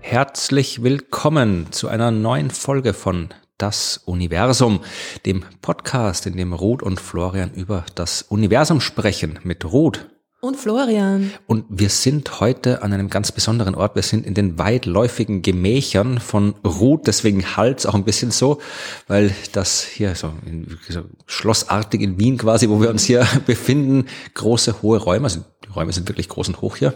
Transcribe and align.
Herzlich 0.00 0.82
willkommen 0.82 1.70
zu 1.70 1.86
einer 1.86 2.10
neuen 2.10 2.50
Folge 2.50 2.92
von 2.92 3.28
Das 3.58 3.98
Universum, 4.06 4.80
dem 5.24 5.44
Podcast, 5.62 6.26
in 6.26 6.36
dem 6.36 6.52
Ruth 6.52 6.82
und 6.82 6.98
Florian 6.98 7.52
über 7.54 7.86
das 7.94 8.22
Universum 8.22 8.80
sprechen 8.80 9.38
mit 9.44 9.64
Ruth. 9.64 10.08
Und 10.42 10.56
Florian. 10.56 11.32
Und 11.46 11.66
wir 11.68 11.90
sind 11.90 12.40
heute 12.40 12.82
an 12.82 12.94
einem 12.94 13.10
ganz 13.10 13.30
besonderen 13.30 13.74
Ort. 13.74 13.94
Wir 13.94 14.02
sind 14.02 14.24
in 14.24 14.32
den 14.32 14.58
weitläufigen 14.58 15.42
Gemächern 15.42 16.18
von 16.18 16.54
Ruth. 16.64 17.06
Deswegen 17.06 17.58
halt 17.58 17.86
auch 17.86 17.94
ein 17.94 18.04
bisschen 18.04 18.30
so, 18.30 18.58
weil 19.06 19.34
das 19.52 19.82
hier 19.82 20.14
so, 20.14 20.32
in, 20.46 20.78
so 20.88 21.02
schlossartig 21.26 22.00
in 22.00 22.18
Wien 22.18 22.38
quasi, 22.38 22.70
wo 22.70 22.80
wir 22.80 22.88
uns 22.88 23.04
hier 23.04 23.26
befinden, 23.46 24.06
große, 24.32 24.80
hohe 24.80 24.96
Räume. 24.96 25.24
Also 25.24 25.44
die 25.66 25.68
Räume 25.68 25.92
sind 25.92 26.08
wirklich 26.08 26.30
groß 26.30 26.48
und 26.48 26.62
hoch 26.62 26.76
hier. 26.76 26.94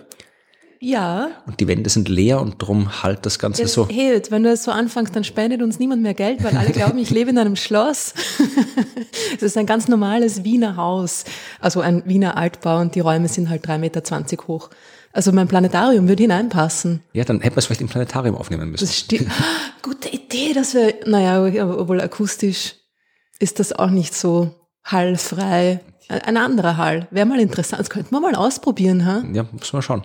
Ja. 0.85 1.31
Und 1.47 1.61
die 1.61 1.67
Wände 1.67 1.89
sind 1.89 2.11
leer 2.11 2.43
und 2.43 2.59
drum 2.59 3.03
halt 3.03 3.25
das 3.25 3.39
Ganze 3.39 3.63
Es 3.63 3.73
so. 3.73 3.89
hilft, 3.89 4.31
wenn 4.31 4.43
du 4.43 4.51
es 4.51 4.65
so 4.65 4.71
anfängst, 4.71 5.17
dann 5.17 5.25
spendet 5.25 5.63
uns 5.63 5.79
niemand 5.79 6.03
mehr 6.03 6.13
Geld, 6.13 6.45
weil 6.45 6.55
alle 6.59 6.71
glauben, 6.73 6.99
ich 6.99 7.09
lebe 7.09 7.31
in 7.31 7.39
einem 7.39 7.57
Schloss. 7.57 8.13
es 9.37 9.43
ist 9.43 9.57
ein 9.57 9.65
ganz 9.65 9.89
normales 9.89 10.45
Wiener 10.45 10.77
Haus, 10.77 11.25
also 11.59 11.81
ein 11.81 12.03
Wiener 12.05 12.37
Altbau 12.37 12.81
und 12.81 12.95
die 12.95 13.01
Räume 13.01 13.29
sind 13.29 13.49
halt 13.49 13.67
3,20 13.67 13.79
Meter 13.79 14.03
hoch. 14.47 14.69
Also 15.15 15.33
mein 15.33 15.49
Planetarium 15.49 16.07
würde 16.07 16.23
hineinpassen. 16.25 17.01
Ja, 17.15 17.25
dann 17.25 17.41
hätten 17.41 17.57
wir 17.57 17.61
es 17.61 17.67
vielleicht 17.67 17.81
im 17.81 17.89
Planetarium 17.89 18.37
aufnehmen 18.37 18.71
müssen. 18.71 18.85
Das 18.85 18.95
stimmt. 18.95 19.31
Gute 19.83 20.11
Idee, 20.11 20.53
dass 20.53 20.75
wir, 20.75 20.97
naja, 21.07 21.43
obwohl 21.65 22.03
akustisch 22.03 22.75
ist 23.39 23.59
das 23.59 23.73
auch 23.73 23.91
nicht 23.91 24.15
so 24.15 24.55
hallfrei. 24.85 25.81
Ein 26.09 26.37
anderer 26.37 26.77
Hall. 26.77 27.09
Wäre 27.11 27.25
mal 27.25 27.41
interessant. 27.41 27.81
Das 27.81 27.89
könnten 27.89 28.15
wir 28.15 28.21
mal 28.21 28.35
ausprobieren, 28.35 29.07
ha? 29.07 29.23
Ja, 29.33 29.47
müssen 29.51 29.73
wir 29.73 29.81
schauen. 29.81 30.05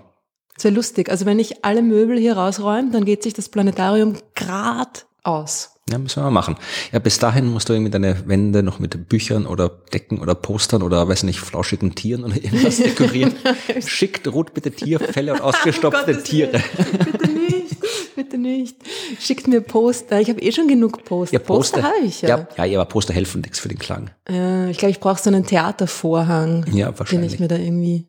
Sehr 0.60 0.72
lustig. 0.72 1.10
Also 1.10 1.26
wenn 1.26 1.40
ich 1.40 1.64
alle 1.64 1.82
Möbel 1.82 2.18
hier 2.20 2.36
rausräume, 2.38 2.92
dann 2.92 3.06
geht 3.06 3.24
sich 3.24 3.34
das 3.34 3.48
Planetarium 3.50 4.16
grad 4.36 5.06
aus. 5.24 5.72
Ja, 5.90 5.98
müssen 5.98 6.18
wir 6.18 6.24
mal 6.26 6.30
machen. 6.32 6.56
Ja, 6.92 7.00
bis 7.00 7.18
dahin 7.18 7.48
musst 7.48 7.68
du 7.70 7.74
irgendwie 7.74 7.90
deine 7.90 8.28
Wände 8.28 8.62
noch 8.62 8.78
mit 8.78 9.10
Büchern 9.10 9.48
oder 9.48 9.70
Decken 9.92 10.20
oder 10.20 10.36
Postern 10.36 10.84
oder, 10.84 11.08
weiß 11.08 11.24
nicht, 11.24 11.40
flauschigen 11.40 11.96
Tieren 11.96 12.24
oder 12.26 12.36
irgendwas 12.36 12.78
dekorieren. 12.84 13.34
Schickt 13.84 14.28
Ruth 14.28 14.54
bitte 14.54 14.70
Tierfälle 14.70 15.34
und 15.34 15.42
ausgestopfte 15.42 16.12
Um 16.18 16.24
Tiere. 16.24 16.62
Bitte 17.12 17.28
nicht, 17.32 17.78
bitte 18.16 18.38
nicht. 18.38 18.76
Schickt 19.20 19.48
mir 19.48 19.62
Poster. 19.62 20.22
Ich 20.22 20.30
habe 20.30 20.40
eh 20.42 20.52
schon 20.52 20.68
genug 20.68 21.04
Poster. 21.06 21.34
Ja, 21.34 21.40
Poster. 21.40 21.82
habe 21.82 21.96
ich 22.06 22.22
ja. 22.22 22.48
Ja, 22.56 22.66
ja, 22.66 22.80
aber 22.82 22.88
Poster 22.88 23.14
helfen 23.16 23.42
nichts 23.42 23.60
für 23.60 23.70
den 23.70 23.80
Klang. 23.80 24.12
Äh, 24.30 24.70
ich 24.70 24.78
glaube, 24.78 24.92
ich 24.92 25.00
brauche 25.00 25.20
so 25.20 25.32
einen 25.32 25.46
Theatervorhang, 25.46 26.66
Ja, 26.72 26.92
den 26.92 27.00
wahrscheinlich. 27.00 27.34
ich 27.34 27.40
mir 27.40 27.48
da 27.48 27.56
irgendwie 27.56 28.06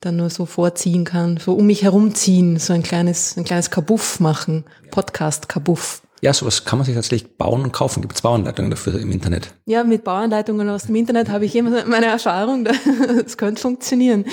dann 0.00 0.16
nur 0.16 0.30
so 0.30 0.46
vorziehen 0.46 1.04
kann, 1.04 1.38
so 1.38 1.54
um 1.54 1.66
mich 1.66 1.82
herumziehen, 1.82 2.58
so 2.58 2.72
ein 2.72 2.82
kleines, 2.82 3.36
ein 3.36 3.44
kleines 3.44 3.70
Kabuff 3.70 4.20
machen, 4.20 4.64
Podcast-Kabuff. 4.90 6.02
Ja, 6.22 6.32
sowas 6.32 6.64
kann 6.64 6.78
man 6.78 6.86
sich 6.86 6.94
tatsächlich 6.94 7.36
bauen 7.36 7.62
und 7.62 7.72
kaufen. 7.72 8.00
Gibt 8.00 8.14
es 8.14 8.22
Bauanleitungen 8.22 8.70
dafür 8.70 8.98
im 8.98 9.12
Internet. 9.12 9.54
Ja, 9.66 9.84
mit 9.84 10.02
Bauanleitungen 10.02 10.68
aus 10.70 10.84
dem 10.84 10.96
Internet 10.96 11.28
habe 11.28 11.44
ich 11.44 11.54
immer 11.54 11.84
meine 11.86 12.06
Erfahrung, 12.06 12.64
das 13.24 13.36
könnte 13.36 13.60
funktionieren. 13.60 14.24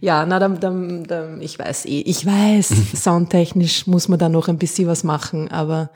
Ja, 0.00 0.24
na, 0.24 0.38
dann, 0.38 0.60
dann, 0.60 1.04
dann, 1.04 1.40
ich 1.40 1.58
weiß 1.58 1.86
eh, 1.86 2.00
ich 2.00 2.24
weiß, 2.24 2.72
soundtechnisch 3.02 3.86
muss 3.86 4.08
man 4.08 4.18
da 4.18 4.28
noch 4.28 4.48
ein 4.48 4.58
bisschen 4.58 4.86
was 4.86 5.02
machen, 5.02 5.50
aber 5.50 5.90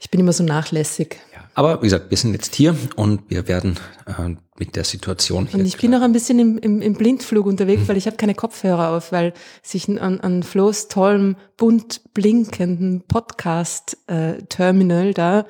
ich 0.00 0.10
bin 0.10 0.20
immer 0.20 0.32
so 0.32 0.44
nachlässig. 0.44 1.18
Aber 1.54 1.82
wie 1.82 1.86
gesagt, 1.86 2.10
wir 2.10 2.16
sind 2.16 2.32
jetzt 2.32 2.54
hier 2.54 2.74
und 2.96 3.28
wir 3.28 3.46
werden 3.46 3.78
äh, 4.06 4.36
mit 4.58 4.74
der 4.76 4.84
Situation. 4.84 5.46
Und 5.52 5.66
ich 5.66 5.76
bin 5.76 5.90
noch 5.90 6.00
ein 6.02 6.12
bisschen 6.12 6.38
im, 6.38 6.56
im, 6.58 6.80
im 6.80 6.94
Blindflug 6.94 7.46
unterwegs, 7.46 7.88
weil 7.88 7.96
ich 7.96 8.06
habe 8.06 8.16
keine 8.16 8.34
Kopfhörer 8.34 8.90
auf, 8.90 9.10
weil 9.12 9.32
sich 9.62 9.88
an, 9.88 10.20
an 10.20 10.42
Flo's 10.42 10.88
tollem, 10.88 11.36
bunt 11.56 12.02
blinkenden 12.14 13.02
Podcast-Terminal 13.02 15.14
da 15.14 15.46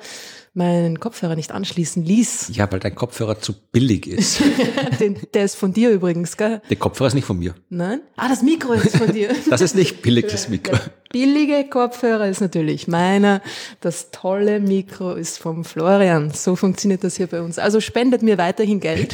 meinen 0.55 0.99
Kopfhörer 0.99 1.35
nicht 1.35 1.51
anschließen 1.51 2.05
ließ. 2.05 2.51
ja, 2.53 2.71
weil 2.71 2.79
dein 2.79 2.93
Kopfhörer 2.93 3.39
zu 3.39 3.53
billig 3.71 4.05
ist. 4.05 4.39
Den, 4.99 5.17
der 5.33 5.45
ist 5.45 5.55
von 5.55 5.73
dir 5.73 5.89
übrigens, 5.89 6.37
gell? 6.37 6.61
der 6.69 6.77
Kopfhörer 6.77 7.07
ist 7.07 7.15
nicht 7.15 7.25
von 7.25 7.39
mir. 7.39 7.55
Nein? 7.69 8.01
Ah, 8.15 8.29
das 8.29 8.43
Mikro 8.43 8.73
ist 8.73 8.97
von 8.97 9.11
dir. 9.11 9.29
Das 9.49 9.61
ist 9.61 9.75
nicht 9.75 10.01
billig, 10.01 10.27
das 10.31 10.49
Mikro. 10.49 10.77
Billige 11.11 11.65
Kopfhörer 11.69 12.27
ist 12.27 12.41
natürlich 12.41 12.87
meiner. 12.87 13.41
Das 13.81 14.09
tolle 14.11 14.59
Mikro 14.59 15.13
ist 15.13 15.37
vom 15.39 15.63
Florian. 15.63 16.31
So 16.31 16.55
funktioniert 16.55 17.03
das 17.03 17.17
hier 17.17 17.27
bei 17.27 17.41
uns. 17.41 17.59
Also 17.59 17.79
spendet 17.81 18.23
mir 18.23 18.37
weiterhin 18.37 18.79
Geld. 18.79 19.13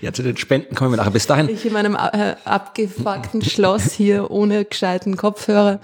Ja, 0.00 0.12
zu 0.12 0.22
den 0.22 0.36
Spenden 0.36 0.74
kommen 0.74 0.92
wir 0.92 0.96
nachher. 0.96 1.10
Bis 1.10 1.26
dahin 1.26 1.48
Ich 1.50 1.66
in 1.66 1.72
meinem 1.72 1.94
äh, 1.96 2.34
abgefuckten 2.44 3.42
Schloss 3.42 3.92
hier 3.92 4.30
ohne 4.30 4.64
gescheiten 4.64 5.16
Kopfhörer. 5.16 5.80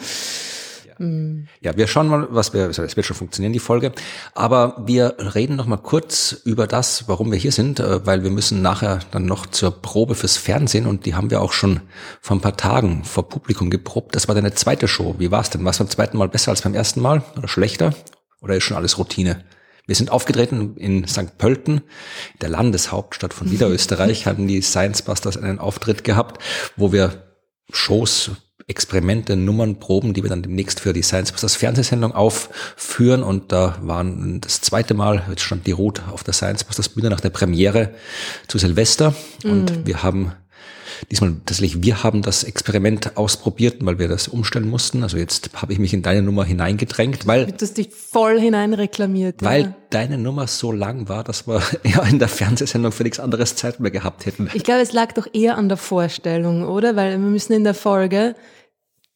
Ja, 1.61 1.77
wir 1.77 1.87
schauen 1.87 2.09
mal, 2.09 2.29
was 2.31 2.53
wir, 2.55 2.69
es 2.69 2.79
wird 2.79 3.05
schon 3.05 3.17
funktionieren, 3.17 3.53
die 3.53 3.59
Folge. 3.59 3.93
Aber 4.35 4.83
wir 4.87 5.17
reden 5.35 5.57
noch 5.57 5.67
mal 5.67 5.77
kurz 5.77 6.33
über 6.45 6.67
das, 6.67 7.09
warum 7.09 7.31
wir 7.33 7.39
hier 7.39 7.53
sind, 7.53 7.81
äh, 7.81 8.07
weil 8.07 8.23
wir 8.23 8.31
müssen 8.31 8.63
nachher 8.63 9.01
dann 9.11 9.27
noch 9.27 9.47
zur 9.47 9.83
Probe 9.83 10.15
fürs 10.15 10.37
Fernsehen 10.37 10.87
und 10.87 11.07
die 11.07 11.15
haben 11.15 11.31
wir 11.31 11.41
auch 11.41 11.53
schon 11.53 11.81
vor 12.21 12.37
ein 12.37 12.41
paar 12.41 12.57
Tagen 12.57 13.05
vor 13.05 13.29
Publikum 13.29 13.71
geprobt. 13.71 14.15
Das 14.15 14.29
war 14.29 14.35
deine 14.35 14.55
zweite 14.55 14.89
Show. 14.89 15.17
Wie 15.19 15.31
war's 15.31 15.51
denn? 15.51 15.65
War 15.65 15.71
es 15.71 15.79
beim 15.79 15.91
zweiten 15.91 16.17
Mal 16.17 16.29
besser 16.29 16.51
als 16.51 16.63
beim 16.63 16.75
ersten 16.75 17.01
Mal 17.01 17.25
oder 17.37 17.49
schlechter? 17.49 17.95
Oder 18.41 18.57
ist 18.57 18.65
schon 18.65 18.77
alles 18.77 18.99
Routine? 18.99 19.45
Wir 19.87 19.97
sind 19.97 20.11
aufgetreten 20.11 20.77
in 20.77 21.07
St. 21.09 21.39
Pölten, 21.39 21.83
der 22.41 22.49
Landeshauptstadt 22.49 23.35
von 23.35 23.49
Niederösterreich, 23.51 24.27
hatten 24.27 24.47
die 24.47 24.63
Science 24.63 25.03
Busters 25.03 25.37
einen 25.37 25.59
Auftritt 25.59 26.05
gehabt, 26.05 26.43
wo 26.77 26.93
wir 26.93 27.33
Shows, 27.73 28.31
Experimente, 28.67 29.37
Nummern, 29.37 29.79
Proben, 29.79 30.15
die 30.15 30.23
wir 30.23 30.31
dann 30.31 30.43
demnächst 30.43 30.81
für 30.81 30.93
die 30.93 31.03
Science 31.03 31.33
Busters 31.33 31.57
Fernsehsendung 31.57 32.13
aufführen. 32.13 33.23
Und 33.23 33.53
da 33.53 33.77
waren 33.83 34.41
das 34.41 34.61
zweite 34.61 34.95
Mal, 34.95 35.23
jetzt 35.29 35.43
stand 35.43 35.67
die 35.67 35.73
Ruth 35.73 36.03
auf 36.11 36.25
der 36.25 36.35
Science 36.35 36.65
Busters 36.65 36.89
Bühne 36.89 37.11
nach 37.11 37.21
der 37.21 37.31
Premiere 37.31 37.91
zu 38.49 38.59
Silvester. 38.59 39.15
Und 39.45 39.87
wir 39.87 40.03
haben 40.03 40.33
diesmal 41.11 41.35
tatsächlich, 41.47 41.83
wir 41.83 42.03
haben 42.03 42.23
das 42.23 42.45
Experiment 42.45 43.17
ausprobiert, 43.17 43.77
weil 43.81 43.99
wir 43.99 44.09
das 44.09 44.29
umstellen 44.29 44.69
mussten. 44.69 45.03
Also 45.03 45.17
jetzt 45.17 45.51
habe 45.55 45.73
ich 45.73 45.79
mich 45.79 45.93
in 45.93 46.03
deine 46.03 46.23
Nummer 46.23 46.45
hineingedrängt, 46.45 47.27
weil 47.27 47.47
Du 47.47 47.55
hast 47.61 47.79
dich 47.79 47.91
voll 47.91 48.41
hineinreklamiert. 48.41 49.43
weil 49.43 49.63
ja. 49.63 49.75
deine 49.91 50.19
Nummer 50.19 50.47
so 50.47 50.73
lang 50.73 51.09
war, 51.09 51.25
dass 51.25 51.47
wir 51.47 51.63
ja 51.85 52.03
in 52.03 52.19
der 52.19 52.29
Fernsehsendung 52.29 52.93
für 52.93 53.03
nichts 53.03 53.21
anderes 53.21 53.57
Zeit 53.57 53.81
mehr 53.81 53.91
gehabt 53.91 54.27
hätten. 54.27 54.51
Ich 54.55 54.65
glaube, 54.65 54.81
es 54.81 54.93
lag 54.93 55.13
doch 55.13 55.27
eher 55.33 55.57
an 55.57 55.69
der 55.69 55.79
Vorstellung, 55.79 56.65
oder? 56.65 56.97
Weil 56.97 57.13
wir 57.13 57.19
müssen 57.19 57.53
in 57.53 57.65
der 57.65 57.75
Folge 57.75 58.35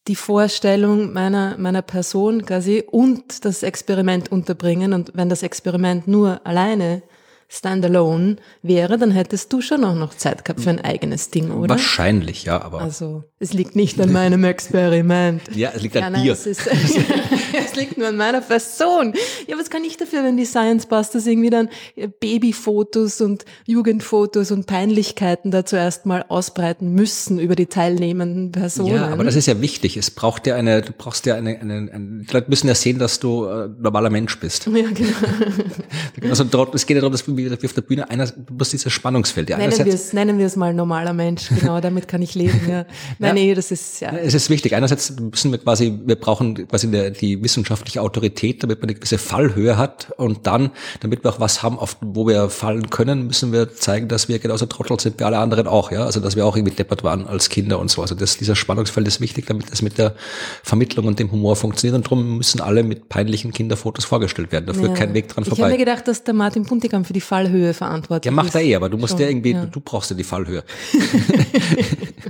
die 0.08 0.16
Vorstellung 0.16 1.12
meiner, 1.12 1.58
meiner 1.58 1.82
Person 1.82 2.44
quasi 2.46 2.84
und 2.88 3.44
das 3.44 3.62
Experiment 3.62 4.30
unterbringen. 4.30 4.92
Und 4.92 5.12
wenn 5.14 5.28
das 5.28 5.42
Experiment 5.42 6.06
nur 6.06 6.46
alleine 6.46 7.02
standalone 7.48 8.36
wäre, 8.62 8.98
dann 8.98 9.10
hättest 9.10 9.52
du 9.52 9.60
schon 9.60 9.84
auch 9.84 9.94
noch 9.94 10.14
Zeit 10.14 10.44
gehabt 10.44 10.60
für 10.60 10.70
ein 10.70 10.80
eigenes 10.80 11.30
Ding, 11.30 11.50
oder? 11.50 11.70
Wahrscheinlich, 11.70 12.44
ja, 12.44 12.60
aber 12.60 12.80
Also, 12.80 13.24
es 13.38 13.52
liegt 13.52 13.76
nicht 13.76 14.00
an 14.00 14.12
meinem 14.12 14.44
Experiment. 14.44 15.42
ja, 15.54 15.70
es 15.74 15.82
liegt 15.82 15.96
an 15.96 16.02
Ja, 16.02 16.10
nein, 16.10 16.22
dir. 16.24 16.32
es, 16.32 16.46
ist, 16.46 16.66
es 17.66 17.76
liegt 17.76 17.98
nur 17.98 18.08
an 18.08 18.16
meiner 18.16 18.40
Person. 18.40 19.14
Ja, 19.46 19.56
was 19.58 19.70
kann 19.70 19.84
ich 19.84 19.96
dafür, 19.96 20.24
wenn 20.24 20.36
die 20.36 20.44
Science 20.44 20.86
Busters 20.86 21.26
irgendwie 21.26 21.50
dann 21.50 21.68
äh, 21.94 22.08
Babyfotos 22.08 23.20
und 23.20 23.44
Jugendfotos 23.66 24.50
und 24.50 24.66
Peinlichkeiten 24.66 25.50
da 25.50 25.64
zuerst 25.64 26.06
mal 26.06 26.24
ausbreiten 26.28 26.92
müssen 26.92 27.38
über 27.38 27.54
die 27.54 27.66
teilnehmenden 27.66 28.52
Personen? 28.52 28.94
Ja, 28.94 29.08
aber 29.08 29.24
das 29.24 29.36
ist 29.36 29.46
ja 29.46 29.60
wichtig. 29.60 29.96
Es 29.96 30.10
braucht 30.10 30.46
ja 30.46 30.56
eine, 30.56 30.82
du 30.82 30.92
brauchst 30.92 31.26
ja 31.26 31.34
eine, 31.36 31.58
eine, 31.60 31.90
eine 31.92 32.24
die 32.24 32.32
Leute 32.32 32.48
müssen 32.50 32.68
ja 32.68 32.74
sehen, 32.74 32.98
dass 32.98 33.20
du 33.20 33.44
äh, 33.46 33.68
normaler 33.78 34.10
Mensch 34.10 34.38
bist. 34.40 34.66
ja, 34.66 34.86
genau. 34.92 35.10
Also 36.30 36.44
es 36.72 36.86
geht 36.86 36.96
ja 36.96 37.00
darum, 37.00 37.12
dass 37.12 37.26
wir 37.26 37.35
wie 37.36 37.66
auf 37.66 37.72
der 37.72 37.82
Bühne 37.82 38.10
einer, 38.10 38.28
musst 38.50 38.72
dieses 38.72 38.92
Spannungsfeld. 38.92 39.50
Ja, 39.50 39.58
Nennen 39.58 39.76
wir 39.76 39.94
es, 39.94 40.12
nennen 40.12 40.38
wir 40.38 40.46
es 40.46 40.56
mal 40.56 40.74
normaler 40.74 41.12
Mensch. 41.12 41.48
Genau, 41.48 41.80
damit 41.80 42.08
kann 42.08 42.22
ich 42.22 42.34
leben. 42.34 42.60
Ja. 42.68 42.86
Nein, 43.18 43.34
nee, 43.34 43.54
das 43.54 43.70
ist 43.70 44.00
ja. 44.00 44.10
es 44.10 44.34
ist 44.34 44.50
wichtig. 44.50 44.74
Einerseits 44.74 45.14
müssen 45.18 45.50
wir 45.50 45.58
quasi, 45.58 45.98
wir 46.04 46.16
brauchen 46.16 46.68
quasi 46.68 46.90
der, 46.90 47.10
die 47.10 47.42
wissenschaftliche 47.42 48.02
Autorität, 48.02 48.62
damit 48.62 48.80
man 48.80 48.90
eine 48.90 48.94
gewisse 48.94 49.18
Fallhöhe 49.18 49.76
hat. 49.76 50.12
Und 50.16 50.46
dann, 50.46 50.70
damit 51.00 51.24
wir 51.24 51.30
auch 51.30 51.40
was 51.40 51.62
haben, 51.62 51.78
auf, 51.78 51.96
wo 52.00 52.26
wir 52.26 52.50
fallen 52.50 52.90
können, 52.90 53.26
müssen 53.26 53.52
wir 53.52 53.74
zeigen, 53.74 54.08
dass 54.08 54.28
wir 54.28 54.38
genauso 54.38 54.66
Trottel 54.66 54.98
sind 55.00 55.18
wie 55.20 55.24
alle 55.24 55.38
anderen 55.38 55.66
auch. 55.66 55.90
Ja, 55.90 56.04
also 56.04 56.20
dass 56.20 56.36
wir 56.36 56.46
auch 56.46 56.56
irgendwie 56.56 56.74
deppert 56.74 57.04
waren 57.04 57.26
als 57.26 57.48
Kinder 57.48 57.78
und 57.78 57.90
so. 57.90 58.02
Also 58.02 58.14
das, 58.14 58.36
dieser 58.36 58.56
Spannungsfeld 58.56 59.06
ist 59.08 59.20
wichtig, 59.20 59.46
damit 59.46 59.70
das 59.70 59.82
mit 59.82 59.98
der 59.98 60.14
Vermittlung 60.62 61.06
und 61.06 61.18
dem 61.18 61.30
Humor 61.30 61.56
funktioniert. 61.56 61.96
Und 61.96 62.06
darum 62.06 62.38
müssen 62.38 62.60
alle 62.60 62.82
mit 62.82 63.08
peinlichen 63.08 63.52
Kinderfotos 63.52 64.04
vorgestellt 64.04 64.52
werden. 64.52 64.66
Da 64.66 64.74
führt 64.74 64.90
ja. 64.90 64.94
kein 64.94 65.14
Weg 65.14 65.28
dran 65.28 65.44
Ich 65.44 65.50
habe 65.50 65.56
vorbei. 65.56 65.72
mir 65.72 65.78
gedacht, 65.78 66.08
dass 66.08 66.24
der 66.24 66.34
Martin 66.34 66.64
Puntigam 66.64 67.04
für 67.04 67.12
die 67.12 67.20
Fallhöhe 67.26 67.74
verantwortlich 67.74 68.30
Ja, 68.30 68.34
macht 68.34 68.48
ist. 68.48 68.54
er 68.54 68.62
eh, 68.62 68.74
aber 68.76 68.88
du 68.88 68.96
musst 68.96 69.12
Schon, 69.12 69.20
ja 69.20 69.28
irgendwie, 69.28 69.52
ja. 69.52 69.66
du 69.66 69.80
brauchst 69.80 70.10
ja 70.10 70.16
die 70.16 70.24
Fallhöhe. 70.24 70.64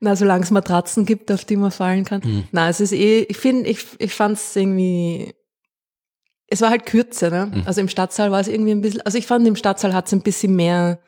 Na, 0.00 0.14
solange 0.14 0.44
es 0.44 0.50
Matratzen 0.50 1.06
gibt, 1.06 1.32
auf 1.32 1.44
die 1.44 1.56
man 1.56 1.70
fallen 1.70 2.04
kann. 2.04 2.20
Mhm. 2.24 2.44
Na, 2.52 2.68
es 2.68 2.80
ist 2.80 2.92
eh, 2.92 3.20
ich 3.28 3.36
finde, 3.38 3.68
ich, 3.68 3.84
ich 3.98 4.12
fand 4.12 4.36
es 4.36 4.54
irgendwie 4.56 5.34
es 6.48 6.60
war 6.60 6.70
halt 6.70 6.86
kürzer, 6.86 7.30
ne? 7.30 7.50
Mhm. 7.52 7.62
Also 7.66 7.80
im 7.80 7.88
Stadtsaal 7.88 8.30
war 8.30 8.40
es 8.40 8.46
irgendwie 8.48 8.70
ein 8.70 8.80
bisschen, 8.80 9.00
also 9.02 9.18
ich 9.18 9.26
fand 9.26 9.46
im 9.48 9.56
Stadtsaal 9.56 9.94
hat 9.94 10.06
es 10.06 10.12
ein 10.12 10.20
bisschen 10.22 10.54
mehr, 10.54 11.00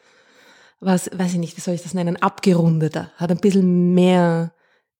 was, 0.80 1.10
weiß 1.12 1.32
ich 1.34 1.38
nicht, 1.38 1.56
wie 1.56 1.60
soll 1.60 1.74
ich 1.74 1.82
das 1.82 1.94
nennen, 1.94 2.16
abgerundeter, 2.16 3.12
hat 3.16 3.30
ein 3.30 3.38
bisschen 3.38 3.94
mehr 3.94 4.52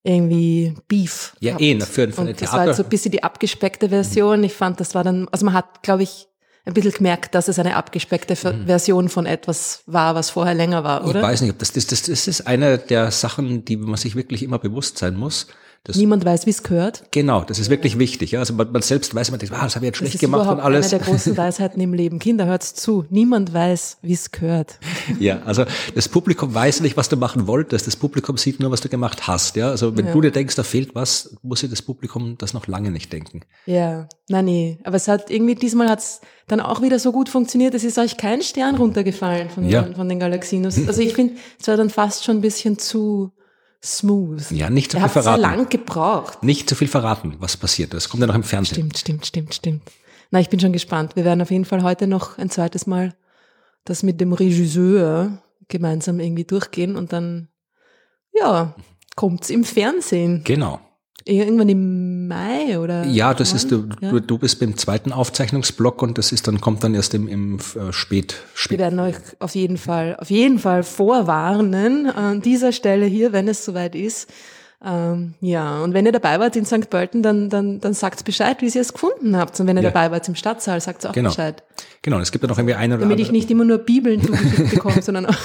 irgendwie 0.03 0.75
Beef. 0.87 1.35
Ja, 1.41 1.57
gehabt. 1.57 1.61
eh, 1.61 1.79
für, 1.81 2.11
für 2.11 2.21
eine 2.21 2.33
Theater. 2.33 2.45
Das 2.45 2.53
war 2.53 2.59
halt 2.61 2.75
so 2.77 2.83
ein 2.83 2.89
bisschen 2.89 3.11
die 3.11 3.21
abgespeckte 3.21 3.89
Version. 3.89 4.41
Ich 4.45 4.53
fand, 4.53 4.79
das 4.79 4.95
war 4.95 5.03
dann, 5.03 5.27
also 5.29 5.43
man 5.45 5.53
hat, 5.53 5.83
glaube 5.83 6.03
ich, 6.03 6.28
ein 6.69 6.73
bisschen 6.73 6.91
gemerkt, 6.91 7.35
dass 7.35 7.47
es 7.47 7.59
eine 7.59 7.75
abgespeckte 7.75 8.35
mhm. 8.35 8.65
Version 8.65 9.09
von 9.09 9.25
etwas 9.25 9.83
war, 9.85 10.15
was 10.15 10.29
vorher 10.29 10.53
länger 10.53 10.83
war, 10.83 11.05
oder? 11.05 11.19
Ich 11.19 11.25
weiß 11.25 11.41
nicht, 11.41 11.51
ob 11.51 11.59
das, 11.59 11.71
das, 11.73 11.87
das, 11.87 12.03
das 12.03 12.27
ist 12.27 12.47
eine 12.47 12.77
der 12.77 13.11
Sachen, 13.11 13.65
die 13.65 13.77
man 13.77 13.97
sich 13.97 14.15
wirklich 14.15 14.43
immer 14.43 14.59
bewusst 14.59 14.97
sein 14.97 15.15
muss. 15.15 15.47
Das, 15.85 15.95
Niemand 15.95 16.25
weiß, 16.25 16.45
wie 16.45 16.49
es 16.49 16.61
gehört. 16.63 17.03
Genau, 17.11 17.41
das 17.41 17.57
ist 17.57 17.69
wirklich 17.69 17.97
wichtig. 17.97 18.31
Ja? 18.31 18.39
Also 18.39 18.53
man, 18.53 18.71
man 18.71 18.81
selbst 18.81 19.15
weiß, 19.15 19.31
man 19.31 19.39
denkt, 19.39 19.55
ah, 19.55 19.63
das 19.63 19.75
habe 19.75 19.85
ich 19.85 19.89
jetzt 19.89 19.97
schlecht 19.97 20.15
das 20.15 20.21
ist 20.21 20.21
gemacht 20.21 20.49
und 20.49 20.59
alles. 20.59 20.91
Eine 20.91 21.03
der 21.03 21.07
großen 21.07 21.37
Weisheiten 21.37 21.81
im 21.81 21.93
Leben. 21.93 22.19
Kinder, 22.19 22.45
hört's 22.45 22.73
zu. 22.75 23.05
Niemand 23.09 23.53
weiß, 23.53 23.97
wie 24.01 24.13
es 24.13 24.31
gehört. 24.31 24.77
Ja, 25.19 25.41
also 25.45 25.65
das 25.95 26.09
Publikum 26.09 26.53
weiß 26.53 26.81
nicht, 26.81 26.97
was 26.97 27.09
du 27.09 27.17
machen 27.17 27.47
wolltest. 27.47 27.87
Das 27.87 27.95
Publikum 27.95 28.37
sieht 28.37 28.59
nur, 28.59 28.71
was 28.71 28.81
du 28.81 28.89
gemacht 28.89 29.27
hast. 29.27 29.55
Ja, 29.55 29.69
also 29.69 29.95
wenn 29.95 30.07
ja. 30.07 30.11
du 30.13 30.21
dir 30.21 30.31
denkst, 30.31 30.55
da 30.55 30.63
fehlt 30.63 30.95
was, 30.95 31.35
muss 31.41 31.61
sich 31.61 31.69
das 31.69 31.81
Publikum 31.81 32.37
das 32.37 32.53
noch 32.53 32.67
lange 32.67 32.91
nicht 32.91 33.11
denken. 33.13 33.41
Ja, 33.65 34.07
nein, 34.27 34.45
nee. 34.45 34.79
Aber 34.83 34.97
es 34.97 35.07
hat 35.07 35.31
irgendwie 35.31 35.55
diesmal 35.55 35.89
hat's 35.89 36.21
dann 36.47 36.59
auch 36.59 36.81
wieder 36.81 36.99
so 36.99 37.11
gut 37.11 37.29
funktioniert. 37.29 37.73
Es 37.73 37.83
ist 37.83 37.97
euch 37.97 38.17
kein 38.17 38.41
Stern 38.41 38.75
runtergefallen 38.75 39.49
von, 39.49 39.67
ja. 39.67 39.83
den, 39.83 39.95
von 39.95 40.09
den 40.09 40.19
Galaxinos. 40.19 40.77
Also 40.87 41.01
ich 41.01 41.13
finde, 41.13 41.35
es 41.59 41.67
war 41.67 41.77
dann 41.77 41.89
fast 41.89 42.25
schon 42.25 42.37
ein 42.37 42.41
bisschen 42.41 42.77
zu 42.77 43.31
smooth. 43.83 44.51
Ja, 44.51 44.69
nicht 44.69 44.91
zu 44.91 44.99
viel 44.99 45.09
verraten. 45.09 45.41
sehr 45.41 45.51
lang 45.51 45.69
gebraucht. 45.69 46.43
Nicht 46.43 46.69
zu 46.69 46.75
viel 46.75 46.87
verraten, 46.87 47.35
was 47.39 47.57
passiert. 47.57 47.93
Das 47.93 48.09
kommt 48.09 48.21
ja 48.21 48.27
noch 48.27 48.35
im 48.35 48.43
Fernsehen. 48.43 48.75
Stimmt, 48.75 48.97
stimmt, 48.97 49.25
stimmt, 49.25 49.55
stimmt. 49.55 49.91
Na, 50.31 50.39
ich 50.39 50.49
bin 50.49 50.59
schon 50.59 50.73
gespannt. 50.73 51.15
Wir 51.15 51.25
werden 51.25 51.41
auf 51.41 51.51
jeden 51.51 51.65
Fall 51.65 51.83
heute 51.83 52.07
noch 52.07 52.37
ein 52.37 52.49
zweites 52.49 52.87
Mal 52.87 53.15
das 53.85 54.03
mit 54.03 54.21
dem 54.21 54.33
Regisseur 54.33 55.41
gemeinsam 55.67 56.19
irgendwie 56.19 56.43
durchgehen 56.43 56.95
und 56.95 57.13
dann, 57.13 57.47
ja, 58.33 58.75
kommt's 59.15 59.49
im 59.49 59.63
Fernsehen. 59.63 60.43
Genau. 60.43 60.79
Irgendwann 61.29 61.69
im 61.69 62.27
Mai 62.27 62.79
oder? 62.79 63.05
Ja, 63.05 63.33
das 63.33 63.51
wann? 63.51 63.57
ist 63.57 63.71
du, 63.71 63.89
ja. 64.01 64.11
du 64.11 64.37
bist 64.37 64.59
beim 64.59 64.77
zweiten 64.77 65.11
Aufzeichnungsblock 65.11 66.01
und 66.01 66.17
das 66.17 66.31
ist 66.31 66.47
dann 66.47 66.59
kommt 66.59 66.83
dann 66.83 66.95
erst 66.95 67.13
im, 67.13 67.27
im 67.27 67.57
äh, 67.57 67.91
Spät, 67.91 68.35
Spät. 68.53 68.77
Wir 68.77 68.85
werden 68.85 68.99
euch 68.99 69.15
auf 69.39 69.55
jeden 69.55 69.77
Fall 69.77 70.15
auf 70.19 70.29
jeden 70.29 70.59
Fall 70.59 70.83
vorwarnen 70.83 72.07
an 72.07 72.41
dieser 72.41 72.71
Stelle 72.71 73.05
hier, 73.05 73.33
wenn 73.33 73.47
es 73.47 73.65
soweit 73.65 73.95
ist. 73.95 74.29
Ähm, 74.83 75.33
ja, 75.41 75.81
und 75.81 75.93
wenn 75.93 76.05
ihr 76.05 76.13
dabei 76.13 76.39
wart 76.39 76.55
in 76.55 76.65
St. 76.65 76.89
Pölten, 76.89 77.21
dann, 77.21 77.49
dann, 77.49 77.81
dann 77.81 77.93
sagt 77.93 78.23
Bescheid, 78.23 78.61
wie 78.61 78.67
ihr 78.67 78.81
es 78.81 78.93
gefunden 78.93 79.35
habt. 79.35 79.59
Und 79.59 79.67
wenn 79.67 79.75
ihr 79.75 79.83
ja. 79.83 79.89
dabei 79.89 80.09
wart 80.09 80.27
im 80.29 80.35
Stadtsaal, 80.35 80.79
sagt 80.79 81.05
auch 81.05 81.11
genau. 81.11 81.29
Bescheid. 81.29 81.63
Genau, 82.01 82.19
es 82.19 82.31
gibt 82.31 82.43
ja 82.43 82.49
noch 82.49 82.57
irgendwie 82.57 82.75
eine 82.75 82.95
oder 82.95 83.03
Damit 83.03 83.19
ich 83.19 83.31
nicht 83.31 83.51
immer 83.51 83.65
nur 83.65 83.79
Bibeln 83.79 84.21
zugeschickt 84.21 84.71
bekomme, 84.71 85.01
sondern 85.01 85.25
auch 85.25 85.35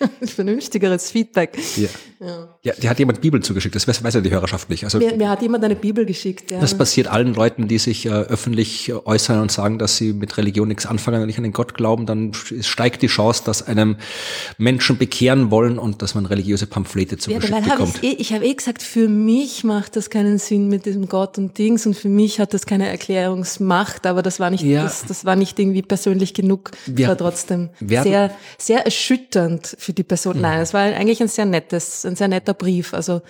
vernünftigeres 0.22 1.10
Feedback. 1.10 1.58
Ja. 1.76 1.88
ja. 2.20 2.48
Ja. 2.62 2.72
die 2.74 2.88
hat 2.88 2.98
jemand 2.98 3.20
Bibel 3.20 3.42
zugeschickt, 3.42 3.74
das 3.74 3.86
weiß, 3.86 4.14
ja 4.14 4.20
die 4.20 4.30
Hörerschaft 4.30 4.68
nicht. 4.70 4.84
Also, 4.84 4.98
mir, 4.98 5.16
mir 5.16 5.28
hat 5.28 5.42
jemand 5.42 5.64
eine 5.64 5.76
Bibel 5.76 6.04
geschickt, 6.04 6.50
ja. 6.50 6.60
Das 6.60 6.76
passiert 6.76 7.08
allen 7.08 7.34
Leuten, 7.34 7.68
die 7.68 7.78
sich 7.78 8.06
äh, 8.06 8.10
öffentlich 8.10 8.92
äußern 8.92 9.40
und 9.40 9.52
sagen, 9.52 9.78
dass 9.78 9.96
sie 9.96 10.12
mit 10.12 10.36
Religion 10.36 10.68
nichts 10.68 10.86
anfangen 10.86 11.20
und 11.20 11.26
nicht 11.26 11.38
an 11.38 11.44
den 11.44 11.52
Gott 11.52 11.74
glauben, 11.74 12.06
dann 12.06 12.32
steigt 12.34 13.02
die 13.02 13.06
Chance, 13.06 13.42
dass 13.44 13.66
einem 13.66 13.96
Menschen 14.58 14.98
bekehren 14.98 15.50
wollen 15.50 15.78
und 15.78 16.02
dass 16.02 16.14
man 16.14 16.26
religiöse 16.26 16.66
Pamphlete 16.66 17.18
zugeschickt 17.18 17.52
ja, 17.52 17.60
bekommt. 17.60 17.96
Hab 17.96 18.02
eh, 18.02 18.12
ich 18.18 18.32
habe 18.32 18.44
eh 18.44 18.54
gesagt, 18.54 18.82
für 18.82 19.08
mich 19.08 19.64
macht 19.64 19.96
das 19.96 20.10
keinen 20.10 20.38
Sinn 20.38 20.68
mit 20.68 20.86
diesem 20.86 21.08
Gott 21.08 21.38
und 21.38 21.56
Dings 21.58 21.86
und 21.86 21.94
für 21.96 22.08
mich 22.08 22.40
hat 22.40 22.54
das 22.54 22.66
keine 22.66 22.88
Erklärungsmacht, 22.88 24.06
aber 24.06 24.22
das 24.22 24.40
war 24.40 24.50
nicht, 24.50 24.64
ja. 24.64 24.82
das, 24.82 25.04
das 25.04 25.24
war 25.24 25.36
nicht 25.36 25.58
irgendwie 25.58 25.82
persönlich 25.82 26.34
genug. 26.34 26.70
Wir, 26.86 27.08
war 27.08 27.16
trotzdem 27.16 27.70
sehr, 27.80 28.30
sehr 28.58 28.84
erschütternd 28.84 29.76
für 29.78 29.89
die 29.92 30.04
Person. 30.04 30.36
Mhm. 30.36 30.42
Nein, 30.42 30.60
es 30.60 30.74
war 30.74 30.82
eigentlich 30.82 31.20
ein 31.20 31.28
sehr 31.28 31.46
nettes, 31.46 32.04
ein 32.04 32.16
sehr 32.16 32.28
netter 32.28 32.54
Brief. 32.54 32.94
Also 32.94 33.22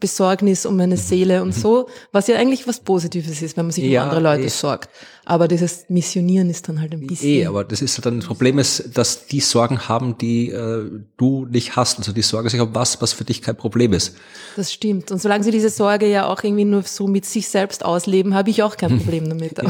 Besorgnis 0.00 0.66
um 0.66 0.76
meine 0.76 0.96
mhm. 0.96 1.00
Seele 1.00 1.42
und 1.42 1.48
mhm. 1.48 1.60
so, 1.60 1.88
was 2.10 2.26
ja 2.26 2.36
eigentlich 2.36 2.66
was 2.66 2.80
Positives 2.80 3.42
ist, 3.42 3.56
wenn 3.56 3.66
man 3.66 3.72
sich 3.72 3.84
ja, 3.84 4.02
um 4.02 4.08
andere 4.08 4.20
Leute 4.20 4.44
eh. 4.44 4.48
sorgt. 4.48 4.90
Aber 5.24 5.46
dieses 5.46 5.84
Missionieren 5.88 6.50
ist 6.50 6.68
dann 6.68 6.80
halt 6.80 6.92
ein 6.92 7.06
bisschen. 7.06 7.28
Eh, 7.28 7.46
aber 7.46 7.62
das 7.62 7.80
ist 7.80 8.04
dann 8.04 8.18
das 8.18 8.26
Problem 8.26 8.58
ist, 8.58 8.98
dass 8.98 9.26
die 9.26 9.38
Sorgen 9.38 9.88
haben, 9.88 10.18
die 10.18 10.50
äh, 10.50 10.90
du 11.16 11.46
nicht 11.46 11.76
hast. 11.76 11.98
Also 11.98 12.10
die 12.10 12.22
Sorge 12.22 12.50
sich 12.50 12.60
um 12.60 12.74
was, 12.74 13.00
was 13.00 13.12
für 13.12 13.22
dich 13.22 13.40
kein 13.40 13.56
Problem 13.56 13.92
ist. 13.92 14.16
Das 14.56 14.72
stimmt. 14.72 15.12
Und 15.12 15.22
solange 15.22 15.44
sie 15.44 15.52
diese 15.52 15.70
Sorge 15.70 16.10
ja 16.10 16.26
auch 16.26 16.42
irgendwie 16.42 16.64
nur 16.64 16.82
so 16.82 17.06
mit 17.06 17.24
sich 17.24 17.46
selbst 17.46 17.84
ausleben, 17.84 18.34
habe 18.34 18.50
ich 18.50 18.64
auch 18.64 18.76
kein 18.76 18.98
Problem 18.98 19.28
damit. 19.28 19.58
ja, 19.58 19.64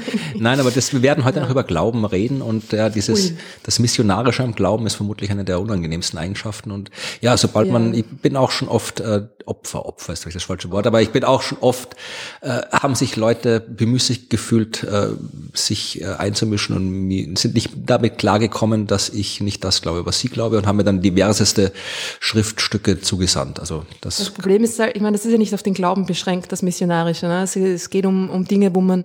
Nein, 0.36 0.60
aber 0.60 0.70
das, 0.70 0.92
wir 0.92 1.00
werden 1.00 1.24
heute 1.24 1.38
ja. 1.38 1.44
noch 1.44 1.50
über 1.50 1.64
Glauben 1.64 2.04
reden 2.04 2.42
und 2.42 2.72
ja, 2.72 2.90
dieses, 2.90 3.30
Ui. 3.30 3.38
das 3.62 3.78
Missionarische 3.78 4.42
am 4.42 4.54
Glauben 4.54 4.86
ist 4.86 4.96
vermutlich 4.96 5.30
eine 5.30 5.44
der 5.44 5.58
unangenehmsten 5.58 6.18
Eigenschaften. 6.18 6.70
Und 6.70 6.90
ja, 7.22 7.34
sobald 7.38 7.70
man, 7.70 7.94
ich 7.94 8.04
bin 8.04 8.36
auch 8.36 8.50
schon 8.50 8.68
oft 8.68 9.00
äh, 9.00 9.22
Opfer, 9.46 9.86
Opfer 9.86 10.12
ist 10.12 10.22
vielleicht 10.22 10.36
das 10.36 10.44
falsche 10.44 10.70
Wort, 10.70 10.86
aber 10.86 11.02
ich 11.02 11.10
bin 11.10 11.24
auch 11.24 11.42
schon 11.42 11.58
oft, 11.60 11.94
äh, 12.40 12.62
haben 12.72 12.94
sich 12.94 13.16
Leute 13.16 13.60
bemüßigt 13.60 14.30
gefühlt, 14.30 14.84
äh, 14.84 15.08
sich 15.54 16.00
äh, 16.00 16.06
einzumischen 16.06 16.76
und 16.76 17.38
sind 17.38 17.54
nicht 17.54 17.70
damit 17.76 18.18
klargekommen, 18.18 18.86
dass 18.86 19.08
ich 19.08 19.40
nicht 19.40 19.64
das 19.64 19.82
glaube, 19.82 20.06
was 20.06 20.18
sie 20.20 20.28
glaube 20.28 20.58
und 20.58 20.66
haben 20.66 20.76
mir 20.76 20.84
dann 20.84 21.02
diverseste 21.02 21.72
Schriftstücke 22.20 23.00
zugesandt. 23.00 23.60
Also 23.60 23.84
das, 24.00 24.18
das 24.18 24.30
Problem 24.30 24.64
ist 24.64 24.78
halt, 24.78 24.96
ich 24.96 25.02
meine, 25.02 25.16
das 25.16 25.24
ist 25.24 25.32
ja 25.32 25.38
nicht 25.38 25.54
auf 25.54 25.62
den 25.62 25.74
Glauben 25.74 26.06
beschränkt, 26.06 26.52
das 26.52 26.62
Missionarische. 26.62 27.26
Ne? 27.26 27.42
Es, 27.42 27.56
es 27.56 27.90
geht 27.90 28.06
um, 28.06 28.30
um 28.30 28.44
Dinge, 28.44 28.74
wo 28.74 28.80
man 28.80 29.04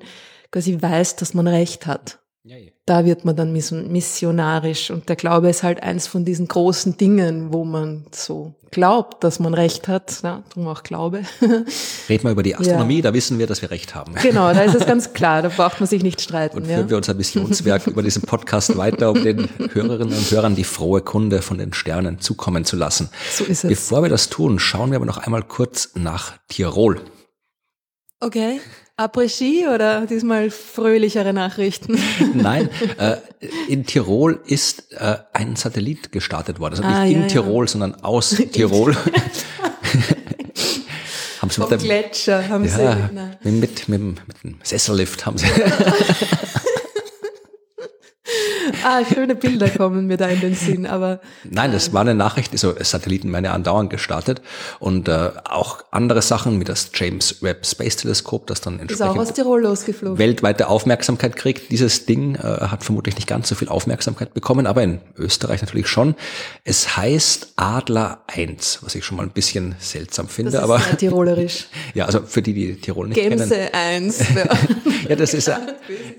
quasi 0.52 0.82
weiß, 0.82 1.16
dass 1.18 1.34
man 1.34 1.48
Recht 1.48 1.88
hat. 1.88 2.20
Ja, 2.46 2.58
ja 2.58 2.72
da 2.86 3.06
wird 3.06 3.24
man 3.24 3.36
dann 3.36 3.54
missionarisch. 3.54 4.92
Und 4.92 5.08
der 5.08 5.16
Glaube 5.16 5.50
ist 5.50 5.64
halt 5.64 5.82
eins 5.82 6.08
von 6.08 6.26
diesen 6.26 6.50
großen 6.50 6.98
Dingen, 6.98 7.54
wo 7.54 7.64
man 7.64 8.06
so 8.12 8.56
glaubt, 8.72 9.24
dass 9.24 9.40
man 9.40 9.54
Recht 9.54 9.88
hat. 9.88 10.22
Ja, 10.24 10.44
darum 10.50 10.68
auch 10.68 10.84
Glaube. 10.84 11.22
Reden 12.10 12.24
wir 12.24 12.32
über 12.32 12.44
die 12.44 12.56
Astronomie, 12.56 12.98
ja. 12.98 13.04
da 13.04 13.14
wissen 13.14 13.40
wir, 13.40 13.48
dass 13.48 13.62
wir 13.62 13.72
Recht 13.72 13.96
haben. 13.96 14.16
Genau, 14.16 14.54
da 14.54 14.64
ist 14.64 14.76
es 14.76 14.86
ganz 14.86 15.14
klar, 15.14 15.42
da 15.42 15.48
braucht 15.48 15.80
man 15.80 15.88
sich 15.88 16.04
nicht 16.04 16.20
streiten. 16.20 16.58
Und 16.58 16.68
führen 16.68 16.90
wir 16.90 16.98
unser 16.98 17.14
Missionswerk 17.14 17.88
über 17.88 18.04
diesen 18.04 18.24
Podcast 18.24 18.76
weiter, 18.78 19.12
um 19.12 19.24
den 19.24 19.48
Hörerinnen 19.72 20.14
und 20.14 20.32
Hörern 20.32 20.56
die 20.56 20.66
frohe 20.66 21.00
Kunde 21.00 21.42
von 21.42 21.58
den 21.58 21.72
Sternen 21.72 22.20
zukommen 22.20 22.66
zu 22.66 22.76
lassen. 22.76 23.10
So 23.32 23.46
ist 23.46 23.64
es. 23.64 23.70
Bevor 23.70 24.04
wir 24.04 24.10
das 24.10 24.28
tun, 24.28 24.60
schauen 24.60 24.92
wir 24.92 24.98
aber 24.98 25.06
noch 25.06 25.18
einmal 25.18 25.44
kurz 25.44 25.92
nach 25.96 26.34
Tirol. 26.50 27.00
Okay. 28.20 28.60
Après-Ski 28.96 29.66
oder 29.74 30.06
diesmal 30.06 30.52
fröhlichere 30.52 31.34
Nachrichten? 31.34 31.98
Nein, 32.36 32.70
äh, 32.98 33.18
in 33.68 33.88
Tirol 33.88 34.40
ist 34.46 34.94
äh, 34.94 35.18
ein 35.34 35.56
Satellit 35.56 36.12
gestartet 36.12 36.60
worden. 36.60 36.76
Also 36.76 36.84
ah, 36.84 37.04
nicht 37.04 37.16
ja, 37.16 37.24
in 37.24 37.28
Tirol, 37.28 37.68
sondern 37.68 37.96
aus 38.04 38.30
Tirol. 38.52 38.96
haben 41.42 41.50
sie 41.50 41.62
Vom 41.62 41.72
mit 41.72 41.72
dem, 41.72 41.80
Gletscher 41.86 42.48
haben 42.48 42.66
ja, 42.66 43.10
sie. 43.42 43.50
Mit, 43.50 43.62
mit, 43.62 43.90
mit, 43.90 44.28
mit 44.28 44.44
dem 44.44 44.60
Sessellift 44.62 45.26
haben 45.26 45.40
sie. 45.40 45.48
Ah, 48.84 49.04
schöne 49.06 49.36
Bilder 49.36 49.70
kommen 49.70 50.08
mir 50.08 50.18
da 50.18 50.28
in 50.28 50.42
den 50.42 50.56
Sinn, 50.56 50.86
aber. 50.86 51.20
Nein, 51.44 51.72
das 51.72 51.94
war 51.94 52.02
eine 52.02 52.16
Nachricht, 52.16 52.52
also 52.54 52.74
Satelliten 52.80 53.30
meine 53.30 53.52
andauernd 53.52 53.90
gestartet 53.90 54.42
und 54.80 55.08
äh, 55.08 55.32
auch 55.46 55.84
andere 55.92 56.22
Sachen 56.22 56.60
wie 56.60 56.64
das 56.64 56.92
James 56.94 57.42
Webb 57.42 57.66
Space 57.66 57.98
Teleskop, 57.98 58.48
das 58.48 58.62
dann 58.62 58.80
entsprechend 58.80 59.18
aus 59.18 59.34
Tirol 59.34 59.62
losgeflogen. 59.62 60.18
weltweite 60.18 60.68
Aufmerksamkeit 60.68 61.36
kriegt. 61.36 61.72
Dieses 61.72 62.06
Ding 62.06 62.36
äh, 62.36 62.40
hat 62.40 62.84
vermutlich 62.84 63.16
nicht 63.16 63.28
ganz 63.28 63.50
so 63.50 63.56
viel 63.56 63.70
Aufmerksamkeit 63.70 64.34
bekommen, 64.34 64.68
aber 64.68 64.84
in 64.84 65.00
Österreich 65.18 65.62
natürlich 65.62 65.88
schon. 65.88 66.16
Es 66.64 66.98
heißt 66.98 67.54
Adler 67.56 68.24
1, 68.28 68.80
was 68.82 68.96
ich 68.96 69.06
schon 69.06 69.18
mal 69.18 69.24
ein 69.24 69.32
bisschen 69.32 69.76
seltsam 69.80 70.28
finde. 70.28 70.52
Das 70.52 70.62
ist 70.62 70.64
aber 70.64 70.80
sehr 70.80 70.98
tirolerisch. 70.98 71.68
ja, 71.94 72.06
also 72.06 72.22
für 72.22 72.42
die, 72.42 72.54
die 72.54 72.76
Tirol 72.76 73.08
nicht 73.08 73.20
Gemse 73.20 73.50
kennen. 73.50 73.70
Gemse 73.72 73.74
1. 73.74 74.24
ja, 75.10 75.16
das 75.16 75.34
ist 75.34 75.48
ja, 75.48 75.60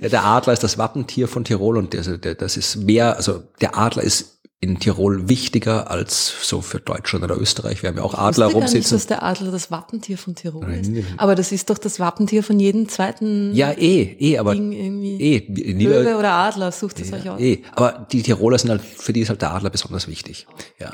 der 0.01 0.25
Adler 0.25 0.53
ist 0.53 0.63
das 0.63 0.79
Wappentier 0.79 1.29
von 1.29 1.45
Tirol 1.45 1.77
und 1.77 1.93
der, 1.93 2.03
der, 2.19 2.34
das 2.35 2.57
ist 2.57 2.77
mehr, 2.77 3.17
also 3.17 3.43
der 3.61 3.77
Adler 3.77 4.03
ist 4.03 4.35
in 4.65 4.79
Tirol 4.79 5.29
wichtiger 5.29 5.91
als 5.91 6.33
so 6.43 6.63
für 6.63 6.81
Deutschland 6.81 7.23
oder 7.23 7.39
Österreich. 7.39 7.83
Wir 7.83 7.91
haben 7.91 7.99
ja 7.99 8.03
auch 8.03 8.15
Adler 8.15 8.49
ich 8.49 8.55
rumsitzen. 8.55 8.79
Nicht, 8.79 8.93
dass 8.93 9.07
der 9.07 9.23
Adler 9.23 9.51
das 9.51 9.71
Wappentier 9.71 10.17
von 10.17 10.35
Tirol 10.35 10.67
ist. 10.73 10.91
Aber 11.19 11.35
das 11.35 11.53
ist 11.53 11.69
doch 11.69 11.77
das 11.77 12.01
Wappentier 12.01 12.43
von 12.43 12.59
jedem 12.59 12.89
zweiten. 12.89 13.55
Ja, 13.55 13.73
eh, 13.73 14.17
eh, 14.19 14.39
aber 14.39 14.55
Ding 14.55 14.73
irgendwie. 14.73 15.21
eh, 15.21 15.75
Löwe 15.85 16.17
oder 16.17 16.33
Adler, 16.33 16.73
sucht 16.73 16.99
es 17.01 17.11
ja, 17.11 17.19
euch 17.19 17.29
aus. 17.29 17.41
Eh, 17.41 17.63
aber 17.75 18.07
die 18.11 18.23
Tiroler 18.23 18.59
sind 18.59 18.71
halt 18.71 18.81
für 18.81 19.13
die 19.13 19.21
ist 19.21 19.29
halt 19.29 19.43
der 19.43 19.53
Adler 19.53 19.69
besonders 19.69 20.09
wichtig. 20.09 20.47
Ja, 20.81 20.93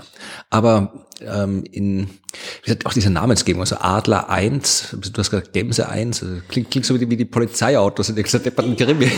aber 0.51 1.07
ähm, 1.21 1.63
in 1.71 2.09
wie 2.63 2.67
gesagt, 2.67 2.87
auch 2.87 2.93
diese 2.93 3.11
Namensgebung, 3.11 3.61
also 3.61 3.77
Adler 3.77 4.29
1, 4.31 4.97
du 5.01 5.19
hast 5.19 5.31
gesagt 5.31 5.53
Gemse 5.53 5.89
1, 5.89 6.23
also 6.23 6.37
klingt, 6.49 6.71
klingt 6.71 6.87
so 6.87 6.95
wie 6.95 6.99
die, 6.99 7.11
wie 7.11 7.17
die 7.17 7.25
Polizeiautos 7.25 8.09
in 8.09 8.17
der 8.17 8.25
Krimi. 8.25 9.11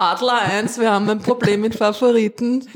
Adler 0.00 0.40
1, 0.40 0.78
wir 0.80 0.90
haben 0.90 1.10
ein 1.10 1.18
Problem 1.18 1.60
mit 1.60 1.74
Favoriten. 1.74 2.66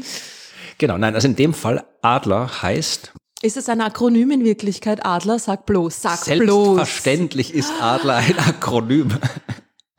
Genau, 0.77 0.99
nein, 0.99 1.15
also 1.15 1.27
in 1.27 1.37
dem 1.37 1.55
Fall 1.55 1.83
Adler 2.03 2.61
heißt. 2.61 3.15
Ist 3.41 3.57
es 3.57 3.71
ein 3.71 3.81
Akronym 3.81 4.31
in 4.31 4.45
Wirklichkeit? 4.45 5.07
Adler, 5.07 5.39
sag 5.39 5.65
bloß, 5.65 6.03
sag 6.03 6.19
Selbstverständlich 6.19 6.47
bloß. 6.47 6.77
Selbstverständlich 6.77 7.55
ist 7.55 7.73
Adler 7.81 8.17
ein 8.17 8.39
Akronym. 8.39 9.09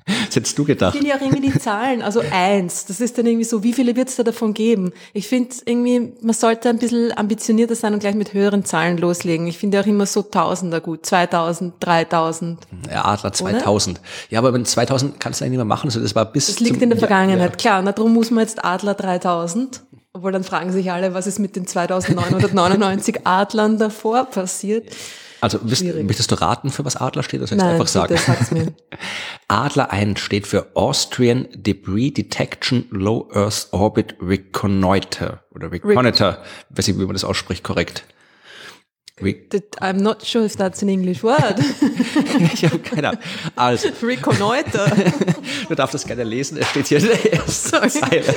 Was 0.07 0.35
hättest 0.35 0.57
du 0.57 0.65
gedacht? 0.65 0.93
Ich 0.93 0.99
finde 0.99 1.09
ja 1.09 1.17
auch 1.17 1.21
irgendwie 1.21 1.49
die 1.49 1.59
Zahlen, 1.59 2.03
also 2.03 2.21
eins, 2.31 2.85
das 2.85 3.01
ist 3.01 3.17
dann 3.17 3.25
irgendwie 3.25 3.43
so, 3.43 3.63
wie 3.63 3.73
viele 3.73 3.95
wird 3.95 4.09
es 4.09 4.17
da 4.17 4.23
davon 4.23 4.53
geben? 4.53 4.91
Ich 5.13 5.27
finde 5.27 5.55
irgendwie, 5.65 6.13
man 6.21 6.35
sollte 6.35 6.69
ein 6.69 6.77
bisschen 6.77 7.17
ambitionierter 7.17 7.73
sein 7.73 7.93
und 7.93 7.99
gleich 7.99 8.13
mit 8.13 8.33
höheren 8.33 8.63
Zahlen 8.65 8.97
loslegen. 8.97 9.47
Ich 9.47 9.57
finde 9.57 9.79
auch 9.79 9.85
immer 9.87 10.05
so 10.05 10.21
Tausender 10.21 10.79
gut, 10.79 11.05
2000, 11.07 11.73
3000. 11.79 12.59
Ja, 12.91 13.05
Adler 13.05 13.33
2000. 13.33 13.97
Oder? 13.97 14.07
Ja, 14.29 14.39
aber 14.39 14.53
wenn 14.53 14.65
2000 14.65 15.19
kannst 15.19 15.41
du 15.41 15.45
eigentlich 15.45 15.51
nicht 15.51 15.57
mehr 15.57 15.65
machen, 15.65 15.89
so 15.89 15.99
das 15.99 16.13
war 16.13 16.25
bis 16.25 16.47
Das 16.47 16.59
liegt 16.59 16.81
in 16.83 16.89
der 16.89 16.99
Vergangenheit, 16.99 17.51
ja. 17.51 17.55
klar. 17.55 17.81
Na, 17.81 17.91
darum 17.91 18.13
muss 18.13 18.29
man 18.29 18.43
jetzt 18.43 18.63
Adler 18.63 18.93
3000 18.93 19.81
obwohl 20.13 20.31
dann 20.31 20.45
fragen 20.45 20.71
sich 20.71 20.93
alle, 20.93 21.13
was 21.13 21.27
ist 21.27 21.39
mit 21.39 21.57
den 21.57 21.67
2999 21.67 23.27
Adlern 23.27 23.77
davor 23.77 24.23
passiert. 24.23 24.87
Also 25.41 25.59
wisst, 25.63 25.83
möchtest 25.83 26.31
du 26.31 26.35
raten, 26.41 26.71
für 26.71 26.85
was 26.85 26.95
Adler 26.95 27.23
steht? 27.23 27.41
Das 27.41 27.49
soll 27.49 27.59
ich 27.59 27.63
einfach 27.63 27.87
sagen. 27.87 28.15
Adler 29.47 29.91
1 29.91 30.19
steht 30.19 30.47
für 30.47 30.67
Austrian 30.75 31.47
Debris 31.53 32.13
Detection 32.13 32.87
Low 32.89 33.29
Earth 33.33 33.67
Orbit 33.71 34.15
Reconnoiter 34.21 35.43
oder 35.51 35.71
Reconnoiter, 35.71 36.43
weiß 36.69 36.87
ich, 36.87 36.97
wie 36.97 37.05
man 37.05 37.13
das 37.13 37.23
ausspricht, 37.23 37.63
korrekt. 37.63 38.05
I'm 39.21 40.01
not 40.01 40.25
sure 40.25 40.43
if 40.43 40.57
that's 40.57 40.81
an 40.81 40.89
English 40.89 41.23
word. 41.23 41.57
ich 42.53 42.65
habe 42.65 42.79
keine 42.79 43.09
Ahnung. 43.09 43.21
Also. 43.55 43.87
Reconnoiter. 44.03 44.91
du 45.69 45.75
darfst 45.75 45.93
das 45.93 46.05
gerne 46.05 46.25
lesen, 46.25 46.57
es 46.57 46.67
steht 46.67 46.87
hier 46.87 46.97
in 46.97 47.05
der 47.05 47.33
ersten 47.33 47.89
Zeile. 47.89 48.35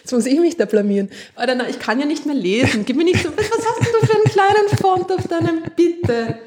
Jetzt 0.00 0.12
muss 0.12 0.26
ich 0.26 0.40
mich 0.40 0.56
da 0.56 0.64
blamieren. 0.64 1.08
Alter, 1.36 1.54
na, 1.54 1.68
ich 1.68 1.78
kann 1.78 2.00
ja 2.00 2.06
nicht 2.06 2.26
mehr 2.26 2.34
lesen. 2.34 2.84
Gib 2.84 2.96
mir 2.96 3.04
nicht 3.04 3.22
so, 3.22 3.28
was 3.36 3.46
hast 3.48 3.92
du 3.92 4.06
für 4.06 4.21
kleinen 4.32 4.68
Font 4.80 5.12
auf 5.12 5.28
deinem 5.28 5.62
Bitte? 5.76 6.38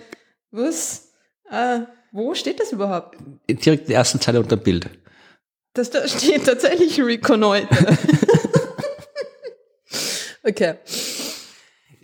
Was? 0.52 1.10
Äh, 1.50 1.82
wo 2.12 2.34
steht 2.34 2.60
das 2.60 2.72
überhaupt? 2.72 3.18
Direkt 3.50 3.84
in 3.84 3.88
der 3.88 3.98
ersten 3.98 4.20
Zeile 4.20 4.40
unter 4.40 4.58
Bild. 4.58 4.90
Das 5.74 5.90
da 5.90 6.08
steht 6.08 6.46
tatsächlich 6.46 7.02
Reconnoiter. 7.02 7.98
okay. 10.44 10.76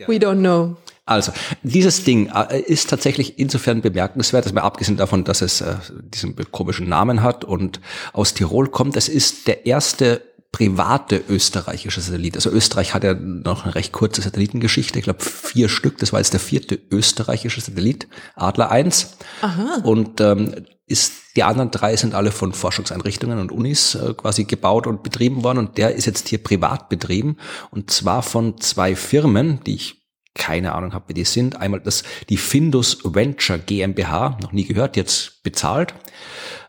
We 0.08 0.16
don't 0.16 0.40
know. 0.40 0.76
Also, 1.06 1.32
dieses 1.64 2.04
Ding 2.04 2.32
äh, 2.34 2.60
ist 2.60 2.90
tatsächlich 2.90 3.40
insofern 3.40 3.82
bemerkenswert, 3.82 4.46
dass 4.46 4.54
man 4.54 4.64
abgesehen 4.64 4.98
davon, 4.98 5.24
dass 5.24 5.42
es 5.42 5.62
äh, 5.62 5.76
diesen 5.90 6.36
komischen 6.52 6.88
Namen 6.88 7.24
hat 7.24 7.44
und 7.44 7.82
aus 8.14 8.34
Tirol 8.34 8.70
kommt, 8.70 8.96
es 8.96 9.10
ist 9.10 9.48
der 9.48 9.66
erste 9.66 10.22
private 10.52 11.24
österreichische 11.30 12.02
Satellit. 12.02 12.36
Also 12.36 12.50
Österreich 12.50 12.94
hat 12.94 13.04
ja 13.04 13.14
noch 13.14 13.64
eine 13.64 13.76
recht 13.76 13.94
kurze 13.94 14.22
Satellitengeschichte, 14.22 15.00
ich 15.00 15.06
glaube 15.06 15.24
vier 15.24 15.70
Stück, 15.70 15.98
das 15.98 16.12
war 16.12 16.20
jetzt 16.20 16.34
der 16.34 16.40
vierte 16.40 16.80
österreichische 16.92 17.62
Satellit, 17.62 18.08
Adler 18.36 18.70
1. 18.70 19.18
Aha. 19.42 19.82
Und 19.84 20.20
ähm, 20.20 20.66
ist, 20.88 21.14
die 21.38 21.44
anderen 21.44 21.72
drei 21.72 21.96
sind 21.96 22.14
alle 22.14 22.32
von 22.32 22.52
Forschungseinrichtungen 22.52 23.40
und 23.40 23.52
Unis 23.52 23.96
äh, 23.96 24.14
quasi 24.14 24.44
gebaut 24.44 24.88
und 24.88 25.04
betrieben 25.04 25.44
worden 25.44 25.60
und 25.60 25.78
der 25.78 25.96
ist 25.96 26.06
jetzt 26.06 26.28
hier 26.28 26.44
privat 26.44 26.90
betrieben 26.90 27.38
und 27.72 27.90
zwar 27.90 28.22
von 28.22 28.60
zwei 28.60 28.96
Firmen, 28.96 29.62
die 29.66 29.76
ich 29.76 30.02
keine 30.34 30.74
Ahnung 30.74 30.94
habe, 30.94 31.10
wie 31.10 31.14
die 31.14 31.26
sind. 31.26 31.58
Einmal 31.58 31.82
das, 31.82 32.04
die 32.30 32.38
Findus 32.38 33.00
Venture 33.04 33.58
GmbH, 33.58 34.38
noch 34.42 34.52
nie 34.52 34.66
gehört, 34.66 34.96
jetzt 34.96 35.44
bezahlt. 35.44 35.94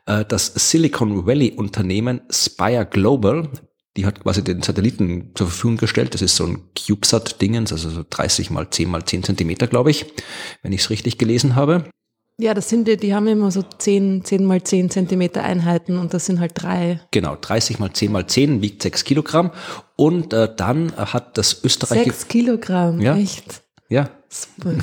Äh, 0.06 0.24
das 0.24 0.46
Silicon 0.46 1.26
Valley 1.26 1.52
Unternehmen 1.52 2.22
Spire 2.30 2.86
Global, 2.86 3.48
die 3.96 4.06
hat 4.06 4.22
quasi 4.22 4.42
den 4.42 4.62
Satelliten 4.62 5.32
zur 5.34 5.48
Verfügung 5.48 5.76
gestellt. 5.76 6.14
Das 6.14 6.22
ist 6.22 6.36
so 6.36 6.46
ein 6.46 6.62
CubeSat-Dingens, 6.74 7.72
also 7.72 7.90
so 7.90 8.04
30 8.08 8.50
mal 8.50 8.70
10 8.70 8.90
mal 8.90 9.04
10 9.04 9.22
Zentimeter, 9.22 9.66
glaube 9.66 9.90
ich, 9.90 10.06
wenn 10.62 10.72
ich 10.72 10.82
es 10.82 10.90
richtig 10.90 11.18
gelesen 11.18 11.56
habe. 11.56 11.84
Ja, 12.38 12.54
das 12.54 12.70
sind 12.70 12.88
die, 12.88 12.96
die 12.96 13.14
haben 13.14 13.28
immer 13.28 13.50
so 13.50 13.62
10, 13.62 14.24
10 14.24 14.44
mal 14.44 14.62
10 14.62 14.90
Zentimeter 14.90 15.44
Einheiten 15.44 15.98
und 15.98 16.14
das 16.14 16.26
sind 16.26 16.40
halt 16.40 16.52
drei. 16.54 17.00
Genau, 17.10 17.36
30 17.36 17.78
mal 17.78 17.92
10 17.92 18.10
mal 18.10 18.26
10 18.26 18.62
wiegt 18.62 18.82
6 18.82 19.04
Kilogramm. 19.04 19.50
Und 19.96 20.32
äh, 20.32 20.48
dann 20.56 20.96
hat 20.96 21.36
das 21.36 21.62
Österreich... 21.62 22.04
6 22.04 22.28
Kilogramm, 22.28 23.00
ja, 23.00 23.16
echt? 23.16 23.62
Ja. 23.88 24.10
Super. 24.28 24.76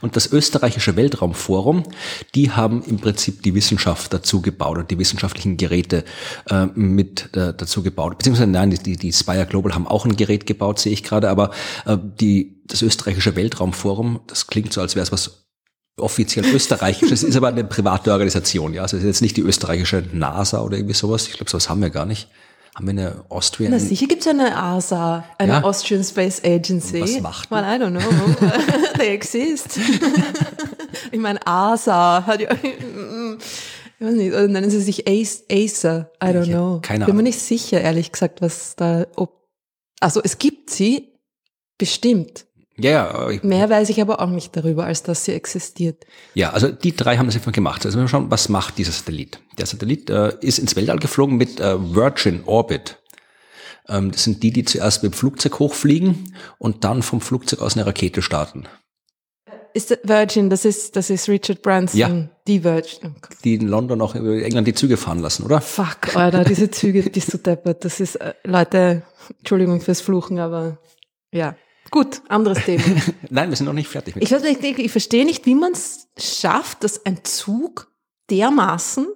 Und 0.00 0.16
das 0.16 0.30
österreichische 0.30 0.96
Weltraumforum, 0.96 1.84
die 2.34 2.50
haben 2.50 2.82
im 2.82 2.98
Prinzip 2.98 3.42
die 3.42 3.54
Wissenschaft 3.54 4.12
dazu 4.12 4.40
gebaut 4.42 4.78
und 4.78 4.90
die 4.90 4.98
wissenschaftlichen 4.98 5.56
Geräte 5.56 6.04
äh, 6.48 6.66
mit 6.74 7.34
äh, 7.36 7.54
dazu 7.54 7.82
gebaut. 7.82 8.18
Beziehungsweise 8.18 8.50
nein, 8.50 8.70
die, 8.70 8.96
die 8.96 9.12
Spire 9.12 9.46
Global 9.46 9.74
haben 9.74 9.86
auch 9.86 10.04
ein 10.04 10.16
Gerät 10.16 10.46
gebaut, 10.46 10.78
sehe 10.78 10.92
ich 10.92 11.02
gerade, 11.02 11.28
aber 11.28 11.50
äh, 11.86 11.96
die, 12.20 12.62
das 12.66 12.82
österreichische 12.82 13.36
Weltraumforum, 13.36 14.20
das 14.26 14.46
klingt 14.46 14.72
so, 14.72 14.80
als 14.80 14.94
wäre 14.94 15.04
es 15.04 15.12
was 15.12 15.44
offiziell 15.96 16.44
österreichisches, 16.46 17.22
ist 17.22 17.36
aber 17.36 17.48
eine 17.48 17.64
private 17.64 18.12
Organisation, 18.12 18.74
ja. 18.74 18.82
Also 18.82 18.96
es 18.96 19.04
ist 19.04 19.06
jetzt 19.06 19.22
nicht 19.22 19.36
die 19.36 19.42
österreichische 19.42 20.02
NASA 20.12 20.60
oder 20.60 20.76
irgendwie 20.76 20.94
sowas. 20.94 21.28
Ich 21.28 21.34
glaube, 21.34 21.50
sowas 21.50 21.68
haben 21.68 21.82
wir 21.82 21.90
gar 21.90 22.06
nicht. 22.06 22.28
Haben 22.74 22.86
wir 22.86 22.90
eine 22.90 23.24
Austrian? 23.28 23.70
Na 23.70 23.78
sicher 23.78 24.06
gibt 24.06 24.22
es 24.22 24.28
eine 24.28 24.56
ASA, 24.56 25.24
eine 25.38 25.52
ja? 25.52 25.62
Austrian 25.62 26.02
Space 26.02 26.42
Agency. 26.44 27.00
Was 27.00 27.20
macht 27.20 27.50
Well, 27.50 27.62
I 27.62 27.80
don't 27.80 27.90
know. 27.90 28.48
They 28.98 29.14
exist. 29.14 29.78
ich 31.12 31.18
meine, 31.20 31.44
ASA 31.46 32.24
hat 32.26 32.40
ja... 32.40 32.50
Ich 34.00 34.06
weiß 34.06 34.14
nicht, 34.16 34.32
oder 34.32 34.48
nennen 34.48 34.70
sie 34.70 34.82
sich 34.82 35.06
ACER? 35.06 36.10
I 36.22 36.26
don't 36.26 36.46
know. 36.46 36.80
Keine 36.82 37.04
Ahnung. 37.04 37.06
Bin 37.06 37.16
mir 37.16 37.22
nicht 37.22 37.38
sicher, 37.38 37.80
ehrlich 37.80 38.10
gesagt, 38.10 38.42
was 38.42 38.74
da... 38.74 39.06
Ob, 39.14 39.46
also 40.00 40.20
es 40.22 40.38
gibt 40.38 40.68
sie, 40.68 41.14
bestimmt. 41.78 42.44
Ja, 42.76 43.30
ja. 43.30 43.40
Mehr 43.42 43.70
weiß 43.70 43.88
ich 43.90 44.00
aber 44.00 44.20
auch 44.20 44.30
nicht 44.30 44.56
darüber, 44.56 44.84
als 44.84 45.02
dass 45.02 45.24
sie 45.24 45.32
existiert. 45.32 46.06
Ja, 46.34 46.50
also 46.50 46.68
die 46.68 46.94
drei 46.94 47.16
haben 47.16 47.26
das 47.26 47.36
einfach 47.36 47.52
gemacht. 47.52 47.86
Also 47.86 48.00
wir 48.00 48.08
schauen, 48.08 48.30
was 48.30 48.48
macht 48.48 48.78
dieser 48.78 48.92
Satellit? 48.92 49.38
Der 49.58 49.66
Satellit 49.66 50.10
äh, 50.10 50.32
ist 50.40 50.58
ins 50.58 50.74
Weltall 50.74 50.98
geflogen 50.98 51.36
mit 51.36 51.60
äh, 51.60 51.76
Virgin 51.94 52.42
Orbit. 52.46 52.98
Ähm, 53.88 54.10
das 54.10 54.24
sind 54.24 54.42
die, 54.42 54.50
die 54.50 54.64
zuerst 54.64 55.02
mit 55.02 55.12
dem 55.12 55.16
Flugzeug 55.16 55.58
hochfliegen 55.60 56.34
und 56.58 56.84
dann 56.84 57.02
vom 57.02 57.20
Flugzeug 57.20 57.60
aus 57.60 57.76
eine 57.76 57.86
Rakete 57.86 58.22
starten. 58.22 58.64
Ist 59.72 59.96
Virgin, 60.04 60.50
das 60.50 60.64
ist, 60.64 60.94
das 60.94 61.10
ist 61.10 61.28
Richard 61.28 61.60
Branson, 61.60 61.98
ja. 61.98 62.28
die 62.46 62.62
Virgin. 62.62 63.16
Oh 63.16 63.34
die 63.42 63.54
in 63.54 63.66
London 63.66 64.00
auch 64.02 64.14
über 64.14 64.40
England 64.40 64.68
die 64.68 64.74
Züge 64.74 64.96
fahren 64.96 65.18
lassen, 65.18 65.44
oder? 65.44 65.60
Fuck, 65.60 66.14
Alter, 66.14 66.44
diese 66.44 66.70
Züge, 66.70 67.02
bist 67.02 67.34
du 67.34 67.38
deppert. 67.38 67.84
Das 67.84 67.98
ist, 67.98 68.16
äh, 68.16 68.34
Leute, 68.44 69.02
Entschuldigung 69.38 69.80
fürs 69.80 70.00
Fluchen, 70.00 70.38
aber 70.38 70.78
ja. 71.32 71.56
Gut, 71.94 72.22
anderes 72.28 72.64
Thema. 72.64 72.82
Nein, 73.30 73.50
wir 73.50 73.56
sind 73.56 73.66
noch 73.66 73.72
nicht 73.72 73.86
fertig. 73.86 74.16
Mit 74.16 74.24
ich, 74.24 74.32
ich, 74.32 74.78
ich 74.80 74.90
verstehe 74.90 75.24
nicht, 75.24 75.46
wie 75.46 75.54
man 75.54 75.70
es 75.70 76.08
schafft, 76.18 76.82
dass 76.82 77.06
ein 77.06 77.22
Zug 77.22 77.88
dermaßen 78.30 79.06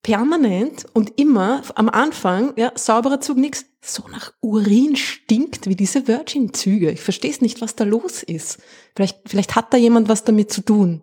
permanent 0.00 0.86
und 0.92 1.18
immer 1.18 1.62
am 1.74 1.88
Anfang, 1.88 2.52
ja, 2.54 2.70
sauberer 2.76 3.20
Zug, 3.20 3.38
nix, 3.38 3.64
so 3.80 4.04
nach 4.12 4.32
Urin 4.40 4.94
stinkt 4.94 5.66
wie 5.66 5.74
diese 5.74 6.06
Virgin-Züge. 6.06 6.92
Ich 6.92 7.00
verstehe 7.00 7.32
es 7.32 7.40
nicht, 7.40 7.60
was 7.60 7.74
da 7.74 7.82
los 7.82 8.22
ist. 8.22 8.58
Vielleicht, 8.94 9.18
vielleicht 9.26 9.56
hat 9.56 9.74
da 9.74 9.76
jemand 9.76 10.08
was 10.08 10.22
damit 10.22 10.52
zu 10.52 10.60
tun 10.60 11.02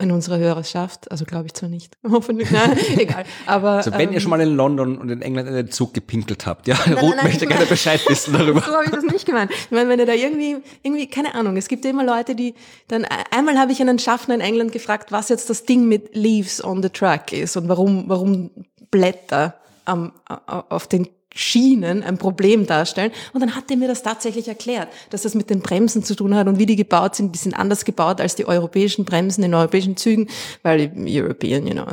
in 0.00 0.10
unserer 0.10 0.38
Hörerschaft. 0.38 1.10
Also 1.10 1.24
glaube 1.24 1.46
ich 1.46 1.54
zwar 1.54 1.68
nicht. 1.68 1.96
Hoffentlich, 2.10 2.50
nein, 2.50 2.78
egal. 2.96 3.24
Aber 3.46 3.70
also 3.70 3.92
wenn 3.92 4.08
ähm, 4.08 4.12
ihr 4.14 4.20
schon 4.20 4.30
mal 4.30 4.40
in 4.40 4.54
London 4.54 4.98
und 4.98 5.08
in 5.10 5.22
England 5.22 5.48
in 5.48 5.54
den 5.54 5.70
Zug 5.70 5.94
gepinkelt 5.94 6.46
habt, 6.46 6.66
ja, 6.68 6.76
nein, 6.86 6.98
Ruth 6.98 7.16
nein, 7.16 7.26
möchte 7.26 7.46
gerne 7.46 7.66
Bescheid 7.66 8.00
wissen 8.08 8.32
darüber. 8.32 8.60
so 8.66 8.72
habe 8.72 8.84
ich 8.84 8.90
das 8.90 9.04
nicht 9.04 9.26
gemeint. 9.26 9.50
Ich 9.50 9.70
meine, 9.70 9.88
wenn 9.88 9.98
ihr 9.98 10.06
da 10.06 10.14
irgendwie, 10.14 10.56
irgendwie, 10.82 11.06
keine 11.06 11.34
Ahnung, 11.34 11.56
es 11.56 11.68
gibt 11.68 11.84
ja 11.84 11.90
immer 11.90 12.04
Leute, 12.04 12.34
die 12.34 12.54
dann, 12.88 13.06
einmal 13.30 13.58
habe 13.58 13.72
ich 13.72 13.80
einen 13.80 13.98
Schaffner 13.98 14.34
in 14.34 14.40
England 14.40 14.72
gefragt, 14.72 15.12
was 15.12 15.28
jetzt 15.28 15.50
das 15.50 15.64
Ding 15.64 15.86
mit 15.86 16.14
Leaves 16.14 16.62
on 16.62 16.82
the 16.82 16.88
Truck 16.88 17.32
ist 17.32 17.56
und 17.56 17.68
warum, 17.68 18.04
warum 18.08 18.50
Blätter 18.90 19.54
am, 19.84 20.12
auf 20.46 20.86
den 20.86 21.08
Schienen 21.34 22.02
ein 22.02 22.18
Problem 22.18 22.66
darstellen. 22.66 23.12
Und 23.32 23.40
dann 23.40 23.54
hat 23.54 23.70
er 23.70 23.76
mir 23.76 23.88
das 23.88 24.02
tatsächlich 24.02 24.48
erklärt, 24.48 24.88
dass 25.10 25.22
das 25.22 25.34
mit 25.34 25.48
den 25.50 25.60
Bremsen 25.60 26.02
zu 26.02 26.14
tun 26.14 26.34
hat 26.34 26.48
und 26.48 26.58
wie 26.58 26.66
die 26.66 26.76
gebaut 26.76 27.14
sind. 27.14 27.34
Die 27.34 27.38
sind 27.38 27.54
anders 27.54 27.84
gebaut 27.84 28.20
als 28.20 28.34
die 28.34 28.46
europäischen 28.46 29.04
Bremsen 29.04 29.44
in 29.44 29.54
europäischen 29.54 29.96
Zügen, 29.96 30.28
weil 30.62 30.88
die 30.88 31.20
European, 31.20 31.66
you 31.66 31.74
know, 31.74 31.86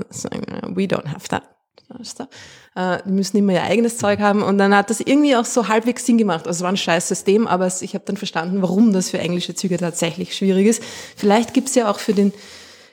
we 0.73 0.83
don't 0.83 1.07
have 1.07 1.27
that. 1.29 1.43
Uh, 2.75 2.97
die 3.05 3.11
müssen 3.11 3.37
immer 3.37 3.53
ihr 3.53 3.63
eigenes 3.63 3.97
Zeug 3.97 4.19
haben 4.19 4.43
und 4.43 4.57
dann 4.57 4.75
hat 4.75 4.89
das 4.89 4.99
irgendwie 4.99 5.37
auch 5.37 5.45
so 5.45 5.69
halbwegs 5.69 6.05
Sinn 6.05 6.17
gemacht. 6.17 6.45
Also 6.45 6.57
es 6.57 6.61
war 6.61 6.69
ein 6.69 6.77
scheiß 6.77 7.07
System, 7.07 7.47
aber 7.47 7.65
ich 7.79 7.93
habe 7.93 8.03
dann 8.05 8.17
verstanden, 8.17 8.61
warum 8.61 8.91
das 8.91 9.09
für 9.09 9.19
englische 9.19 9.55
Züge 9.55 9.77
tatsächlich 9.77 10.35
schwierig 10.35 10.67
ist. 10.67 10.83
Vielleicht 11.15 11.53
gibt's 11.53 11.75
ja 11.75 11.89
auch 11.89 11.99
für 11.99 12.13
den, 12.13 12.33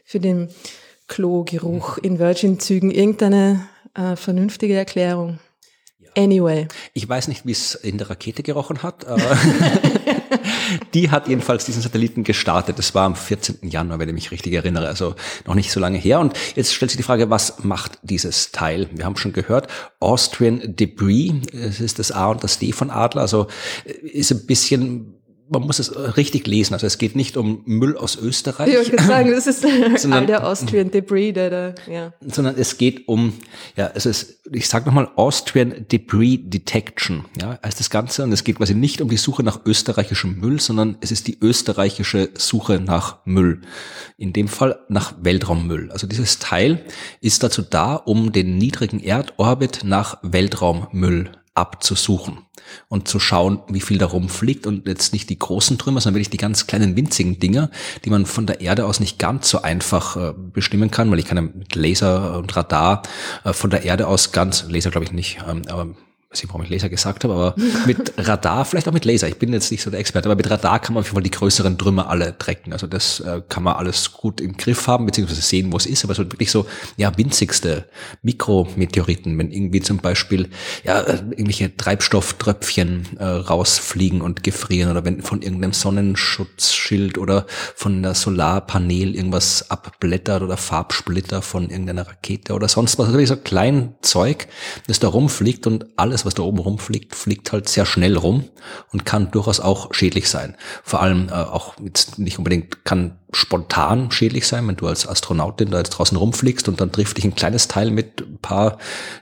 für 0.05 0.21
den 0.21 0.49
Klo-Geruch 1.09 1.99
in 1.99 2.21
Virgin-Zügen 2.21 2.93
irgendeine 2.93 3.67
äh, 3.95 4.15
vernünftige 4.15 4.75
Erklärung. 4.75 5.41
Anyway. 6.17 6.69
Ich 6.93 7.09
weiß 7.09 7.29
nicht, 7.29 7.47
wie 7.47 7.53
es 7.53 7.75
in 7.75 7.99
der 7.99 8.11
Rakete 8.11 8.43
gerochen 8.43 8.83
hat, 8.83 9.07
aber 9.07 9.37
die 10.95 11.11
hat 11.11 11.29
jedenfalls 11.29 11.65
diesen 11.65 11.83
Satelliten 11.83 12.25
gestartet. 12.25 12.79
Das 12.79 12.95
war 12.95 13.05
am 13.05 13.17
14. 13.17 13.69
Januar, 13.69 13.99
wenn 13.99 14.09
ich 14.09 14.15
mich 14.15 14.31
richtig 14.31 14.53
erinnere, 14.53 14.87
also 14.87 15.15
noch 15.47 15.55
nicht 15.55 15.73
so 15.73 15.81
lange 15.81 15.99
her. 15.99 16.21
Und 16.21 16.35
jetzt 16.55 16.75
stellt 16.75 16.91
sich 16.91 16.99
die 16.99 17.05
Frage, 17.05 17.31
was 17.31 17.65
macht 17.65 17.99
dieses 18.03 18.53
Teil? 18.53 18.89
Wir 18.93 19.05
haben 19.05 19.17
schon 19.17 19.33
gehört, 19.33 19.69
Austrian 20.01 20.77
Debris, 20.77 21.33
es 21.53 21.81
ist 21.81 21.99
das 21.99 22.13
A 22.13 22.29
und 22.29 22.45
das 22.45 22.59
D 22.59 22.73
von 22.73 22.91
Adler, 22.91 23.23
also 23.23 23.49
ist 23.85 24.31
ein 24.31 24.47
bisschen 24.47 25.15
man 25.49 25.63
muss 25.63 25.79
es 25.79 26.17
richtig 26.17 26.47
lesen. 26.47 26.75
Also 26.75 26.87
es 26.87 26.99
geht 26.99 27.17
nicht 27.17 27.37
um 27.37 27.63
Müll 27.67 27.97
aus 27.97 28.17
Österreich. 28.17 28.75
Ich 28.75 28.91
würde 28.91 29.05
sagen, 29.05 29.31
das 29.31 29.47
ist 29.47 29.61
sondern, 29.97 30.13
all 30.13 30.27
der 30.27 30.47
Austrian 30.47 30.91
Debris, 30.91 31.35
der 31.35 31.51
da, 31.51 31.75
ja. 31.91 32.13
Sondern 32.21 32.57
es 32.57 32.79
geht 32.79 33.09
um, 33.09 33.35
ja, 33.77 33.91
es 33.95 34.07
ist, 34.07 34.41
ich 34.51 34.69
sage 34.69 34.87
nochmal 34.87 35.09
Austrian 35.17 35.87
Debris 35.91 36.41
Detection, 36.45 37.27
ja, 37.41 37.59
heißt 37.65 37.79
das 37.79 37.91
Ganze. 37.91 38.25
Und 38.25 38.33
es 38.33 38.45
geht 38.45 38.57
quasi 38.57 38.75
nicht 38.75 39.01
um 39.01 39.09
die 39.09 39.17
Suche 39.17 39.43
nach 39.43 39.61
österreichischem 39.67 40.39
Müll, 40.39 40.61
sondern 40.61 40.97
es 41.01 41.11
ist 41.11 41.27
die 41.27 41.39
österreichische 41.41 42.31
Suche 42.35 42.81
nach 42.81 43.19
Müll. 43.25 43.61
In 44.17 44.33
dem 44.33 44.49
Fall 44.49 44.79
nach 44.89 45.15
Weltraummüll. 45.21 45.91
Also 45.91 46.07
dieses 46.07 46.39
Teil 46.39 46.85
ist 47.21 47.43
dazu 47.43 47.63
da, 47.63 47.95
um 47.95 48.33
den 48.33 48.57
niedrigen 48.57 49.01
Erdorbit 49.01 49.81
nach 49.85 50.19
Weltraummüll 50.23 51.31
abzusuchen 51.55 52.39
und 52.89 53.07
zu 53.09 53.21
schauen, 53.21 53.61
wie 53.69 53.81
viel 53.81 53.99
da 53.99 54.07
rumfliegt 54.07 54.67
und 54.67 54.89
jetzt 54.89 55.13
nicht 55.13 55.31
die 55.31 55.39
großen 55.39 55.79
Trümmer, 55.79 56.01
sondern 56.01 56.17
wirklich 56.17 56.31
die 56.31 56.37
ganz 56.37 56.67
kleinen 56.67 56.97
winzigen 56.97 57.39
Dinger, 57.39 57.71
die 58.05 58.11
man 58.11 58.27
von 58.27 58.47
der 58.47 58.61
Erde 58.61 58.87
aus 58.87 59.01
nicht 59.01 59.19
ganz 59.19 59.49
so 59.49 59.63
einfach 59.63 60.17
äh, 60.17 60.35
bestimmen 60.37 60.91
kann, 60.91 61.11
weil 61.11 61.19
ich 61.19 61.27
kann 61.27 61.53
mit 61.57 61.75
Laser 61.75 62.39
und 62.39 62.55
Radar 62.57 63.03
äh, 63.45 63.53
von 63.53 63.71
der 63.71 63.85
Erde 63.85 64.09
aus 64.09 64.33
ganz, 64.33 64.65
Laser 64.69 64.91
glaube 64.91 65.05
ich 65.05 65.13
nicht, 65.13 65.39
ähm, 65.49 65.63
aber 65.69 65.95
weiß 66.35 66.43
nicht, 66.43 66.51
warum 66.51 66.63
ich 66.63 66.71
Laser 66.71 66.89
gesagt 66.89 67.25
habe, 67.25 67.35
aber 67.35 67.55
mit 67.87 68.13
Radar, 68.19 68.65
vielleicht 68.65 68.89
auch 68.89 68.93
mit 68.93 69.05
Laser, 69.05 69.29
ich 69.29 69.39
bin 69.39 69.53
jetzt 69.53 69.71
nicht 69.71 69.83
so 69.83 69.91
der 69.91 70.01
Experte, 70.01 70.29
aber 70.29 70.37
mit 70.37 70.51
Radar 70.51 70.81
kann 70.81 70.95
man 70.95 71.03
auf 71.03 71.07
jeden 71.07 71.15
Fall 71.15 71.23
die 71.23 71.31
größeren 71.31 71.79
Trümmer 71.79 72.09
alle 72.09 72.37
tracken. 72.37 72.73
Also 72.73 72.87
das 72.87 73.21
äh, 73.21 73.41
kann 73.49 73.63
man 73.63 73.77
alles 73.77 74.13
gut 74.13 74.41
im 74.41 74.57
Griff 74.57 74.87
haben, 74.89 75.07
beziehungsweise 75.07 75.43
sehen, 75.43 75.73
wo 75.73 75.77
es 75.77 75.87
ist, 75.87 76.05
aber 76.05 76.15
so 76.15 76.25
wirklich 76.25 76.51
so, 76.51 76.67
ja, 76.97 77.17
winzigste 77.17 77.85
Mikrometeoriten, 78.23 79.39
wenn 79.39 79.53
irgendwie 79.53 79.81
zum 79.81 79.99
Beispiel, 79.99 80.49
ja, 80.83 81.01
äh, 81.01 81.19
irgendwelche 81.31 81.77
Treibstofftröpfchen 81.77 83.17
äh, 83.19 83.25
rausfliegen 83.25 84.21
und 84.21 84.43
gefrieren 84.43 84.91
oder 84.91 85.05
wenn 85.05 85.23
von 85.23 85.43
irgendeinem 85.43 85.73
Sonnenschutzschild 85.73 87.17
oder 87.19 87.47
von 87.77 88.03
der 88.03 88.15
Solarpanel 88.15 89.15
irgendwas 89.15 89.71
abblättert 89.71 90.43
oder 90.43 90.57
Farbsplitter 90.57 91.43
von 91.43 91.71
irgendeiner 91.71 92.09
Rakete 92.09 92.55
oder 92.55 92.69
sonst 92.69 92.99
was. 92.99 93.07
Also 93.07 93.19
wirklich 93.19 93.29
so 93.29 93.37
klein 93.37 93.95
Zeug, 94.03 94.49
das 94.89 94.99
da 94.99 95.09
rumfliegt 95.09 95.67
und 95.67 95.87
alles, 95.97 96.24
was 96.25 96.35
da 96.35 96.43
oben 96.43 96.59
rumfliegt, 96.59 97.15
fliegt 97.15 97.53
halt 97.53 97.69
sehr 97.69 97.87
schnell 97.87 98.17
rum 98.17 98.45
und 98.93 99.05
kann 99.05 99.31
durchaus 99.31 99.61
auch 99.61 99.93
schädlich 99.95 100.29
sein. 100.29 100.57
Vor 100.83 101.03
allem 101.03 101.29
äh, 101.29 101.33
auch 101.33 101.75
jetzt 101.83 102.19
nicht 102.19 102.39
unbedingt 102.39 102.85
kann 102.85 103.19
spontan 103.35 104.11
schädlich 104.11 104.47
sein, 104.47 104.67
wenn 104.69 104.77
du 104.77 104.87
als 104.87 105.07
Astronautin 105.07 105.71
da 105.71 105.79
jetzt 105.79 105.91
draußen 105.91 106.17
rumfliegst 106.17 106.69
und 106.69 106.81
dann 106.81 106.93
trifft 106.93 107.17
dich 107.17 107.25
ein 107.25 107.35
kleines 107.35 107.69
Teil 107.69 107.91
mit 107.91 108.21
ein 108.23 108.39
paar 108.39 108.79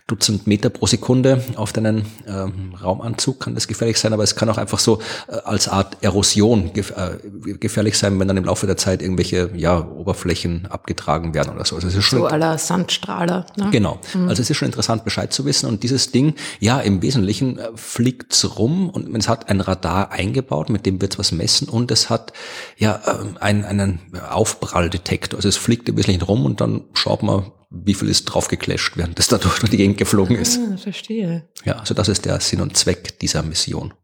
Dutzend 0.07 0.47
Meter 0.47 0.69
pro 0.69 0.87
Sekunde 0.87 1.43
auf 1.57 1.73
deinen 1.73 2.05
ähm, 2.27 2.75
Raumanzug, 2.75 3.41
kann 3.41 3.55
das 3.55 3.67
gefährlich 3.67 3.99
sein, 3.99 4.13
aber 4.13 4.23
es 4.23 4.37
kann 4.37 4.49
auch 4.51 4.59
einfach 4.59 4.79
so 4.79 5.01
äh, 5.29 5.37
als 5.45 5.69
Art 5.69 5.97
Erosion 6.03 6.73
gef 6.75 6.91
äh, 6.91 7.19
gefährlich 7.59 7.97
sein, 7.97 8.21
wenn 8.21 8.29
dann 8.29 8.37
im 8.37 8.45
Laufe 8.45 8.67
der 8.67 8.77
Zeit 8.77 9.01
irgendwelche 9.01 9.51
ja, 9.55 9.89
Oberflächen 9.89 10.67
abgetragen 10.67 11.35
werden 11.35 11.55
oder 11.55 11.65
so. 11.65 11.77
Also 11.77 11.89
es 11.89 11.95
ist 11.95 12.05
schon 12.05 12.21
so 12.21 12.27
aller 12.27 12.59
Sandstrahler. 12.59 13.47
Ne? 13.57 13.71
Genau. 13.71 13.99
Mhm. 14.15 14.29
Also 14.29 14.43
es 14.43 14.51
ist 14.51 14.57
schon 14.57 14.67
interessant, 14.67 15.05
Bescheid 15.05 15.33
zu 15.33 15.45
wissen. 15.47 15.67
Und 15.67 15.83
dieses 15.83 16.13
Ding, 16.13 16.35
ja, 16.61 16.81
im 16.81 17.01
Wesentlichen 17.01 17.59
äh, 17.59 17.69
fliegt's 17.75 18.59
rum 18.59 18.91
und 18.91 19.17
es 19.17 19.29
hat 19.29 19.49
ein 19.49 19.61
Radar 19.61 20.13
eingebaut, 20.13 20.69
mit 20.69 20.85
dem 20.85 21.01
wird's 21.01 21.19
was 21.19 21.33
messen 21.33 21.69
und 21.69 21.91
es 21.91 22.11
hat 22.11 22.33
ja 22.77 23.01
ähm, 23.07 23.39
einen, 23.41 23.65
einen 23.65 24.01
Aufpralldetektor. 24.31 25.39
Also 25.39 25.49
es 25.49 25.57
fliegt 25.57 25.89
ein 25.89 25.95
bisschen 25.95 26.21
rum 26.23 26.45
und 26.45 26.61
dann 26.61 26.85
schaut 26.95 27.23
man, 27.23 27.53
wie 27.71 27.95
viel 27.95 28.09
ist 28.09 28.25
draufgeclasht, 28.25 28.97
während 28.97 29.19
das 29.19 29.29
da 29.29 29.39
durch 29.39 29.59
die 29.61 29.77
Gegend 29.77 29.99
geflogen 29.99 30.37
ist. 30.37 30.59
Ah, 30.59 30.77
verstehe. 30.77 31.49
Ja, 31.65 31.79
also 31.79 31.95
das 31.95 32.09
ist 32.09 32.25
der 32.25 32.41
Sinn 32.41 32.61
und 32.61 32.77
Zweck 32.77 33.19
dieser 33.19 33.43
Mission. 33.43 33.95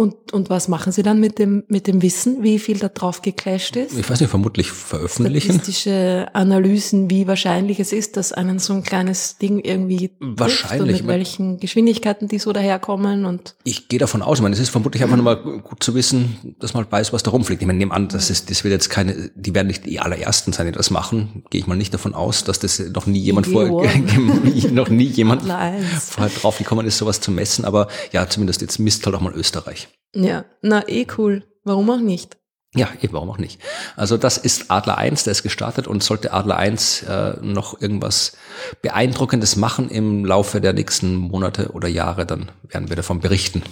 Und, 0.00 0.32
und 0.32 0.48
was 0.48 0.66
machen 0.68 0.92
Sie 0.92 1.02
dann 1.02 1.20
mit 1.20 1.38
dem, 1.38 1.64
mit 1.68 1.86
dem 1.86 2.00
Wissen, 2.00 2.42
wie 2.42 2.58
viel 2.58 2.78
da 2.78 2.88
drauf 2.88 3.20
geclasht 3.20 3.76
ist? 3.76 3.98
Ich 3.98 4.08
weiß 4.08 4.18
nicht, 4.20 4.30
vermutlich 4.30 4.70
veröffentlichen. 4.70 5.52
Statistische 5.52 6.28
Analysen, 6.32 7.10
wie 7.10 7.26
wahrscheinlich 7.26 7.80
es 7.80 7.92
ist, 7.92 8.16
dass 8.16 8.32
einen 8.32 8.58
so 8.58 8.72
ein 8.72 8.82
kleines 8.82 9.36
Ding 9.36 9.58
irgendwie 9.58 10.12
wahrscheinlich 10.18 10.80
und 10.80 11.06
mit 11.06 11.06
welchen 11.06 11.60
Geschwindigkeiten 11.60 12.28
die 12.28 12.38
so 12.38 12.54
daherkommen 12.54 13.26
und. 13.26 13.56
Ich 13.62 13.88
gehe 13.88 13.98
davon 13.98 14.22
aus, 14.22 14.38
ich 14.38 14.42
meine, 14.42 14.54
es 14.54 14.60
ist 14.62 14.70
vermutlich 14.70 15.02
einfach 15.02 15.16
nur 15.16 15.24
mal 15.26 15.36
gut 15.36 15.82
zu 15.82 15.94
wissen, 15.94 16.54
dass 16.60 16.72
man 16.72 16.90
weiß, 16.90 17.12
was 17.12 17.22
da 17.22 17.30
rumfliegt. 17.30 17.60
Ich 17.60 17.66
meine, 17.66 17.78
nehmen 17.78 17.92
an, 17.92 18.08
das 18.08 18.30
ist, 18.30 18.48
das 18.48 18.64
wird 18.64 18.72
jetzt 18.72 18.88
keine, 18.88 19.30
die 19.34 19.54
werden 19.54 19.66
nicht 19.66 19.84
die 19.84 20.00
allerersten 20.00 20.54
sein, 20.54 20.64
die 20.64 20.72
das 20.72 20.88
machen. 20.88 21.44
Gehe 21.50 21.60
ich 21.60 21.66
mal 21.66 21.76
nicht 21.76 21.92
davon 21.92 22.14
aus, 22.14 22.42
dass 22.42 22.58
das 22.58 22.78
noch 22.78 23.04
nie 23.04 23.18
jemand 23.18 23.48
vorher, 23.48 23.98
noch 24.70 24.88
nie 24.88 25.04
jemand 25.04 25.42
vorher 25.98 26.34
drauf 26.40 26.56
gekommen 26.56 26.86
ist, 26.86 26.96
sowas 26.96 27.20
zu 27.20 27.30
messen. 27.30 27.66
Aber 27.66 27.88
ja, 28.12 28.26
zumindest 28.26 28.62
jetzt 28.62 28.78
misst 28.78 29.04
halt 29.04 29.14
auch 29.14 29.20
mal 29.20 29.34
Österreich. 29.34 29.89
Ja, 30.14 30.44
na 30.62 30.88
eh 30.88 31.06
cool. 31.16 31.44
Warum 31.64 31.90
auch 31.90 32.00
nicht? 32.00 32.36
Ja, 32.74 32.88
eben, 33.00 33.12
warum 33.12 33.30
auch 33.30 33.38
nicht? 33.38 33.60
Also 33.96 34.16
das 34.16 34.38
ist 34.38 34.70
Adler 34.70 34.96
1, 34.96 35.24
der 35.24 35.32
ist 35.32 35.42
gestartet 35.42 35.88
und 35.88 36.04
sollte 36.04 36.32
Adler 36.32 36.56
1 36.56 37.02
äh, 37.02 37.36
noch 37.42 37.80
irgendwas 37.80 38.36
Beeindruckendes 38.80 39.56
machen 39.56 39.88
im 39.90 40.24
Laufe 40.24 40.60
der 40.60 40.72
nächsten 40.72 41.16
Monate 41.16 41.72
oder 41.72 41.88
Jahre, 41.88 42.26
dann 42.26 42.52
werden 42.68 42.88
wir 42.88 42.94
davon 42.94 43.18
berichten. 43.20 43.64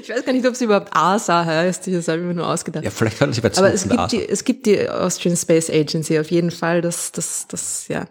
ich 0.00 0.08
weiß 0.08 0.24
gar 0.24 0.32
nicht, 0.32 0.46
ob 0.46 0.54
sie 0.54 0.64
überhaupt 0.64 0.94
ASA 0.94 1.44
heißt. 1.44 1.88
Das 1.88 2.08
habe 2.08 2.18
ich 2.20 2.24
mir 2.24 2.34
nur 2.34 2.48
ausgedacht. 2.48 2.84
Ja, 2.84 2.90
vielleicht 2.90 3.18
können 3.18 3.32
sie 3.32 3.40
bei 3.40 3.50
Aber 3.56 3.72
es 3.72 3.88
gibt, 3.88 4.12
die, 4.12 4.28
es 4.28 4.44
gibt 4.44 4.66
die 4.66 4.88
Austrian 4.88 5.36
Space 5.36 5.70
Agency 5.70 6.18
auf 6.18 6.30
jeden 6.30 6.50
Fall. 6.50 6.80
Das, 6.80 7.12
das, 7.12 7.46
das, 7.48 7.88
ja. 7.88 8.06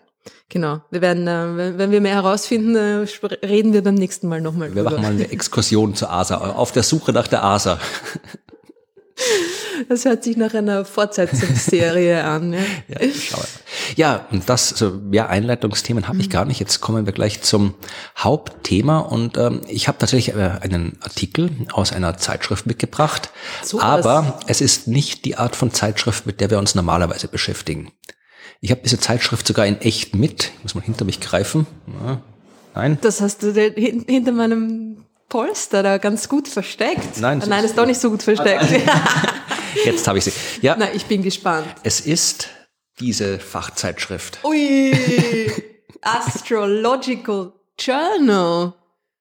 Genau. 0.50 0.82
Wir 0.92 1.02
werden, 1.02 1.28
äh, 1.28 1.78
wenn 1.78 1.92
wir 1.92 2.02
mehr 2.02 2.16
herausfinden, 2.16 2.76
äh, 2.76 3.06
reden 3.46 3.74
wir 3.74 3.84
beim 3.84 3.96
nächsten 3.96 4.28
Mal 4.28 4.42
nochmal. 4.42 4.76
Wir 4.76 4.84
machen 4.84 5.02
mal 5.02 5.12
eine 5.12 5.32
Exkursion 5.32 5.96
zur 5.96 6.12
ASA, 6.12 6.38
auf 6.38 6.72
der 6.72 6.84
Suche 6.84 7.14
nach 7.14 7.28
der 7.28 7.44
ASA. 7.44 7.80
Das 9.90 10.06
hört 10.06 10.24
sich 10.24 10.38
nach 10.38 10.54
einer 10.54 10.86
Fortsetzungsserie 10.86 12.24
an. 12.24 12.54
Ja, 12.54 12.60
ja, 12.88 13.10
schau 13.14 13.42
ja 13.96 14.26
und 14.32 14.50
das, 14.50 14.70
so 14.70 14.92
mehr 14.92 15.30
Einleitungsthemen 15.30 16.08
habe 16.08 16.20
ich 16.20 16.30
gar 16.30 16.46
nicht. 16.46 16.60
Jetzt 16.60 16.82
kommen 16.82 17.06
wir 17.06 17.14
gleich 17.14 17.42
zum 17.42 17.76
Hauptthema. 18.18 19.00
Und 19.00 19.38
ähm, 19.38 19.62
ich 19.68 19.88
habe 19.88 19.98
tatsächlich 19.98 20.36
äh, 20.36 20.60
einen 20.62 20.98
Artikel 21.02 21.50
aus 21.72 21.92
einer 21.92 22.18
Zeitschrift 22.18 22.66
mitgebracht. 22.66 23.30
So 23.64 23.82
aber 23.82 24.40
es 24.48 24.62
ist 24.62 24.88
nicht 24.88 25.26
die 25.26 25.38
Art 25.38 25.56
von 25.56 25.72
Zeitschrift, 25.72 26.26
mit 26.26 26.42
der 26.42 26.50
wir 26.50 26.60
uns 26.60 26.76
normalerweise 26.76 27.28
beschäftigen. 27.28 27.92
Ich 28.62 28.72
habe 28.72 28.82
diese 28.84 29.00
Zeitschrift 29.00 29.46
sogar 29.46 29.66
in 29.66 29.80
echt 29.82 30.16
mit. 30.16 30.52
Ich 30.58 30.64
muss 30.64 30.76
mal 30.76 30.84
hinter 30.84 31.06
mich 31.06 31.20
greifen. 31.20 31.68
Ja, 32.04 32.22
nein. 32.74 32.98
Das 33.02 33.22
hast 33.22 33.44
du 33.44 33.54
hinter 33.54 34.32
meinem 34.32 35.06
Polster 35.30 35.84
da 35.84 35.98
ganz 35.98 36.30
gut 36.30 36.48
versteckt. 36.48 37.20
Nein, 37.20 37.42
ah, 37.42 37.46
nein, 37.48 37.66
ist 37.66 37.78
doch 37.78 37.86
nicht 37.86 38.00
so 38.00 38.10
gut 38.10 38.24
versteckt. 38.24 38.66
Jetzt 39.86 40.08
habe 40.08 40.18
ich 40.18 40.26
sie. 40.26 40.32
Ja. 40.62 40.76
Na, 40.78 40.94
ich 40.94 41.06
bin 41.06 41.22
gespannt. 41.22 41.68
Es 41.84 42.00
ist 42.00 42.50
diese 43.00 43.40
Fachzeitschrift. 43.40 44.40
Ui! 44.44 44.94
Astrological 46.02 47.52
Journal. 47.80 48.74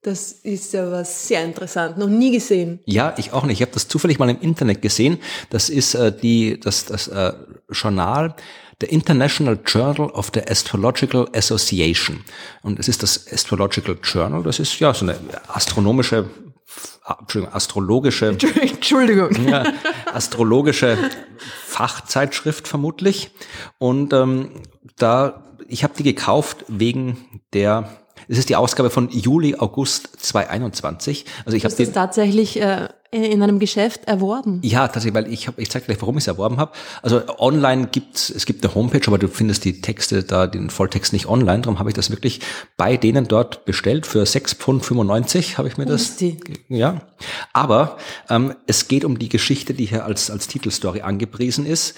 Das 0.02 0.32
ist 0.32 0.74
ja 0.74 0.90
was 0.92 1.28
sehr 1.28 1.42
interessant, 1.42 1.96
noch 1.96 2.08
nie 2.08 2.30
gesehen. 2.30 2.80
Ja, 2.84 3.14
ich 3.16 3.32
auch 3.32 3.44
nicht. 3.44 3.60
Ich 3.60 3.62
habe 3.62 3.72
das 3.72 3.88
zufällig 3.88 4.18
mal 4.18 4.28
im 4.28 4.38
Internet 4.38 4.82
gesehen. 4.82 5.18
Das 5.48 5.70
ist 5.70 5.94
äh, 5.94 6.12
die 6.12 6.60
das 6.60 6.84
das 6.84 7.08
äh, 7.08 7.32
Journal 7.70 8.34
der 8.80 8.90
International 8.90 9.58
Journal 9.64 10.10
of 10.10 10.30
the 10.34 10.42
Astrological 10.48 11.28
Association. 11.34 12.24
Und 12.62 12.78
es 12.78 12.88
ist 12.88 13.02
das 13.02 13.30
Astrological 13.32 13.98
Journal. 14.02 14.42
Das 14.42 14.58
ist 14.58 14.78
ja 14.80 14.92
so 14.92 15.04
eine 15.04 15.16
astronomische 15.48 16.28
Entschuldigung, 17.20 17.54
astrologische 17.54 18.26
Entschuldigung. 18.28 19.48
Ja, 19.48 19.64
astrologische 20.12 20.98
Fachzeitschrift 21.66 22.66
vermutlich. 22.66 23.30
Und 23.78 24.12
ähm, 24.12 24.62
da 24.96 25.44
ich 25.68 25.84
habe 25.84 25.94
die 25.96 26.02
gekauft 26.02 26.64
wegen 26.68 27.40
der 27.52 28.03
es 28.28 28.38
ist 28.38 28.48
die 28.48 28.56
Ausgabe 28.56 28.90
von 28.90 29.08
Juli, 29.10 29.56
August 29.56 30.08
2021. 30.20 31.24
Also 31.44 31.56
ich 31.56 31.64
habe 31.64 31.74
das 31.74 31.92
tatsächlich 31.92 32.60
äh, 32.60 32.88
in 33.14 33.42
einem 33.42 33.60
Geschäft 33.60 34.06
erworben. 34.06 34.60
Ja, 34.62 34.88
tatsächlich, 34.88 35.14
weil 35.14 35.32
ich 35.32 35.46
habe, 35.46 35.62
ich 35.62 35.70
zeige 35.70 35.86
gleich, 35.86 36.00
warum 36.00 36.18
ich 36.18 36.24
es 36.24 36.28
erworben 36.28 36.56
habe. 36.56 36.72
Also 37.00 37.22
online 37.38 37.86
gibt 37.86 38.16
es 38.16 38.44
gibt 38.44 38.64
eine 38.64 38.74
Homepage, 38.74 39.06
aber 39.06 39.18
du 39.18 39.28
findest 39.28 39.64
die 39.64 39.80
Texte 39.80 40.24
da, 40.24 40.46
den 40.46 40.70
Volltext 40.70 41.12
nicht 41.12 41.26
online. 41.26 41.62
Darum 41.62 41.78
habe 41.78 41.90
ich 41.90 41.94
das 41.94 42.10
wirklich 42.10 42.40
bei 42.76 42.96
denen 42.96 43.28
dort 43.28 43.64
bestellt 43.64 44.06
für 44.06 44.24
6,95 44.24 44.54
Pfund 44.56 45.58
habe 45.58 45.68
ich 45.68 45.76
mir 45.76 45.86
das. 45.86 46.16
Die. 46.16 46.38
Ja, 46.68 47.02
aber 47.52 47.98
ähm, 48.28 48.54
es 48.66 48.88
geht 48.88 49.04
um 49.04 49.18
die 49.18 49.28
Geschichte, 49.28 49.74
die 49.74 49.86
hier 49.86 50.04
als 50.04 50.30
als 50.30 50.48
Titelstory 50.48 51.02
angepriesen 51.02 51.66
ist. 51.66 51.94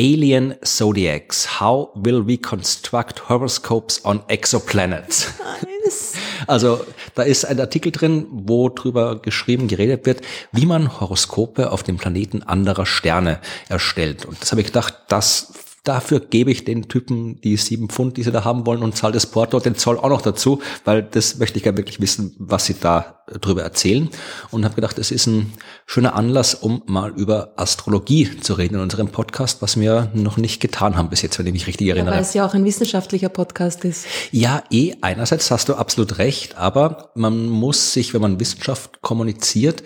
Alien 0.00 0.54
Zodiacs. 0.64 1.60
How 1.60 1.90
will 1.94 2.26
we 2.26 2.38
construct 2.38 3.28
horoscopes 3.28 4.02
on 4.02 4.22
exoplanets? 4.28 5.28
Nice. 5.82 6.14
Also 6.46 6.84
da 7.14 7.22
ist 7.22 7.44
ein 7.44 7.60
Artikel 7.60 7.92
drin, 7.92 8.26
wo 8.30 8.68
drüber 8.68 9.20
geschrieben, 9.20 9.68
geredet 9.68 10.06
wird, 10.06 10.22
wie 10.52 10.64
man 10.64 11.00
Horoskope 11.00 11.70
auf 11.70 11.82
dem 11.82 11.96
Planeten 11.96 12.42
anderer 12.42 12.86
Sterne 12.86 13.40
erstellt. 13.68 14.24
Und 14.24 14.40
das 14.40 14.52
habe 14.52 14.60
ich 14.60 14.68
gedacht, 14.68 14.94
das 15.08 15.52
Dafür 15.84 16.20
gebe 16.20 16.50
ich 16.50 16.64
den 16.64 16.88
Typen 16.88 17.40
die 17.40 17.56
sieben 17.56 17.88
Pfund, 17.88 18.18
die 18.18 18.22
sie 18.22 18.32
da 18.32 18.44
haben 18.44 18.66
wollen 18.66 18.82
und 18.82 18.96
zahle 18.96 19.14
das 19.14 19.26
Porto, 19.26 19.58
den 19.60 19.76
Zoll 19.76 19.98
auch 19.98 20.10
noch 20.10 20.20
dazu, 20.20 20.60
weil 20.84 21.02
das 21.02 21.38
möchte 21.38 21.56
ich 21.56 21.62
gerne 21.62 21.78
wirklich 21.78 22.00
wissen, 22.00 22.34
was 22.38 22.66
sie 22.66 22.76
da 22.78 23.20
drüber 23.40 23.62
erzählen. 23.62 24.10
Und 24.50 24.64
habe 24.64 24.74
gedacht, 24.74 24.98
es 24.98 25.10
ist 25.10 25.26
ein 25.26 25.52
schöner 25.86 26.14
Anlass, 26.14 26.54
um 26.54 26.82
mal 26.86 27.10
über 27.12 27.54
Astrologie 27.56 28.30
zu 28.40 28.54
reden 28.54 28.74
in 28.74 28.80
unserem 28.80 29.08
Podcast, 29.08 29.62
was 29.62 29.78
wir 29.80 30.10
noch 30.14 30.36
nicht 30.36 30.60
getan 30.60 30.96
haben 30.96 31.08
bis 31.08 31.22
jetzt, 31.22 31.38
wenn 31.38 31.46
ich 31.46 31.52
mich 31.52 31.66
richtig 31.66 31.88
erinnere. 31.88 32.10
Ja, 32.10 32.16
weil 32.16 32.22
es 32.22 32.34
ja 32.34 32.46
auch 32.46 32.54
ein 32.54 32.64
wissenschaftlicher 32.64 33.28
Podcast 33.28 33.84
ist. 33.84 34.06
Ja, 34.32 34.62
eh, 34.70 34.94
einerseits 35.00 35.50
hast 35.50 35.68
du 35.68 35.74
absolut 35.74 36.18
recht, 36.18 36.56
aber 36.56 37.10
man 37.14 37.46
muss 37.46 37.92
sich, 37.92 38.12
wenn 38.12 38.20
man 38.20 38.38
Wissenschaft 38.40 39.00
kommuniziert, 39.00 39.82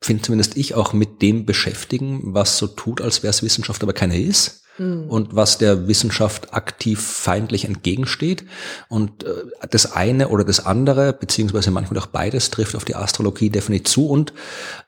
finde 0.00 0.22
zumindest 0.22 0.56
ich 0.56 0.74
auch 0.74 0.92
mit 0.92 1.20
dem 1.20 1.46
beschäftigen, 1.46 2.34
was 2.34 2.58
so 2.58 2.66
tut, 2.66 3.00
als 3.00 3.22
wäre 3.22 3.30
es 3.30 3.42
Wissenschaft, 3.42 3.82
aber 3.82 3.92
keine 3.92 4.20
ist. 4.20 4.62
Mhm. 4.78 5.08
und 5.08 5.34
was 5.34 5.58
der 5.58 5.88
Wissenschaft 5.88 6.54
aktiv 6.54 7.00
feindlich 7.00 7.64
entgegensteht. 7.64 8.44
Und 8.88 9.24
äh, 9.24 9.44
das 9.70 9.92
eine 9.92 10.28
oder 10.28 10.44
das 10.44 10.64
andere, 10.64 11.12
beziehungsweise 11.12 11.70
manchmal 11.70 12.00
auch 12.00 12.06
beides, 12.06 12.50
trifft 12.50 12.76
auf 12.76 12.84
die 12.84 12.94
Astrologie 12.94 13.50
definitiv 13.50 13.92
zu. 13.92 14.08
Und 14.08 14.32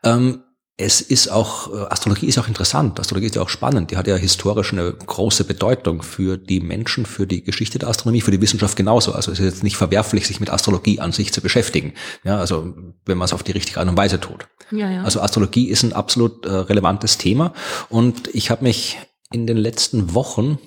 ähm, 0.02 0.42
es 0.80 1.00
ist 1.00 1.28
auch, 1.28 1.74
äh, 1.74 1.86
Astrologie 1.90 2.26
ist 2.26 2.38
auch 2.38 2.46
interessant, 2.46 3.00
Astrologie 3.00 3.26
ist 3.26 3.34
ja 3.34 3.42
auch 3.42 3.48
spannend, 3.48 3.90
die 3.90 3.96
hat 3.96 4.06
ja 4.06 4.14
historisch 4.14 4.72
eine 4.72 4.92
große 4.92 5.42
Bedeutung 5.42 6.02
für 6.02 6.38
die 6.38 6.60
Menschen, 6.60 7.04
für 7.04 7.26
die 7.26 7.42
Geschichte 7.42 7.80
der 7.80 7.88
Astronomie, 7.88 8.20
für 8.20 8.30
die 8.30 8.40
Wissenschaft 8.40 8.76
genauso. 8.76 9.12
Also 9.12 9.32
es 9.32 9.40
ist 9.40 9.44
jetzt 9.44 9.64
nicht 9.64 9.76
verwerflich, 9.76 10.28
sich 10.28 10.38
mit 10.38 10.50
Astrologie 10.50 11.00
an 11.00 11.10
sich 11.10 11.32
zu 11.32 11.40
beschäftigen. 11.40 11.94
Ja, 12.22 12.38
also 12.38 12.74
wenn 13.04 13.18
man 13.18 13.24
es 13.24 13.32
auf 13.32 13.42
die 13.42 13.52
richtige 13.52 13.80
Art 13.80 13.88
und 13.88 13.96
Weise 13.96 14.20
tut. 14.20 14.46
Ja, 14.70 14.88
ja. 14.88 15.02
Also 15.02 15.20
Astrologie 15.20 15.68
ist 15.68 15.82
ein 15.82 15.92
absolut 15.92 16.46
äh, 16.46 16.50
relevantes 16.50 17.18
Thema 17.18 17.54
und 17.88 18.32
ich 18.32 18.52
habe 18.52 18.62
mich 18.62 18.98
in 19.32 19.46
den 19.46 19.56
letzten 19.56 20.14
Wochen 20.14 20.58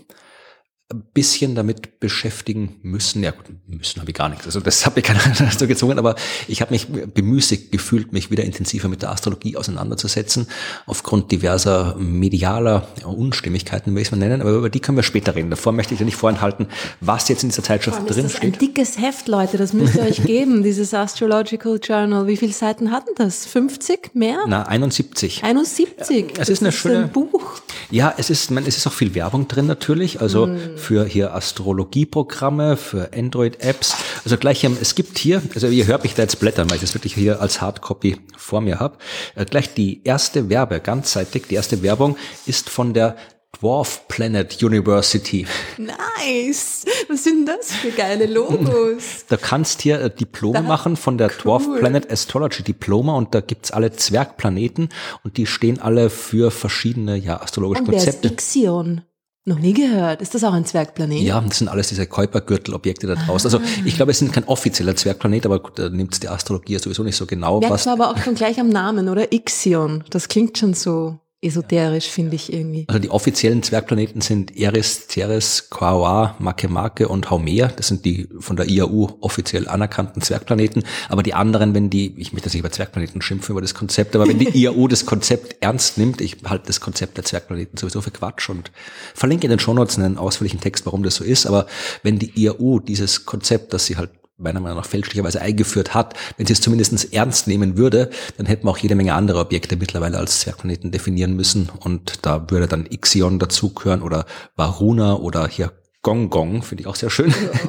ein 0.91 1.03
bisschen 1.13 1.55
damit 1.55 1.99
beschäftigen 1.99 2.77
müssen. 2.83 3.23
Ja, 3.23 3.31
gut, 3.31 3.45
müssen 3.67 3.99
habe 4.01 4.11
ich 4.11 4.17
gar 4.17 4.29
nichts. 4.29 4.45
Also 4.45 4.59
das 4.59 4.85
habe 4.85 4.99
ich 4.99 5.05
keiner 5.05 5.21
dazu 5.37 5.67
gezwungen, 5.67 5.97
aber 5.97 6.15
ich 6.47 6.61
habe 6.61 6.71
mich 6.71 6.87
bemüßigt 6.87 7.71
gefühlt, 7.71 8.11
mich 8.13 8.31
wieder 8.31 8.43
intensiver 8.43 8.87
mit 8.87 9.01
der 9.01 9.11
Astrologie 9.11 9.57
auseinanderzusetzen, 9.57 10.47
aufgrund 10.85 11.31
diverser 11.31 11.95
medialer 11.97 12.87
Unstimmigkeiten, 13.05 13.93
will 13.93 14.01
ich 14.01 14.09
es 14.09 14.11
mal 14.11 14.17
nennen. 14.17 14.41
Aber 14.41 14.51
über 14.51 14.69
die 14.69 14.79
können 14.79 14.97
wir 14.97 15.03
später 15.03 15.35
reden. 15.35 15.49
Davor 15.49 15.71
möchte 15.71 15.93
ich 15.93 15.99
dir 15.99 16.05
nicht 16.05 16.17
vorenthalten, 16.17 16.67
was 16.99 17.29
jetzt 17.29 17.43
in 17.43 17.49
dieser 17.49 17.63
Zeitschrift 17.63 17.99
drin 18.09 18.23
das 18.23 18.33
steht. 18.33 18.55
Ein 18.55 18.59
dickes 18.59 18.97
Heft, 18.97 19.27
Leute, 19.27 19.57
das 19.57 19.73
müsst 19.73 19.95
ihr 19.95 20.03
euch 20.03 20.23
geben, 20.25 20.63
dieses 20.63 20.93
Astrological 20.93 21.79
Journal. 21.81 22.27
Wie 22.27 22.37
viele 22.37 22.53
Seiten 22.53 22.91
hatten 22.91 23.11
das? 23.15 23.45
50? 23.45 24.11
Mehr? 24.13 24.39
Na, 24.47 24.63
71. 24.63 25.43
71. 25.43 26.33
Es 26.37 26.49
ist 26.49 26.61
eine 26.61 26.69
ist 26.69 26.75
schöne 26.75 27.03
ein 27.03 27.11
Buch. 27.11 27.61
Ja, 27.89 28.13
es 28.17 28.29
ist, 28.29 28.51
man, 28.51 28.65
es 28.65 28.77
ist 28.77 28.87
auch 28.87 28.93
viel 28.93 29.15
Werbung 29.15 29.47
drin 29.47 29.67
natürlich. 29.67 30.21
Also 30.21 30.47
mm 30.47 30.80
für 30.81 31.05
hier 31.05 31.33
Astrologieprogramme, 31.33 32.75
für 32.75 33.11
Android-Apps. 33.15 33.95
Also 34.25 34.37
gleich, 34.37 34.63
es 34.63 34.95
gibt 34.95 35.17
hier, 35.17 35.41
also 35.53 35.67
ihr 35.67 35.87
hört 35.87 36.03
mich 36.03 36.15
da 36.15 36.23
jetzt 36.23 36.39
blättern, 36.39 36.69
weil 36.69 36.75
ich 36.75 36.81
das 36.81 36.93
wirklich 36.93 37.13
hier 37.13 37.39
als 37.39 37.61
Hardcopy 37.61 38.17
vor 38.35 38.61
mir 38.61 38.79
habe. 38.79 38.97
Äh, 39.35 39.45
gleich 39.45 39.73
die 39.73 40.01
erste 40.03 40.49
Werbe, 40.49 40.79
ganzseitig, 40.79 41.43
die 41.47 41.55
erste 41.55 41.83
Werbung 41.83 42.17
ist 42.45 42.69
von 42.69 42.93
der 42.93 43.15
Dwarf 43.59 44.07
Planet 44.07 44.63
University. 44.63 45.45
Nice! 45.77 46.85
Was 47.09 47.25
sind 47.25 47.47
das 47.47 47.73
für 47.73 47.91
geile 47.91 48.25
Logos? 48.25 49.25
Du 49.29 49.37
kannst 49.37 49.81
hier 49.81 50.01
äh, 50.01 50.09
Diplome 50.09 50.53
da, 50.53 50.61
machen 50.61 50.95
von 50.95 51.17
der 51.17 51.27
cool. 51.27 51.43
Dwarf 51.43 51.63
Planet 51.79 52.11
Astrology 52.11 52.63
Diploma 52.63 53.15
und 53.15 53.35
da 53.35 53.41
gibt's 53.41 53.71
alle 53.71 53.91
Zwergplaneten 53.91 54.89
und 55.23 55.37
die 55.37 55.45
stehen 55.45 55.79
alle 55.79 56.09
für 56.09 56.49
verschiedene 56.49 57.17
ja, 57.17 57.41
astrologische 57.41 57.83
und 57.83 57.89
Konzepte. 57.91 58.23
Wer 58.23 58.31
ist 58.31 58.33
Ixion? 58.33 59.01
Noch 59.43 59.57
nie 59.57 59.73
gehört. 59.73 60.21
Ist 60.21 60.35
das 60.35 60.43
auch 60.43 60.53
ein 60.53 60.65
Zwergplanet? 60.65 61.21
Ja, 61.21 61.41
das 61.41 61.57
sind 61.57 61.67
alles 61.67 61.89
diese 61.89 62.05
Kuipergürtelobjekte 62.05 63.07
da 63.07 63.15
draußen. 63.15 63.47
Also 63.47 63.57
ah. 63.57 63.81
ich 63.85 63.95
glaube, 63.95 64.11
es 64.11 64.19
sind 64.19 64.31
kein 64.31 64.43
offizieller 64.43 64.95
Zwergplanet, 64.95 65.47
aber 65.47 65.59
da 65.73 65.89
nimmt 65.89 66.21
die 66.21 66.29
Astrologie 66.29 66.77
sowieso 66.77 67.01
nicht 67.03 67.15
so 67.15 67.25
genau. 67.25 67.59
Merkt 67.59 67.73
was 67.73 67.87
aber 67.87 68.11
auch 68.11 68.17
schon 68.17 68.35
gleich 68.35 68.59
am 68.59 68.69
Namen, 68.69 69.09
oder? 69.09 69.33
Ixion. 69.33 70.03
Das 70.11 70.27
klingt 70.27 70.59
schon 70.59 70.75
so 70.75 71.17
esoterisch, 71.41 72.07
finde 72.07 72.35
ich 72.35 72.53
irgendwie. 72.53 72.85
Also 72.87 72.99
die 72.99 73.09
offiziellen 73.09 73.63
Zwergplaneten 73.63 74.21
sind 74.21 74.55
Eris, 74.55 75.07
Ceres, 75.09 75.69
Quaoar, 75.71 76.35
Makemake 76.37 77.07
und 77.07 77.31
Haumea. 77.31 77.71
Das 77.75 77.87
sind 77.87 78.05
die 78.05 78.29
von 78.39 78.55
der 78.55 78.69
IAU 78.69 79.17
offiziell 79.21 79.67
anerkannten 79.67 80.21
Zwergplaneten. 80.21 80.83
Aber 81.09 81.23
die 81.23 81.33
anderen, 81.33 81.73
wenn 81.73 81.89
die, 81.89 82.13
ich 82.17 82.31
möchte 82.31 82.45
das 82.45 82.53
nicht 82.53 82.59
über 82.59 82.71
Zwergplaneten 82.71 83.23
schimpfen, 83.23 83.53
über 83.53 83.61
das 83.61 83.73
Konzept, 83.73 84.15
aber 84.15 84.27
wenn 84.27 84.37
die 84.37 84.49
IAU 84.55 84.87
das 84.87 85.07
Konzept 85.07 85.57
ernst 85.61 85.97
nimmt, 85.97 86.21
ich 86.21 86.37
halte 86.45 86.67
das 86.67 86.79
Konzept 86.79 87.17
der 87.17 87.25
Zwergplaneten 87.25 87.77
sowieso 87.77 88.01
für 88.01 88.11
Quatsch 88.11 88.49
und 88.49 88.71
verlinke 89.15 89.47
in 89.47 89.51
den 89.51 89.59
Shownotes 89.59 89.97
einen 89.97 90.17
ausführlichen 90.19 90.59
Text, 90.59 90.85
warum 90.85 91.01
das 91.01 91.15
so 91.15 91.23
ist. 91.23 91.47
Aber 91.47 91.65
wenn 92.03 92.19
die 92.19 92.31
IAU 92.39 92.79
dieses 92.79 93.25
Konzept, 93.25 93.73
dass 93.73 93.87
sie 93.87 93.97
halt 93.97 94.11
meiner 94.41 94.59
Meinung 94.59 94.77
nach 94.77 94.85
fälschlicherweise 94.85 95.41
eingeführt 95.41 95.93
hat, 95.93 96.15
wenn 96.37 96.45
sie 96.45 96.53
es 96.53 96.61
zumindest 96.61 97.13
ernst 97.13 97.47
nehmen 97.47 97.77
würde, 97.77 98.09
dann 98.37 98.45
hätten 98.45 98.65
wir 98.65 98.71
auch 98.71 98.77
jede 98.77 98.95
Menge 98.95 99.13
andere 99.13 99.39
Objekte 99.39 99.75
mittlerweile 99.75 100.17
als 100.17 100.41
Zwergplaneten 100.41 100.91
definieren 100.91 101.35
müssen 101.35 101.69
und 101.79 102.25
da 102.25 102.49
würde 102.49 102.67
dann 102.67 102.85
Ixion 102.85 103.39
dazugehören 103.39 104.01
oder 104.01 104.25
Varuna 104.55 105.15
oder 105.15 105.47
hier 105.47 105.71
Gong 106.01 106.29
Gong, 106.29 106.63
finde 106.63 106.81
ich 106.81 106.87
auch 106.87 106.95
sehr 106.95 107.11
schön. 107.11 107.31
Ja. 107.31 107.59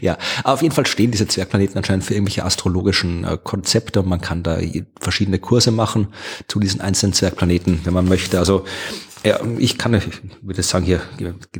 ja, 0.00 0.18
auf 0.44 0.62
jeden 0.62 0.74
Fall 0.74 0.86
stehen 0.86 1.10
diese 1.10 1.26
Zwergplaneten 1.26 1.76
anscheinend 1.76 2.04
für 2.04 2.14
irgendwelche 2.14 2.44
astrologischen 2.44 3.24
äh, 3.24 3.38
Konzepte 3.42 4.00
und 4.00 4.08
man 4.08 4.20
kann 4.20 4.42
da 4.42 4.58
verschiedene 5.00 5.38
Kurse 5.38 5.70
machen 5.70 6.08
zu 6.46 6.60
diesen 6.60 6.80
einzelnen 6.80 7.14
Zwergplaneten, 7.14 7.80
wenn 7.84 7.94
man 7.94 8.06
möchte. 8.08 8.38
Also 8.38 8.64
ja, 9.24 9.40
ich 9.58 9.78
kann, 9.78 9.94
ich 9.94 10.04
würde 10.42 10.62
sagen, 10.62 10.84
hier 10.84 11.00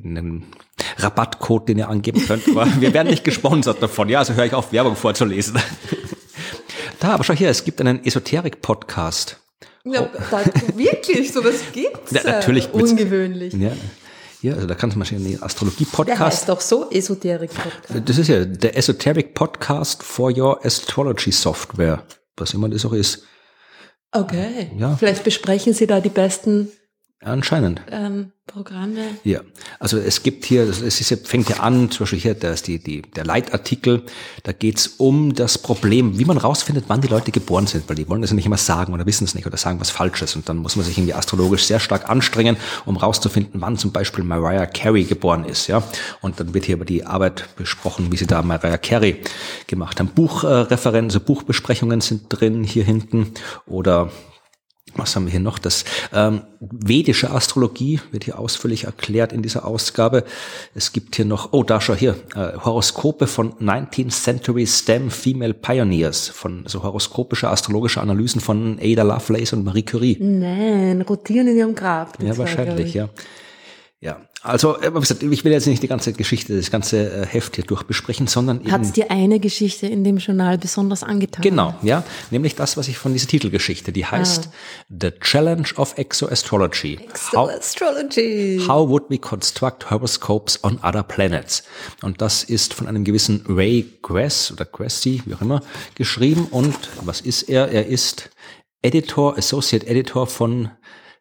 einen 0.04 0.46
Rabattcode, 0.98 1.68
den 1.68 1.78
ihr 1.78 1.88
angeben 1.88 2.24
könnt, 2.26 2.48
aber 2.48 2.66
wir 2.80 2.94
werden 2.94 3.08
nicht 3.08 3.24
gesponsert 3.24 3.82
davon. 3.82 4.08
Ja, 4.08 4.20
also 4.20 4.34
höre 4.34 4.46
ich 4.46 4.54
auf, 4.54 4.72
Werbung 4.72 4.96
vorzulesen. 4.96 5.58
Da, 7.00 7.10
aber 7.10 7.24
schau 7.24 7.34
hier, 7.34 7.48
es 7.48 7.64
gibt 7.64 7.80
einen 7.80 8.04
Esoterik-Podcast. 8.04 9.40
Ja, 9.84 10.02
oh. 10.02 10.18
da, 10.30 10.44
wirklich, 10.76 11.32
sowas 11.32 11.60
gibt's. 11.72 12.12
Ja, 12.12 12.24
natürlich. 12.24 12.72
Ungewöhnlich. 12.72 13.54
Ja. 13.54 13.72
Ja, 14.40 14.54
also 14.54 14.66
da 14.66 14.74
kannst 14.76 14.94
du 14.94 14.98
mal 15.00 15.04
schauen, 15.04 15.24
den 15.24 15.42
Astrologie-Podcast. 15.42 16.20
Der 16.20 16.26
heißt 16.26 16.48
doch 16.48 16.60
so 16.60 16.90
Esoterik-Podcast. 16.90 18.08
Das 18.08 18.18
ist 18.18 18.28
ja 18.28 18.44
der 18.44 18.76
Esoteric-Podcast 18.76 20.02
for 20.04 20.36
your 20.36 20.64
Astrology 20.64 21.32
Software, 21.32 22.04
was 22.36 22.54
immer 22.54 22.68
das 22.68 22.84
auch 22.84 22.92
ist. 22.92 23.24
Okay. 24.12 24.70
Ja. 24.78 24.96
Vielleicht 24.96 25.24
besprechen 25.24 25.74
Sie 25.74 25.86
da 25.86 26.00
die 26.00 26.08
besten 26.08 26.70
Anscheinend. 27.20 27.82
Ähm, 27.90 28.30
Programme. 28.46 29.00
Ja, 29.24 29.40
Also 29.80 29.98
es 29.98 30.22
gibt 30.22 30.44
hier, 30.44 30.62
es 30.62 30.80
ist, 30.80 31.26
fängt 31.28 31.48
ja 31.48 31.56
an, 31.58 31.90
zum 31.90 32.04
Beispiel 32.04 32.18
hier 32.20 32.34
da 32.34 32.52
ist 32.52 32.68
die, 32.68 32.78
die, 32.78 33.02
der 33.02 33.24
Leitartikel, 33.24 34.04
da 34.44 34.52
geht's 34.52 34.86
um 34.98 35.34
das 35.34 35.58
Problem, 35.58 36.18
wie 36.18 36.24
man 36.24 36.38
rausfindet, 36.38 36.84
wann 36.86 37.00
die 37.00 37.08
Leute 37.08 37.32
geboren 37.32 37.66
sind, 37.66 37.88
weil 37.88 37.96
die 37.96 38.08
wollen 38.08 38.22
das 38.22 38.30
ja 38.30 38.36
nicht 38.36 38.46
immer 38.46 38.56
sagen 38.56 38.94
oder 38.94 39.04
wissen 39.04 39.24
es 39.24 39.34
nicht 39.34 39.46
oder 39.46 39.56
sagen 39.56 39.80
was 39.80 39.90
Falsches. 39.90 40.36
Und 40.36 40.48
dann 40.48 40.58
muss 40.58 40.76
man 40.76 40.84
sich 40.84 40.96
irgendwie 40.96 41.12
astrologisch 41.12 41.64
sehr 41.64 41.80
stark 41.80 42.08
anstrengen, 42.08 42.56
um 42.86 42.96
rauszufinden, 42.96 43.60
wann 43.60 43.76
zum 43.76 43.90
Beispiel 43.90 44.22
Mariah 44.22 44.66
Carey 44.66 45.02
geboren 45.02 45.44
ist. 45.44 45.66
Ja? 45.66 45.82
Und 46.20 46.38
dann 46.38 46.54
wird 46.54 46.66
hier 46.66 46.76
über 46.76 46.84
die 46.84 47.04
Arbeit 47.04 47.48
besprochen, 47.56 48.12
wie 48.12 48.16
sie 48.16 48.26
da 48.26 48.42
Mariah 48.42 48.78
Carey 48.78 49.20
gemacht 49.66 49.98
haben. 49.98 50.08
Buchreferenzen, 50.08 51.18
also 51.18 51.20
Buchbesprechungen 51.20 52.00
sind 52.00 52.26
drin 52.28 52.62
hier 52.62 52.84
hinten 52.84 53.32
oder 53.66 54.10
was 54.96 55.14
haben 55.14 55.26
wir 55.26 55.30
hier 55.30 55.40
noch? 55.40 55.58
Das 55.58 55.84
ähm, 56.12 56.42
vedische 56.60 57.30
Astrologie 57.30 58.00
wird 58.10 58.24
hier 58.24 58.38
ausführlich 58.38 58.84
erklärt 58.84 59.32
in 59.32 59.42
dieser 59.42 59.64
Ausgabe. 59.66 60.24
Es 60.74 60.92
gibt 60.92 61.16
hier 61.16 61.24
noch, 61.24 61.52
oh, 61.52 61.62
da 61.62 61.80
schau 61.80 61.94
hier, 61.94 62.16
äh, 62.34 62.56
Horoskope 62.58 63.26
von 63.26 63.52
19th 63.54 64.10
Century 64.10 64.66
STEM 64.66 65.10
Female 65.10 65.54
Pioneers, 65.54 66.28
von 66.28 66.64
so 66.66 66.82
horoskopische 66.82 67.48
astrologische 67.48 68.00
Analysen 68.00 68.40
von 68.40 68.78
Ada 68.80 69.02
Lovelace 69.02 69.52
und 69.52 69.64
Marie 69.64 69.82
Curie. 69.82 70.16
Nein, 70.20 71.02
rotieren 71.02 71.48
in 71.48 71.56
ihrem 71.56 71.74
Grab. 71.74 72.22
Ja, 72.22 72.36
wahrscheinlich, 72.36 72.94
ja. 72.94 73.08
Ja, 74.00 74.20
also 74.42 74.76
äh, 74.76 74.92
ich 75.28 75.44
will 75.44 75.50
jetzt 75.50 75.66
nicht 75.66 75.82
die 75.82 75.88
ganze 75.88 76.12
Geschichte, 76.12 76.56
das 76.56 76.70
ganze 76.70 77.22
äh, 77.22 77.26
Heft 77.26 77.56
hier 77.56 77.64
durchbesprechen, 77.64 78.28
sondern 78.28 78.70
Hat 78.70 78.82
es 78.82 78.92
dir 78.92 79.10
eine 79.10 79.40
Geschichte 79.40 79.88
in 79.88 80.04
dem 80.04 80.18
Journal 80.18 80.56
besonders 80.56 81.02
angetan? 81.02 81.42
Genau, 81.42 81.74
ja, 81.82 82.04
nämlich 82.30 82.54
das, 82.54 82.76
was 82.76 82.86
ich 82.86 82.96
von 82.96 83.12
dieser 83.12 83.26
Titelgeschichte, 83.26 83.90
die 83.90 84.06
heißt 84.06 84.50
ah. 84.52 84.54
The 85.00 85.10
Challenge 85.20 85.66
of 85.74 85.98
Exoastrology. 85.98 87.00
Exoastrology. 87.08 88.60
How, 88.60 88.68
how 88.68 88.88
would 88.88 89.04
we 89.08 89.18
construct 89.18 89.90
horoscopes 89.90 90.62
on 90.62 90.78
other 90.84 91.02
planets? 91.02 91.64
Und 92.02 92.20
das 92.20 92.44
ist 92.44 92.74
von 92.74 92.86
einem 92.86 93.02
gewissen 93.02 93.44
Ray 93.48 93.98
Gress 94.00 94.52
oder 94.52 94.64
Gressy, 94.64 95.22
wie 95.26 95.34
auch 95.34 95.40
immer, 95.40 95.60
geschrieben. 95.96 96.46
Und 96.52 96.76
was 97.02 97.20
ist 97.20 97.48
er? 97.48 97.72
Er 97.72 97.86
ist 97.86 98.30
Editor, 98.80 99.36
Associate 99.36 99.84
Editor 99.84 100.28
von 100.28 100.70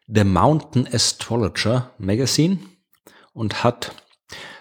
The 0.08 0.24
Mountain 0.24 0.88
Astrologer 0.92 1.92
Magazine 1.98 2.58
und 3.32 3.62
hat 3.62 3.94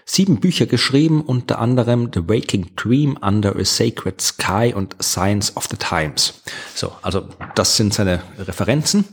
sieben 0.06 0.40
Bücher 0.40 0.66
geschrieben, 0.66 1.22
unter 1.22 1.60
anderem 1.60 2.10
The 2.14 2.28
Waking 2.28 2.76
Dream 2.76 3.18
Under 3.22 3.56
a 3.56 3.66
Sacred 3.66 4.22
Sky 4.22 4.74
und 4.76 4.96
Science 5.02 5.56
of 5.56 5.68
the 5.70 5.78
Times. 5.78 6.42
So, 6.74 6.94
also 7.02 7.28
das 7.56 7.78
sind 7.78 7.94
seine 7.94 8.24
Referenzen. 8.38 9.06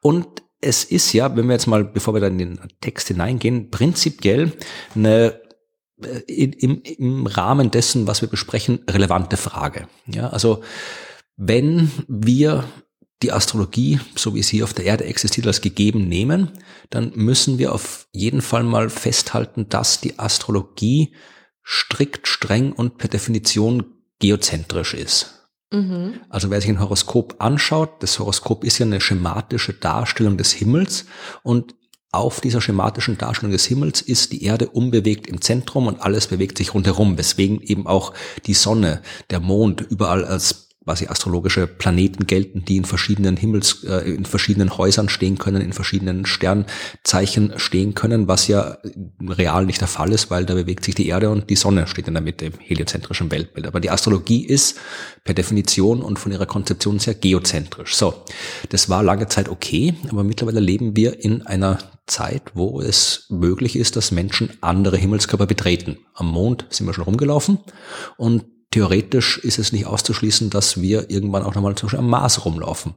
Und 0.00 0.26
es 0.60 0.84
ist 0.84 1.12
ja, 1.12 1.34
wenn 1.36 1.46
wir 1.46 1.54
jetzt 1.54 1.66
mal, 1.66 1.84
bevor 1.84 2.14
wir 2.14 2.20
dann 2.20 2.38
in 2.38 2.56
den 2.56 2.68
Text 2.80 3.08
hineingehen, 3.08 3.70
prinzipiell 3.70 4.52
eine 4.94 5.40
äh, 6.02 6.20
im, 6.26 6.82
im 6.82 7.26
Rahmen 7.26 7.70
dessen, 7.70 8.06
was 8.06 8.22
wir 8.22 8.28
besprechen, 8.28 8.80
relevante 8.88 9.36
Frage. 9.36 9.88
Ja, 10.06 10.28
also 10.28 10.62
wenn 11.36 11.90
wir 12.08 12.64
die 13.22 13.32
Astrologie, 13.32 14.00
so 14.16 14.34
wie 14.34 14.42
sie 14.42 14.62
auf 14.62 14.74
der 14.74 14.84
Erde 14.84 15.04
existiert, 15.04 15.46
als 15.46 15.60
gegeben 15.60 16.08
nehmen, 16.08 16.50
dann 16.90 17.12
müssen 17.14 17.58
wir 17.58 17.72
auf 17.72 18.06
jeden 18.12 18.42
Fall 18.42 18.64
mal 18.64 18.90
festhalten, 18.90 19.68
dass 19.68 20.00
die 20.00 20.18
Astrologie 20.18 21.14
strikt, 21.64 22.28
streng 22.28 22.72
und 22.72 22.98
per 22.98 23.08
Definition 23.08 23.86
geozentrisch 24.18 24.94
ist. 24.94 25.48
Mhm. 25.72 26.20
Also 26.28 26.50
wer 26.50 26.60
sich 26.60 26.70
ein 26.70 26.80
Horoskop 26.80 27.36
anschaut, 27.38 28.02
das 28.02 28.18
Horoskop 28.18 28.64
ist 28.64 28.78
ja 28.78 28.86
eine 28.86 29.00
schematische 29.00 29.72
Darstellung 29.72 30.36
des 30.36 30.52
Himmels 30.52 31.06
und 31.42 31.74
auf 32.12 32.40
dieser 32.40 32.60
schematischen 32.60 33.18
Darstellung 33.18 33.50
des 33.50 33.66
Himmels 33.66 34.00
ist 34.00 34.30
die 34.30 34.44
Erde 34.44 34.68
unbewegt 34.68 35.26
im 35.26 35.40
Zentrum 35.40 35.88
und 35.88 36.00
alles 36.00 36.28
bewegt 36.28 36.58
sich 36.58 36.72
rundherum, 36.72 37.18
weswegen 37.18 37.60
eben 37.60 37.88
auch 37.88 38.14
die 38.46 38.54
Sonne, 38.54 39.02
der 39.30 39.40
Mond 39.40 39.80
überall 39.80 40.24
als 40.24 40.63
quasi 40.84 41.06
astrologische 41.06 41.66
Planeten 41.66 42.26
gelten, 42.26 42.64
die 42.64 42.76
in 42.76 42.84
verschiedenen 42.84 43.36
Himmels, 43.36 43.84
äh, 43.84 44.10
in 44.10 44.26
verschiedenen 44.26 44.76
Häusern 44.76 45.08
stehen 45.08 45.38
können, 45.38 45.62
in 45.62 45.72
verschiedenen 45.72 46.26
Sternzeichen 46.26 47.54
stehen 47.56 47.94
können, 47.94 48.28
was 48.28 48.46
ja 48.48 48.78
real 49.26 49.64
nicht 49.64 49.80
der 49.80 49.88
Fall 49.88 50.12
ist, 50.12 50.30
weil 50.30 50.44
da 50.44 50.54
bewegt 50.54 50.84
sich 50.84 50.94
die 50.94 51.08
Erde 51.08 51.30
und 51.30 51.48
die 51.48 51.56
Sonne 51.56 51.86
steht 51.86 52.06
in 52.08 52.14
der 52.14 52.22
Mitte 52.22 52.46
im 52.46 52.52
heliozentrischen 52.58 53.30
Weltbild. 53.30 53.66
Aber 53.66 53.80
die 53.80 53.90
Astrologie 53.90 54.44
ist 54.44 54.78
per 55.24 55.34
Definition 55.34 56.02
und 56.02 56.18
von 56.18 56.32
ihrer 56.32 56.46
Konzeption 56.46 56.98
sehr 56.98 57.14
geozentrisch. 57.14 57.96
So, 57.96 58.14
das 58.68 58.88
war 58.88 59.02
lange 59.02 59.28
Zeit 59.28 59.48
okay, 59.48 59.94
aber 60.10 60.22
mittlerweile 60.22 60.60
leben 60.60 60.96
wir 60.96 61.24
in 61.24 61.46
einer 61.46 61.78
Zeit, 62.06 62.42
wo 62.54 62.82
es 62.82 63.26
möglich 63.30 63.76
ist, 63.76 63.96
dass 63.96 64.10
Menschen 64.10 64.50
andere 64.60 64.98
Himmelskörper 64.98 65.46
betreten. 65.46 65.98
Am 66.12 66.30
Mond 66.30 66.66
sind 66.68 66.86
wir 66.86 66.92
schon 66.92 67.04
rumgelaufen 67.04 67.58
und 68.18 68.44
theoretisch 68.74 69.38
ist 69.38 69.60
es 69.60 69.70
nicht 69.70 69.86
auszuschließen, 69.86 70.50
dass 70.50 70.82
wir 70.82 71.08
irgendwann 71.08 71.44
auch 71.44 71.54
nochmal 71.54 71.76
zum 71.76 71.86
Beispiel 71.86 72.00
am 72.00 72.10
Mars 72.10 72.44
rumlaufen. 72.44 72.94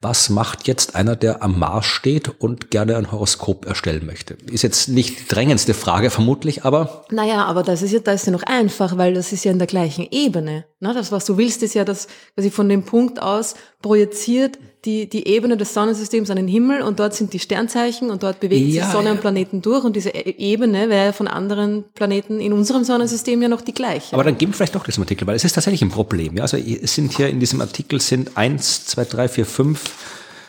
Was 0.00 0.30
macht 0.30 0.68
jetzt 0.68 0.94
einer, 0.94 1.16
der 1.16 1.42
am 1.42 1.58
Mars 1.58 1.86
steht 1.86 2.40
und 2.40 2.70
gerne 2.70 2.96
ein 2.96 3.10
Horoskop 3.10 3.66
erstellen 3.66 4.06
möchte? 4.06 4.34
Ist 4.48 4.62
jetzt 4.62 4.86
nicht 4.88 5.18
die 5.18 5.26
drängendste 5.26 5.74
Frage 5.74 6.10
vermutlich, 6.10 6.64
aber. 6.64 7.04
Naja, 7.10 7.44
aber 7.46 7.64
das 7.64 7.82
ist 7.82 7.90
ja, 7.90 7.98
das 7.98 8.20
ist 8.20 8.26
ja 8.26 8.32
noch 8.32 8.44
einfach, 8.44 8.98
weil 8.98 9.14
das 9.14 9.32
ist 9.32 9.44
ja 9.44 9.50
in 9.50 9.58
der 9.58 9.66
gleichen 9.66 10.06
Ebene. 10.12 10.64
Na, 10.78 10.94
das, 10.94 11.10
was 11.10 11.24
du 11.24 11.36
willst, 11.36 11.64
ist 11.64 11.74
ja, 11.74 11.84
dass 11.84 12.06
quasi 12.36 12.52
von 12.52 12.68
dem 12.68 12.84
Punkt 12.84 13.20
aus 13.20 13.56
projiziert 13.82 14.60
die, 14.86 15.08
die 15.08 15.26
Ebene 15.26 15.56
des 15.56 15.74
Sonnensystems 15.74 16.30
an 16.30 16.36
den 16.36 16.48
Himmel 16.48 16.80
und 16.82 17.00
dort 17.00 17.14
sind 17.14 17.32
die 17.32 17.40
Sternzeichen 17.40 18.10
und 18.10 18.22
dort 18.22 18.40
bewegt 18.40 18.68
ja, 18.68 18.84
sich 18.84 18.92
Sonne 18.92 19.06
ja. 19.06 19.12
und 19.12 19.20
Planeten 19.20 19.60
durch 19.60 19.84
und 19.84 19.96
diese 19.96 20.10
e-, 20.10 20.36
Ebene 20.38 20.88
wäre 20.88 21.12
von 21.12 21.26
anderen 21.26 21.84
Planeten 21.94 22.40
in 22.40 22.52
unserem 22.52 22.84
Sonnensystem 22.84 23.42
ja 23.42 23.48
noch 23.48 23.60
die 23.60 23.74
gleiche. 23.74 24.14
Aber 24.14 24.24
dann 24.24 24.38
geben 24.38 24.52
wir 24.52 24.56
vielleicht 24.56 24.76
doch 24.76 24.86
im 24.86 25.02
Artikel, 25.02 25.26
weil 25.26 25.34
es 25.34 25.44
ist 25.44 25.54
tatsächlich 25.54 25.82
ein 25.82 25.90
Problem. 25.90 26.36
Ja? 26.36 26.42
Also 26.42 26.56
es 26.56 26.94
sind 26.94 27.12
hier 27.12 27.28
in 27.28 27.40
diesem 27.40 27.60
Artikel 27.60 28.00
sind 28.00 28.36
eins, 28.36 28.86
zwei, 28.86 29.04
drei, 29.04 29.28
vier, 29.28 29.44
fünf 29.44 29.90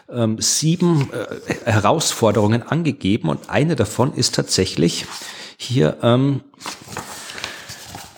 ähm, 0.09 0.37
sieben 0.39 1.09
äh, 1.11 1.71
Herausforderungen 1.71 2.61
angegeben 2.61 3.29
und 3.29 3.49
eine 3.49 3.75
davon 3.75 4.13
ist 4.13 4.35
tatsächlich 4.35 5.05
hier 5.57 5.97
ähm, 6.03 6.41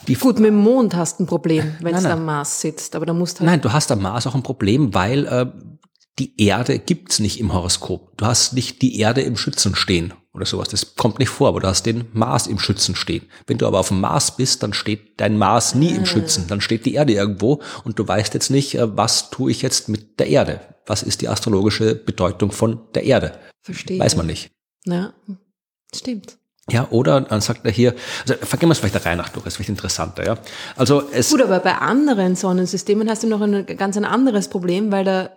die 0.08 0.16
Gut, 0.16 0.40
mit 0.40 0.48
dem 0.48 0.58
Mond 0.58 0.96
hast 0.96 1.20
du 1.20 1.24
ein 1.24 1.28
Problem, 1.28 1.76
wenn 1.82 1.94
es 1.94 2.06
am 2.06 2.26
Mars 2.26 2.62
sitzt, 2.62 2.96
aber 2.96 3.06
da 3.06 3.14
musst 3.14 3.40
halt 3.40 3.48
Nein, 3.48 3.62
du 3.62 3.72
hast 3.72 3.92
am 3.92 4.02
Mars 4.02 4.26
auch 4.26 4.34
ein 4.34 4.42
Problem, 4.42 4.94
weil 4.96 5.28
äh, 5.28 5.46
die 6.20 6.34
Erde 6.42 6.80
gibt's 6.80 7.20
nicht 7.20 7.40
im 7.40 7.54
Horoskop. 7.54 8.18
Du 8.18 8.26
hast 8.26 8.54
nicht 8.54 8.82
die 8.82 9.00
Erde 9.00 9.22
im 9.22 9.38
Schützen 9.38 9.76
stehen 9.76 10.14
oder 10.34 10.46
sowas. 10.46 10.70
Das 10.70 10.96
kommt 10.96 11.20
nicht 11.20 11.30
vor, 11.30 11.48
aber 11.48 11.62
du 11.62 11.68
hast 11.68 11.86
den 11.86 12.06
Mars 12.14 12.48
im 12.48 12.60
Schützen 12.60 12.96
stehen. 12.96 13.26
Wenn 13.48 13.58
du 13.58 13.66
aber 13.66 13.80
auf 13.80 13.88
dem 13.88 14.02
Mars 14.02 14.36
bist, 14.36 14.62
dann 14.62 14.74
steht 14.74 15.20
dein 15.20 15.38
Mars 15.38 15.76
nie 15.76 15.92
im 15.92 16.06
Schützen. 16.06 16.46
Dann 16.48 16.62
steht 16.62 16.86
die 16.86 16.94
Erde 16.94 17.14
irgendwo 17.14 17.62
und 17.84 17.98
du 17.98 18.08
weißt 18.08 18.34
jetzt 18.34 18.50
nicht, 18.50 18.76
äh, 18.76 18.98
was 18.98 19.30
tue 19.30 19.52
ich 19.52 19.62
jetzt 19.62 19.90
mit 19.90 20.20
der 20.20 20.28
Erde? 20.28 20.62
Was 20.86 21.04
ist 21.04 21.22
die 21.22 21.30
astrologische 21.30 21.96
Bedeutung 21.96 22.52
von 22.52 22.82
der 22.94 23.04
Erde? 23.04 23.40
Verstehe. 23.62 24.00
Weiß 24.00 24.16
man 24.16 24.28
nicht. 24.28 24.52
Ja, 24.86 25.14
stimmt. 25.96 26.38
Ja, 26.72 26.88
oder 26.92 27.22
dann 27.22 27.42
sagt 27.42 27.66
er 27.66 27.72
hier, 27.72 27.96
also 28.22 28.36
vergehen 28.46 28.70
wir 28.70 28.74
es 28.74 28.80
vielleicht 28.80 28.96
der 28.96 29.06
Reihe 29.06 29.18
nach 29.18 29.30
durch, 29.30 29.44
das 29.44 29.54
ist 29.54 29.58
vielleicht 29.58 29.70
interessanter, 29.70 30.26
ja. 30.26 30.38
Also 30.76 31.04
es 31.12 31.32
Gut, 31.32 31.42
aber 31.42 31.60
bei 31.60 31.76
anderen 31.76 32.36
Sonnensystemen 32.36 33.10
hast 33.10 33.24
du 33.24 33.28
noch 33.28 33.42
ein 33.42 33.66
ganz 33.66 33.98
ein 33.98 34.06
anderes 34.06 34.50
Problem, 34.50 34.92
weil 34.92 35.04
da 35.04 35.32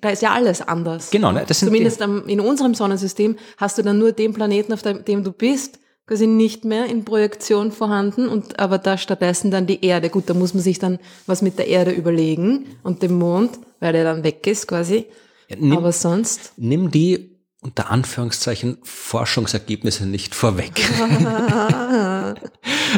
da 0.00 0.10
ist 0.10 0.22
ja 0.22 0.32
alles 0.32 0.60
anders. 0.60 1.10
Genau, 1.10 1.32
ne? 1.32 1.44
Das 1.46 1.60
sind 1.60 1.68
Zumindest 1.68 2.00
in 2.00 2.40
unserem 2.40 2.74
Sonnensystem 2.74 3.36
hast 3.56 3.78
du 3.78 3.82
dann 3.82 3.98
nur 3.98 4.12
den 4.12 4.32
Planeten, 4.32 4.72
auf 4.72 4.82
dem 4.82 5.24
du 5.24 5.32
bist, 5.32 5.80
quasi 6.06 6.26
nicht 6.26 6.64
mehr 6.64 6.86
in 6.86 7.04
Projektion 7.04 7.70
vorhanden 7.70 8.28
und 8.28 8.58
aber 8.58 8.78
da 8.78 8.96
stattdessen 8.96 9.50
dann 9.50 9.66
die 9.66 9.84
Erde. 9.84 10.08
Gut, 10.08 10.24
da 10.26 10.34
muss 10.34 10.54
man 10.54 10.62
sich 10.62 10.78
dann 10.78 10.98
was 11.26 11.42
mit 11.42 11.58
der 11.58 11.68
Erde 11.68 11.90
überlegen 11.90 12.66
und 12.82 13.02
dem 13.02 13.18
Mond, 13.18 13.58
weil 13.80 13.92
der 13.92 14.04
dann 14.04 14.24
weg 14.24 14.46
ist 14.46 14.66
quasi. 14.66 15.06
Ja, 15.48 15.56
nimm, 15.58 15.76
aber 15.76 15.92
sonst. 15.92 16.52
Nimm 16.56 16.90
die 16.90 17.37
unter 17.60 17.90
Anführungszeichen 17.90 18.78
Forschungsergebnisse 18.84 20.06
nicht 20.06 20.34
vorweg. 20.34 20.72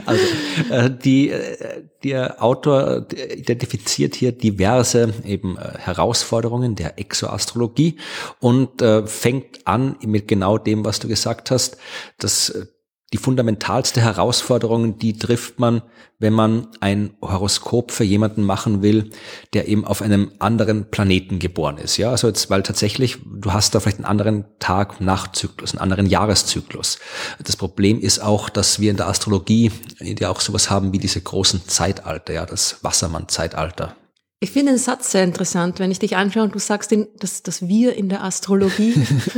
also 0.06 0.24
äh, 0.70 0.90
die, 0.90 1.30
äh, 1.30 1.84
der 2.04 2.42
Autor 2.42 3.06
identifiziert 3.10 4.14
hier 4.14 4.32
diverse 4.32 5.14
eben 5.24 5.56
äh, 5.56 5.78
Herausforderungen 5.78 6.74
der 6.74 6.98
Exoastrologie 6.98 7.96
und 8.38 8.82
äh, 8.82 9.06
fängt 9.06 9.66
an 9.66 9.96
mit 10.04 10.28
genau 10.28 10.58
dem, 10.58 10.84
was 10.84 10.98
du 10.98 11.08
gesagt 11.08 11.50
hast, 11.50 11.78
dass 12.18 12.50
äh, 12.50 12.66
die 13.12 13.18
fundamentalste 13.18 14.00
Herausforderung, 14.00 14.98
die 14.98 15.18
trifft 15.18 15.58
man, 15.58 15.82
wenn 16.20 16.32
man 16.32 16.68
ein 16.78 17.10
Horoskop 17.20 17.90
für 17.90 18.04
jemanden 18.04 18.44
machen 18.44 18.82
will, 18.82 19.10
der 19.52 19.66
eben 19.66 19.84
auf 19.84 20.00
einem 20.00 20.30
anderen 20.38 20.90
Planeten 20.90 21.40
geboren 21.40 21.78
ist. 21.78 21.96
Ja, 21.96 22.10
also 22.10 22.28
jetzt, 22.28 22.50
weil 22.50 22.62
tatsächlich, 22.62 23.18
du 23.24 23.52
hast 23.52 23.74
da 23.74 23.80
vielleicht 23.80 23.98
einen 23.98 24.04
anderen 24.04 24.44
Tag-Nacht-Zyklus, 24.60 25.72
einen 25.72 25.80
anderen 25.80 26.06
Jahreszyklus. 26.06 26.98
Das 27.42 27.56
Problem 27.56 28.00
ist 28.00 28.20
auch, 28.20 28.48
dass 28.48 28.78
wir 28.78 28.92
in 28.92 28.96
der 28.96 29.08
Astrologie 29.08 29.72
ja 29.98 30.30
auch 30.30 30.40
sowas 30.40 30.70
haben 30.70 30.92
wie 30.92 30.98
diese 30.98 31.20
großen 31.20 31.66
Zeitalter, 31.66 32.32
ja, 32.32 32.46
das 32.46 32.76
Wassermann-Zeitalter. 32.82 33.96
Ich 34.42 34.52
finde 34.52 34.72
den 34.72 34.78
Satz 34.78 35.10
sehr 35.10 35.22
interessant, 35.22 35.80
wenn 35.80 35.90
ich 35.90 35.98
dich 35.98 36.16
anschaue 36.16 36.44
und 36.44 36.54
du 36.54 36.58
sagst, 36.58 36.90
den, 36.90 37.08
dass, 37.18 37.42
dass 37.42 37.68
wir 37.68 37.94
in 37.94 38.08
der 38.08 38.24
Astrologie, 38.24 38.94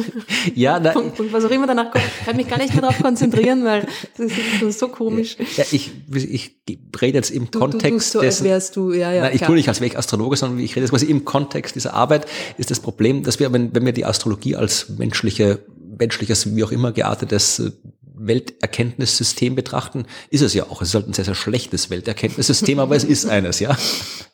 ja, 0.55 0.79
na, 0.79 0.93
Punkt, 0.93 1.17
Punkt, 1.17 1.33
was 1.33 1.45
auch 1.45 1.51
immer 1.51 1.67
danach 1.67 1.91
kommt, 1.91 2.05
kann 2.25 2.37
mich 2.37 2.47
gar 2.47 2.59
nicht 2.59 2.73
mehr 2.73 2.83
darauf 2.83 3.03
konzentrieren, 3.03 3.65
weil 3.65 3.89
das 4.17 4.31
ist 4.63 4.79
so 4.79 4.87
komisch. 4.87 5.37
Ja, 5.57 5.65
ich, 5.73 5.91
ich 6.15 6.57
rede 7.01 7.19
jetzt 7.19 7.33
im 7.33 7.51
du, 7.51 7.59
Kontext 7.59 8.15
du, 8.15 8.21
du 8.21 8.23
so, 8.23 8.27
als 8.27 8.45
wärst 8.45 8.77
du, 8.77 8.93
ja, 8.93 9.13
ja. 9.13 9.23
Nein, 9.23 9.33
ich 9.35 9.41
tue 9.41 9.57
nicht, 9.57 9.67
als 9.67 9.81
wäre 9.81 9.91
ich 9.91 9.99
Astrologe, 9.99 10.37
sondern 10.37 10.61
ich 10.61 10.77
rede 10.77 10.83
jetzt 10.83 10.91
quasi 10.91 11.07
im 11.07 11.25
Kontext 11.25 11.75
dieser 11.75 11.95
Arbeit, 11.95 12.27
ist 12.57 12.71
das 12.71 12.79
Problem, 12.79 13.25
dass 13.25 13.41
wir, 13.41 13.53
wenn, 13.53 13.75
wenn 13.75 13.85
wir 13.85 13.93
die 13.93 14.05
Astrologie 14.05 14.55
als 14.55 14.89
menschliche, 14.89 15.67
menschliches, 15.99 16.55
wie 16.55 16.63
auch 16.63 16.71
immer 16.71 16.93
geartetes 16.93 17.73
Welterkenntnissystem 18.15 19.57
betrachten, 19.57 20.05
ist 20.31 20.43
es 20.43 20.55
ja 20.55 20.65
auch. 20.65 20.81
Es 20.81 20.89
ist 20.91 20.95
halt 20.95 21.09
ein 21.09 21.13
sehr, 21.13 21.25
sehr 21.25 21.35
schlechtes 21.35 21.91
Welterkenntnissystem, 21.91 22.79
aber 22.79 22.95
es 22.95 23.03
ist 23.03 23.27
eines, 23.27 23.59
ja. 23.59 23.77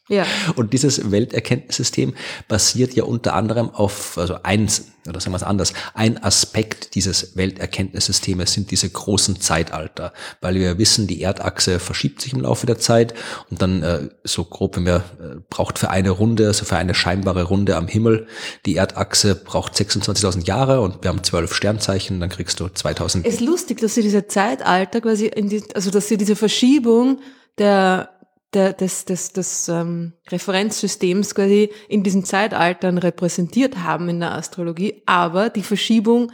Ja. 0.08 0.26
Und 0.56 0.72
dieses 0.72 1.10
Welterkenntnissystem 1.10 2.14
basiert 2.48 2.94
ja 2.94 3.04
unter 3.04 3.34
anderem 3.34 3.70
auf, 3.70 4.16
also 4.16 4.42
eins, 4.42 4.92
oder 5.06 5.20
sagen 5.20 5.32
wir 5.32 5.36
es 5.36 5.42
anders, 5.42 5.74
ein 5.94 6.22
Aspekt 6.22 6.94
dieses 6.94 7.36
Welterkenntnissystems 7.36 8.52
sind 8.52 8.70
diese 8.70 8.88
großen 8.88 9.40
Zeitalter, 9.40 10.12
weil 10.40 10.54
wir 10.54 10.78
wissen, 10.78 11.06
die 11.06 11.20
Erdachse 11.22 11.78
verschiebt 11.78 12.22
sich 12.22 12.32
im 12.32 12.40
Laufe 12.40 12.66
der 12.66 12.78
Zeit 12.78 13.14
und 13.50 13.60
dann 13.60 13.82
äh, 13.82 14.08
so 14.24 14.44
grob, 14.44 14.76
wenn 14.76 14.86
wir 14.86 14.96
äh, 14.96 15.40
braucht 15.50 15.78
für 15.78 15.90
eine 15.90 16.10
Runde, 16.10 16.46
also 16.46 16.64
für 16.64 16.76
eine 16.76 16.94
scheinbare 16.94 17.44
Runde 17.44 17.76
am 17.76 17.86
Himmel, 17.86 18.26
die 18.64 18.76
Erdachse 18.76 19.34
braucht 19.34 19.74
26.000 19.74 20.46
Jahre 20.46 20.80
und 20.80 21.02
wir 21.02 21.10
haben 21.10 21.22
zwölf 21.22 21.54
Sternzeichen, 21.54 22.18
dann 22.20 22.30
kriegst 22.30 22.60
du 22.60 22.68
2000. 22.68 23.26
Es 23.26 23.34
ist 23.34 23.40
lustig, 23.40 23.80
dass 23.80 23.94
sie 23.94 24.02
diese 24.02 24.26
Zeitalter 24.26 25.02
quasi 25.02 25.26
in 25.26 25.50
die, 25.50 25.62
also 25.74 25.90
dass 25.90 26.08
sie 26.08 26.16
diese 26.16 26.36
Verschiebung 26.36 27.20
der 27.58 28.17
der, 28.54 28.72
des, 28.72 29.04
des, 29.04 29.32
des 29.32 29.68
ähm, 29.68 30.14
Referenzsystems 30.28 31.34
quasi 31.34 31.70
in 31.88 32.02
diesen 32.02 32.24
Zeitaltern 32.24 32.98
repräsentiert 32.98 33.78
haben 33.78 34.08
in 34.08 34.20
der 34.20 34.32
Astrologie, 34.32 35.02
aber 35.06 35.50
die 35.50 35.62
Verschiebung, 35.62 36.32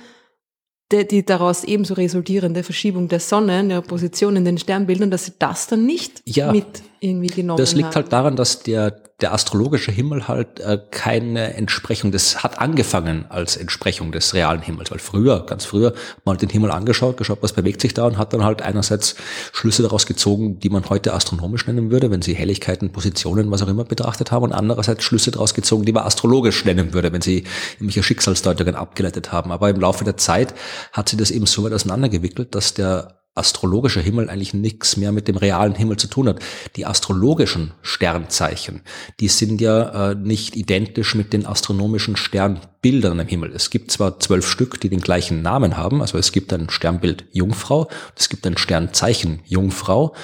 die, 0.92 1.06
die 1.06 1.24
daraus 1.24 1.64
ebenso 1.64 1.94
resultierende 1.94 2.62
Verschiebung 2.62 3.08
der 3.08 3.20
Sonne 3.20 3.60
in 3.60 3.68
der 3.68 3.80
Position 3.80 4.36
in 4.36 4.44
den 4.44 4.58
Sternbildern, 4.58 5.10
dass 5.10 5.26
sie 5.26 5.32
das 5.38 5.66
dann 5.66 5.86
nicht 5.86 6.22
ja, 6.24 6.52
mit 6.52 6.82
irgendwie 7.04 7.28
genommen. 7.28 7.58
Das 7.58 7.74
liegt 7.74 7.88
haben. 7.88 7.94
halt 7.96 8.12
daran, 8.12 8.36
dass 8.36 8.62
der 8.62 9.04
der 9.20 9.32
astrologische 9.32 9.92
Himmel 9.92 10.26
halt 10.26 10.58
äh, 10.58 10.78
keine 10.90 11.54
Entsprechung, 11.54 12.10
das 12.10 12.42
hat 12.42 12.58
angefangen 12.58 13.26
als 13.28 13.56
Entsprechung 13.56 14.10
des 14.10 14.34
realen 14.34 14.60
Himmels, 14.60 14.90
weil 14.90 14.98
früher, 14.98 15.46
ganz 15.46 15.64
früher, 15.64 15.94
man 16.24 16.34
hat 16.34 16.42
den 16.42 16.48
Himmel 16.48 16.72
angeschaut, 16.72 17.16
geschaut, 17.16 17.38
was 17.40 17.52
bewegt 17.52 17.80
sich 17.80 17.94
da 17.94 18.06
und 18.06 18.18
hat 18.18 18.32
dann 18.32 18.44
halt 18.44 18.60
einerseits 18.60 19.14
Schlüsse 19.52 19.82
daraus 19.82 20.06
gezogen, 20.06 20.58
die 20.58 20.68
man 20.68 20.90
heute 20.90 21.14
astronomisch 21.14 21.66
nennen 21.66 21.92
würde, 21.92 22.10
wenn 22.10 22.22
sie 22.22 22.34
Helligkeiten, 22.34 22.90
Positionen, 22.90 23.52
was 23.52 23.62
auch 23.62 23.68
immer 23.68 23.84
betrachtet 23.84 24.32
haben 24.32 24.42
und 24.42 24.52
andererseits 24.52 25.04
Schlüsse 25.04 25.30
daraus 25.30 25.54
gezogen, 25.54 25.84
die 25.84 25.92
man 25.92 26.04
astrologisch 26.04 26.64
nennen 26.64 26.92
würde, 26.92 27.12
wenn 27.12 27.22
sie 27.22 27.44
irgendwelche 27.74 28.02
Schicksalsdeutungen 28.02 28.74
abgeleitet 28.74 29.30
haben. 29.30 29.52
Aber 29.52 29.70
im 29.70 29.78
Laufe 29.78 30.02
der 30.02 30.16
Zeit 30.16 30.54
hat 30.92 31.08
sie 31.08 31.16
das 31.16 31.30
eben 31.30 31.46
so 31.46 31.62
weit 31.62 31.72
auseinandergewickelt, 31.72 32.54
dass 32.54 32.74
der 32.74 33.23
astrologischer 33.34 34.00
Himmel 34.00 34.30
eigentlich 34.30 34.54
nichts 34.54 34.96
mehr 34.96 35.10
mit 35.10 35.26
dem 35.26 35.36
realen 35.36 35.74
Himmel 35.74 35.96
zu 35.96 36.06
tun 36.06 36.28
hat. 36.28 36.38
Die 36.76 36.86
astrologischen 36.86 37.72
Sternzeichen, 37.82 38.82
die 39.18 39.28
sind 39.28 39.60
ja 39.60 40.10
äh, 40.10 40.14
nicht 40.14 40.54
identisch 40.54 41.14
mit 41.14 41.32
den 41.32 41.44
astronomischen 41.44 42.16
Sternbildern 42.16 43.18
im 43.18 43.26
Himmel. 43.26 43.52
Es 43.52 43.70
gibt 43.70 43.90
zwar 43.90 44.20
zwölf 44.20 44.46
Stück, 44.46 44.80
die 44.80 44.88
den 44.88 45.00
gleichen 45.00 45.42
Namen 45.42 45.76
haben, 45.76 46.00
also 46.00 46.16
es 46.16 46.30
gibt 46.30 46.52
ein 46.52 46.70
Sternbild 46.70 47.24
Jungfrau, 47.32 47.88
es 48.16 48.28
gibt 48.28 48.46
ein 48.46 48.56
Sternzeichen 48.56 49.40
Jungfrau, 49.46 50.14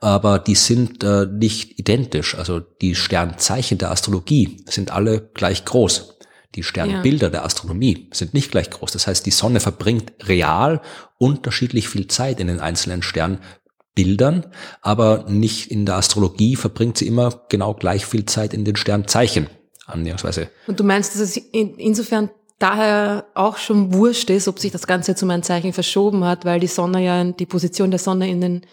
aber 0.00 0.38
die 0.38 0.54
sind 0.54 1.02
äh, 1.02 1.26
nicht 1.26 1.78
identisch. 1.78 2.36
Also 2.36 2.60
die 2.60 2.94
Sternzeichen 2.94 3.78
der 3.78 3.90
Astrologie 3.90 4.62
sind 4.66 4.92
alle 4.92 5.28
gleich 5.34 5.64
groß. 5.64 6.19
Die 6.56 6.62
Sternbilder 6.62 7.28
ja. 7.28 7.30
der 7.30 7.44
Astronomie 7.44 8.08
sind 8.12 8.34
nicht 8.34 8.50
gleich 8.50 8.70
groß. 8.70 8.90
Das 8.92 9.06
heißt, 9.06 9.24
die 9.24 9.30
Sonne 9.30 9.60
verbringt 9.60 10.12
real 10.24 10.80
unterschiedlich 11.18 11.88
viel 11.88 12.08
Zeit 12.08 12.40
in 12.40 12.48
den 12.48 12.58
einzelnen 12.58 13.02
Sternbildern, 13.02 14.46
aber 14.82 15.26
nicht 15.28 15.70
in 15.70 15.86
der 15.86 15.96
Astrologie 15.96 16.56
verbringt 16.56 16.98
sie 16.98 17.06
immer 17.06 17.44
genau 17.48 17.74
gleich 17.74 18.04
viel 18.04 18.24
Zeit 18.24 18.52
in 18.52 18.64
den 18.64 18.76
Sternzeichen. 18.76 19.48
Annäherungsweise. 19.86 20.50
Und 20.66 20.80
du 20.80 20.84
meinst, 20.84 21.14
dass 21.14 21.20
es 21.20 21.36
in, 21.36 21.76
insofern 21.76 22.30
daher 22.58 23.26
auch 23.34 23.56
schon 23.56 23.94
wurscht 23.94 24.30
ist, 24.30 24.46
ob 24.46 24.58
sich 24.58 24.70
das 24.70 24.86
Ganze 24.86 25.14
zu 25.14 25.26
meinem 25.26 25.42
Zeichen 25.42 25.72
verschoben 25.72 26.24
hat, 26.24 26.44
weil 26.44 26.60
die 26.60 26.66
Sonne 26.66 27.04
ja, 27.04 27.24
die 27.24 27.46
Position 27.46 27.90
der 27.90 27.98
Sonne 27.98 28.28
in 28.28 28.40
den 28.40 28.66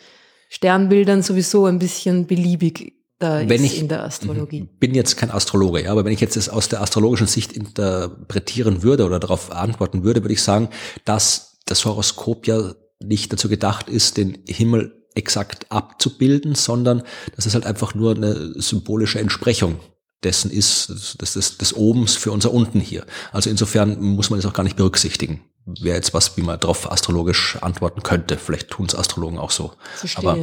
Sternbildern 0.50 1.24
sowieso 1.24 1.66
ein 1.66 1.80
bisschen 1.80 2.28
beliebig 2.28 2.97
da 3.20 3.48
wenn 3.48 3.64
ich, 3.64 3.80
in 3.80 3.88
der 3.88 4.04
Astrologie. 4.04 4.62
Mhm. 4.62 4.70
bin 4.80 4.94
jetzt 4.94 5.18
kein 5.18 5.32
Astrologe, 5.32 5.84
ja, 5.84 5.92
aber 5.92 6.06
wenn 6.06 6.14
ich 6.14 6.22
jetzt 6.22 6.36
das 6.36 6.50
aus 6.50 6.70
der 6.70 6.82
astrologischen 6.82 7.28
Sicht 7.28 7.52
interpretieren 7.52 8.84
würde 8.84 9.06
oder 9.06 9.20
darauf 9.20 9.52
antworten 9.52 10.04
würde, 10.04 10.24
würde 10.24 10.34
ich 10.34 10.42
sagen, 10.42 10.70
dass 11.04 11.58
das 11.66 11.84
Horoskop 11.86 12.46
ja 12.48 12.76
nicht 13.00 13.34
dazu 13.34 13.50
gedacht 13.50 13.90
ist, 13.90 14.18
den 14.18 14.40
Himmel 14.48 15.04
exakt 15.16 15.72
abzubilden, 15.72 16.54
sondern 16.54 17.02
dass 17.36 17.46
es 17.46 17.56
halt 17.56 17.66
einfach 17.66 17.96
nur 17.96 18.16
eine 18.16 18.54
symbolische 18.62 19.20
Entsprechung 19.20 19.80
dessen 20.24 20.52
ist, 20.52 21.20
des, 21.22 21.34
des, 21.34 21.58
des 21.58 21.76
Obens 21.76 22.16
für 22.16 22.32
unser 22.32 22.54
Unten 22.54 22.80
hier. 22.80 23.06
Also 23.32 23.50
insofern 23.50 24.00
muss 24.00 24.30
man 24.30 24.40
das 24.40 24.46
auch 24.46 24.54
gar 24.54 24.64
nicht 24.64 24.78
berücksichtigen 24.78 25.42
wäre 25.80 25.96
jetzt 25.96 26.14
was, 26.14 26.38
wie 26.38 26.42
man 26.42 26.60
darauf 26.60 26.90
astrologisch 26.92 27.58
antworten 27.62 28.02
könnte. 28.02 28.38
Vielleicht 28.38 28.70
tun 28.70 28.86
es 28.86 28.96
Astrologen 28.96 29.38
auch 29.38 29.52
so. 29.52 29.74
Verstehe. 29.96 30.30
Aber 30.30 30.38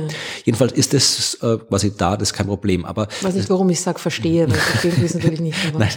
jedenfalls 0.45 0.73
ist 0.73 0.93
das 0.93 1.35
äh, 1.43 1.59
quasi 1.59 1.97
da, 1.97 2.17
das 2.17 2.31
ist 2.31 2.33
kein 2.35 2.47
Problem. 2.47 2.85
Aber 2.85 3.09
ich 3.11 3.25
weiß 3.25 3.35
nicht, 3.35 3.51
warum 3.51 3.71
ich 3.71 3.81
sage 3.81 3.99
verstehe, 3.99 4.49
weil 4.49 4.57
verstehen 4.59 5.05
ist 5.05 5.15
natürlich 5.15 5.41
nicht. 5.41 5.59
Aber. 5.69 5.79
Nein. 5.79 5.93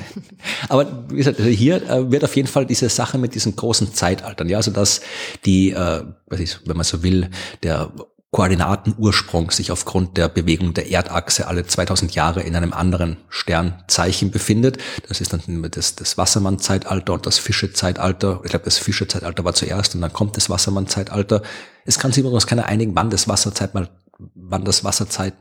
aber 0.69 1.09
wie 1.09 1.17
gesagt, 1.17 1.39
also 1.39 1.49
hier 1.49 1.87
äh, 1.89 2.09
wird 2.09 2.23
auf 2.23 2.35
jeden 2.35 2.47
Fall 2.47 2.65
diese 2.65 2.89
Sache 2.89 3.17
mit 3.17 3.35
diesen 3.35 3.55
großen 3.55 3.93
Zeitaltern, 3.93 4.47
ja, 4.49 4.57
also 4.57 4.71
dass 4.71 5.01
die, 5.45 5.71
äh, 5.71 6.03
was 6.27 6.39
ich, 6.39 6.57
wenn 6.65 6.77
man 6.77 6.85
so 6.85 7.03
will, 7.03 7.29
der 7.63 7.91
Koordinatenursprung 8.31 9.51
sich 9.51 9.71
aufgrund 9.71 10.17
der 10.17 10.27
Bewegung 10.27 10.73
der 10.73 10.91
Erdachse 10.91 11.47
alle 11.47 11.65
2000 11.65 12.13
Jahre 12.13 12.41
in 12.41 12.55
einem 12.55 12.73
anderen 12.73 13.17
Sternzeichen 13.29 14.31
befindet. 14.31 14.77
Das 15.07 15.21
ist 15.21 15.31
dann 15.31 15.41
das, 15.71 15.95
das 15.95 16.17
Wassermann-Zeitalter 16.17 17.13
und 17.13 17.25
das 17.25 17.39
Fische-Zeitalter. 17.39 18.41
Ich 18.43 18.49
glaube, 18.49 18.65
das 18.65 18.79
Fische-Zeitalter 18.79 19.45
war 19.45 19.53
zuerst 19.53 19.95
und 19.95 20.01
dann 20.01 20.11
kommt 20.11 20.35
das 20.35 20.49
Wassermann-Zeitalter. 20.49 21.41
Es 21.85 21.99
kann 21.99 22.11
sich 22.11 22.23
übrigens 22.23 22.47
keiner 22.47 22.65
einigen, 22.65 22.95
wann 22.95 23.09
das 23.09 23.29
Wasserzeit 23.29 23.73
mal, 23.73 23.89
wann 24.35 24.65
das 24.65 24.83
Wasserzeit 24.83 25.33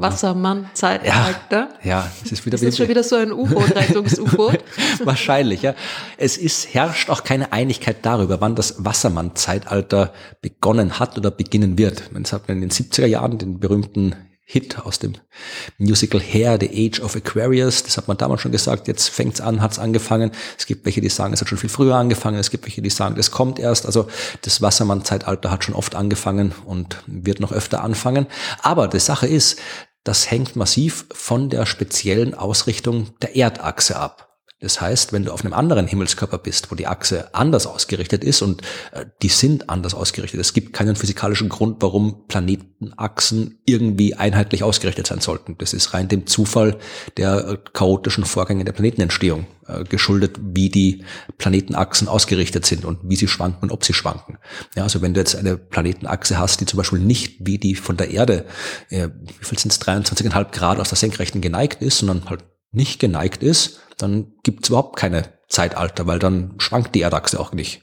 Wassermann-Zeitalter. 0.00 1.68
Ja, 1.82 1.88
ja, 1.88 2.10
es 2.24 2.32
ist 2.32 2.46
wieder. 2.46 2.54
Ist 2.56 2.64
das 2.64 2.76
schon 2.76 2.88
wieder 2.88 3.02
so 3.02 3.16
ein 3.16 3.32
U-Boot, 3.32 3.70
Rettungs-U-Boot? 3.76 4.58
Wahrscheinlich, 5.04 5.62
ja. 5.62 5.74
Es 6.16 6.36
ist, 6.36 6.74
herrscht 6.74 7.10
auch 7.10 7.24
keine 7.24 7.52
Einigkeit 7.52 7.98
darüber, 8.02 8.40
wann 8.40 8.54
das 8.54 8.84
Wassermann-Zeitalter 8.84 10.12
begonnen 10.42 10.98
hat 10.98 11.16
oder 11.16 11.30
beginnen 11.30 11.78
wird. 11.78 12.10
Es 12.22 12.32
hat 12.32 12.48
in 12.48 12.60
den 12.60 12.70
70er 12.70 13.06
Jahren 13.06 13.38
den 13.38 13.60
berühmten 13.60 14.14
Hit 14.46 14.78
aus 14.78 14.98
dem 14.98 15.14
Musical 15.78 16.20
Hair, 16.20 16.58
The 16.60 16.68
Age 16.68 17.00
of 17.00 17.16
Aquarius. 17.16 17.82
Das 17.82 17.96
hat 17.96 18.08
man 18.08 18.18
damals 18.18 18.42
schon 18.42 18.52
gesagt. 18.52 18.88
Jetzt 18.88 19.08
fängt's 19.08 19.40
an, 19.40 19.62
hat's 19.62 19.78
angefangen. 19.78 20.32
Es 20.58 20.66
gibt 20.66 20.84
welche, 20.84 21.00
die 21.00 21.08
sagen, 21.08 21.32
es 21.32 21.40
hat 21.40 21.48
schon 21.48 21.56
viel 21.56 21.70
früher 21.70 21.96
angefangen. 21.96 22.38
Es 22.38 22.50
gibt 22.50 22.64
welche, 22.64 22.82
die 22.82 22.90
sagen, 22.90 23.18
es 23.18 23.30
kommt 23.30 23.58
erst. 23.58 23.86
Also 23.86 24.06
das 24.42 24.60
Wassermann-Zeitalter 24.60 25.50
hat 25.50 25.64
schon 25.64 25.74
oft 25.74 25.94
angefangen 25.94 26.52
und 26.66 27.02
wird 27.06 27.40
noch 27.40 27.52
öfter 27.52 27.82
anfangen. 27.82 28.26
Aber 28.62 28.86
die 28.86 29.00
Sache 29.00 29.26
ist, 29.26 29.58
das 30.04 30.30
hängt 30.30 30.56
massiv 30.56 31.06
von 31.12 31.48
der 31.48 31.64
speziellen 31.64 32.34
Ausrichtung 32.34 33.08
der 33.22 33.36
Erdachse 33.36 33.96
ab. 33.96 34.33
Das 34.64 34.80
heißt, 34.80 35.12
wenn 35.12 35.26
du 35.26 35.32
auf 35.32 35.44
einem 35.44 35.52
anderen 35.52 35.86
Himmelskörper 35.86 36.38
bist, 36.38 36.70
wo 36.70 36.74
die 36.74 36.86
Achse 36.86 37.34
anders 37.34 37.66
ausgerichtet 37.66 38.24
ist 38.24 38.40
und 38.40 38.62
äh, 38.92 39.04
die 39.22 39.28
sind 39.28 39.68
anders 39.68 39.92
ausgerichtet, 39.92 40.40
es 40.40 40.54
gibt 40.54 40.72
keinen 40.72 40.96
physikalischen 40.96 41.50
Grund, 41.50 41.82
warum 41.82 42.26
Planetenachsen 42.28 43.58
irgendwie 43.66 44.14
einheitlich 44.14 44.62
ausgerichtet 44.62 45.06
sein 45.06 45.20
sollten. 45.20 45.56
Das 45.58 45.74
ist 45.74 45.92
rein 45.92 46.08
dem 46.08 46.26
Zufall 46.26 46.78
der 47.18 47.46
äh, 47.46 47.58
chaotischen 47.74 48.24
Vorgänge 48.24 48.64
der 48.64 48.72
Planetenentstehung 48.72 49.46
äh, 49.68 49.84
geschuldet, 49.84 50.40
wie 50.42 50.70
die 50.70 51.04
Planetenachsen 51.36 52.08
ausgerichtet 52.08 52.64
sind 52.64 52.86
und 52.86 53.00
wie 53.02 53.16
sie 53.16 53.28
schwanken 53.28 53.64
und 53.64 53.70
ob 53.70 53.84
sie 53.84 53.92
schwanken. 53.92 54.38
Ja, 54.76 54.84
also 54.84 55.02
wenn 55.02 55.12
du 55.12 55.20
jetzt 55.20 55.36
eine 55.36 55.58
Planetenachse 55.58 56.38
hast, 56.38 56.62
die 56.62 56.66
zum 56.66 56.78
Beispiel 56.78 57.00
nicht 57.00 57.36
wie 57.40 57.58
die 57.58 57.74
von 57.74 57.98
der 57.98 58.10
Erde, 58.10 58.46
wie 58.88 59.10
viel 59.42 59.58
sind 59.58 59.72
es, 59.72 59.80
23,5 59.82 60.52
Grad 60.52 60.80
aus 60.80 60.88
der 60.88 60.96
Senkrechten 60.96 61.42
geneigt 61.42 61.82
ist, 61.82 61.98
sondern 61.98 62.30
halt 62.30 62.44
nicht 62.74 63.00
geneigt 63.00 63.42
ist, 63.42 63.80
dann 63.98 64.32
gibt 64.42 64.64
es 64.64 64.68
überhaupt 64.70 64.96
keine 64.96 65.32
Zeitalter, 65.48 66.06
weil 66.06 66.18
dann 66.18 66.54
schwankt 66.58 66.94
die 66.94 67.02
Erdachse 67.02 67.38
auch 67.38 67.52
nicht. 67.52 67.82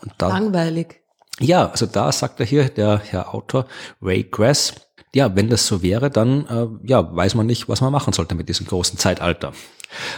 Und 0.00 0.12
da, 0.18 0.28
Langweilig. 0.28 1.00
Ja, 1.40 1.70
also 1.70 1.86
da 1.86 2.10
sagt 2.10 2.40
er 2.40 2.46
hier, 2.46 2.68
der 2.68 2.98
Herr 2.98 3.34
Autor, 3.34 3.66
Ray 4.02 4.24
Grass, 4.24 4.74
ja, 5.14 5.34
wenn 5.34 5.48
das 5.48 5.66
so 5.66 5.82
wäre, 5.82 6.10
dann 6.10 6.46
äh, 6.46 6.88
ja, 6.88 7.14
weiß 7.14 7.34
man 7.34 7.46
nicht, 7.46 7.68
was 7.68 7.80
man 7.80 7.92
machen 7.92 8.12
sollte 8.12 8.34
mit 8.34 8.48
diesem 8.48 8.66
großen 8.66 8.98
Zeitalter. 8.98 9.52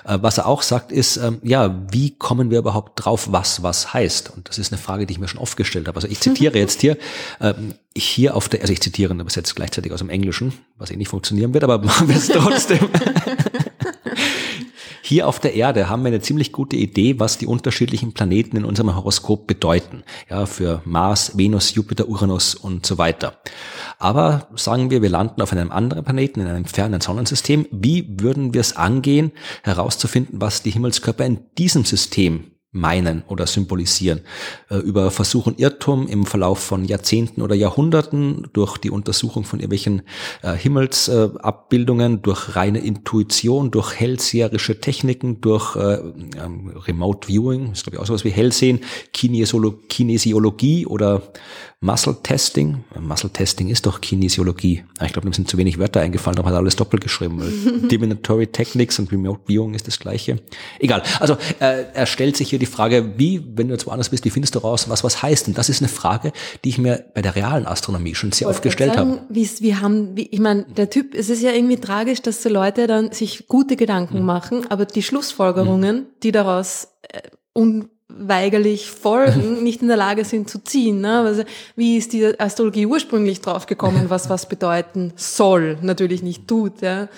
Äh, 0.05 0.19
was 0.21 0.39
er 0.39 0.47
auch 0.47 0.63
sagt, 0.63 0.91
ist, 0.93 1.17
ähm, 1.17 1.39
ja, 1.43 1.87
wie 1.91 2.17
kommen 2.17 2.51
wir 2.51 2.59
überhaupt 2.59 3.05
drauf, 3.05 3.29
was 3.31 3.63
was 3.63 3.95
heißt? 3.95 4.31
Und 4.31 4.49
das 4.49 4.59
ist 4.59 4.73
eine 4.73 4.81
Frage, 4.81 5.07
die 5.07 5.13
ich 5.13 5.21
mir 5.21 5.29
schon 5.29 5.41
oft 5.41 5.57
gestellt 5.57 5.87
habe. 5.87 5.97
Also 5.97 6.09
ich 6.09 6.21
zitiere 6.21 6.59
jetzt 6.59 6.81
hier, 6.81 6.97
ähm, 7.41 7.75
hier 7.97 8.35
auf 8.35 8.49
der, 8.49 8.63
also 8.63 8.73
ich 8.73 8.81
zitiere 8.81 9.13
und 9.13 9.21
übersetze 9.21 9.55
gleichzeitig 9.55 9.93
aus 9.93 10.01
dem 10.01 10.11
Englischen, 10.11 10.53
was 10.77 10.91
eh 10.91 10.97
nicht 10.97 11.09
funktionieren 11.09 11.55
wird, 11.55 11.65
aber 11.65 11.79
machen 11.85 12.09
wir 12.09 12.17
es 12.17 12.29
trotzdem. 12.29 12.89
hier 15.11 15.27
auf 15.27 15.41
der 15.41 15.55
Erde 15.55 15.89
haben 15.89 16.05
wir 16.05 16.07
eine 16.07 16.21
ziemlich 16.21 16.53
gute 16.53 16.77
Idee, 16.77 17.19
was 17.19 17.37
die 17.37 17.49
unterschiedlichen 17.49 18.13
Planeten 18.13 18.57
in 18.57 18.65
unserem 18.65 18.95
Horoskop 18.95 19.49
bedeuten. 19.49 20.05
Ja, 20.31 20.47
für 20.47 20.83
Mars, 20.85 21.37
Venus, 21.37 21.75
Jupiter, 21.75 22.09
Uranus 22.09 22.55
und 22.55 22.87
so 22.87 22.97
weiter. 22.97 23.35
Aber 23.99 24.47
sagen 24.55 24.89
wir, 24.91 25.03
wir 25.03 25.09
landen 25.09 25.43
auf 25.43 25.51
einem 25.51 25.73
anderen 25.73 26.05
Planeten, 26.05 26.41
in 26.41 26.47
einem 26.47 26.65
fernen 26.65 27.01
Sonnensystem. 27.01 27.67
Wie 27.73 28.07
würden 28.21 28.55
wir 28.55 28.61
es 28.61 28.77
angehen, 28.77 29.33
herauszufinden, 29.65 30.41
was 30.41 30.63
die 30.63 30.71
Himmelskörper 30.71 31.27
in 31.27 31.41
diesem 31.59 31.85
System 31.85 32.53
meinen 32.73 33.25
oder 33.27 33.47
symbolisieren. 33.47 34.21
Äh, 34.69 34.77
über 34.77 35.11
Versuch 35.11 35.47
und 35.47 35.59
Irrtum 35.59 36.07
im 36.07 36.25
Verlauf 36.25 36.61
von 36.61 36.85
Jahrzehnten 36.85 37.43
oder 37.43 37.57
Jahrhunderten, 37.57 38.49
durch 38.53 38.79
die 38.79 38.91
Untersuchung 38.91 39.45
von 39.45 39.59
irgendwelchen 39.59 40.03
äh, 40.43 40.53
Himmelsabbildungen, 40.53 42.23
durch 42.23 42.55
reine 42.55 42.79
Intuition, 42.79 43.73
durch 43.73 43.95
hellseherische 43.99 44.81
Techniken, 44.81 45.41
durch 45.41 45.75
äh, 45.75 45.95
ähm, 45.95 46.73
Remote 46.77 47.27
Viewing, 47.27 47.73
ist 47.73 47.83
glaube 47.85 47.97
ich 47.97 48.01
auch 48.03 48.07
sowas 48.07 48.25
wie 48.25 48.31
Hellsehen, 48.31 48.81
Kinesiologie 49.13 50.87
oder 50.87 51.23
Muscle 51.83 52.15
Testing. 52.23 52.85
Muscle 53.01 53.31
Testing 53.31 53.71
ist 53.71 53.87
doch 53.87 54.03
Kinesiologie. 54.03 54.85
Ah, 54.99 55.07
ich 55.07 55.15
glaube, 55.15 55.27
dem 55.27 55.33
sind 55.33 55.49
zu 55.49 55.57
wenig 55.57 55.79
Wörter 55.79 56.01
eingefallen, 56.01 56.37
darum 56.37 56.51
hat 56.51 56.59
alles 56.59 56.77
doppelt 56.77 57.03
geschrieben. 57.03 57.89
Divinatory 57.91 58.49
Techniques 58.49 58.99
und 58.99 59.11
Remote 59.11 59.41
Viewing 59.47 59.73
ist 59.73 59.87
das 59.87 59.99
gleiche. 59.99 60.41
Egal. 60.79 61.03
Also 61.21 61.39
äh, 61.59 61.85
er 61.95 62.05
stellt 62.05 62.37
sich 62.37 62.51
hier 62.51 62.59
die 62.59 62.67
Frage, 62.67 63.15
wie, 63.17 63.43
wenn 63.55 63.69
du 63.69 63.75
jetzt 63.75 63.87
woanders 63.87 64.11
bist, 64.11 64.27
wie 64.27 64.31
findest 64.31 64.57
du 64.57 64.59
raus, 64.59 64.91
was 64.91 65.05
was 65.05 65.23
heißt? 65.23 65.49
Und 65.49 65.57
das 65.57 65.71
ist 65.71 65.81
eine 65.81 65.89
Frage, 65.89 66.33
die 66.65 66.69
ich 66.69 66.77
mir 66.77 67.07
bei 67.15 67.23
der 67.23 67.35
realen 67.35 67.67
Astronomie 67.67 68.15
schon 68.15 68.33
sehr 68.33 68.51
oft 68.51 68.63
gestellt 68.63 68.99
habe. 68.99 69.23
Wie, 69.31 69.77
haben, 69.77 70.17
wie, 70.19 70.27
ich 70.27 70.41
meine, 70.41 70.65
der 70.65 70.91
Typ, 70.91 71.15
es 71.15 71.31
ist 71.31 71.41
ja 71.41 71.53
irgendwie 71.53 71.79
tragisch, 71.79 72.21
dass 72.21 72.43
so 72.43 72.51
Leute 72.51 72.89
dann 72.89 73.13
sich 73.13 73.49
gute 73.49 73.77
Gedanken 73.77 74.19
hm. 74.19 74.27
machen, 74.27 74.67
aber 74.71 74.85
die 74.85 75.03
Schlussfolgerungen, 75.03 75.97
hm. 75.97 76.07
die 76.23 76.33
daraus 76.33 76.89
äh, 77.09 77.23
un 77.55 77.89
weigerlich 78.19 78.91
folgen, 78.91 79.63
nicht 79.63 79.83
in 79.83 79.89
der 79.89 79.97
Lage 79.97 80.25
sind 80.25 80.49
zu 80.49 80.63
ziehen. 80.63 81.01
Ne? 81.01 81.21
Also, 81.21 81.45
wie 81.77 81.97
ist 81.97 82.13
die 82.13 82.39
Astrologie 82.39 82.87
ursprünglich 82.87 83.41
draufgekommen, 83.41 84.11
was 84.11 84.31
was 84.31 84.49
bedeuten 84.49 85.13
soll, 85.17 85.79
natürlich 85.83 86.23
nicht 86.23 86.49
tut. 86.49 86.83
Ja? 86.83 87.09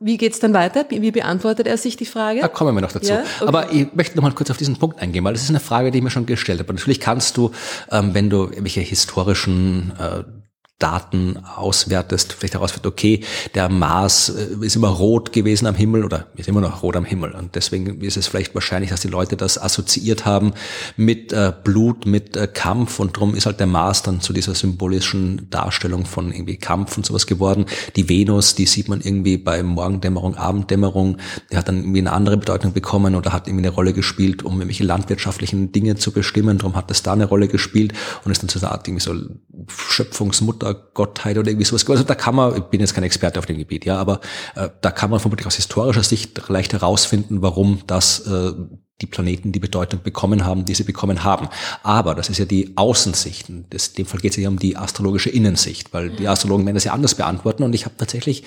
Wie 0.00 0.16
geht's 0.16 0.40
dann 0.40 0.54
weiter? 0.54 0.86
Wie 0.88 1.10
beantwortet 1.10 1.66
er 1.66 1.76
sich 1.76 1.96
die 1.96 2.06
Frage? 2.06 2.40
Da 2.40 2.48
kommen 2.48 2.74
wir 2.74 2.80
noch 2.80 2.92
dazu. 2.92 3.12
Ja? 3.12 3.22
Okay. 3.38 3.48
Aber 3.48 3.70
ich 3.70 3.92
möchte 3.94 4.16
noch 4.16 4.22
mal 4.22 4.32
kurz 4.32 4.50
auf 4.50 4.56
diesen 4.56 4.76
Punkt 4.76 4.98
eingehen, 4.98 5.22
weil 5.24 5.34
das 5.34 5.42
ist 5.42 5.50
eine 5.50 5.60
Frage, 5.60 5.90
die 5.90 5.98
ich 5.98 6.04
mir 6.04 6.10
schon 6.10 6.26
gestellt 6.26 6.58
habe. 6.58 6.72
natürlich 6.72 7.00
kannst 7.00 7.36
du, 7.36 7.50
ähm, 7.90 8.14
wenn 8.14 8.30
du 8.30 8.44
irgendwelche 8.44 8.80
historischen 8.80 9.92
äh, 9.98 10.24
Daten 10.82 11.38
auswertest, 11.56 12.32
vielleicht 12.32 12.54
herausfindet, 12.54 12.86
okay, 12.86 13.20
der 13.54 13.68
Mars 13.68 14.30
äh, 14.30 14.66
ist 14.66 14.74
immer 14.74 14.88
rot 14.88 15.32
gewesen 15.32 15.66
am 15.66 15.76
Himmel 15.76 16.04
oder 16.04 16.26
ist 16.34 16.48
immer 16.48 16.60
noch 16.60 16.82
rot 16.82 16.96
am 16.96 17.04
Himmel. 17.04 17.32
Und 17.32 17.54
deswegen 17.54 18.00
ist 18.00 18.16
es 18.16 18.26
vielleicht 18.26 18.52
wahrscheinlich, 18.54 18.90
dass 18.90 19.00
die 19.00 19.08
Leute 19.08 19.36
das 19.36 19.62
assoziiert 19.62 20.26
haben 20.26 20.54
mit 20.96 21.32
äh, 21.32 21.52
Blut, 21.62 22.04
mit 22.04 22.36
äh, 22.36 22.48
Kampf 22.48 22.98
und 22.98 23.16
darum 23.16 23.36
ist 23.36 23.46
halt 23.46 23.60
der 23.60 23.68
Mars 23.68 24.02
dann 24.02 24.20
zu 24.20 24.32
dieser 24.32 24.56
symbolischen 24.56 25.48
Darstellung 25.50 26.04
von 26.04 26.32
irgendwie 26.32 26.56
Kampf 26.56 26.96
und 26.96 27.06
sowas 27.06 27.28
geworden. 27.28 27.66
Die 27.94 28.08
Venus, 28.08 28.56
die 28.56 28.66
sieht 28.66 28.88
man 28.88 29.00
irgendwie 29.00 29.36
bei 29.36 29.62
Morgendämmerung, 29.62 30.34
Abenddämmerung, 30.34 31.18
die 31.52 31.56
hat 31.56 31.68
dann 31.68 31.78
irgendwie 31.78 32.00
eine 32.00 32.12
andere 32.12 32.38
Bedeutung 32.38 32.72
bekommen 32.72 33.14
oder 33.14 33.32
hat 33.32 33.46
irgendwie 33.46 33.66
eine 33.66 33.74
Rolle 33.74 33.92
gespielt, 33.92 34.42
um 34.42 34.54
irgendwelche 34.54 34.84
landwirtschaftlichen 34.84 35.70
Dinge 35.70 35.94
zu 35.94 36.10
bestimmen. 36.10 36.58
Darum 36.58 36.74
hat 36.74 36.90
das 36.90 37.04
da 37.04 37.12
eine 37.12 37.26
Rolle 37.26 37.46
gespielt 37.46 37.92
und 38.24 38.32
ist 38.32 38.42
dann 38.42 38.48
zu 38.48 38.58
einer 38.58 38.72
Art 38.72 38.88
irgendwie 38.88 39.04
so 39.04 39.14
Schöpfungsmutter 39.68 40.71
Gottheit 40.74 41.38
oder 41.38 41.48
irgendwie 41.48 41.64
sowas. 41.64 41.88
Also 41.88 42.04
da 42.04 42.14
kann 42.14 42.34
man, 42.34 42.56
ich 42.56 42.62
bin 42.64 42.80
jetzt 42.80 42.94
kein 42.94 43.04
Experte 43.04 43.38
auf 43.38 43.46
dem 43.46 43.58
Gebiet, 43.58 43.84
ja, 43.84 43.98
aber 43.98 44.20
äh, 44.54 44.68
da 44.80 44.90
kann 44.90 45.10
man 45.10 45.20
vermutlich 45.20 45.46
aus 45.46 45.56
historischer 45.56 46.02
Sicht 46.02 46.48
leicht 46.48 46.72
herausfinden, 46.72 47.42
warum 47.42 47.80
das 47.86 48.26
äh, 48.26 48.52
die 49.00 49.06
Planeten 49.06 49.52
die 49.52 49.60
Bedeutung 49.60 50.02
bekommen 50.02 50.44
haben, 50.44 50.64
die 50.64 50.74
sie 50.74 50.84
bekommen 50.84 51.24
haben. 51.24 51.48
Aber 51.82 52.14
das 52.14 52.28
ist 52.28 52.38
ja 52.38 52.44
die 52.44 52.72
Außensicht. 52.76 53.48
In 53.48 53.66
dem 53.98 54.06
Fall 54.06 54.20
geht 54.20 54.32
es 54.32 54.36
ja 54.36 54.48
um 54.48 54.58
die 54.58 54.76
astrologische 54.76 55.30
Innensicht, 55.30 55.92
weil 55.92 56.10
die 56.10 56.28
Astrologen 56.28 56.64
werden 56.64 56.76
das 56.76 56.84
ja 56.84 56.92
anders 56.92 57.16
beantworten. 57.16 57.64
Und 57.64 57.74
ich 57.74 57.84
habe 57.84 57.96
tatsächlich 57.96 58.44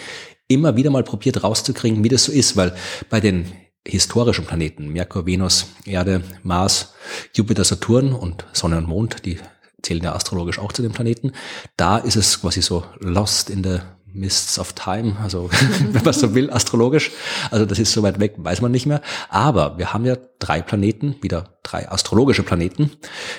immer 0.48 0.76
wieder 0.76 0.92
mal 0.92 1.04
probiert 1.04 1.44
rauszukriegen, 1.44 2.04
wie 2.04 2.10
das 2.10 2.24
so 2.24 2.32
ist, 2.32 2.56
weil 2.56 2.76
bei 3.10 3.20
den 3.20 3.52
historischen 3.88 4.46
Planeten, 4.46 4.90
Merkur, 4.90 5.26
Venus, 5.26 5.68
Erde, 5.86 6.24
Mars, 6.44 6.94
Jupiter, 7.34 7.64
Saturn 7.64 8.14
und 8.14 8.46
Sonne 8.52 8.78
und 8.78 8.88
Mond, 8.88 9.26
die 9.26 9.38
zählen 9.86 10.04
ja 10.04 10.16
astrologisch 10.16 10.60
auch 10.60 10.74
zu 10.74 10.82
den 10.82 10.92
Planeten. 10.92 11.32
Da 11.78 11.98
ist 11.98 12.16
es 12.16 12.42
quasi 12.42 12.62
so 12.62 12.84
lost 13.00 13.50
in 13.50 13.64
the 13.64 13.80
mists 14.16 14.58
of 14.58 14.74
time, 14.74 15.18
also 15.22 15.50
wenn 15.92 16.04
man 16.04 16.14
so 16.14 16.34
will, 16.34 16.50
astrologisch. 16.50 17.12
Also 17.52 17.66
das 17.66 17.80
ist 17.80 17.92
so 17.92 18.02
weit 18.02 18.20
weg, 18.20 18.36
weiß 18.38 18.62
man 18.62 18.72
nicht 18.72 18.86
mehr. 18.86 19.02
Aber 19.30 19.78
wir 19.78 19.94
haben 19.94 20.06
ja 20.06 20.18
drei 20.40 20.62
Planeten, 20.62 21.16
wieder 21.22 21.58
drei 21.64 21.90
astrologische 21.90 22.44
Planeten, 22.44 22.92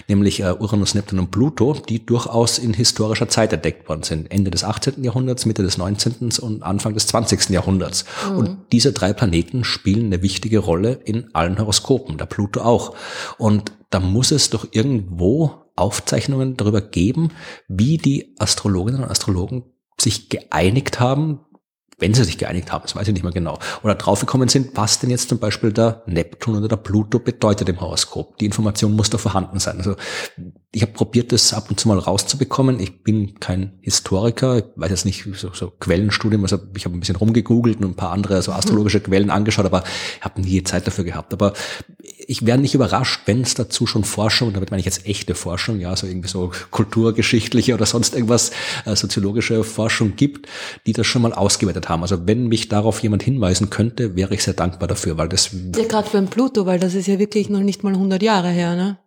nämlich 0.09 0.40
äh, 0.40 0.53
Uranus, 0.53 0.94
Neptun 0.94 1.18
und 1.18 1.30
Pluto, 1.30 1.74
die 1.88 2.05
durchaus 2.05 2.59
in 2.59 2.74
historischer 2.74 3.28
Zeit 3.28 3.53
entdeckt 3.53 3.88
worden 3.88 4.03
sind. 4.03 4.30
Ende 4.30 4.51
des 4.51 4.64
18. 4.64 5.03
Jahrhunderts, 5.03 5.47
Mitte 5.47 5.62
des 5.62 5.78
19. 5.78 6.30
und 6.40 6.62
Anfang 6.62 6.94
des 6.94 7.07
20. 7.07 7.51
Jahrhunderts. 7.51 8.05
Mhm. 8.30 8.36
Und 8.36 8.59
diese 8.72 8.92
drei 8.92 9.12
Planeten 9.12 9.64
spielen 9.64 10.07
eine 10.07 10.22
wichtige 10.22 10.59
Rolle 10.59 11.01
in 11.05 11.34
allen 11.34 11.59
Horoskopen, 11.59 12.18
der 12.18 12.26
Pluto 12.26 12.61
auch. 12.61 12.94
Und 13.38 13.72
da 13.90 14.01
muss 14.01 14.30
es 14.30 14.51
doch 14.51 14.66
irgendwo 14.72 15.65
Aufzeichnungen 15.77 16.57
darüber 16.57 16.81
geben, 16.81 17.31
wie 17.68 17.99
die 17.99 18.35
Astrologinnen 18.39 19.03
und 19.03 19.11
Astrologen 19.11 19.64
sich 19.99 20.29
geeinigt 20.29 21.01
haben, 21.01 21.41
wenn 21.99 22.12
sie 22.12 22.24
sich 22.24 22.37
geeinigt 22.37 22.72
haben, 22.72 22.83
das 22.83 22.95
weiß 22.95 23.09
ich 23.09 23.14
nicht 23.14 23.22
mehr 23.22 23.33
genau, 23.33 23.59
oder 23.83 23.95
draufgekommen 23.95 24.49
sind, 24.49 24.77
was 24.77 24.99
denn 24.99 25.09
jetzt 25.09 25.31
zum 25.31 25.39
Beispiel 25.39 25.72
der 25.72 26.03
Neptun 26.07 26.57
oder 26.57 26.68
der 26.68 26.77
Pluto 26.77 27.18
bedeutet 27.18 27.68
im 27.70 27.81
Horoskop. 27.81 28.37
Die 28.37 28.45
Information 28.45 28.95
muss 28.95 29.09
da 29.09 29.16
vorhanden 29.16 29.59
sein. 29.59 29.79
Also 29.79 29.97
ich 30.77 30.83
habe 30.83 30.93
probiert, 30.93 31.33
das 31.33 31.55
ab 31.55 31.70
und 31.70 31.81
zu 31.81 31.89
mal 31.89 31.99
rauszubekommen. 31.99 32.81
Ich 32.81 33.03
bin 33.03 33.41
kein 33.41 33.72
Historiker, 33.81 34.59
ich 34.59 34.64
weiß 34.77 34.91
jetzt 34.91 35.05
nicht, 35.07 35.24
so, 35.33 35.51
so 35.55 35.72
Quellenstudium, 35.81 36.43
also 36.43 36.59
ich 36.77 36.85
habe 36.85 36.95
ein 36.95 37.01
bisschen 37.01 37.16
rumgegoogelt 37.16 37.79
und 37.79 37.93
ein 37.93 37.95
paar 37.95 38.12
andere 38.12 38.43
so 38.43 38.53
astrologische 38.53 39.01
Quellen 39.01 39.31
angeschaut, 39.31 39.64
aber 39.64 39.85
ich 40.18 40.22
habe 40.22 40.43
nie 40.43 40.62
Zeit 40.64 40.87
dafür 40.87 41.05
gehabt. 41.05 41.33
Aber 41.33 41.55
ich 42.03 42.45
wäre 42.45 42.59
nicht 42.59 42.74
überrascht, 42.74 43.22
wenn 43.24 43.41
es 43.41 43.55
dazu 43.55 43.87
schon 43.87 44.05
Forschung, 44.05 44.53
damit 44.53 44.70
meine 44.70 44.81
ich 44.81 44.85
jetzt 44.85 45.07
echte 45.07 45.35
Forschung, 45.35 45.81
ja, 45.81 45.97
so 45.97 46.07
irgendwie 46.07 46.29
so 46.29 46.53
kulturgeschichtliche 46.70 47.72
oder 47.72 47.87
sonst 47.87 48.14
irgendwas, 48.14 48.51
äh, 48.85 48.95
soziologische 48.95 49.64
Forschung 49.64 50.14
gibt, 50.14 50.47
die 50.85 50.93
das 50.93 51.07
schon 51.07 51.22
mal 51.22 51.33
ausgewertet 51.33 51.89
haben. 51.89 52.03
Also 52.03 52.27
wenn 52.27 52.49
mich 52.49 52.68
darauf 52.68 53.03
jemand 53.03 53.22
hinweisen 53.22 53.70
könnte, 53.70 54.14
wäre 54.14 54.35
ich 54.35 54.43
sehr 54.43 54.53
dankbar 54.53 54.89
dafür, 54.89 55.16
weil 55.16 55.31
das... 55.31 55.57
Ja, 55.74 55.85
gerade 55.85 56.11
für 56.11 56.18
den 56.18 56.29
Pluto, 56.29 56.66
weil 56.66 56.79
das 56.79 56.93
ist 56.93 57.07
ja 57.07 57.18
wirklich 57.18 57.49
noch 57.49 57.61
nicht 57.61 57.83
mal 57.83 57.95
100 57.95 58.22
Jahre 58.22 58.51
her, 58.51 58.77
ne? 58.77 58.99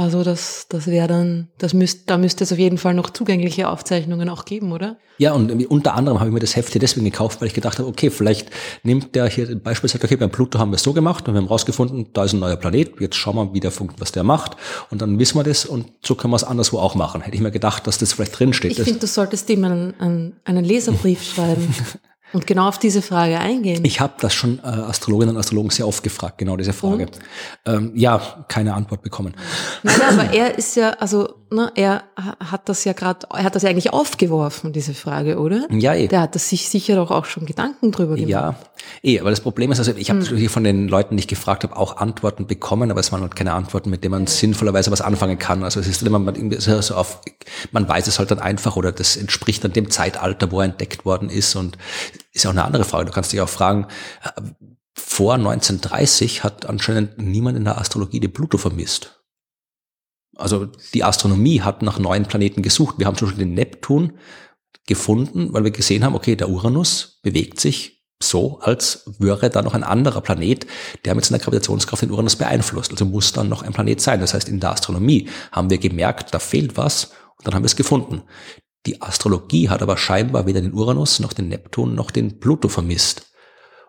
Also 0.00 0.24
das, 0.24 0.64
das 0.70 0.86
wäre 0.86 1.08
dann, 1.08 1.48
das 1.58 1.74
müsst, 1.74 2.08
da 2.08 2.16
müsste 2.16 2.44
es 2.44 2.52
auf 2.52 2.58
jeden 2.58 2.78
Fall 2.78 2.94
noch 2.94 3.10
zugängliche 3.10 3.68
Aufzeichnungen 3.68 4.30
auch 4.30 4.46
geben, 4.46 4.72
oder? 4.72 4.96
Ja, 5.18 5.34
und 5.34 5.52
unter 5.66 5.94
anderem 5.94 6.20
habe 6.20 6.30
ich 6.30 6.32
mir 6.32 6.40
das 6.40 6.56
Heft 6.56 6.72
hier 6.72 6.80
deswegen 6.80 7.04
gekauft, 7.04 7.42
weil 7.42 7.48
ich 7.48 7.52
gedacht 7.52 7.78
habe, 7.78 7.86
okay, 7.86 8.08
vielleicht 8.08 8.48
nimmt 8.82 9.14
der 9.14 9.28
hier 9.28 9.62
beispielsweise, 9.62 10.02
okay, 10.02 10.16
beim 10.16 10.30
Pluto 10.30 10.58
haben 10.58 10.70
wir 10.70 10.76
es 10.76 10.82
so 10.84 10.94
gemacht 10.94 11.28
und 11.28 11.34
wir 11.34 11.42
haben 11.42 11.48
rausgefunden, 11.48 12.14
da 12.14 12.24
ist 12.24 12.32
ein 12.32 12.40
neuer 12.40 12.56
Planet, 12.56 12.98
jetzt 12.98 13.16
schauen 13.16 13.36
wir, 13.36 13.52
wie 13.52 13.60
der 13.60 13.72
funkt, 13.72 14.00
was 14.00 14.10
der 14.10 14.22
macht 14.22 14.56
und 14.88 15.02
dann 15.02 15.18
wissen 15.18 15.36
wir 15.36 15.44
das 15.44 15.66
und 15.66 15.84
so 16.02 16.14
können 16.14 16.32
wir 16.32 16.36
es 16.36 16.44
anderswo 16.44 16.78
auch 16.78 16.94
machen. 16.94 17.20
Hätte 17.20 17.36
ich 17.36 17.42
mir 17.42 17.50
gedacht, 17.50 17.86
dass 17.86 17.98
das 17.98 18.14
vielleicht 18.14 18.38
drinsteht. 18.38 18.78
Ich 18.78 18.82
finde, 18.82 19.00
du 19.00 19.06
solltest 19.06 19.50
ihm 19.50 19.62
einen, 19.64 20.00
einen, 20.00 20.36
einen 20.44 20.64
Leserbrief 20.64 21.22
schreiben. 21.34 21.74
Und 22.32 22.46
genau 22.46 22.68
auf 22.68 22.78
diese 22.78 23.02
Frage 23.02 23.38
eingehen. 23.38 23.84
Ich 23.84 24.00
habe 24.00 24.14
das 24.20 24.34
schon 24.34 24.58
äh, 24.60 24.66
Astrologinnen 24.66 25.34
und 25.34 25.40
Astrologen 25.40 25.70
sehr 25.70 25.86
oft 25.86 26.02
gefragt, 26.02 26.38
genau 26.38 26.56
diese 26.56 26.72
Frage. 26.72 27.06
Ähm, 27.66 27.92
ja, 27.94 28.44
keine 28.48 28.74
Antwort 28.74 29.02
bekommen. 29.02 29.34
Nein, 29.82 30.00
aber 30.08 30.32
er 30.32 30.56
ist 30.56 30.76
ja, 30.76 30.90
also 30.90 31.39
ne, 31.50 31.72
er 31.74 32.04
hat 32.16 32.68
das 32.68 32.84
ja 32.84 32.92
gerade, 32.92 33.26
er 33.30 33.44
hat 33.44 33.54
das 33.54 33.62
ja 33.62 33.70
eigentlich 33.70 33.92
aufgeworfen, 33.92 34.72
diese 34.72 34.94
Frage, 34.94 35.38
oder? 35.38 35.66
Ja, 35.70 35.94
eh. 35.94 36.08
Der 36.08 36.22
hat 36.22 36.34
das 36.34 36.48
sich 36.48 36.68
sicher 36.68 36.96
doch 36.96 37.10
auch 37.10 37.24
schon 37.24 37.46
Gedanken 37.46 37.92
drüber 37.92 38.14
gemacht. 38.14 38.28
Ja, 38.28 38.54
eh, 39.02 39.20
aber 39.20 39.30
das 39.30 39.40
Problem 39.40 39.72
ist, 39.72 39.78
also 39.78 39.92
ich 39.96 40.10
habe 40.10 40.20
hm. 40.26 40.36
hier 40.36 40.50
von 40.50 40.64
den 40.64 40.88
Leuten, 40.88 41.16
die 41.16 41.20
ich 41.20 41.28
gefragt 41.28 41.64
habe, 41.64 41.76
auch 41.76 41.96
Antworten 41.98 42.46
bekommen, 42.46 42.90
aber 42.90 43.00
es 43.00 43.12
waren 43.12 43.20
halt 43.22 43.36
keine 43.36 43.52
Antworten, 43.52 43.90
mit 43.90 44.04
denen 44.04 44.12
man 44.12 44.26
sinnvollerweise 44.26 44.90
was 44.90 45.00
anfangen 45.00 45.38
kann. 45.38 45.64
Also 45.64 45.80
es 45.80 45.86
ist 45.86 46.02
immer 46.02 46.18
man, 46.18 46.60
so 46.60 46.94
auf, 46.94 47.20
man 47.72 47.88
weiß 47.88 48.06
es 48.06 48.18
halt 48.18 48.30
dann 48.30 48.38
einfach 48.38 48.76
oder 48.76 48.92
das 48.92 49.16
entspricht 49.16 49.64
dann 49.64 49.72
dem 49.72 49.90
Zeitalter, 49.90 50.50
wo 50.50 50.60
er 50.60 50.66
entdeckt 50.66 51.04
worden 51.04 51.30
ist 51.30 51.56
und 51.56 51.76
ist 52.32 52.46
auch 52.46 52.50
eine 52.50 52.64
andere 52.64 52.84
Frage. 52.84 53.06
Du 53.06 53.12
kannst 53.12 53.32
dich 53.32 53.40
auch 53.40 53.48
fragen, 53.48 53.86
äh, 54.22 54.40
vor 54.94 55.34
1930 55.34 56.44
hat 56.44 56.66
anscheinend 56.66 57.18
niemand 57.18 57.56
in 57.56 57.64
der 57.64 57.78
Astrologie 57.78 58.20
den 58.20 58.32
Pluto 58.32 58.58
vermisst. 58.58 59.19
Also 60.40 60.66
die 60.94 61.04
Astronomie 61.04 61.60
hat 61.60 61.82
nach 61.82 61.98
neuen 61.98 62.24
Planeten 62.24 62.62
gesucht. 62.62 62.96
Wir 62.98 63.06
haben 63.06 63.16
zum 63.16 63.28
Beispiel 63.28 63.44
den 63.44 63.54
Neptun 63.54 64.14
gefunden, 64.86 65.52
weil 65.52 65.64
wir 65.64 65.70
gesehen 65.70 66.04
haben, 66.04 66.14
okay, 66.14 66.36
der 66.36 66.48
Uranus 66.48 67.20
bewegt 67.22 67.60
sich 67.60 68.00
so, 68.22 68.58
als 68.60 69.04
wäre 69.18 69.48
da 69.48 69.62
noch 69.62 69.74
ein 69.74 69.84
anderer 69.84 70.20
Planet, 70.20 70.66
der 71.04 71.14
mit 71.14 71.24
seiner 71.24 71.38
Gravitationskraft 71.38 72.02
den 72.02 72.10
Uranus 72.10 72.36
beeinflusst. 72.36 72.90
Also 72.90 73.06
muss 73.06 73.32
dann 73.32 73.48
noch 73.48 73.62
ein 73.62 73.72
Planet 73.72 74.00
sein. 74.00 74.20
Das 74.20 74.34
heißt, 74.34 74.48
in 74.48 74.60
der 74.60 74.72
Astronomie 74.72 75.28
haben 75.52 75.70
wir 75.70 75.78
gemerkt, 75.78 76.34
da 76.34 76.38
fehlt 76.38 76.76
was 76.76 77.12
und 77.38 77.46
dann 77.46 77.54
haben 77.54 77.62
wir 77.62 77.66
es 77.66 77.76
gefunden. 77.76 78.22
Die 78.86 79.00
Astrologie 79.00 79.68
hat 79.68 79.82
aber 79.82 79.96
scheinbar 79.96 80.46
weder 80.46 80.60
den 80.60 80.72
Uranus 80.72 81.20
noch 81.20 81.32
den 81.32 81.48
Neptun 81.48 81.94
noch 81.94 82.10
den 82.10 82.40
Pluto 82.40 82.68
vermisst. 82.68 83.32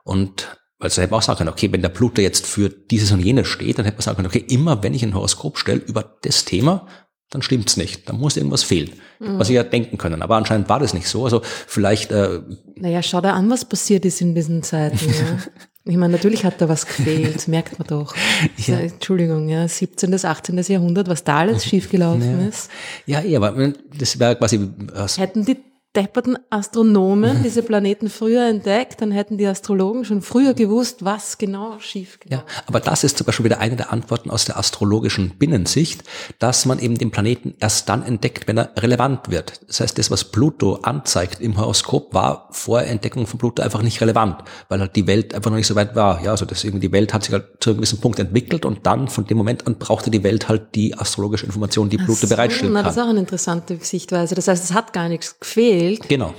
Und 0.03 0.60
Weil 0.81 0.89
so 0.89 1.01
hätte 1.01 1.11
man 1.11 1.19
auch 1.19 1.23
sagen 1.23 1.37
können, 1.37 1.49
okay, 1.49 1.71
wenn 1.71 1.83
der 1.83 1.89
Pluto 1.89 2.21
jetzt 2.21 2.47
für 2.47 2.69
dieses 2.69 3.11
und 3.11 3.19
jenes 3.19 3.47
steht, 3.47 3.77
dann 3.77 3.85
hätte 3.85 3.97
man 3.97 4.01
sagen 4.01 4.15
können, 4.17 4.27
okay, 4.27 4.43
immer 4.49 4.81
wenn 4.83 4.95
ich 4.95 5.03
ein 5.03 5.13
Horoskop 5.13 5.59
stelle 5.59 5.79
über 5.79 6.17
das 6.23 6.43
Thema, 6.43 6.87
dann 7.29 7.43
stimmt's 7.43 7.77
nicht. 7.77 8.09
Dann 8.09 8.19
muss 8.19 8.35
irgendwas 8.35 8.63
fehlen. 8.63 8.91
Mhm. 9.19 9.39
Was 9.39 9.49
ich 9.49 9.55
ja 9.55 9.63
denken 9.63 9.97
können. 9.97 10.21
Aber 10.23 10.35
anscheinend 10.35 10.67
war 10.69 10.79
das 10.79 10.93
nicht 10.93 11.07
so. 11.07 11.23
Also 11.23 11.41
vielleicht. 11.43 12.11
Äh, 12.11 12.41
naja, 12.75 13.03
schau 13.03 13.21
dir 13.21 13.33
an, 13.33 13.49
was 13.49 13.63
passiert 13.63 14.05
ist 14.05 14.21
in 14.21 14.35
diesen 14.35 14.63
Zeiten. 14.63 14.99
Ja. 15.07 15.37
Ich 15.83 15.97
meine, 15.97 16.13
natürlich 16.13 16.45
hat 16.45 16.61
da 16.61 16.69
was 16.69 16.85
gefehlt, 16.85 17.47
merkt 17.47 17.79
man 17.79 17.87
doch. 17.87 18.13
Ja. 18.67 18.77
Entschuldigung, 18.77 19.49
ja, 19.49 19.67
17. 19.67 20.11
bis 20.11 20.25
18. 20.25 20.55
Jahrhundert, 20.67 21.07
was 21.07 21.23
da 21.23 21.39
alles 21.39 21.65
schiefgelaufen 21.65 22.39
ja. 22.39 22.47
ist. 22.47 22.69
Ja, 23.07 23.21
eh, 23.23 23.35
aber 23.35 23.73
das 23.97 24.19
wäre 24.19 24.35
quasi. 24.35 24.69
Hätten 25.17 25.43
die 25.43 25.57
depperten 25.95 26.37
Astronomen 26.49 27.43
diese 27.43 27.63
Planeten 27.63 28.09
früher 28.09 28.47
entdeckt, 28.47 29.01
dann 29.01 29.11
hätten 29.11 29.37
die 29.37 29.45
Astrologen 29.45 30.05
schon 30.05 30.21
früher 30.21 30.53
gewusst, 30.53 31.03
was 31.03 31.37
genau 31.37 31.79
schief 31.79 32.19
geht. 32.19 32.31
Ja, 32.31 32.45
aber 32.65 32.79
das 32.79 33.03
ist 33.03 33.17
zum 33.17 33.25
Beispiel 33.25 33.45
wieder 33.45 33.59
eine 33.59 33.75
der 33.75 33.91
Antworten 33.91 34.29
aus 34.29 34.45
der 34.45 34.57
astrologischen 34.57 35.31
Binnensicht, 35.37 36.03
dass 36.39 36.65
man 36.65 36.79
eben 36.79 36.97
den 36.97 37.11
Planeten 37.11 37.55
erst 37.59 37.89
dann 37.89 38.03
entdeckt, 38.03 38.47
wenn 38.47 38.57
er 38.57 38.71
relevant 38.77 39.29
wird. 39.29 39.59
Das 39.67 39.81
heißt, 39.81 39.97
das, 39.97 40.09
was 40.09 40.23
Pluto 40.23 40.75
anzeigt 40.75 41.41
im 41.41 41.57
Horoskop, 41.59 42.13
war 42.13 42.47
vor 42.51 42.81
Entdeckung 42.83 43.27
von 43.27 43.37
Pluto 43.37 43.61
einfach 43.61 43.81
nicht 43.81 43.99
relevant, 43.99 44.37
weil 44.69 44.79
halt 44.79 44.95
die 44.95 45.07
Welt 45.07 45.33
einfach 45.35 45.51
noch 45.51 45.57
nicht 45.57 45.67
so 45.67 45.75
weit 45.75 45.95
war. 45.95 46.23
Ja, 46.23 46.31
also 46.31 46.45
das 46.45 46.63
irgendwie 46.63 46.87
die 46.87 46.93
Welt 46.93 47.13
hat 47.13 47.25
sich 47.25 47.33
halt 47.33 47.47
zu 47.59 47.71
einem 47.71 47.77
gewissen 47.79 47.99
Punkt 47.99 48.17
entwickelt 48.19 48.65
und 48.65 48.85
dann 48.85 49.09
von 49.09 49.25
dem 49.25 49.37
Moment 49.37 49.67
an 49.67 49.75
brauchte 49.75 50.09
die 50.09 50.23
Welt 50.23 50.47
halt 50.47 50.73
die 50.75 50.97
astrologische 50.97 51.45
Information, 51.45 51.89
die 51.89 51.97
Pluto 51.97 52.13
so, 52.13 52.29
bereitstellen 52.29 52.73
kann. 52.73 52.85
Das 52.85 52.95
ist 52.95 53.03
auch 53.03 53.09
eine 53.09 53.19
interessante 53.19 53.77
Sichtweise. 53.81 54.35
Das 54.35 54.47
heißt, 54.47 54.63
es 54.63 54.73
hat 54.73 54.93
gar 54.93 55.09
nichts 55.09 55.37
gefehlt 55.37 55.80
Welt. 55.81 56.07
Genau. 56.07 56.33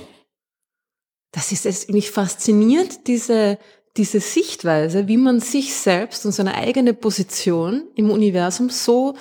Das 1.31 1.51
ist 1.51 1.65
es, 1.65 1.87
mich 1.87 2.11
fasziniert, 2.11 3.07
diese, 3.07 3.57
diese 3.97 4.19
Sichtweise, 4.19 5.07
wie 5.07 5.17
man 5.17 5.39
sich 5.39 5.73
selbst 5.73 6.25
und 6.25 6.31
seine 6.31 6.55
eigene 6.55 6.93
Position 6.93 7.87
im 7.95 8.09
Universum 8.11 8.69
so 8.69 9.15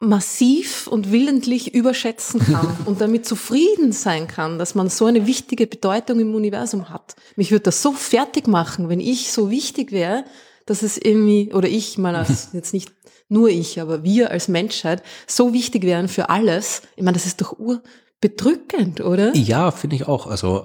massiv 0.00 0.86
und 0.86 1.12
willentlich 1.12 1.74
überschätzen 1.74 2.40
kann 2.40 2.76
und 2.84 3.00
damit 3.00 3.26
zufrieden 3.26 3.92
sein 3.92 4.28
kann, 4.28 4.58
dass 4.58 4.74
man 4.74 4.88
so 4.88 5.06
eine 5.06 5.26
wichtige 5.26 5.66
Bedeutung 5.66 6.20
im 6.20 6.34
Universum 6.34 6.90
hat. 6.90 7.16
Mich 7.36 7.50
würde 7.50 7.64
das 7.64 7.82
so 7.82 7.92
fertig 7.92 8.46
machen, 8.46 8.88
wenn 8.88 9.00
ich 9.00 9.32
so 9.32 9.50
wichtig 9.50 9.92
wäre, 9.92 10.24
dass 10.66 10.82
es 10.82 10.98
irgendwie, 10.98 11.52
oder 11.52 11.68
ich 11.68 11.98
mal 11.98 12.16
als, 12.16 12.50
jetzt 12.52 12.72
nicht 12.72 12.92
nur 13.28 13.48
ich, 13.48 13.80
aber 13.80 14.04
wir 14.04 14.30
als 14.30 14.48
Menschheit 14.48 15.02
so 15.26 15.52
wichtig 15.52 15.84
wären 15.84 16.08
für 16.08 16.28
alles. 16.28 16.82
Ich 16.96 17.02
meine, 17.02 17.16
das 17.16 17.26
ist 17.26 17.40
doch 17.40 17.58
ur, 17.58 17.82
bedrückend, 18.24 19.02
oder? 19.02 19.36
Ja, 19.36 19.70
finde 19.70 19.96
ich 19.96 20.08
auch. 20.08 20.26
Also 20.26 20.64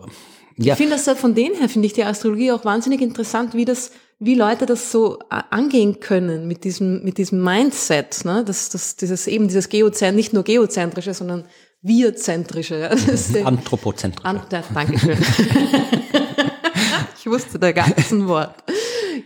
ja. 0.55 0.73
Ich 0.73 0.77
finde 0.77 0.95
das 0.95 1.19
von 1.19 1.35
dem 1.35 1.53
her 1.55 1.67
finde 1.67 1.87
ich 1.87 1.93
die 1.93 2.05
Astrologie 2.05 2.53
auch 2.53 2.63
wahnsinnig 2.63 3.01
interessant, 3.01 3.53
wie 3.53 3.65
das, 3.65 3.91
wie 4.17 4.35
Leute 4.35 4.65
das 4.65 4.93
so 4.93 5.19
äh, 5.29 5.41
angehen 5.49 5.99
können 5.99 6.47
mit 6.47 6.63
diesem, 6.63 7.03
mit 7.03 7.17
diesem 7.17 7.43
Mindset, 7.43 8.23
ne? 8.23 8.45
Das, 8.45 8.69
das, 8.69 8.95
dieses 8.95 9.27
eben 9.27 9.49
dieses 9.49 9.67
Geozent, 9.67 10.15
nicht 10.15 10.31
nur 10.31 10.43
geozentrische, 10.43 11.13
sondern 11.13 11.43
wir-zentrische. 11.81 12.91
Anthropozentrische. 13.43 14.25
An, 14.25 14.41
ja, 14.49 14.63
Dankeschön. 14.73 15.17
ich 17.19 17.25
wusste 17.25 17.59
der 17.59 17.73
ganzen 17.73 18.25
Wort. 18.29 18.55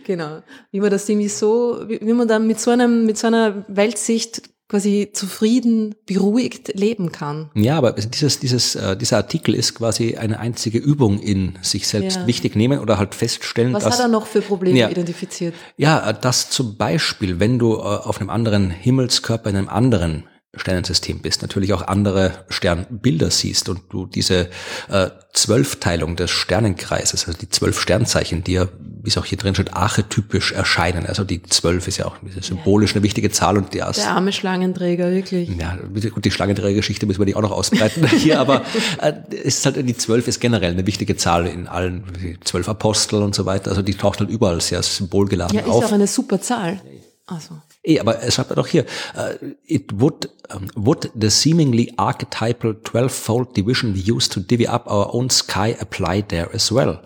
Genau. 0.04 0.42
Wie 0.72 0.80
man 0.80 0.90
das 0.90 1.08
irgendwie 1.08 1.28
so, 1.28 1.84
wie, 1.86 2.00
wie 2.00 2.12
man 2.12 2.26
dann 2.26 2.48
mit 2.48 2.58
so 2.58 2.72
einem, 2.72 3.06
mit 3.06 3.16
so 3.16 3.28
einer 3.28 3.64
Weltsicht 3.68 4.53
quasi 4.74 5.10
zufrieden, 5.12 5.94
beruhigt 6.04 6.74
leben 6.74 7.12
kann. 7.12 7.48
Ja, 7.54 7.78
aber 7.78 7.92
dieses, 7.92 8.40
dieses, 8.40 8.74
äh, 8.74 8.96
dieser 8.96 9.18
Artikel 9.18 9.54
ist 9.54 9.76
quasi 9.76 10.16
eine 10.16 10.40
einzige 10.40 10.78
Übung 10.78 11.20
in 11.20 11.56
sich 11.62 11.86
selbst 11.86 12.16
ja. 12.16 12.26
wichtig 12.26 12.56
nehmen 12.56 12.80
oder 12.80 12.98
halt 12.98 13.14
feststellen. 13.14 13.72
Was 13.72 13.84
dass, 13.84 13.94
hat 13.94 14.06
er 14.06 14.08
noch 14.08 14.26
für 14.26 14.40
Probleme 14.40 14.76
ja, 14.76 14.88
identifiziert? 14.88 15.54
Ja, 15.76 16.12
dass 16.12 16.50
zum 16.50 16.76
Beispiel, 16.76 17.38
wenn 17.38 17.60
du 17.60 17.74
äh, 17.74 17.82
auf 17.82 18.20
einem 18.20 18.30
anderen 18.30 18.68
Himmelskörper 18.68 19.48
in 19.48 19.54
einem 19.54 19.68
anderen 19.68 20.24
Sternensystem 20.56 21.20
bist, 21.20 21.42
natürlich 21.42 21.72
auch 21.72 21.82
andere 21.82 22.32
Sternbilder 22.48 23.30
siehst 23.30 23.68
und 23.68 23.80
du 23.90 24.06
diese 24.06 24.48
äh, 24.88 25.10
Zwölfteilung 25.32 26.14
des 26.14 26.30
Sternenkreises, 26.30 27.26
also 27.26 27.38
die 27.38 27.48
zwölf 27.48 27.80
Sternzeichen, 27.80 28.44
die 28.44 28.52
ja, 28.52 28.68
wie 29.02 29.08
es 29.08 29.18
auch 29.18 29.24
hier 29.24 29.36
drin 29.36 29.54
steht, 29.54 29.74
archetypisch 29.74 30.52
erscheinen. 30.52 31.06
Also 31.06 31.24
die 31.24 31.42
zwölf 31.42 31.88
ist 31.88 31.98
ja 31.98 32.06
auch 32.06 32.16
symbolisch 32.40 32.94
eine 32.94 33.02
wichtige 33.02 33.30
Zahl 33.30 33.58
und 33.58 33.74
die 33.74 33.78
erste. 33.78 34.02
Der 34.02 34.12
arme 34.12 34.32
Schlangenträger, 34.32 35.10
wirklich. 35.10 35.50
Ja, 35.58 35.76
gut, 35.76 36.24
die 36.24 36.30
Schlangenträgergeschichte 36.30 37.06
müssen 37.06 37.20
wir 37.20 37.26
die 37.26 37.34
auch 37.34 37.42
noch 37.42 37.50
ausbreiten 37.50 38.06
hier, 38.16 38.38
aber 38.38 38.62
äh, 39.00 39.12
es 39.30 39.58
ist 39.58 39.66
halt, 39.66 39.76
die 39.76 39.96
zwölf 39.96 40.28
ist 40.28 40.40
generell 40.40 40.72
eine 40.72 40.86
wichtige 40.86 41.16
Zahl 41.16 41.46
in 41.46 41.66
allen, 41.66 42.04
die 42.22 42.38
zwölf 42.40 42.68
Apostel 42.68 43.22
und 43.22 43.34
so 43.34 43.44
weiter. 43.44 43.70
Also 43.70 43.82
die 43.82 43.94
taucht 43.94 44.20
halt 44.20 44.30
überall 44.30 44.60
sehr 44.60 44.82
symbolgeladen 44.82 45.58
auf. 45.58 45.66
Ja, 45.66 45.78
ist 45.78 45.84
auch 45.84 45.92
eine 45.92 46.06
super 46.06 46.40
Zahl. 46.40 46.80
Also. 47.26 47.60
Eh, 47.84 48.00
aber 48.00 48.22
es 48.22 48.34
schreibt 48.34 48.50
er 48.50 48.56
doch 48.56 48.66
hier, 48.66 48.84
uh, 49.14 49.46
it 49.66 50.00
would, 50.00 50.30
um, 50.54 50.68
would 50.74 51.10
the 51.14 51.28
seemingly 51.28 51.92
archetypal 51.98 52.74
twelve-fold 52.82 53.54
division 53.56 53.94
we 53.94 54.00
use 54.00 54.28
to 54.28 54.40
divvy 54.40 54.66
up 54.66 54.86
our 54.86 55.12
own 55.12 55.28
sky 55.28 55.76
apply 55.78 56.22
there 56.22 56.48
as 56.54 56.72
well? 56.72 57.00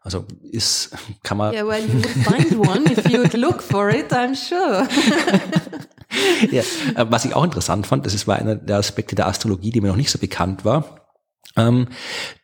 Also 0.00 0.24
ist, 0.50 0.90
kann 1.22 1.36
man. 1.36 1.52
Yeah, 1.52 1.66
well, 1.66 1.80
you 1.80 1.92
would 1.92 2.06
find 2.06 2.58
one 2.58 2.86
if 2.90 3.08
you 3.10 3.18
would 3.18 3.34
look 3.34 3.62
for 3.62 3.90
it, 3.90 4.10
I'm 4.10 4.34
sure. 4.34 4.88
ja, 6.50 6.62
äh, 6.96 7.06
was 7.10 7.26
ich 7.26 7.34
auch 7.34 7.44
interessant 7.44 7.86
fand, 7.86 8.06
das 8.06 8.14
ist 8.14 8.26
war 8.26 8.36
einer 8.36 8.56
der 8.56 8.78
Aspekte 8.78 9.14
der 9.14 9.26
Astrologie, 9.26 9.70
die 9.70 9.82
mir 9.82 9.88
noch 9.88 9.96
nicht 9.96 10.10
so 10.10 10.18
bekannt 10.18 10.64
war. 10.64 11.08
Ähm, 11.56 11.88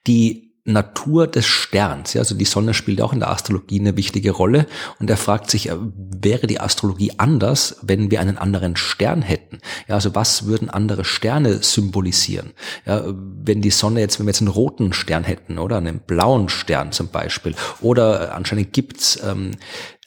die 0.06 0.47
Natur 0.68 1.26
des 1.26 1.46
Sterns. 1.46 2.12
Ja, 2.12 2.20
also 2.20 2.34
die 2.34 2.44
Sonne 2.44 2.74
spielt 2.74 3.00
auch 3.00 3.12
in 3.12 3.20
der 3.20 3.30
Astrologie 3.30 3.80
eine 3.80 3.96
wichtige 3.96 4.30
Rolle. 4.30 4.66
Und 5.00 5.08
er 5.08 5.16
fragt 5.16 5.50
sich, 5.50 5.70
äh, 5.70 5.76
wäre 5.76 6.46
die 6.46 6.60
Astrologie 6.60 7.12
anders, 7.16 7.76
wenn 7.82 8.10
wir 8.10 8.20
einen 8.20 8.38
anderen 8.38 8.76
Stern 8.76 9.22
hätten? 9.22 9.58
Ja, 9.88 9.94
also 9.94 10.14
was 10.14 10.46
würden 10.46 10.70
andere 10.70 11.04
Sterne 11.04 11.62
symbolisieren? 11.62 12.52
Ja, 12.86 13.02
wenn 13.06 13.62
die 13.62 13.70
Sonne 13.70 14.00
jetzt, 14.00 14.18
wenn 14.18 14.26
wir 14.26 14.30
jetzt 14.30 14.42
einen 14.42 14.48
roten 14.48 14.92
Stern 14.92 15.24
hätten 15.24 15.58
oder 15.58 15.78
einen 15.78 16.00
blauen 16.00 16.48
Stern 16.48 16.92
zum 16.92 17.08
Beispiel. 17.08 17.54
Oder 17.80 18.28
äh, 18.28 18.32
anscheinend 18.32 18.72
gibt's 18.72 19.18
ähm, 19.24 19.52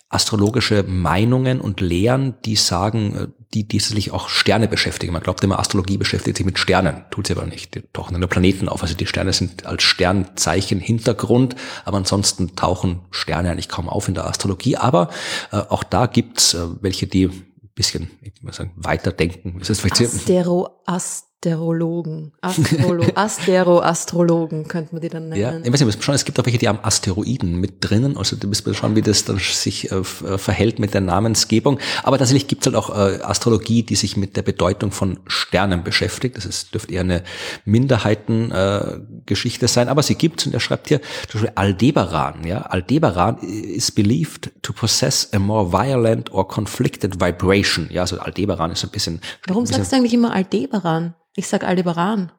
astrologische 0.10 0.84
Meinungen 0.84 1.62
und 1.62 1.82
Lehren, 1.82 2.36
die 2.46 2.56
sagen, 2.56 3.16
äh, 3.16 3.41
die, 3.54 3.68
die 3.68 3.80
sich 3.80 4.12
auch 4.12 4.30
Sterne 4.30 4.68
beschäftigen. 4.68 5.14
Man 5.14 5.24
glaubt 5.24 5.44
immer, 5.44 5.60
Astrologie 5.60 5.98
beschäftigt 5.98 6.38
sich 6.38 6.46
mit 6.46 6.60
Sternen, 6.60 7.04
tut 7.12 7.28
sie 7.28 7.34
aber 7.34 7.46
nicht. 7.46 7.76
Die 7.76 7.84
tauchen 7.94 8.20
nur 8.20 8.30
Planeten 8.30 8.70
auf. 8.70 8.82
Also 8.82 8.96
die 8.96 9.06
Sterne 9.06 9.34
sind 9.34 9.66
als 9.66 9.84
Sternzeichen 9.84 10.80
Hintergrund, 10.80 11.56
aber 11.86 11.98
ansonsten 11.98 12.56
tauchen 12.56 13.02
Sterne 13.12 13.52
eigentlich 13.52 13.70
kaum 13.70 13.90
auf 13.90 14.08
in 14.08 14.14
der 14.14 14.28
Astrologie. 14.28 14.78
Aber 14.78 15.10
äh, 15.52 15.58
auch 15.58 15.84
da 15.84 16.06
gibt's 16.06 16.54
äh, 16.54 16.68
welche, 16.82 17.08
die 17.08 17.30
bisschen 17.76 18.12
ich 18.22 18.42
muss 18.42 18.58
sagen, 18.58 18.74
weiterdenken. 18.76 19.60
Astero, 19.62 20.82
Ast 20.86 21.31
Asterologen, 21.44 22.34
Astrolo, 22.42 23.04
Astero-Astrologen 23.16 24.68
könnte 24.68 24.94
man 24.94 25.02
die 25.02 25.10
dann 25.10 25.30
nennen. 25.30 25.42
Ja, 25.42 25.58
ich 25.58 25.74
weiß 25.74 25.82
nicht, 25.82 26.04
schon, 26.04 26.14
es 26.14 26.24
gibt 26.24 26.40
auch 26.40 26.46
welche, 26.46 26.60
die 26.60 26.68
haben 26.68 26.78
Asteroiden 26.84 27.60
mit 27.60 27.78
drinnen, 27.80 28.16
also 28.16 28.36
du 28.36 28.48
müssen 28.48 28.76
schauen, 28.76 28.96
wie 28.96 29.02
das 29.02 29.26
dann 29.26 29.40
sich 29.40 29.92
äh, 29.92 29.96
äh, 29.96 30.38
verhält 30.38 30.78
mit 30.78 30.94
der 30.94 31.02
Namensgebung. 31.02 31.80
Aber 32.04 32.20
tatsächlich 32.20 32.48
gibt 32.48 32.62
es 32.62 32.68
halt 32.68 32.76
auch 32.76 32.92
äh, 32.92 33.24
Astrologie, 33.24 33.82
die 33.82 33.96
sich 33.96 34.18
mit 34.18 34.38
der 34.38 34.44
Bedeutung 34.44 34.92
von 34.92 35.20
Sternen 35.26 35.84
beschäftigt. 35.84 36.38
Das 36.38 36.46
ist, 36.46 36.76
dürfte 36.76 36.94
eher 36.94 37.02
eine 37.02 37.24
Minderheitengeschichte 37.66 39.66
äh, 39.66 39.68
sein, 39.68 39.90
aber 39.90 40.04
sie 40.04 40.14
gibt 40.14 40.46
und 40.46 40.54
er 40.54 40.60
schreibt 40.60 40.90
hier 40.90 41.02
zum 41.28 41.42
Beispiel 41.42 41.54
Aldebaran. 41.56 42.46
Ja? 42.46 42.62
Aldebaran 42.62 43.40
is 43.40 43.90
believed 43.90 44.52
to 44.62 44.74
possess 44.74 45.28
a 45.34 45.40
more 45.40 45.74
violent 45.74 46.32
or 46.32 46.48
conflicted 46.48 47.20
vibration. 47.20 47.88
Ja, 47.90 48.02
also 48.02 48.20
Aldebaran 48.20 48.72
ist 48.72 48.84
ein 48.84 48.92
bisschen... 48.92 49.22
Warum 49.48 49.64
ein 49.64 49.66
bisschen, 49.66 49.78
sagst 49.78 49.92
du 49.92 49.96
eigentlich 49.96 50.14
immer 50.14 50.36
Aldebaran? 50.36 51.16
Ich 51.36 51.48
sag 51.48 51.64
Aldebaran. 51.64 52.32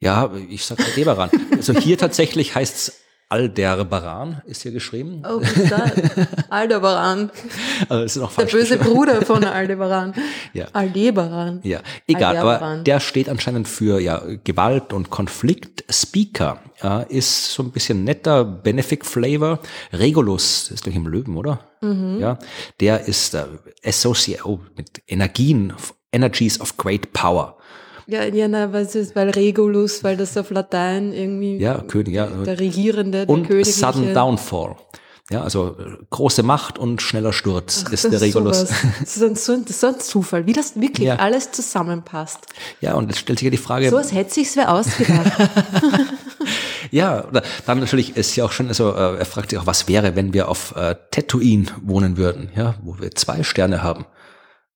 Ja, 0.00 0.30
ich 0.48 0.64
sag 0.64 0.80
Aldebaran. 0.80 1.30
also 1.52 1.72
hier 1.74 1.98
tatsächlich 1.98 2.54
heißt's 2.54 3.00
Alderbaran, 3.28 4.40
ist 4.46 4.62
hier 4.62 4.70
geschrieben. 4.70 5.22
Oh? 5.28 5.40
Aldebaran. 6.48 7.30
Also 7.88 8.04
ist 8.04 8.16
noch 8.16 8.34
Der 8.36 8.46
böse 8.46 8.78
Bruder 8.78 9.20
von 9.22 9.44
Aldebaran. 9.44 10.14
ja. 10.54 10.66
Aldebaran. 10.72 11.60
Ja, 11.62 11.80
egal, 12.06 12.36
Aldebaran. 12.36 12.74
aber 12.74 12.84
der 12.84 13.00
steht 13.00 13.28
anscheinend 13.28 13.68
für 13.68 14.00
ja, 14.00 14.22
Gewalt 14.44 14.92
und 14.92 15.10
Konflikt. 15.10 15.84
Speaker 15.90 16.60
ja, 16.82 17.02
ist 17.02 17.52
so 17.52 17.64
ein 17.64 17.72
bisschen 17.72 18.04
netter, 18.04 18.44
Benefic 18.44 19.04
Flavor. 19.04 19.58
Regulus 19.92 20.70
ist 20.70 20.86
doch 20.86 20.92
im 20.94 21.06
Löwen, 21.06 21.36
oder? 21.36 21.60
Mhm. 21.82 22.20
Ja, 22.20 22.38
der 22.80 23.06
ist 23.06 23.34
äh, 23.34 23.44
Associate 23.84 24.48
oh, 24.48 24.60
mit 24.76 25.02
Energien, 25.06 25.74
Energies 26.12 26.60
of 26.60 26.76
Great 26.76 27.12
Power. 27.12 27.55
Ja, 28.06 28.24
ja 28.24 28.48
na, 28.48 28.72
weil, 28.72 28.86
weil 28.86 29.30
Regulus, 29.30 30.04
weil 30.04 30.16
das 30.16 30.36
auf 30.36 30.50
Latein 30.50 31.12
irgendwie 31.12 31.58
ja, 31.58 31.80
König, 31.82 32.14
ja. 32.14 32.26
der 32.26 32.58
Regierende, 32.58 33.26
der 33.26 33.34
und 33.34 33.46
Königliche. 33.46 33.78
Sudden 33.78 34.14
Downfall. 34.14 34.76
Ja, 35.28 35.42
also 35.42 35.76
große 36.10 36.44
Macht 36.44 36.78
und 36.78 37.02
schneller 37.02 37.32
Sturz 37.32 37.84
Ach, 37.86 37.92
ist 37.92 38.04
der 38.04 38.20
Regulus. 38.20 38.60
Sowas. 38.60 38.74
Das 39.00 39.16
ist, 39.16 39.44
so, 39.44 39.52
ein, 39.52 39.64
das 39.64 39.70
ist 39.70 39.80
so 39.80 39.86
ein 39.88 39.98
Zufall, 39.98 40.46
wie 40.46 40.52
das 40.52 40.80
wirklich 40.80 41.08
ja. 41.08 41.16
alles 41.16 41.50
zusammenpasst. 41.50 42.46
Ja, 42.80 42.94
und 42.94 43.08
jetzt 43.08 43.18
stellt 43.18 43.40
sich 43.40 43.46
ja 43.46 43.50
die 43.50 43.56
Frage. 43.56 43.90
So 43.90 43.96
als 43.96 44.12
hätte 44.12 44.32
sich's 44.32 44.56
wer 44.56 44.72
ausgedacht. 44.72 45.32
Ja, 46.90 47.24
oder 47.24 47.42
dann 47.66 47.80
natürlich 47.80 48.16
ist 48.16 48.36
ja 48.36 48.44
auch 48.44 48.52
schon, 48.52 48.68
also 48.68 48.92
äh, 48.92 49.18
er 49.18 49.24
fragt 49.24 49.50
sich 49.50 49.58
auch, 49.58 49.66
was 49.66 49.88
wäre, 49.88 50.16
wenn 50.16 50.32
wir 50.32 50.48
auf 50.48 50.74
äh, 50.76 50.94
Tatooine 51.10 51.66
wohnen 51.82 52.16
würden, 52.16 52.50
ja, 52.54 52.76
wo 52.82 52.98
wir 52.98 53.10
zwei 53.12 53.42
Sterne 53.42 53.82
haben. 53.82 54.06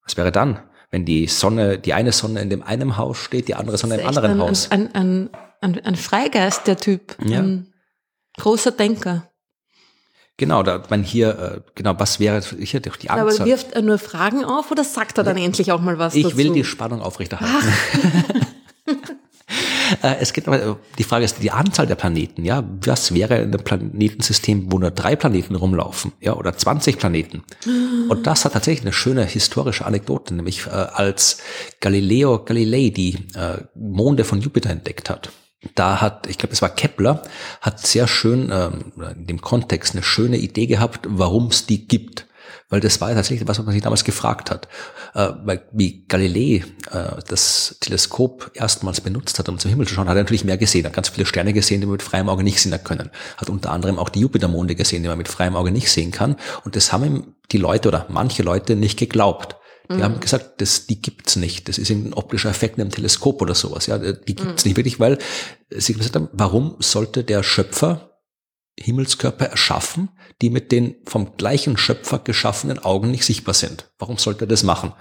Was 0.05 0.17
wäre 0.17 0.33
dann, 0.33 0.61
wenn 0.91 1.05
die 1.05 1.27
Sonne, 1.27 1.79
die 1.79 1.95
eine 1.95 2.13
Sonne 2.13 2.41
in 2.41 2.51
dem 2.51 2.63
einen 2.63 2.97
Haus 2.97 3.19
steht, 3.19 3.49
die 3.49 3.55
andere 3.55 3.79
Sonne 3.79 4.01
im 4.01 4.07
anderen 4.07 4.33
ein, 4.33 4.41
Haus? 4.41 4.71
Ein, 4.71 4.95
ein, 4.95 5.31
ein, 5.61 5.85
ein 5.85 5.97
Freigeist, 5.97 6.67
der 6.67 6.77
Typ. 6.77 7.17
Ja. 7.23 7.39
Ein 7.39 7.73
großer 8.39 8.73
Denker. 8.73 9.31
Genau, 10.37 10.63
da 10.63 10.83
man 10.89 11.03
hier, 11.03 11.39
äh, 11.39 11.71
genau, 11.75 11.95
was 11.99 12.19
wäre 12.19 12.41
hier 12.41 12.81
durch 12.81 12.97
die 12.97 13.11
Angst? 13.11 13.41
Aber 13.41 13.47
wirft 13.47 13.73
er 13.73 13.83
nur 13.83 13.99
Fragen 13.99 14.45
auf 14.45 14.71
oder 14.71 14.85
sagt 14.85 15.19
er 15.19 15.25
dann 15.25 15.37
ja. 15.37 15.45
endlich 15.45 15.71
auch 15.71 15.83
mal 15.83 15.99
was 15.99 16.15
ich 16.15 16.23
dazu? 16.23 16.39
will 16.39 16.53
die 16.53 16.65
Spannung 16.65 17.03
aufrechterhalten. 17.03 17.73
Äh, 20.03 20.17
es 20.21 20.33
geht 20.33 20.49
aber, 20.49 20.79
die 20.99 21.05
Frage 21.05 21.25
ist 21.25 21.43
die 21.43 21.51
Anzahl 21.51 21.87
der 21.87 21.95
Planeten, 21.95 22.45
ja. 22.45 22.65
Was 22.85 23.15
wäre 23.15 23.37
in 23.37 23.55
einem 23.55 23.65
Planetensystem, 23.65 24.71
wo 24.71 24.79
nur 24.79 24.91
drei 24.91 25.17
Planeten 25.17 25.55
rumlaufen, 25.55 26.13
ja, 26.21 26.35
oder 26.35 26.57
20 26.57 26.99
Planeten? 26.99 27.43
Und 28.09 28.27
das 28.27 28.45
hat 28.45 28.53
tatsächlich 28.53 28.83
eine 28.83 28.93
schöne 28.93 29.25
historische 29.25 29.87
Anekdote, 29.87 30.35
nämlich 30.35 30.67
äh, 30.67 30.71
als 30.71 31.39
Galileo 31.81 32.45
Galilei 32.45 32.91
die 32.91 33.15
äh, 33.35 33.59
Monde 33.75 34.25
von 34.25 34.41
Jupiter 34.41 34.71
entdeckt 34.71 35.11
hat 35.11 35.31
da 35.75 36.01
hat, 36.01 36.27
ich 36.27 36.39
glaube, 36.39 36.53
es 36.53 36.63
war 36.63 36.71
Kepler, 36.71 37.23
hat 37.61 37.87
sehr 37.87 38.09
schön 38.09 38.51
ähm, 38.53 38.93
in 39.15 39.27
dem 39.27 39.41
Kontext 39.41 39.95
eine 39.95 40.03
schöne 40.03 40.39
Idee 40.39 40.67
gehabt, 40.67 41.07
warum 41.09 41.49
es 41.49 41.67
die 41.67 41.87
gibt. 41.87 42.27
Weil 42.71 42.81
das 42.81 43.01
war 43.01 43.11
ja 43.11 43.17
tatsächlich 43.17 43.47
was, 43.47 43.59
was 43.59 43.67
man 43.67 43.73
sich 43.73 43.83
damals 43.83 44.05
gefragt 44.05 44.51
hat. 44.51 44.69
Äh, 45.15 45.31
weil 45.45 45.63
wie 45.73 46.05
Galilei 46.07 46.65
äh, 46.93 47.21
das 47.29 47.77
Teleskop 47.81 48.53
erstmals 48.55 49.01
benutzt 49.01 49.39
hat, 49.39 49.49
um 49.49 49.59
zum 49.59 49.71
Himmel 49.71 49.89
zu 49.89 49.95
schauen, 49.95 50.09
hat 50.09 50.17
er 50.17 50.23
natürlich 50.23 50.45
mehr 50.45 50.57
gesehen. 50.57 50.85
Er 50.85 50.91
hat 50.91 50.95
ganz 50.95 51.09
viele 51.09 51.27
Sterne 51.27 51.53
gesehen, 51.53 51.81
die 51.81 51.87
man 51.87 51.95
mit 51.95 52.03
freiem 52.03 52.29
Auge 52.29 52.45
nicht 52.45 52.61
sehen 52.61 52.79
können. 52.83 53.11
Hat 53.37 53.51
unter 53.51 53.73
anderem 53.73 53.99
auch 53.99 54.09
die 54.09 54.21
Jupitermonde 54.21 54.77
gesehen, 54.77 55.03
die 55.03 55.09
man 55.09 55.19
mit 55.19 55.29
freiem 55.29 55.57
Auge 55.57 55.73
nicht 55.73 55.91
sehen 55.91 56.13
kann. 56.13 56.37
Und 56.65 56.77
das 56.77 56.93
haben 56.93 57.05
ihm 57.05 57.35
die 57.51 57.59
Leute 57.59 57.89
oder 57.89 58.07
manche 58.09 58.45
Leute 58.45 58.77
nicht 58.77 58.99
geglaubt. 58.99 59.57
Die 59.91 59.97
mhm. 59.97 60.03
haben 60.05 60.21
gesagt, 60.21 60.61
das, 60.61 60.87
die 60.87 61.03
gibt's 61.03 61.35
nicht. 61.35 61.69
Das 61.69 61.77
ist 61.77 61.91
ein 61.91 62.15
optischer 62.15 62.51
Effekt 62.51 62.77
in 62.77 62.83
einem 62.83 62.93
Teleskop 62.93 63.43
oder 63.43 63.57
sowas. 63.57 63.87
Ja, 63.87 63.99
die 63.99 64.37
gibt's 64.37 64.65
mhm. 64.65 64.69
nicht 64.69 64.77
wirklich, 64.77 65.01
weil 65.01 65.19
sie 65.71 65.95
gesagt 65.95 66.15
haben, 66.15 66.29
warum 66.33 66.77
sollte 66.79 67.25
der 67.25 67.43
Schöpfer 67.43 68.10
Himmelskörper 68.79 69.47
erschaffen, 69.47 70.09
die 70.41 70.51
mit 70.51 70.73
den 70.73 70.97
vom 71.07 71.37
gleichen 71.37 71.77
Schöpfer 71.77 72.19
geschaffenen 72.19 72.79
Augen 72.79 73.11
nicht 73.11 73.25
sichtbar 73.25 73.55
sind? 73.55 73.91
Warum 73.99 74.19
sollte 74.19 74.45
er 74.45 74.49
das 74.49 74.63
machen? 74.63 74.93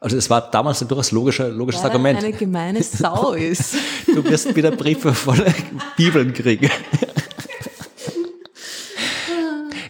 Also 0.00 0.16
es 0.16 0.30
war 0.30 0.50
damals 0.50 0.82
ein 0.82 0.88
durchaus 0.88 1.10
logischer, 1.10 1.48
logisches 1.48 1.82
Weil 1.82 1.90
Argument. 1.90 2.18
eine 2.18 2.32
gemeine 2.32 2.82
Sau 2.84 3.32
ist. 3.32 3.74
du 4.06 4.24
wirst 4.24 4.54
wieder 4.54 4.70
Briefe 4.70 5.12
voller 5.14 5.52
Bibeln 5.96 6.32
kriegen. 6.32 6.70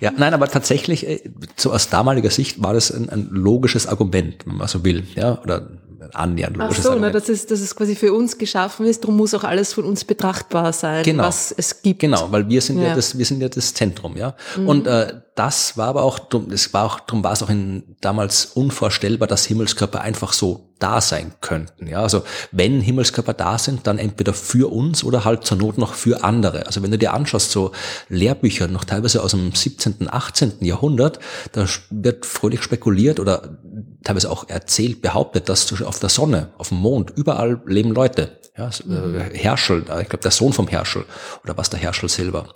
Ja, 0.00 0.12
nein, 0.16 0.34
aber 0.34 0.48
tatsächlich, 0.48 1.06
äh, 1.08 1.20
so 1.56 1.72
aus 1.72 1.88
damaliger 1.88 2.30
Sicht 2.30 2.62
war 2.62 2.74
das 2.74 2.90
ein, 2.90 3.08
ein 3.08 3.28
logisches 3.30 3.86
Argument, 3.86 4.46
wenn 4.46 4.56
man 4.56 4.68
so 4.68 4.84
will, 4.84 5.06
ja, 5.14 5.40
oder 5.42 5.70
annähernd 6.14 6.56
logisches 6.56 6.86
Ach 6.86 6.92
so. 6.92 6.98
Na, 6.98 7.10
dass, 7.10 7.28
es, 7.28 7.46
dass 7.46 7.60
es 7.60 7.74
quasi 7.74 7.96
für 7.96 8.12
uns 8.12 8.38
geschaffen 8.38 8.86
ist, 8.86 9.04
darum 9.04 9.16
muss 9.16 9.34
auch 9.34 9.44
alles 9.44 9.72
von 9.72 9.84
uns 9.84 10.04
betrachtbar 10.04 10.72
sein, 10.72 11.04
genau. 11.04 11.24
was 11.24 11.52
es 11.56 11.82
gibt. 11.82 12.00
Genau, 12.00 12.30
weil 12.30 12.48
wir 12.48 12.60
sind 12.60 12.78
ja, 12.78 12.88
ja 12.88 12.94
das, 12.94 13.16
wir 13.16 13.24
sind 13.24 13.40
ja 13.40 13.48
das 13.48 13.74
Zentrum, 13.74 14.16
ja. 14.16 14.34
Mhm. 14.56 14.68
Und 14.68 14.86
äh, 14.86 15.14
das 15.34 15.76
war 15.76 15.88
aber 15.88 16.02
auch, 16.02 16.18
das 16.18 16.72
war 16.72 16.84
auch, 16.84 17.00
darum 17.00 17.22
war 17.22 17.32
es 17.32 17.42
auch 17.42 17.50
in, 17.50 17.96
damals 18.00 18.46
unvorstellbar, 18.46 19.28
dass 19.28 19.44
Himmelskörper 19.44 20.00
einfach 20.00 20.32
so 20.32 20.68
da 20.78 21.00
sein 21.00 21.32
könnten. 21.40 21.86
Ja, 21.86 22.02
also 22.02 22.22
wenn 22.52 22.80
Himmelskörper 22.80 23.32
da 23.32 23.58
sind, 23.58 23.86
dann 23.86 23.98
entweder 23.98 24.34
für 24.34 24.70
uns 24.70 25.04
oder 25.04 25.24
halt 25.24 25.44
zur 25.44 25.56
Not 25.56 25.78
noch 25.78 25.94
für 25.94 26.22
andere. 26.24 26.66
Also 26.66 26.82
wenn 26.82 26.90
du 26.90 26.98
dir 26.98 27.14
anschaust, 27.14 27.50
so 27.50 27.72
Lehrbücher 28.08 28.68
noch 28.68 28.84
teilweise 28.84 29.22
aus 29.22 29.30
dem 29.30 29.52
17., 29.52 30.08
18. 30.10 30.52
Jahrhundert, 30.60 31.18
da 31.52 31.66
wird 31.90 32.26
fröhlich 32.26 32.62
spekuliert 32.62 33.20
oder 33.20 33.58
teilweise 34.04 34.30
auch 34.30 34.48
erzählt, 34.48 35.02
behauptet, 35.02 35.48
dass 35.48 35.80
auf 35.82 35.98
der 35.98 36.08
Sonne, 36.08 36.50
auf 36.58 36.68
dem 36.68 36.78
Mond, 36.78 37.12
überall 37.16 37.60
leben 37.66 37.90
Leute. 37.90 38.38
Ja, 38.56 38.70
mhm. 38.84 39.20
Herschel, 39.32 39.80
ich 39.80 40.08
glaube 40.08 40.22
der 40.22 40.30
Sohn 40.30 40.52
vom 40.52 40.68
Herschel 40.68 41.04
oder 41.44 41.56
was 41.56 41.70
der 41.70 41.78
Herschel 41.78 42.08
selber 42.08 42.48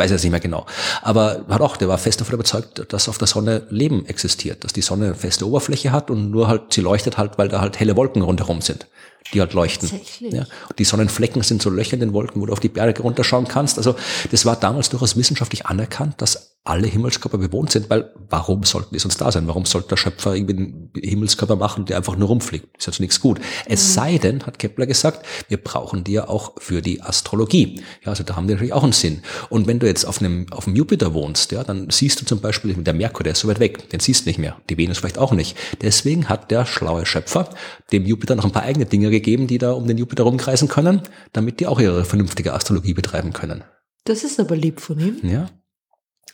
weiß 0.00 0.10
jetzt 0.10 0.22
nicht 0.22 0.32
mehr 0.32 0.40
genau. 0.40 0.66
Aber 1.02 1.44
hat 1.48 1.60
auch, 1.60 1.76
der 1.76 1.88
war 1.88 1.98
fest 1.98 2.20
davon 2.20 2.34
überzeugt, 2.34 2.92
dass 2.92 3.08
auf 3.08 3.18
der 3.18 3.28
Sonne 3.28 3.66
Leben 3.70 4.06
existiert, 4.06 4.64
dass 4.64 4.72
die 4.72 4.82
Sonne 4.82 5.06
eine 5.06 5.14
feste 5.14 5.46
Oberfläche 5.46 5.92
hat 5.92 6.10
und 6.10 6.30
nur 6.30 6.48
halt, 6.48 6.72
sie 6.72 6.80
leuchtet 6.80 7.18
halt, 7.18 7.38
weil 7.38 7.48
da 7.48 7.60
halt 7.60 7.78
helle 7.78 7.96
Wolken 7.96 8.22
rundherum 8.22 8.60
sind 8.60 8.86
die 9.32 9.40
halt 9.40 9.52
leuchten. 9.52 9.90
Ja. 10.20 10.42
Und 10.68 10.78
die 10.78 10.84
Sonnenflecken 10.84 11.42
sind 11.42 11.62
so 11.62 11.70
Löcher 11.70 11.94
in 11.94 12.00
den 12.00 12.12
Wolken, 12.12 12.40
wo 12.40 12.46
du 12.46 12.52
auf 12.52 12.60
die 12.60 12.68
Berge 12.68 13.02
runterschauen 13.02 13.46
kannst. 13.46 13.78
Also 13.78 13.94
das 14.30 14.44
war 14.44 14.56
damals 14.56 14.90
durchaus 14.90 15.16
wissenschaftlich 15.16 15.66
anerkannt, 15.66 16.20
dass 16.20 16.49
alle 16.62 16.86
Himmelskörper 16.86 17.38
bewohnt 17.38 17.70
sind, 17.70 17.88
weil 17.88 18.12
warum 18.28 18.64
sollten 18.64 18.94
die 18.94 18.98
sonst 18.98 19.18
da 19.20 19.32
sein? 19.32 19.48
Warum 19.48 19.64
sollte 19.64 19.88
der 19.88 19.96
Schöpfer 19.96 20.34
irgendwie 20.34 20.56
einen 20.56 20.90
Himmelskörper 20.94 21.56
machen, 21.56 21.86
der 21.86 21.96
einfach 21.96 22.16
nur 22.16 22.28
rumfliegt? 22.28 22.76
Ist 22.76 22.86
jetzt 22.86 23.00
nichts 23.00 23.20
gut. 23.20 23.40
Es 23.64 23.82
mhm. 23.88 23.92
sei 23.92 24.18
denn, 24.18 24.46
hat 24.46 24.58
Kepler 24.58 24.86
gesagt, 24.86 25.24
wir 25.48 25.56
brauchen 25.56 26.04
die 26.04 26.12
ja 26.12 26.28
auch 26.28 26.52
für 26.58 26.82
die 26.82 27.00
Astrologie. 27.00 27.80
Ja, 28.04 28.10
also 28.10 28.24
da 28.24 28.36
haben 28.36 28.46
die 28.46 28.52
natürlich 28.52 28.74
auch 28.74 28.82
einen 28.82 28.92
Sinn. 28.92 29.22
Und 29.48 29.66
wenn 29.66 29.78
du 29.78 29.86
jetzt 29.86 30.04
auf 30.04 30.20
einem, 30.20 30.52
auf 30.52 30.64
dem 30.64 30.76
Jupiter 30.76 31.14
wohnst, 31.14 31.50
ja, 31.50 31.64
dann 31.64 31.88
siehst 31.88 32.20
du 32.20 32.26
zum 32.26 32.40
Beispiel, 32.40 32.74
der 32.74 32.94
Merkur, 32.94 33.24
der 33.24 33.32
ist 33.32 33.40
so 33.40 33.48
weit 33.48 33.60
weg, 33.60 33.88
den 33.88 34.00
siehst 34.00 34.26
du 34.26 34.28
nicht 34.28 34.38
mehr. 34.38 34.60
Die 34.68 34.76
Venus 34.76 34.98
vielleicht 34.98 35.18
auch 35.18 35.32
nicht. 35.32 35.56
Deswegen 35.80 36.28
hat 36.28 36.50
der 36.50 36.66
schlaue 36.66 37.06
Schöpfer 37.06 37.48
dem 37.90 38.04
Jupiter 38.04 38.36
noch 38.36 38.44
ein 38.44 38.52
paar 38.52 38.64
eigene 38.64 38.84
Dinge 38.84 39.10
gegeben, 39.10 39.46
die 39.46 39.58
da 39.58 39.72
um 39.72 39.86
den 39.86 39.96
Jupiter 39.96 40.24
rumkreisen 40.24 40.68
können, 40.68 41.02
damit 41.32 41.60
die 41.60 41.66
auch 41.66 41.80
ihre 41.80 42.04
vernünftige 42.04 42.52
Astrologie 42.52 42.92
betreiben 42.92 43.32
können. 43.32 43.64
Das 44.04 44.24
ist 44.24 44.38
aber 44.40 44.56
lieb 44.56 44.80
von 44.80 44.98
ihm. 44.98 45.18
Ja. 45.22 45.48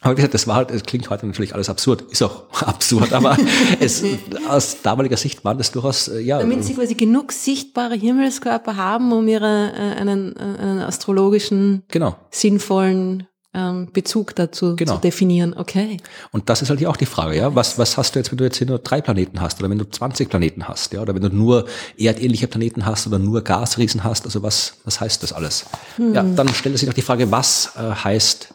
Aber 0.01 0.13
wie 0.13 0.17
gesagt, 0.17 0.35
das 0.35 0.47
war 0.47 0.57
halt, 0.57 0.71
es 0.71 0.83
klingt 0.83 1.11
heute 1.11 1.27
natürlich 1.27 1.55
alles 1.55 1.69
absurd. 1.69 2.03
Ist 2.11 2.23
auch 2.23 2.45
absurd, 2.63 3.13
aber 3.13 3.37
es, 3.81 4.03
aus 4.49 4.83
damaliger 4.83 5.17
Sicht 5.17 5.45
waren 5.45 5.59
das 5.59 5.73
durchaus, 5.73 6.09
äh, 6.09 6.21
ja. 6.21 6.39
Damit 6.39 6.65
sie 6.65 6.75
quasi 6.75 6.95
genug 6.95 7.33
sichtbare 7.33 7.95
Himmelskörper 7.95 8.77
haben, 8.77 9.13
um 9.13 9.27
ihre, 9.27 9.73
äh, 9.75 10.01
einen, 10.01 10.37
äh, 10.37 10.41
einen 10.41 10.81
astrologischen, 10.81 11.83
genau. 11.89 12.17
sinnvollen 12.31 13.27
ähm, 13.57 13.89
Bezug 13.93 14.35
dazu 14.37 14.77
genau. 14.77 14.97
zu 14.97 15.01
definieren. 15.01 15.55
Okay. 15.57 15.97
Und 16.31 16.51
das 16.51 16.61
ist 16.61 16.69
halt 16.69 16.79
hier 16.79 16.91
auch 16.91 16.97
die 16.97 17.07
Frage, 17.07 17.37
ja. 17.37 17.55
Was, 17.55 17.79
was 17.79 17.97
hast 17.97 18.15
du 18.15 18.19
jetzt, 18.19 18.31
wenn 18.31 18.39
du 18.39 18.45
jetzt 18.45 18.59
hier 18.59 18.67
nur 18.67 18.79
drei 18.79 19.01
Planeten 19.01 19.41
hast 19.41 19.59
oder 19.59 19.71
wenn 19.71 19.79
du 19.79 19.89
20 19.89 20.29
Planeten 20.29 20.69
hast, 20.69 20.93
ja, 20.93 21.01
oder 21.01 21.15
wenn 21.15 21.23
du 21.23 21.31
nur 21.31 21.67
erdähnliche 21.97 22.49
Planeten 22.49 22.85
hast 22.85 23.07
oder 23.07 23.19
nur 23.19 23.43
Gasriesen 23.43 24.05
hast, 24.05 24.27
also 24.27 24.43
was, 24.43 24.75
was 24.85 25.01
heißt 25.01 25.23
das 25.23 25.33
alles? 25.33 25.65
Hm. 25.97 26.15
Ja, 26.15 26.23
dann 26.23 26.49
stellt 26.51 26.77
sich 26.79 26.87
noch 26.87 26.95
die 26.95 27.03
Frage, 27.03 27.31
was 27.31 27.73
äh, 27.77 27.95
heißt 27.95 28.55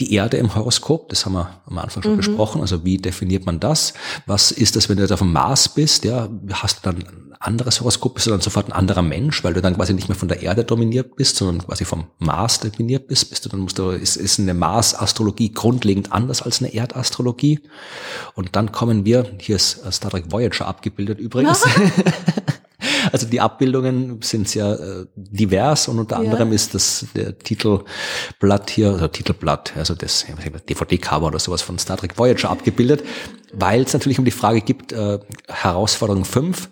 die 0.00 0.12
Erde 0.14 0.36
im 0.36 0.54
Horoskop, 0.54 1.08
das 1.08 1.26
haben 1.26 1.34
wir 1.34 1.60
am 1.66 1.78
Anfang 1.78 2.02
schon 2.02 2.12
mhm. 2.12 2.18
besprochen. 2.18 2.60
Also 2.60 2.84
wie 2.84 2.98
definiert 2.98 3.46
man 3.46 3.60
das? 3.60 3.94
Was 4.26 4.50
ist 4.50 4.76
das, 4.76 4.88
wenn 4.88 4.96
du 4.96 5.02
jetzt 5.02 5.12
auf 5.12 5.20
dem 5.20 5.32
Mars 5.32 5.68
bist? 5.68 6.04
Ja, 6.04 6.28
hast 6.52 6.78
du 6.78 6.90
dann 6.90 6.96
ein 6.96 7.34
anderes 7.40 7.80
Horoskop? 7.80 8.14
Bist 8.14 8.26
du 8.26 8.30
dann 8.30 8.40
sofort 8.40 8.68
ein 8.68 8.72
anderer 8.72 9.02
Mensch, 9.02 9.44
weil 9.44 9.54
du 9.54 9.62
dann 9.62 9.76
quasi 9.76 9.94
nicht 9.94 10.08
mehr 10.08 10.16
von 10.16 10.28
der 10.28 10.42
Erde 10.42 10.64
dominiert 10.64 11.16
bist, 11.16 11.36
sondern 11.36 11.66
quasi 11.66 11.84
vom 11.84 12.06
Mars 12.18 12.60
dominiert 12.60 13.08
bist? 13.08 13.30
Bist 13.30 13.44
du 13.44 13.48
dann 13.48 13.60
musst 13.60 13.78
du 13.78 13.90
ist, 13.90 14.16
ist 14.16 14.38
eine 14.38 14.54
Mars-Astrologie 14.54 15.52
grundlegend 15.52 16.12
anders 16.12 16.42
als 16.42 16.60
eine 16.60 16.74
Erdastrologie? 16.74 17.60
Und 18.34 18.56
dann 18.56 18.72
kommen 18.72 19.04
wir, 19.04 19.26
hier 19.38 19.56
ist 19.56 19.80
Star 19.92 20.10
Trek 20.10 20.30
Voyager 20.30 20.66
abgebildet 20.66 21.18
übrigens. 21.18 21.64
Also 23.12 23.26
die 23.26 23.40
Abbildungen 23.40 24.20
sind 24.22 24.48
sehr 24.48 24.78
äh, 24.80 25.06
divers 25.14 25.88
und 25.88 25.98
unter 25.98 26.16
ja. 26.16 26.22
anderem 26.22 26.52
ist 26.52 26.74
das 26.74 27.06
der 27.14 27.38
Titelblatt 27.38 28.70
hier, 28.70 28.90
also 28.90 29.08
Titelblatt, 29.08 29.76
also 29.76 29.94
das 29.94 30.26
DVD-Cover 30.68 31.26
oder 31.26 31.38
sowas 31.38 31.62
von 31.62 31.78
Star 31.78 31.96
Trek 31.96 32.18
Voyager 32.18 32.50
abgebildet, 32.50 33.04
weil 33.52 33.82
es 33.82 33.92
natürlich 33.92 34.18
um 34.18 34.24
die 34.24 34.30
Frage 34.30 34.60
gibt, 34.60 34.92
äh, 34.92 35.18
Herausforderung 35.48 36.24
5, 36.24 36.68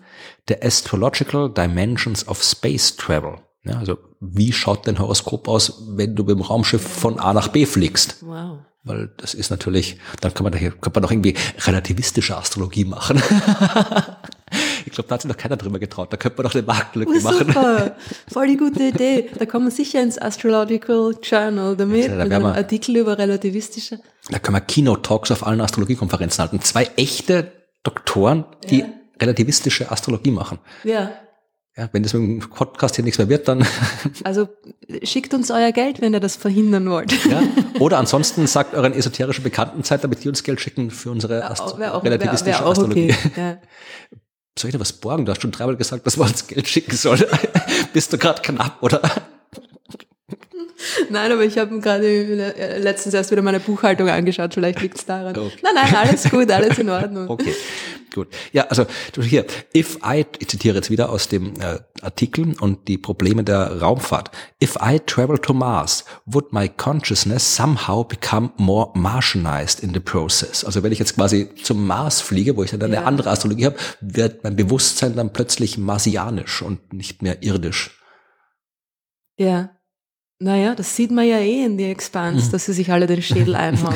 The 0.47 0.61
Astrological 0.61 1.53
Dimensions 1.53 2.27
of 2.27 2.43
Space 2.43 2.95
Travel. 2.95 3.35
Ja, 3.65 3.77
also 3.77 3.97
wie 4.19 4.51
schaut 4.51 4.87
dein 4.87 4.99
Horoskop 4.99 5.47
aus, 5.47 5.83
wenn 5.95 6.15
du 6.15 6.23
mit 6.23 6.35
dem 6.35 6.41
Raumschiff 6.41 6.81
von 6.81 7.19
A 7.19 7.33
nach 7.33 7.47
B 7.47 7.65
fliegst? 7.65 8.17
Wow. 8.21 8.59
Weil 8.83 9.11
das 9.17 9.33
ist 9.33 9.49
natürlich, 9.49 9.97
dann 10.19 10.33
kann 10.33 10.43
man 10.43 10.51
da 10.51 10.59
hier, 10.59 10.71
kann 10.71 10.91
man 10.93 11.03
doch 11.03 11.11
irgendwie 11.11 11.35
relativistische 11.59 12.35
Astrologie 12.35 12.83
machen. 12.83 13.23
ich 14.85 14.93
glaube, 14.93 15.07
da 15.07 15.15
hat 15.15 15.21
sich 15.21 15.29
noch 15.29 15.37
keiner 15.37 15.57
drüber 15.57 15.79
getraut. 15.79 16.11
Da 16.11 16.17
könnte 16.17 16.37
man 16.37 16.49
doch 16.49 16.55
eine 16.55 16.63
Marktlücke 16.63 17.11
oh, 17.17 17.21
machen. 17.21 17.47
Super. 17.47 17.95
Voll 18.31 18.47
die 18.47 18.57
gute 18.57 18.83
Idee. 18.83 19.29
Da 19.37 19.45
kommen 19.45 19.65
wir 19.65 19.71
sicher 19.71 20.01
ins 20.01 20.17
Astrological 20.17 21.15
Journal 21.21 21.75
damit, 21.75 22.07
ja, 22.07 22.17
da 22.17 22.23
mit 22.23 22.33
einem 22.33 22.43
wir, 22.43 22.55
Artikel 22.55 22.97
über 22.97 23.17
relativistische. 23.17 23.99
Da 24.29 24.39
können 24.39 24.57
wir 24.57 24.61
Keynote-Talks 24.61 25.31
auf 25.31 25.45
allen 25.45 25.61
Astrologiekonferenzen 25.61 26.41
halten. 26.41 26.61
Zwei 26.61 26.89
echte 26.95 27.51
Doktoren, 27.83 28.45
die 28.69 28.79
ja. 28.79 28.85
relativistische 29.21 29.91
Astrologie 29.91 30.31
machen. 30.31 30.59
Ja. 30.83 31.11
Ja, 31.75 31.89
wenn 31.91 32.03
das 32.03 32.13
mit 32.13 32.21
dem 32.21 32.49
Podcast 32.49 32.95
hier 32.95 33.03
nichts 33.03 33.17
mehr 33.17 33.29
wird, 33.29 33.47
dann. 33.47 33.65
Also 34.23 34.47
schickt 35.01 35.33
uns 35.33 35.49
euer 35.49 35.71
Geld, 35.71 36.01
wenn 36.01 36.13
ihr 36.13 36.19
das 36.19 36.35
verhindern 36.35 36.87
wollt. 36.89 37.11
Ja, 37.25 37.41
oder 37.79 37.97
ansonsten 37.97 38.45
sagt 38.45 38.75
euren 38.75 38.93
esoterischen 38.93 39.43
Bekannten 39.43 39.83
Zeit, 39.83 40.03
damit 40.03 40.23
die 40.23 40.29
uns 40.29 40.43
Geld 40.43 40.61
schicken 40.61 40.91
für 40.91 41.09
unsere 41.09 41.43
Astro 41.49 41.83
auch, 41.83 42.03
relativistische 42.03 42.59
wär, 42.59 42.59
wär 42.59 42.67
Astrologie. 42.67 43.15
Okay. 43.25 43.31
Ja. 43.35 43.57
Soll 44.57 44.69
ich 44.69 44.75
dir 44.75 44.79
was 44.79 44.93
borgen? 44.93 45.25
Du 45.25 45.31
hast 45.31 45.41
schon 45.41 45.51
dreimal 45.51 45.75
gesagt, 45.75 46.05
dass 46.05 46.17
wir 46.17 46.23
uns 46.23 46.47
Geld 46.47 46.67
schicken 46.67 46.95
sollen. 46.95 47.25
Bist 47.93 48.13
du 48.13 48.17
gerade 48.17 48.41
knapp, 48.41 48.81
oder? 48.81 49.01
Nein, 51.09 51.31
aber 51.31 51.43
ich 51.43 51.57
habe 51.57 51.79
gerade 51.79 52.07
äh, 52.07 52.77
letztens 52.79 53.13
erst 53.13 53.31
wieder 53.31 53.41
meine 53.41 53.59
Buchhaltung 53.59 54.09
angeschaut, 54.09 54.53
vielleicht 54.53 54.81
liegt 54.81 54.97
es 54.97 55.05
daran. 55.05 55.37
Okay. 55.37 55.51
Nein, 55.61 55.73
nein, 55.75 55.95
alles 55.95 56.29
gut, 56.29 56.51
alles 56.51 56.77
in 56.77 56.89
Ordnung. 56.89 57.29
Okay, 57.29 57.53
gut. 58.13 58.27
Ja, 58.51 58.63
also 58.67 58.85
hier, 59.19 59.45
if 59.75 59.97
I, 60.05 60.25
ich 60.39 60.47
zitiere 60.47 60.75
jetzt 60.75 60.89
wieder 60.89 61.09
aus 61.09 61.27
dem 61.27 61.53
äh, 61.59 61.79
Artikel 62.03 62.55
und 62.59 62.87
die 62.87 62.97
Probleme 62.97 63.43
der 63.43 63.81
Raumfahrt. 63.81 64.31
If 64.61 64.77
I 64.81 64.99
travel 64.99 65.37
to 65.39 65.53
Mars, 65.53 66.05
would 66.25 66.51
my 66.51 66.67
consciousness 66.69 67.55
somehow 67.55 68.03
become 68.03 68.51
more 68.57 68.91
Martianized 68.93 69.81
in 69.81 69.93
the 69.93 69.99
process? 69.99 70.63
Also 70.63 70.83
wenn 70.83 70.91
ich 70.91 70.99
jetzt 70.99 71.15
quasi 71.15 71.49
zum 71.63 71.87
Mars 71.87 72.21
fliege, 72.21 72.55
wo 72.57 72.63
ich 72.63 72.71
dann 72.71 72.83
eine 72.83 72.95
ja. 72.95 73.03
andere 73.03 73.29
Astrologie 73.31 73.65
habe, 73.65 73.77
wird 74.01 74.43
mein 74.43 74.55
Bewusstsein 74.55 75.15
dann 75.15 75.33
plötzlich 75.33 75.77
marsianisch 75.77 76.61
und 76.61 76.93
nicht 76.93 77.21
mehr 77.21 77.41
irdisch. 77.41 77.99
Ja. 79.37 79.71
Naja, 80.39 80.75
das 80.75 80.95
sieht 80.95 81.11
man 81.11 81.25
ja 81.25 81.37
eh 81.37 81.63
in 81.63 81.77
die 81.77 81.85
Expanse, 81.85 82.47
mhm. 82.47 82.51
dass 82.51 82.65
sie 82.65 82.73
sich 82.73 82.91
alle 82.91 83.07
den 83.07 83.21
Schädel 83.21 83.55
einhauen. 83.55 83.95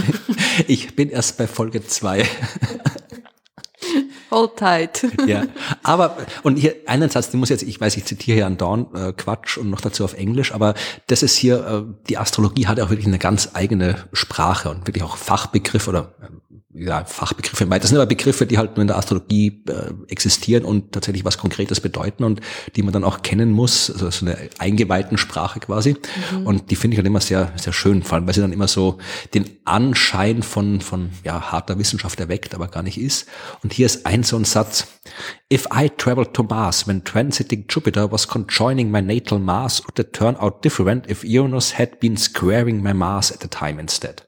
ich 0.66 0.94
bin 0.94 1.10
erst 1.10 1.38
bei 1.38 1.46
Folge 1.46 1.86
zwei. 1.86 2.26
Hold 4.30 4.56
tight. 4.56 5.06
ja, 5.26 5.44
aber, 5.82 6.16
und 6.42 6.56
hier 6.56 6.76
einen 6.86 7.10
Satz, 7.10 7.30
den 7.30 7.40
muss 7.40 7.48
jetzt, 7.48 7.62
ich 7.62 7.80
weiß, 7.80 7.96
ich 7.96 8.04
zitiere 8.04 8.36
hier 8.36 8.46
an 8.46 8.56
Dawn 8.56 8.86
äh, 8.94 9.12
Quatsch 9.12 9.58
und 9.58 9.70
noch 9.70 9.80
dazu 9.80 10.04
auf 10.04 10.14
Englisch, 10.14 10.52
aber 10.52 10.74
das 11.08 11.24
ist 11.24 11.34
hier, 11.36 11.66
äh, 11.66 11.82
die 12.08 12.16
Astrologie 12.16 12.66
hat 12.68 12.78
ja 12.78 12.84
auch 12.84 12.90
wirklich 12.90 13.08
eine 13.08 13.18
ganz 13.18 13.50
eigene 13.54 13.96
Sprache 14.12 14.70
und 14.70 14.86
wirklich 14.86 15.02
auch 15.02 15.16
Fachbegriff 15.16 15.88
oder 15.88 16.14
äh, 16.22 16.26
ja, 16.72 17.04
Fachbegriffe 17.04 17.66
meint. 17.66 17.82
Das 17.82 17.90
sind 17.90 17.98
aber 17.98 18.06
Begriffe, 18.06 18.46
die 18.46 18.56
halt 18.56 18.76
nur 18.76 18.82
in 18.82 18.86
der 18.86 18.96
Astrologie 18.96 19.62
äh, 19.68 19.92
existieren 20.08 20.64
und 20.64 20.92
tatsächlich 20.92 21.24
was 21.24 21.36
Konkretes 21.36 21.80
bedeuten 21.80 22.22
und 22.22 22.40
die 22.76 22.82
man 22.82 22.92
dann 22.92 23.02
auch 23.02 23.22
kennen 23.22 23.50
muss, 23.50 23.90
also 23.90 24.08
so 24.10 24.24
eine 24.24 24.38
eingeweihten 24.58 25.18
Sprache 25.18 25.58
quasi. 25.58 25.96
Mhm. 26.32 26.46
Und 26.46 26.70
die 26.70 26.76
finde 26.76 26.94
ich 26.94 26.98
halt 26.98 27.08
immer 27.08 27.20
sehr, 27.20 27.52
sehr 27.56 27.72
schön, 27.72 28.04
vor 28.04 28.16
allem, 28.16 28.26
weil 28.26 28.34
sie 28.34 28.40
dann 28.40 28.52
immer 28.52 28.68
so 28.68 28.98
den 29.34 29.46
Anschein 29.64 30.44
von, 30.44 30.80
von 30.80 31.10
ja, 31.24 31.50
harter 31.50 31.78
Wissenschaft 31.78 32.20
erweckt, 32.20 32.54
aber 32.54 32.68
gar 32.68 32.84
nicht 32.84 33.00
ist. 33.00 33.26
Und 33.64 33.72
hier 33.72 33.86
ist 33.86 34.06
ein 34.06 34.22
so 34.22 34.36
ein 34.36 34.44
Satz. 34.44 34.86
If 35.52 35.66
I 35.74 35.90
traveled 35.90 36.34
to 36.34 36.44
Mars 36.44 36.86
when 36.86 37.02
transiting 37.02 37.64
Jupiter 37.68 38.12
was 38.12 38.28
conjoining 38.28 38.92
my 38.92 39.02
natal 39.02 39.40
Mars, 39.40 39.82
would 39.84 39.98
it 39.98 40.12
turn 40.12 40.36
out 40.36 40.64
different 40.64 41.10
if 41.10 41.24
Uranus 41.24 41.76
had 41.76 41.98
been 41.98 42.16
squaring 42.16 42.80
my 42.80 42.94
Mars 42.94 43.32
at 43.32 43.40
the 43.40 43.48
time 43.48 43.80
instead? 43.80 44.22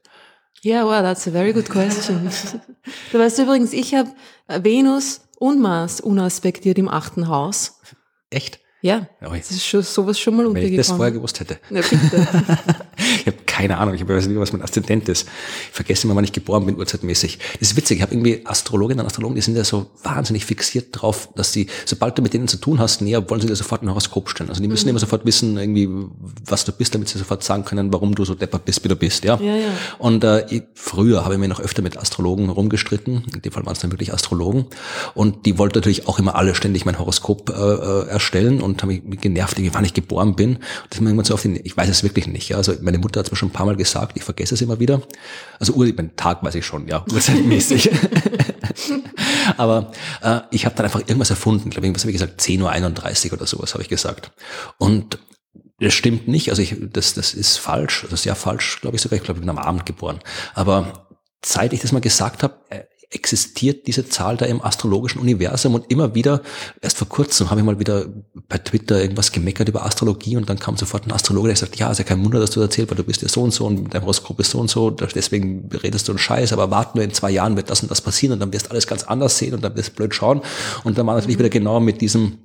Yeah, 0.63 0.85
well, 0.85 1.03
that's 1.03 1.27
a 1.27 1.31
very 1.31 1.51
good 1.51 1.69
question. 1.69 2.29
du 3.11 3.19
weißt 3.19 3.39
übrigens, 3.39 3.73
ich 3.73 3.93
habe 3.93 4.11
Venus 4.47 5.21
und 5.37 5.59
Mars 5.59 5.99
unaspektiert 5.99 6.77
im 6.77 6.87
achten 6.87 7.27
Haus. 7.27 7.81
Echt? 8.29 8.62
Ja, 8.83 9.07
das 9.21 9.49
ist 9.49 9.65
schon, 9.65 9.81
sowas 9.81 10.19
schon 10.19 10.35
mal 10.35 10.45
untergekommen. 10.45 10.73
Wenn 10.73 10.79
ich 10.81 10.87
das 10.87 10.93
vorher 10.93 11.13
gewusst 11.13 11.39
hätte. 11.39 11.57
Ja, 11.69 11.79
ich 13.21 13.27
habe 13.27 13.37
keine 13.45 13.77
Ahnung, 13.77 13.95
ich 13.95 14.05
weiß 14.05 14.27
nicht, 14.27 14.37
was 14.37 14.51
mein 14.51 14.61
Aszendent 14.61 15.07
ist. 15.07 15.25
Ich 15.69 15.73
vergesse 15.73 16.05
immer, 16.05 16.17
wann 16.17 16.25
ich 16.25 16.33
geboren 16.33 16.65
bin, 16.65 16.75
urzeitmäßig. 16.75 17.39
Das 17.61 17.69
ist 17.69 17.77
witzig, 17.77 17.99
ich 17.99 18.01
habe 18.01 18.13
irgendwie 18.13 18.45
Astrologinnen 18.45 18.99
und 18.99 19.05
Astrologen, 19.05 19.35
die 19.35 19.41
sind 19.41 19.55
ja 19.55 19.63
so 19.63 19.85
wahnsinnig 20.03 20.43
fixiert 20.43 20.87
drauf, 20.91 21.29
dass 21.33 21.53
sie, 21.53 21.67
sobald 21.85 22.17
du 22.17 22.21
mit 22.21 22.33
denen 22.33 22.49
zu 22.49 22.57
tun 22.57 22.77
hast, 22.79 23.01
näher, 23.01 23.29
wollen 23.29 23.39
sie 23.39 23.47
dir 23.47 23.55
sofort 23.55 23.83
ein 23.83 23.89
Horoskop 23.89 24.27
stellen. 24.27 24.49
Also 24.49 24.61
die 24.61 24.67
müssen 24.67 24.87
mhm. 24.87 24.89
immer 24.89 24.99
sofort 24.99 25.25
wissen, 25.25 25.57
irgendwie, 25.57 25.87
was 26.45 26.65
du 26.65 26.73
bist, 26.73 26.93
damit 26.93 27.07
sie 27.07 27.17
sofort 27.17 27.41
sagen 27.41 27.63
können, 27.63 27.93
warum 27.93 28.15
du 28.15 28.25
so 28.25 28.35
deppert 28.35 28.65
bist, 28.65 28.83
wie 28.83 28.89
du 28.89 28.97
bist. 28.97 29.23
Ja. 29.23 29.39
ja, 29.39 29.55
ja. 29.55 29.69
Und 29.97 30.25
äh, 30.25 30.45
ich, 30.49 30.63
früher 30.73 31.23
habe 31.23 31.35
ich 31.35 31.39
mir 31.39 31.47
noch 31.47 31.61
öfter 31.61 31.83
mit 31.83 31.95
Astrologen 31.95 32.49
rumgestritten. 32.49 33.23
In 33.33 33.41
dem 33.41 33.51
Fall 33.53 33.65
waren 33.65 33.73
es 33.73 33.79
dann 33.79 33.93
wirklich 33.93 34.13
Astrologen. 34.13 34.65
Und 35.13 35.45
die 35.45 35.57
wollten 35.57 35.77
natürlich 35.77 36.05
auch 36.09 36.19
immer 36.19 36.35
alle 36.35 36.53
ständig 36.53 36.83
mein 36.83 36.99
Horoskop 36.99 37.49
äh, 37.49 37.53
äh 37.53 38.07
erstellen 38.09 38.61
und 38.61 38.72
haben 38.81 39.01
mich 39.05 39.21
genervt, 39.21 39.57
wann 39.73 39.85
ich 39.85 39.93
geboren 39.93 40.35
bin. 40.35 40.55
Und 40.55 40.61
das 40.89 40.97
ist 40.97 41.01
mir 41.01 41.09
irgendwann 41.09 41.25
so 41.25 41.35
den, 41.37 41.59
ich 41.63 41.75
weiß 41.75 41.89
es 41.89 42.03
wirklich 42.03 42.27
nicht. 42.27 42.49
Ja. 42.49 42.57
Also 42.57 42.73
meine 42.81 42.97
Mutter 42.97 43.19
hat 43.19 43.27
es 43.27 43.31
mir 43.31 43.37
schon 43.37 43.49
ein 43.49 43.53
paar 43.53 43.65
Mal 43.65 43.75
gesagt, 43.75 44.17
ich 44.17 44.23
vergesse 44.23 44.55
es 44.55 44.61
immer 44.61 44.79
wieder. 44.79 45.01
Also 45.59 45.73
Uhr, 45.73 45.91
mein 45.95 46.15
Tag 46.15 46.43
weiß 46.43 46.55
ich 46.55 46.65
schon, 46.65 46.87
ja, 46.87 47.05
urzeitmäßig. 47.11 47.89
Aber 49.57 49.91
äh, 50.21 50.41
ich 50.51 50.65
habe 50.65 50.75
dann 50.75 50.85
einfach 50.85 51.01
irgendwas 51.01 51.29
erfunden, 51.29 51.69
glaube 51.69 51.87
ich, 51.87 51.95
was 51.95 52.03
habe 52.03 52.11
ich 52.11 52.17
gesagt, 52.17 52.41
10.31 52.41 53.27
Uhr 53.27 53.33
oder 53.33 53.45
sowas 53.45 53.73
habe 53.73 53.83
ich 53.83 53.89
gesagt. 53.89 54.31
Und 54.77 55.19
das 55.79 55.93
stimmt 55.93 56.27
nicht, 56.27 56.49
also 56.49 56.61
ich, 56.61 56.75
das, 56.79 57.13
das 57.13 57.33
ist 57.33 57.57
falsch, 57.57 58.03
also 58.03 58.15
sehr 58.15 58.35
falsch, 58.35 58.79
glaube 58.81 58.95
ich 58.95 59.01
sogar, 59.01 59.17
ich 59.17 59.23
glaube, 59.23 59.39
ich 59.39 59.45
bin 59.45 59.49
am 59.49 59.57
Abend 59.57 59.85
geboren. 59.85 60.19
Aber 60.53 61.07
seit 61.43 61.73
ich 61.73 61.81
das 61.81 61.91
mal 61.91 61.99
gesagt 61.99 62.43
habe, 62.43 62.55
äh, 62.69 62.83
existiert 63.13 63.87
diese 63.87 64.07
Zahl 64.09 64.37
da 64.37 64.45
im 64.45 64.61
astrologischen 64.61 65.19
Universum? 65.19 65.75
Und 65.75 65.89
immer 65.89 66.15
wieder, 66.15 66.41
erst 66.81 66.97
vor 66.97 67.07
kurzem 67.07 67.49
habe 67.49 67.59
ich 67.59 67.65
mal 67.65 67.79
wieder 67.79 68.05
bei 68.49 68.57
Twitter 68.57 69.01
irgendwas 69.01 69.31
gemeckert 69.31 69.69
über 69.69 69.85
Astrologie 69.85 70.37
und 70.37 70.49
dann 70.49 70.59
kam 70.59 70.77
sofort 70.77 71.05
ein 71.05 71.11
Astrologe, 71.11 71.49
der 71.49 71.57
sagt, 71.57 71.75
ja, 71.77 71.91
ist 71.91 71.99
ja 71.99 72.03
kein 72.03 72.23
Wunder, 72.23 72.39
dass 72.39 72.51
du 72.51 72.59
das 72.59 72.69
erzählst, 72.69 72.91
weil 72.91 72.97
du 72.97 73.03
bist 73.03 73.21
ja 73.21 73.29
so 73.29 73.41
und 73.41 73.53
so 73.53 73.65
und 73.65 73.93
dein 73.93 74.01
Horoskop 74.01 74.39
ist 74.39 74.51
so 74.51 74.59
und 74.59 74.69
so, 74.69 74.89
deswegen 74.89 75.69
redest 75.71 76.07
du 76.07 76.11
einen 76.11 76.19
Scheiß, 76.19 76.53
aber 76.53 76.71
warte 76.71 76.97
nur 76.97 77.03
in 77.03 77.13
zwei 77.13 77.31
Jahren 77.31 77.55
wird 77.55 77.69
das 77.69 77.81
und 77.81 77.91
das 77.91 78.01
passieren 78.01 78.33
und 78.33 78.39
dann 78.39 78.53
wirst 78.53 78.67
du 78.67 78.71
alles 78.71 78.87
ganz 78.87 79.03
anders 79.03 79.37
sehen 79.37 79.53
und 79.53 79.63
dann 79.63 79.75
wirst 79.75 79.89
du 79.89 79.93
blöd 79.93 80.13
schauen. 80.13 80.41
Und 80.83 80.97
dann 80.97 81.07
war 81.07 81.15
natürlich 81.15 81.39
wieder 81.39 81.49
genau 81.49 81.79
mit 81.79 82.01
diesem 82.01 82.37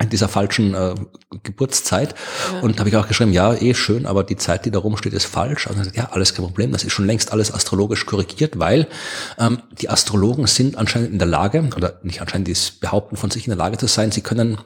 in 0.00 0.10
dieser 0.10 0.28
falschen 0.28 0.74
äh, 0.74 0.94
Geburtszeit. 1.42 2.14
Ja. 2.52 2.60
Und 2.60 2.76
da 2.76 2.80
habe 2.80 2.88
ich 2.88 2.96
auch 2.96 3.08
geschrieben, 3.08 3.32
ja, 3.32 3.54
eh 3.54 3.74
schön, 3.74 4.06
aber 4.06 4.24
die 4.24 4.36
Zeit, 4.36 4.64
die 4.64 4.70
da 4.70 4.78
rumsteht, 4.78 5.12
ist 5.12 5.26
falsch. 5.26 5.66
Also 5.66 5.80
gesagt, 5.80 5.96
ja, 5.96 6.10
alles 6.12 6.34
kein 6.34 6.44
Problem, 6.44 6.72
das 6.72 6.84
ist 6.84 6.92
schon 6.92 7.06
längst 7.06 7.32
alles 7.32 7.52
astrologisch 7.52 8.06
korrigiert, 8.06 8.58
weil 8.58 8.86
ähm, 9.38 9.60
die 9.72 9.90
Astrologen 9.90 10.46
sind 10.46 10.76
anscheinend 10.76 11.10
in 11.12 11.18
der 11.18 11.28
Lage, 11.28 11.68
oder 11.76 11.98
nicht 12.02 12.20
anscheinend, 12.20 12.48
die 12.48 12.56
behaupten 12.80 13.16
von 13.16 13.30
sich 13.30 13.46
in 13.46 13.50
der 13.50 13.58
Lage 13.58 13.76
zu 13.76 13.86
sein, 13.86 14.12
sie 14.12 14.20
können 14.20 14.58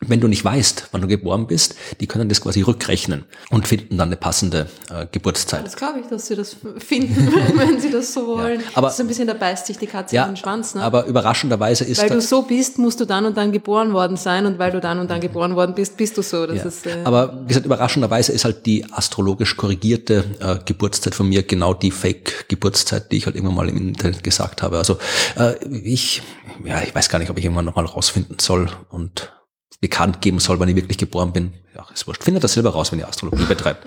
wenn 0.00 0.20
du 0.20 0.28
nicht 0.28 0.44
weißt, 0.44 0.88
wann 0.92 1.00
du 1.00 1.06
geboren 1.06 1.46
bist, 1.46 1.74
die 2.00 2.06
können 2.06 2.28
das 2.28 2.42
quasi 2.42 2.60
rückrechnen 2.60 3.24
und 3.50 3.66
finden 3.66 3.96
dann 3.96 4.08
eine 4.08 4.16
passende 4.16 4.68
äh, 4.90 5.06
Geburtszeit. 5.10 5.64
Das 5.64 5.74
glaube 5.74 6.00
ich, 6.00 6.06
dass 6.06 6.26
sie 6.26 6.36
das 6.36 6.56
finden, 6.78 7.32
wenn 7.54 7.80
sie 7.80 7.90
das 7.90 8.12
so 8.12 8.26
wollen. 8.26 8.60
Ja, 8.60 8.66
aber, 8.74 8.88
das 8.88 8.96
ist 8.96 9.00
ein 9.00 9.08
bisschen, 9.08 9.26
da 9.26 9.32
beißt 9.32 9.66
sich 9.66 9.78
die 9.78 9.86
Katze 9.86 10.16
ja, 10.16 10.24
in 10.24 10.32
den 10.32 10.36
Schwanz. 10.36 10.74
Ne? 10.74 10.82
Aber 10.82 11.06
überraschenderweise 11.06 11.84
ist 11.84 12.02
Weil 12.02 12.10
du 12.10 12.20
so 12.20 12.42
bist, 12.42 12.78
musst 12.78 13.00
du 13.00 13.06
dann 13.06 13.24
und 13.24 13.38
dann 13.38 13.52
geboren 13.52 13.94
worden 13.94 14.18
sein 14.18 14.44
und 14.44 14.58
weil 14.58 14.70
du 14.70 14.80
dann 14.80 14.98
und 14.98 15.10
dann 15.10 15.20
geboren 15.20 15.56
worden 15.56 15.74
bist, 15.74 15.96
bist 15.96 16.18
du 16.18 16.22
so. 16.22 16.46
Das 16.46 16.58
ja. 16.58 16.64
ist, 16.64 16.86
äh, 16.86 16.98
aber 17.04 17.40
wie 17.44 17.48
gesagt, 17.48 17.64
überraschenderweise 17.64 18.32
ist 18.32 18.44
halt 18.44 18.66
die 18.66 18.84
astrologisch 18.92 19.56
korrigierte 19.56 20.24
äh, 20.40 20.58
Geburtszeit 20.62 21.14
von 21.14 21.26
mir 21.26 21.42
genau 21.42 21.72
die 21.72 21.90
Fake-Geburtszeit, 21.90 23.10
die 23.12 23.16
ich 23.16 23.26
halt 23.26 23.36
immer 23.36 23.50
mal 23.50 23.66
im 23.68 23.78
Internet 23.78 24.22
gesagt 24.22 24.62
habe. 24.62 24.76
Also 24.76 24.98
äh, 25.38 25.54
ich, 25.68 26.20
ja, 26.64 26.82
ich 26.82 26.94
weiß 26.94 27.08
gar 27.08 27.18
nicht, 27.18 27.30
ob 27.30 27.38
ich 27.38 27.44
irgendwann 27.44 27.64
nochmal 27.64 27.86
rausfinden 27.86 28.38
soll 28.38 28.68
und 28.90 29.32
bekannt 29.80 30.20
geben 30.20 30.38
soll, 30.38 30.58
wann 30.58 30.68
ich 30.68 30.76
wirklich 30.76 30.98
geboren 30.98 31.32
bin. 31.32 31.52
Ja, 31.74 31.86
ist 31.92 32.06
wurscht. 32.06 32.24
Findet 32.24 32.42
das 32.42 32.54
selber 32.54 32.70
raus, 32.70 32.90
wenn 32.90 32.98
ihr 32.98 33.08
Astrologie 33.08 33.44
betreibt. 33.48 33.86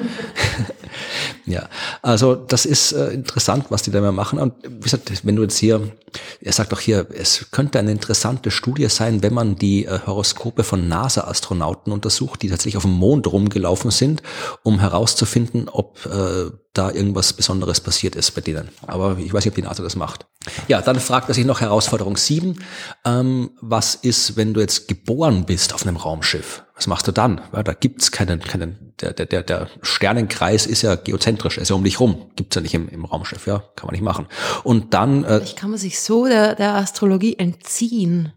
ja, 1.45 1.67
also 2.03 2.35
das 2.35 2.65
ist 2.65 2.91
äh, 2.91 3.11
interessant, 3.11 3.65
was 3.69 3.81
die 3.81 3.91
da 3.91 3.97
immer 3.97 4.11
machen. 4.11 4.37
Und 4.37 4.53
wie 4.63 4.81
gesagt, 4.81 5.25
wenn 5.25 5.35
du 5.35 5.41
jetzt 5.41 5.57
hier, 5.57 5.91
er 6.39 6.53
sagt 6.53 6.71
auch 6.73 6.79
hier, 6.79 7.07
es 7.11 7.47
könnte 7.49 7.79
eine 7.79 7.91
interessante 7.91 8.51
Studie 8.51 8.89
sein, 8.89 9.23
wenn 9.23 9.33
man 9.33 9.55
die 9.55 9.85
äh, 9.85 9.99
Horoskope 10.05 10.63
von 10.63 10.87
NASA-Astronauten 10.87 11.91
untersucht, 11.91 12.43
die 12.43 12.49
tatsächlich 12.49 12.77
auf 12.77 12.83
dem 12.83 12.93
Mond 12.93 13.25
rumgelaufen 13.31 13.89
sind, 13.89 14.21
um 14.61 14.79
herauszufinden, 14.79 15.67
ob 15.69 16.05
äh, 16.05 16.51
da 16.79 16.91
irgendwas 16.91 17.33
Besonderes 17.33 17.81
passiert 17.81 18.15
ist 18.15 18.31
bei 18.31 18.41
denen. 18.41 18.69
Aber 18.87 19.17
ich 19.17 19.33
weiß 19.33 19.43
nicht, 19.43 19.51
ob 19.51 19.55
die 19.55 19.63
NATO 19.63 19.83
das 19.83 19.97
macht. 19.97 20.25
Ja, 20.69 20.81
dann 20.81 20.99
fragt 20.99 21.27
er 21.27 21.35
sich 21.35 21.45
noch 21.45 21.59
Herausforderung 21.59 22.15
7. 22.15 22.63
Ähm, 23.05 23.51
was 23.59 23.95
ist, 23.95 24.37
wenn 24.37 24.53
du 24.53 24.61
jetzt 24.61 24.87
geboren 24.87 25.45
bist 25.45 25.73
auf 25.73 25.85
einem 25.85 25.97
Raumschiff? 25.97 26.63
Was 26.75 26.87
machst 26.87 27.05
du 27.07 27.11
dann? 27.11 27.41
Ja, 27.51 27.63
da 27.63 27.73
gibt's 27.73 28.11
keinen, 28.11 28.39
keinen 28.39 28.93
der, 29.01 29.11
der, 29.11 29.43
der 29.43 29.67
Sternenkreis 29.81 30.65
ist 30.65 30.81
ja 30.81 30.95
geozentrisch, 30.95 31.57
ist 31.57 31.69
ja 31.69 31.75
um 31.75 31.83
dich 31.83 31.99
rum. 31.99 32.31
Gibt's 32.37 32.55
ja 32.55 32.61
nicht 32.61 32.73
im, 32.73 32.87
im 32.87 33.03
Raumschiff, 33.03 33.45
ja, 33.45 33.59
kann 33.75 33.87
man 33.87 33.93
nicht 33.93 34.03
machen. 34.03 34.27
Und 34.63 34.93
dann... 34.93 35.25
Äh, 35.25 35.39
ich 35.43 35.57
kann 35.57 35.71
man 35.71 35.79
sich 35.79 35.99
so 35.99 36.27
der, 36.27 36.55
der 36.55 36.75
Astrologie 36.75 37.35
entziehen. 37.37 38.31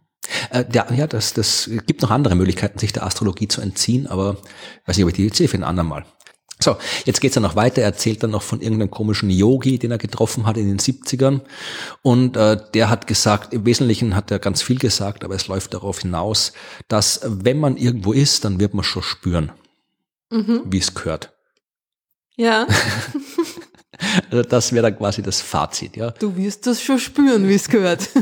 Äh, 0.50 0.64
der, 0.64 0.88
ja, 0.96 1.06
das, 1.06 1.32
das 1.34 1.70
gibt 1.86 2.02
noch 2.02 2.10
andere 2.10 2.34
Möglichkeiten, 2.34 2.80
sich 2.80 2.92
der 2.92 3.06
Astrologie 3.06 3.46
zu 3.46 3.60
entziehen, 3.60 4.08
aber 4.08 4.38
ich 4.82 4.88
weiß 4.88 4.96
nicht, 4.96 5.04
ob 5.04 5.10
ich 5.10 5.16
die 5.16 5.28
erzähle 5.28 5.48
für 5.48 5.58
ein 5.58 5.64
andermal. 5.64 6.04
So, 6.62 6.76
jetzt 7.04 7.20
geht's 7.20 7.34
dann 7.34 7.42
noch 7.42 7.56
weiter. 7.56 7.82
Er 7.82 7.88
erzählt 7.88 8.22
dann 8.22 8.30
noch 8.30 8.42
von 8.42 8.60
irgendeinem 8.60 8.90
komischen 8.90 9.30
Yogi, 9.30 9.78
den 9.78 9.90
er 9.90 9.98
getroffen 9.98 10.46
hat 10.46 10.56
in 10.56 10.68
den 10.68 10.78
70ern. 10.78 11.40
Und 12.02 12.36
äh, 12.36 12.56
der 12.74 12.88
hat 12.88 13.06
gesagt, 13.06 13.52
im 13.52 13.66
Wesentlichen 13.66 14.14
hat 14.14 14.30
er 14.30 14.38
ganz 14.38 14.62
viel 14.62 14.78
gesagt, 14.78 15.24
aber 15.24 15.34
es 15.34 15.48
läuft 15.48 15.74
darauf 15.74 16.00
hinaus, 16.00 16.52
dass 16.88 17.20
wenn 17.24 17.58
man 17.58 17.76
irgendwo 17.76 18.12
ist, 18.12 18.44
dann 18.44 18.60
wird 18.60 18.74
man 18.74 18.84
schon 18.84 19.02
spüren, 19.02 19.52
mhm. 20.30 20.62
wie 20.66 20.78
es 20.78 20.94
gehört. 20.94 21.32
Ja. 22.36 22.66
Also 24.30 24.42
das 24.42 24.72
wäre 24.72 24.82
dann 24.82 24.98
quasi 24.98 25.22
das 25.22 25.40
Fazit, 25.40 25.96
ja. 25.96 26.10
Du 26.12 26.36
wirst 26.36 26.66
das 26.66 26.82
schon 26.82 26.98
spüren, 26.98 27.48
wie 27.48 27.54
es 27.54 27.68
gehört. 27.68 28.08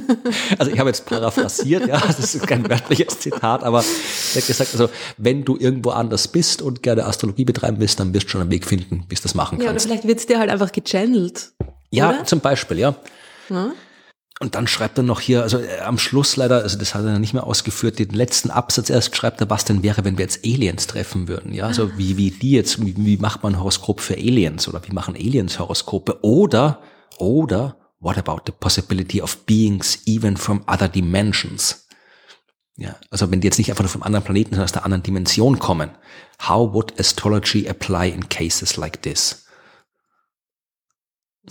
Also 0.58 0.72
ich 0.72 0.78
habe 0.78 0.90
jetzt 0.90 1.06
paraphrasiert, 1.06 1.86
ja, 1.86 1.98
das 1.98 2.34
ist 2.34 2.46
kein 2.46 2.68
wörtliches 2.68 3.18
Zitat, 3.20 3.62
aber 3.62 3.78
er 3.78 4.40
hat 4.40 4.46
gesagt, 4.46 4.70
also 4.72 4.90
wenn 5.16 5.44
du 5.44 5.56
irgendwo 5.56 5.90
anders 5.90 6.28
bist 6.28 6.60
und 6.60 6.82
gerne 6.82 7.06
Astrologie 7.06 7.44
betreiben 7.44 7.78
willst, 7.78 8.00
dann 8.00 8.12
wirst 8.12 8.26
du 8.26 8.30
schon 8.30 8.40
einen 8.42 8.50
Weg 8.50 8.66
finden, 8.66 9.04
bis 9.08 9.20
du 9.20 9.24
das 9.24 9.34
machen 9.34 9.58
kannst. 9.58 9.64
Ja, 9.64 9.70
oder 9.70 9.80
vielleicht 9.80 10.06
wird 10.06 10.18
es 10.18 10.26
dir 10.26 10.38
halt 10.38 10.50
einfach 10.50 10.72
gechannelt. 10.72 11.52
Ja, 11.90 12.10
oder? 12.10 12.24
zum 12.24 12.40
Beispiel, 12.40 12.78
ja. 12.78 12.94
ja. 13.48 13.72
Und 14.42 14.54
dann 14.54 14.66
schreibt 14.66 14.96
er 14.98 15.04
noch 15.04 15.20
hier, 15.20 15.42
also 15.42 15.58
äh, 15.58 15.80
am 15.80 15.98
Schluss 15.98 16.36
leider, 16.36 16.62
also 16.62 16.78
das 16.78 16.94
hat 16.94 17.04
er 17.04 17.18
nicht 17.18 17.34
mehr 17.34 17.46
ausgeführt, 17.46 17.98
den 17.98 18.08
letzten 18.08 18.50
Absatz 18.50 18.88
erst 18.88 19.14
schreibt 19.14 19.40
er, 19.42 19.50
was 19.50 19.66
denn 19.66 19.82
wäre, 19.82 20.02
wenn 20.04 20.16
wir 20.16 20.24
jetzt 20.24 20.44
Aliens 20.44 20.86
treffen 20.86 21.28
würden. 21.28 21.52
Ja, 21.52 21.66
also 21.66 21.96
wie, 21.98 22.16
wie 22.16 22.30
die 22.30 22.52
jetzt, 22.52 22.84
wie, 22.84 22.94
wie 22.96 23.18
macht 23.18 23.42
man 23.42 23.58
Horoskop 23.58 24.00
für 24.00 24.14
Aliens 24.14 24.66
oder 24.66 24.80
wie 24.86 24.92
machen 24.92 25.14
Aliens 25.14 25.58
Horoskope? 25.58 26.24
Oder, 26.24 26.80
oder, 27.18 27.76
what 28.00 28.16
about 28.16 28.40
the 28.46 28.52
possibility 28.52 29.20
of 29.20 29.36
beings 29.44 29.98
even 30.06 30.38
from 30.38 30.64
other 30.66 30.88
dimensions? 30.88 31.86
Ja, 32.78 32.96
also 33.10 33.30
wenn 33.30 33.42
die 33.42 33.46
jetzt 33.46 33.58
nicht 33.58 33.68
einfach 33.68 33.84
nur 33.84 33.90
vom 33.90 34.02
anderen 34.02 34.24
Planeten, 34.24 34.52
sondern 34.52 34.64
aus 34.64 34.72
der 34.72 34.86
anderen 34.86 35.02
Dimension 35.02 35.58
kommen. 35.58 35.90
How 36.48 36.72
would 36.72 36.98
astrology 36.98 37.68
apply 37.68 38.08
in 38.08 38.26
cases 38.30 38.78
like 38.78 39.02
this? 39.02 39.44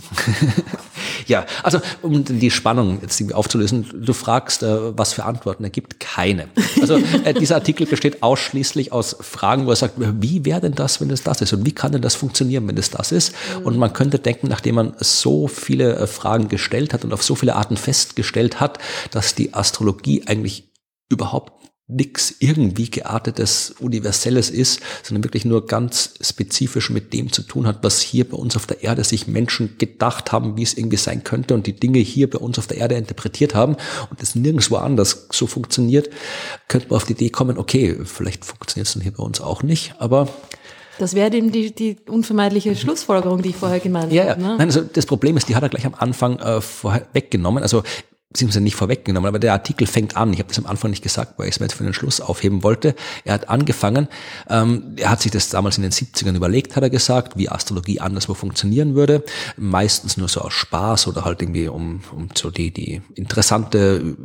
ja, 1.27 1.45
also 1.63 1.79
um 2.01 2.23
die 2.23 2.51
Spannung 2.51 2.99
jetzt 3.01 3.19
irgendwie 3.19 3.35
aufzulösen, 3.35 3.85
du 3.93 4.13
fragst, 4.13 4.63
äh, 4.63 4.97
was 4.97 5.13
für 5.13 5.25
Antworten, 5.25 5.63
er 5.63 5.69
gibt 5.69 5.99
keine. 5.99 6.47
Also 6.81 6.97
äh, 7.23 7.33
dieser 7.33 7.55
Artikel 7.55 7.85
besteht 7.85 8.23
ausschließlich 8.23 8.91
aus 8.91 9.15
Fragen, 9.19 9.65
wo 9.65 9.71
er 9.71 9.75
sagt, 9.75 9.95
wie 9.97 10.45
wäre 10.45 10.61
denn 10.61 10.75
das, 10.75 11.01
wenn 11.01 11.09
es 11.09 11.23
das 11.23 11.41
ist 11.41 11.53
und 11.53 11.65
wie 11.65 11.71
kann 11.71 11.91
denn 11.91 12.01
das 12.01 12.15
funktionieren, 12.15 12.67
wenn 12.67 12.77
es 12.77 12.89
das 12.89 13.11
ist? 13.11 13.33
Mhm. 13.59 13.65
Und 13.65 13.77
man 13.77 13.93
könnte 13.93 14.19
denken, 14.19 14.47
nachdem 14.47 14.75
man 14.75 14.93
so 14.99 15.47
viele 15.47 15.95
äh, 15.95 16.07
Fragen 16.07 16.47
gestellt 16.47 16.93
hat 16.93 17.03
und 17.03 17.13
auf 17.13 17.23
so 17.23 17.35
viele 17.35 17.55
Arten 17.55 17.77
festgestellt 17.77 18.59
hat, 18.59 18.79
dass 19.11 19.35
die 19.35 19.53
Astrologie 19.53 20.23
eigentlich 20.25 20.71
überhaupt 21.09 21.53
nichts 21.89 22.35
irgendwie 22.39 22.89
geartetes, 22.89 23.73
universelles 23.79 24.51
ist, 24.51 24.79
sondern 25.03 25.23
wirklich 25.23 25.43
nur 25.43 25.65
ganz 25.65 26.13
spezifisch 26.21 26.91
mit 26.91 27.13
dem 27.13 27.31
zu 27.33 27.41
tun 27.41 27.65
hat, 27.65 27.79
was 27.81 27.99
hier 27.99 28.29
bei 28.29 28.37
uns 28.37 28.55
auf 28.55 28.67
der 28.67 28.83
Erde 28.83 29.03
sich 29.03 29.27
Menschen 29.27 29.75
gedacht 29.79 30.31
haben, 30.31 30.55
wie 30.55 30.63
es 30.63 30.75
irgendwie 30.75 30.97
sein 30.97 31.23
könnte 31.23 31.55
und 31.55 31.65
die 31.65 31.73
Dinge 31.73 31.99
hier 31.99 32.29
bei 32.29 32.37
uns 32.37 32.59
auf 32.59 32.67
der 32.67 32.77
Erde 32.77 32.95
interpretiert 32.95 33.55
haben 33.55 33.75
und 34.11 34.21
es 34.21 34.35
nirgendwo 34.35 34.75
anders 34.75 35.27
so 35.31 35.47
funktioniert, 35.47 36.09
könnte 36.67 36.89
man 36.89 36.97
auf 36.97 37.05
die 37.05 37.13
Idee 37.13 37.31
kommen, 37.31 37.57
okay, 37.57 37.97
vielleicht 38.05 38.45
funktioniert 38.45 38.87
es 38.87 38.93
dann 38.93 39.01
hier 39.01 39.13
bei 39.13 39.23
uns 39.23 39.41
auch 39.41 39.63
nicht, 39.63 39.95
aber 39.97 40.29
das 40.99 41.15
wäre 41.15 41.33
eben 41.33 41.51
die, 41.51 41.73
die 41.73 41.95
unvermeidliche 42.07 42.75
Schlussfolgerung, 42.75 43.41
die 43.41 43.49
ich 43.49 43.55
vorher 43.55 43.79
gemeint 43.79 44.11
ja, 44.11 44.31
habe. 44.31 44.41
Ne? 44.41 44.55
Nein, 44.57 44.67
also 44.67 44.81
das 44.81 45.05
Problem 45.05 45.37
ist, 45.37 45.47
die 45.47 45.55
hat 45.55 45.63
er 45.63 45.69
gleich 45.69 45.85
am 45.85 45.95
Anfang 45.97 46.37
äh, 46.39 46.59
vorher 46.59 47.07
weggenommen. 47.13 47.63
Also 47.63 47.83
beziehungsweise 48.31 48.61
nicht 48.61 48.75
vorweggenommen, 48.75 49.27
aber 49.27 49.39
der 49.39 49.53
Artikel 49.53 49.87
fängt 49.87 50.15
an. 50.15 50.31
Ich 50.33 50.39
habe 50.39 50.49
das 50.49 50.59
am 50.59 50.67
Anfang 50.67 50.91
nicht 50.91 51.01
gesagt, 51.01 51.39
weil 51.39 51.47
ich 51.47 51.55
es 51.55 51.59
mir 51.59 51.65
jetzt 51.65 51.73
für 51.73 51.83
den 51.83 51.95
Schluss 51.95 52.21
aufheben 52.21 52.61
wollte. 52.61 52.93
Er 53.25 53.33
hat 53.33 53.49
angefangen, 53.49 54.07
ähm, 54.49 54.95
er 54.97 55.09
hat 55.09 55.21
sich 55.21 55.31
das 55.31 55.49
damals 55.49 55.77
in 55.77 55.83
den 55.83 55.91
70ern 55.91 56.35
überlegt, 56.35 56.75
hat 56.75 56.83
er 56.83 56.91
gesagt, 56.91 57.37
wie 57.37 57.49
Astrologie 57.49 57.99
anderswo 57.99 58.35
funktionieren 58.35 58.93
würde. 58.93 59.23
Meistens 59.57 60.15
nur 60.17 60.27
so 60.27 60.41
aus 60.41 60.53
Spaß 60.53 61.07
oder 61.07 61.25
halt 61.25 61.41
irgendwie 61.41 61.69
um, 61.69 62.01
um 62.11 62.29
so 62.35 62.51
die, 62.51 62.71
die 62.71 63.01
interessante, 63.15 64.15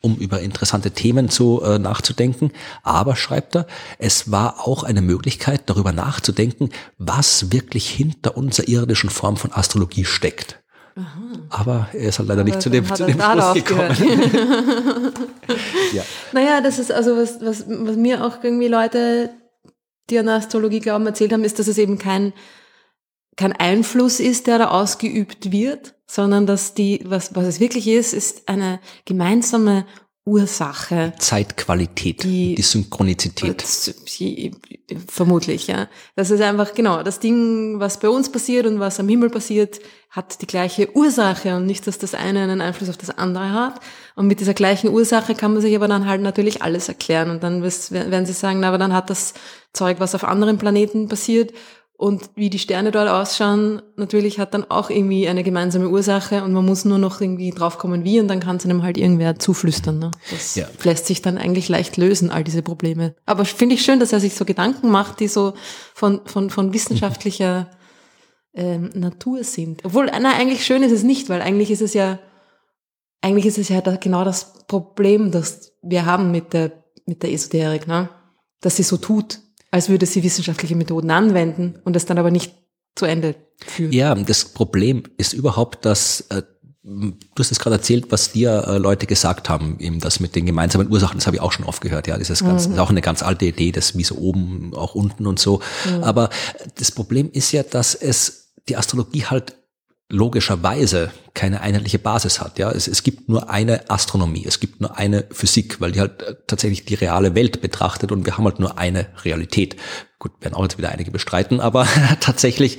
um 0.00 0.16
über 0.16 0.40
interessante 0.40 0.92
Themen 0.92 1.28
zu 1.28 1.60
äh, 1.62 1.78
nachzudenken. 1.78 2.52
Aber, 2.82 3.16
schreibt 3.16 3.54
er, 3.54 3.66
es 3.98 4.30
war 4.30 4.66
auch 4.66 4.82
eine 4.82 5.02
Möglichkeit, 5.02 5.64
darüber 5.66 5.92
nachzudenken, 5.92 6.70
was 6.96 7.52
wirklich 7.52 7.90
hinter 7.90 8.38
unserer 8.38 8.68
irdischen 8.68 9.10
Form 9.10 9.36
von 9.36 9.52
Astrologie 9.52 10.06
steckt. 10.06 10.61
Aha. 10.94 11.38
Aber 11.48 11.88
er 11.92 12.08
ist 12.08 12.18
halt 12.18 12.28
leider 12.28 12.42
Aber 12.42 12.50
nicht 12.50 12.62
zu 12.62 12.68
dem, 12.68 12.84
zu 12.94 13.06
dem 13.06 13.18
Schluss 13.18 13.54
gekommen. 13.54 13.88
ja. 15.92 16.02
Naja, 16.32 16.60
das 16.60 16.78
ist 16.78 16.92
also 16.92 17.16
was, 17.16 17.40
was, 17.40 17.64
was 17.66 17.96
mir 17.96 18.24
auch 18.24 18.42
irgendwie 18.42 18.68
Leute, 18.68 19.30
die 20.10 20.18
an 20.18 20.28
Astrologie 20.28 20.80
glauben, 20.80 21.06
erzählt 21.06 21.32
haben, 21.32 21.44
ist, 21.44 21.58
dass 21.58 21.66
es 21.66 21.78
eben 21.78 21.98
kein, 21.98 22.32
kein 23.36 23.52
Einfluss 23.52 24.20
ist, 24.20 24.46
der 24.46 24.58
da 24.58 24.68
ausgeübt 24.68 25.50
wird, 25.50 25.94
sondern 26.06 26.46
dass 26.46 26.74
die, 26.74 27.00
was, 27.04 27.34
was 27.34 27.46
es 27.46 27.60
wirklich 27.60 27.88
ist, 27.88 28.12
ist 28.12 28.48
eine 28.48 28.78
gemeinsame 29.06 29.86
Ursache. 30.24 31.14
Zeitqualität, 31.18 32.22
die, 32.22 32.54
die 32.54 32.62
Synchronizität. 32.62 33.64
Vermutlich, 35.08 35.66
ja. 35.66 35.88
Das 36.14 36.30
ist 36.30 36.40
einfach, 36.40 36.74
genau, 36.74 37.02
das 37.02 37.18
Ding, 37.18 37.80
was 37.80 37.98
bei 37.98 38.08
uns 38.08 38.30
passiert 38.30 38.66
und 38.66 38.78
was 38.78 39.00
am 39.00 39.08
Himmel 39.08 39.30
passiert, 39.30 39.80
hat 40.10 40.40
die 40.40 40.46
gleiche 40.46 40.94
Ursache 40.94 41.56
und 41.56 41.66
nicht, 41.66 41.86
dass 41.86 41.98
das 41.98 42.14
eine 42.14 42.42
einen 42.42 42.60
Einfluss 42.60 42.88
auf 42.88 42.98
das 42.98 43.10
andere 43.10 43.52
hat. 43.52 43.80
Und 44.14 44.28
mit 44.28 44.38
dieser 44.38 44.54
gleichen 44.54 44.90
Ursache 44.90 45.34
kann 45.34 45.54
man 45.54 45.62
sich 45.62 45.74
aber 45.74 45.88
dann 45.88 46.06
halt 46.06 46.20
natürlich 46.20 46.62
alles 46.62 46.88
erklären. 46.88 47.30
Und 47.30 47.42
dann 47.42 47.62
werden 47.62 48.26
sie 48.26 48.32
sagen, 48.32 48.60
na, 48.60 48.68
aber 48.68 48.78
dann 48.78 48.92
hat 48.92 49.10
das 49.10 49.34
Zeug, 49.72 49.98
was 49.98 50.14
auf 50.14 50.22
anderen 50.22 50.58
Planeten 50.58 51.08
passiert 51.08 51.52
und 52.02 52.30
wie 52.34 52.50
die 52.50 52.58
Sterne 52.58 52.90
dort 52.90 53.08
ausschauen, 53.08 53.80
natürlich 53.94 54.40
hat 54.40 54.54
dann 54.54 54.68
auch 54.68 54.90
irgendwie 54.90 55.28
eine 55.28 55.44
gemeinsame 55.44 55.88
Ursache 55.88 56.42
und 56.42 56.52
man 56.52 56.66
muss 56.66 56.84
nur 56.84 56.98
noch 56.98 57.20
irgendwie 57.20 57.50
draufkommen, 57.52 58.02
wie, 58.02 58.18
und 58.18 58.26
dann 58.26 58.40
kann 58.40 58.56
es 58.56 58.64
einem 58.64 58.82
halt 58.82 58.98
irgendwer 58.98 59.38
zuflüstern. 59.38 60.00
Ne? 60.00 60.10
Das 60.32 60.56
ja. 60.56 60.66
lässt 60.82 61.06
sich 61.06 61.22
dann 61.22 61.38
eigentlich 61.38 61.68
leicht 61.68 61.96
lösen, 61.96 62.32
all 62.32 62.42
diese 62.42 62.60
Probleme. 62.60 63.14
Aber 63.24 63.44
finde 63.44 63.76
ich 63.76 63.82
schön, 63.82 64.00
dass 64.00 64.12
er 64.12 64.18
sich 64.18 64.34
so 64.34 64.44
Gedanken 64.44 64.90
macht, 64.90 65.20
die 65.20 65.28
so 65.28 65.54
von, 65.94 66.22
von, 66.24 66.50
von 66.50 66.74
wissenschaftlicher 66.74 67.70
ähm, 68.52 68.90
Natur 68.94 69.44
sind. 69.44 69.84
Obwohl, 69.84 70.06
na, 70.06 70.32
eigentlich 70.32 70.66
schön 70.66 70.82
ist 70.82 70.90
es 70.90 71.04
nicht, 71.04 71.28
weil 71.28 71.40
eigentlich 71.40 71.70
ist 71.70 71.82
es 71.82 71.94
ja, 71.94 72.18
eigentlich 73.20 73.46
ist 73.46 73.58
es 73.58 73.68
ja 73.68 73.80
da 73.80 73.94
genau 73.94 74.24
das 74.24 74.64
Problem, 74.66 75.30
das 75.30 75.72
wir 75.82 76.04
haben 76.04 76.32
mit 76.32 76.52
der, 76.52 76.72
mit 77.06 77.22
der 77.22 77.30
Esoterik, 77.32 77.86
ne? 77.86 78.08
dass 78.60 78.74
sie 78.74 78.82
so 78.82 78.96
tut, 78.96 79.38
als 79.72 79.88
würde 79.88 80.06
sie 80.06 80.22
wissenschaftliche 80.22 80.76
Methoden 80.76 81.10
anwenden 81.10 81.80
und 81.84 81.96
es 81.96 82.06
dann 82.06 82.18
aber 82.18 82.30
nicht 82.30 82.54
zu 82.94 83.06
Ende 83.06 83.34
führt. 83.58 83.92
Ja, 83.92 84.14
das 84.14 84.44
Problem 84.44 85.02
ist 85.16 85.32
überhaupt, 85.32 85.84
dass 85.84 86.20
äh, 86.30 86.42
Du 86.84 87.14
hast 87.38 87.52
es 87.52 87.60
gerade 87.60 87.76
erzählt, 87.76 88.06
was 88.10 88.32
dir 88.32 88.64
äh, 88.66 88.78
Leute 88.78 89.06
gesagt 89.06 89.48
haben, 89.48 89.78
eben 89.78 90.00
das 90.00 90.18
mit 90.18 90.34
den 90.34 90.46
gemeinsamen 90.46 90.90
Ursachen, 90.90 91.16
das 91.16 91.28
habe 91.28 91.36
ich 91.36 91.40
auch 91.40 91.52
schon 91.52 91.64
oft 91.64 91.80
gehört, 91.80 92.08
ja, 92.08 92.18
das 92.18 92.28
ist, 92.28 92.42
ganz, 92.42 92.66
mhm. 92.66 92.74
ist 92.74 92.80
auch 92.80 92.90
eine 92.90 93.00
ganz 93.00 93.22
alte 93.22 93.44
Idee, 93.44 93.70
das 93.70 93.96
wie 93.96 94.02
so 94.02 94.16
oben, 94.16 94.74
auch 94.74 94.96
unten 94.96 95.28
und 95.28 95.38
so. 95.38 95.60
Mhm. 95.84 96.02
Aber 96.02 96.28
das 96.74 96.90
Problem 96.90 97.30
ist 97.30 97.52
ja, 97.52 97.62
dass 97.62 97.94
es 97.94 98.52
die 98.68 98.76
Astrologie 98.76 99.26
halt 99.26 99.54
logischerweise 100.08 101.12
keine 101.34 101.62
einheitliche 101.62 101.98
Basis 101.98 102.40
hat. 102.40 102.58
Ja, 102.58 102.70
es, 102.70 102.86
es 102.86 103.02
gibt 103.02 103.28
nur 103.28 103.48
eine 103.48 103.88
Astronomie, 103.90 104.44
es 104.46 104.60
gibt 104.60 104.80
nur 104.80 104.98
eine 104.98 105.24
Physik, 105.30 105.80
weil 105.80 105.92
die 105.92 106.00
halt 106.00 106.22
äh, 106.22 106.34
tatsächlich 106.46 106.84
die 106.84 106.94
reale 106.94 107.34
Welt 107.34 107.60
betrachtet 107.62 108.12
und 108.12 108.26
wir 108.26 108.36
haben 108.36 108.44
halt 108.44 108.60
nur 108.60 108.78
eine 108.78 109.06
Realität. 109.24 109.76
Gut, 110.18 110.32
werden 110.40 110.54
auch 110.54 110.62
jetzt 110.62 110.78
wieder 110.78 110.90
einige 110.90 111.10
bestreiten, 111.10 111.58
aber 111.58 111.88
tatsächlich, 112.20 112.78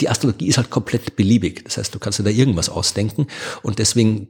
die 0.00 0.08
Astrologie 0.08 0.46
ist 0.46 0.56
halt 0.56 0.70
komplett 0.70 1.16
beliebig. 1.16 1.64
Das 1.64 1.78
heißt, 1.78 1.94
du 1.94 1.98
kannst 1.98 2.18
dir 2.18 2.22
da 2.22 2.30
irgendwas 2.30 2.68
ausdenken 2.68 3.26
und 3.62 3.80
deswegen, 3.80 4.28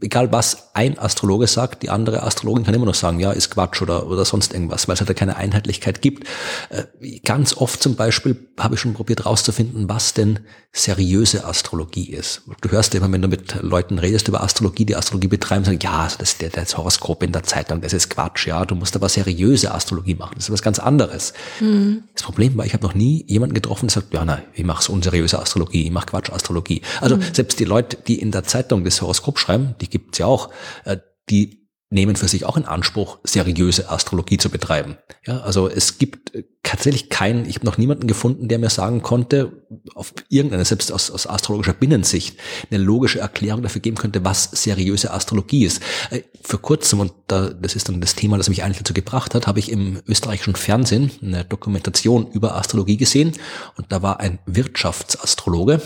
egal 0.00 0.32
was 0.32 0.74
ein 0.74 0.98
Astrologe 0.98 1.46
sagt, 1.46 1.82
die 1.82 1.90
andere 1.90 2.22
Astrologin 2.22 2.64
kann 2.64 2.72
immer 2.72 2.86
noch 2.86 2.94
sagen, 2.94 3.20
ja, 3.20 3.32
ist 3.32 3.50
Quatsch 3.50 3.82
oder, 3.82 4.06
oder 4.06 4.24
sonst 4.24 4.54
irgendwas, 4.54 4.88
weil 4.88 4.94
es 4.94 5.00
halt 5.00 5.10
da 5.10 5.14
keine 5.14 5.36
Einheitlichkeit 5.36 6.00
gibt. 6.00 6.26
Äh, 6.70 6.84
ganz 7.24 7.54
oft 7.54 7.82
zum 7.82 7.96
Beispiel 7.96 8.48
habe 8.58 8.76
ich 8.76 8.80
schon 8.80 8.94
probiert 8.94 9.26
rauszufinden, 9.26 9.88
was 9.88 10.14
denn 10.14 10.40
seriöse 10.72 11.44
Astrologie 11.44 12.10
ist. 12.10 12.42
Du 12.60 12.70
hörst 12.70 12.94
immer, 12.94 13.07
wenn 13.12 13.22
du 13.22 13.28
mit 13.28 13.62
Leuten 13.62 13.98
redest 13.98 14.28
über 14.28 14.42
Astrologie, 14.42 14.84
die 14.84 14.96
Astrologie 14.96 15.28
betreiben, 15.28 15.64
sagen, 15.64 15.78
ja, 15.82 16.00
also 16.00 16.16
das, 16.18 16.38
der, 16.38 16.50
das 16.50 16.76
Horoskop 16.76 17.22
in 17.22 17.32
der 17.32 17.42
Zeitung, 17.42 17.80
das 17.80 17.92
ist 17.92 18.10
Quatsch, 18.10 18.46
ja, 18.46 18.64
du 18.64 18.74
musst 18.74 18.96
aber 18.96 19.08
seriöse 19.08 19.74
Astrologie 19.74 20.14
machen, 20.14 20.34
das 20.36 20.44
ist 20.44 20.52
was 20.52 20.62
ganz 20.62 20.78
anderes. 20.78 21.32
Mhm. 21.60 22.04
Das 22.14 22.22
Problem 22.22 22.56
war, 22.56 22.66
ich 22.66 22.74
habe 22.74 22.84
noch 22.84 22.94
nie 22.94 23.24
jemanden 23.28 23.54
getroffen, 23.54 23.88
der 23.88 23.94
sagt, 23.94 24.14
ja, 24.14 24.24
nein, 24.24 24.42
ich 24.54 24.64
mache 24.64 24.90
unseriöse 24.90 25.38
Astrologie, 25.38 25.84
ich 25.84 25.90
mache 25.90 26.06
Quatsch-Astrologie. 26.06 26.82
Also 27.00 27.16
mhm. 27.16 27.22
selbst 27.32 27.58
die 27.60 27.64
Leute, 27.64 27.98
die 28.06 28.20
in 28.20 28.30
der 28.30 28.44
Zeitung 28.44 28.84
das 28.84 29.00
Horoskop 29.02 29.38
schreiben, 29.38 29.74
die 29.80 29.88
gibt's 29.88 30.18
ja 30.18 30.26
auch, 30.26 30.50
äh, 30.84 30.98
die 31.30 31.57
nehmen 31.90 32.16
für 32.16 32.28
sich 32.28 32.44
auch 32.44 32.56
in 32.56 32.66
Anspruch, 32.66 33.18
seriöse 33.24 33.88
Astrologie 33.88 34.36
zu 34.36 34.50
betreiben. 34.50 34.98
Ja, 35.26 35.40
also 35.40 35.68
es 35.68 35.96
gibt 35.96 36.34
äh, 36.34 36.44
tatsächlich 36.62 37.08
keinen, 37.08 37.46
ich 37.46 37.56
habe 37.56 37.66
noch 37.66 37.78
niemanden 37.78 38.06
gefunden, 38.06 38.48
der 38.48 38.58
mir 38.58 38.68
sagen 38.68 39.00
konnte, 39.00 39.64
auf 39.94 40.12
irgendeine, 40.28 40.66
selbst 40.66 40.92
aus, 40.92 41.10
aus 41.10 41.26
astrologischer 41.26 41.72
Binnensicht, 41.72 42.38
eine 42.70 42.82
logische 42.82 43.20
Erklärung 43.20 43.62
dafür 43.62 43.80
geben 43.80 43.96
könnte, 43.96 44.22
was 44.22 44.44
seriöse 44.44 45.12
Astrologie 45.12 45.64
ist. 45.64 45.80
Äh, 46.10 46.22
für 46.42 46.58
kurzem, 46.58 47.00
und 47.00 47.12
da, 47.26 47.48
das 47.48 47.74
ist 47.74 47.88
dann 47.88 48.02
das 48.02 48.14
Thema, 48.14 48.36
das 48.36 48.50
mich 48.50 48.62
eigentlich 48.62 48.78
dazu 48.78 48.92
gebracht 48.92 49.34
hat, 49.34 49.46
habe 49.46 49.58
ich 49.58 49.72
im 49.72 50.00
österreichischen 50.06 50.56
Fernsehen 50.56 51.10
eine 51.22 51.44
Dokumentation 51.44 52.30
über 52.32 52.56
Astrologie 52.56 52.98
gesehen 52.98 53.32
und 53.76 53.90
da 53.90 54.02
war 54.02 54.20
ein 54.20 54.38
Wirtschaftsastrologe, 54.44 55.80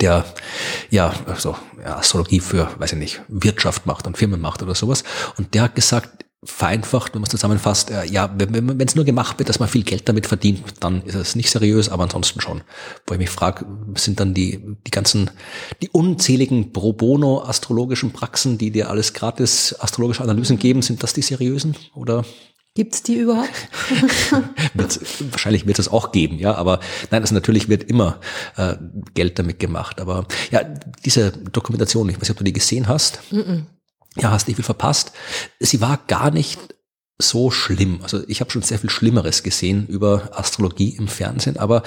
der 0.00 0.24
ja 0.90 1.12
also 1.26 1.56
ja, 1.82 1.96
Astrologie 1.96 2.40
für, 2.40 2.68
weiß 2.78 2.92
ich 2.92 2.98
nicht, 2.98 3.22
Wirtschaft 3.28 3.86
macht 3.86 4.06
und 4.06 4.18
Firmen 4.18 4.40
macht 4.40 4.62
oder 4.62 4.74
sowas. 4.74 5.04
Und 5.36 5.54
der 5.54 5.62
hat 5.62 5.74
gesagt, 5.74 6.24
vereinfacht, 6.42 7.12
wenn 7.12 7.20
man 7.20 7.26
es 7.26 7.30
zusammenfasst, 7.30 7.90
äh, 7.90 8.06
ja, 8.06 8.32
wenn 8.34 8.80
es 8.80 8.94
nur 8.94 9.04
gemacht 9.04 9.38
wird, 9.38 9.50
dass 9.50 9.60
man 9.60 9.68
viel 9.68 9.82
Geld 9.82 10.08
damit 10.08 10.26
verdient, 10.26 10.62
dann 10.80 11.02
ist 11.02 11.14
es 11.14 11.36
nicht 11.36 11.50
seriös, 11.50 11.90
aber 11.90 12.04
ansonsten 12.04 12.40
schon. 12.40 12.62
Wo 13.06 13.12
ich 13.12 13.20
mich 13.20 13.28
frage, 13.28 13.66
sind 13.96 14.20
dann 14.20 14.32
die, 14.32 14.58
die 14.86 14.90
ganzen, 14.90 15.30
die 15.82 15.90
unzähligen 15.90 16.72
pro 16.72 16.94
bono 16.94 17.42
astrologischen 17.42 18.12
Praxen, 18.12 18.56
die 18.56 18.70
dir 18.70 18.88
alles 18.88 19.12
gratis 19.12 19.76
astrologische 19.78 20.22
Analysen 20.22 20.58
geben, 20.58 20.80
sind 20.80 21.02
das 21.02 21.12
die 21.12 21.22
seriösen 21.22 21.76
oder 21.94 22.24
Gibt's 22.74 23.02
die 23.02 23.16
überhaupt? 23.16 23.50
wahrscheinlich 25.32 25.66
wird 25.66 25.80
es 25.80 25.88
auch 25.88 26.12
geben, 26.12 26.38
ja, 26.38 26.54
aber 26.54 26.78
nein, 27.10 27.20
also 27.22 27.34
natürlich 27.34 27.68
wird 27.68 27.82
immer 27.84 28.20
äh, 28.56 28.76
Geld 29.14 29.40
damit 29.40 29.58
gemacht. 29.58 30.00
Aber 30.00 30.26
ja, 30.52 30.62
diese 31.04 31.32
Dokumentation, 31.32 32.08
ich 32.08 32.16
weiß 32.16 32.22
nicht, 32.22 32.30
ob 32.30 32.38
du 32.38 32.44
die 32.44 32.52
gesehen 32.52 32.86
hast. 32.86 33.20
Mm 33.32 33.38
-mm. 33.38 33.62
Ja, 34.16 34.30
hast 34.30 34.46
nicht 34.46 34.56
viel 34.56 34.64
verpasst. 34.64 35.12
Sie 35.58 35.80
war 35.80 35.98
gar 36.06 36.30
nicht 36.30 36.58
so 37.20 37.50
schlimm. 37.50 38.00
Also 38.02 38.22
ich 38.26 38.40
habe 38.40 38.50
schon 38.50 38.62
sehr 38.62 38.78
viel 38.78 38.90
Schlimmeres 38.90 39.42
gesehen 39.42 39.86
über 39.86 40.30
Astrologie 40.32 40.96
im 40.96 41.08
Fernsehen, 41.08 41.56
aber 41.56 41.82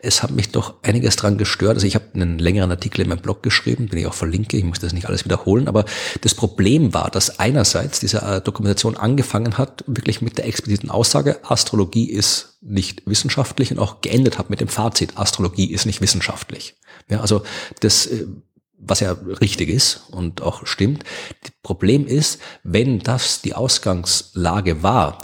es 0.00 0.22
hat 0.22 0.30
mich 0.30 0.50
doch 0.50 0.74
einiges 0.82 1.16
dran 1.16 1.38
gestört. 1.38 1.74
Also 1.74 1.86
ich 1.86 1.94
habe 1.94 2.06
einen 2.14 2.38
längeren 2.38 2.70
Artikel 2.70 3.02
in 3.02 3.08
meinem 3.08 3.20
Blog 3.20 3.42
geschrieben, 3.42 3.88
den 3.88 3.98
ich 3.98 4.06
auch 4.06 4.14
verlinke. 4.14 4.56
Ich 4.56 4.64
muss 4.64 4.78
das 4.78 4.92
nicht 4.92 5.06
alles 5.06 5.24
wiederholen, 5.24 5.68
aber 5.68 5.84
das 6.22 6.34
Problem 6.34 6.94
war, 6.94 7.10
dass 7.10 7.38
einerseits 7.38 8.00
diese 8.00 8.22
äh, 8.22 8.40
Dokumentation 8.40 8.96
angefangen 8.96 9.58
hat, 9.58 9.84
wirklich 9.86 10.22
mit 10.22 10.38
der 10.38 10.46
expliziten 10.46 10.90
Aussage, 10.90 11.40
Astrologie 11.42 12.10
ist 12.10 12.58
nicht 12.60 13.02
wissenschaftlich 13.06 13.70
und 13.70 13.78
auch 13.78 14.00
geendet 14.00 14.38
hat 14.38 14.50
mit 14.50 14.60
dem 14.60 14.68
Fazit, 14.68 15.16
Astrologie 15.16 15.70
ist 15.70 15.86
nicht 15.86 16.00
wissenschaftlich. 16.00 16.76
Ja, 17.08 17.20
also 17.20 17.42
das 17.80 18.06
äh, 18.06 18.26
was 18.78 19.00
ja 19.00 19.12
richtig 19.12 19.68
ist 19.68 20.08
und 20.10 20.42
auch 20.42 20.66
stimmt. 20.66 21.04
Das 21.42 21.52
Problem 21.62 22.06
ist, 22.06 22.40
wenn 22.62 22.98
das 22.98 23.42
die 23.42 23.54
Ausgangslage 23.54 24.82
war, 24.82 25.18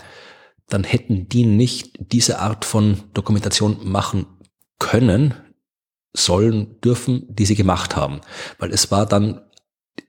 dann 0.68 0.84
hätten 0.84 1.28
die 1.28 1.44
nicht 1.44 1.98
diese 1.98 2.38
Art 2.38 2.64
von 2.64 3.02
Dokumentation 3.14 3.78
machen 3.82 4.26
können, 4.78 5.34
sollen, 6.14 6.80
dürfen, 6.80 7.26
die 7.28 7.46
sie 7.46 7.54
gemacht 7.54 7.96
haben. 7.96 8.20
Weil 8.58 8.72
es 8.72 8.90
war 8.90 9.06
dann 9.06 9.42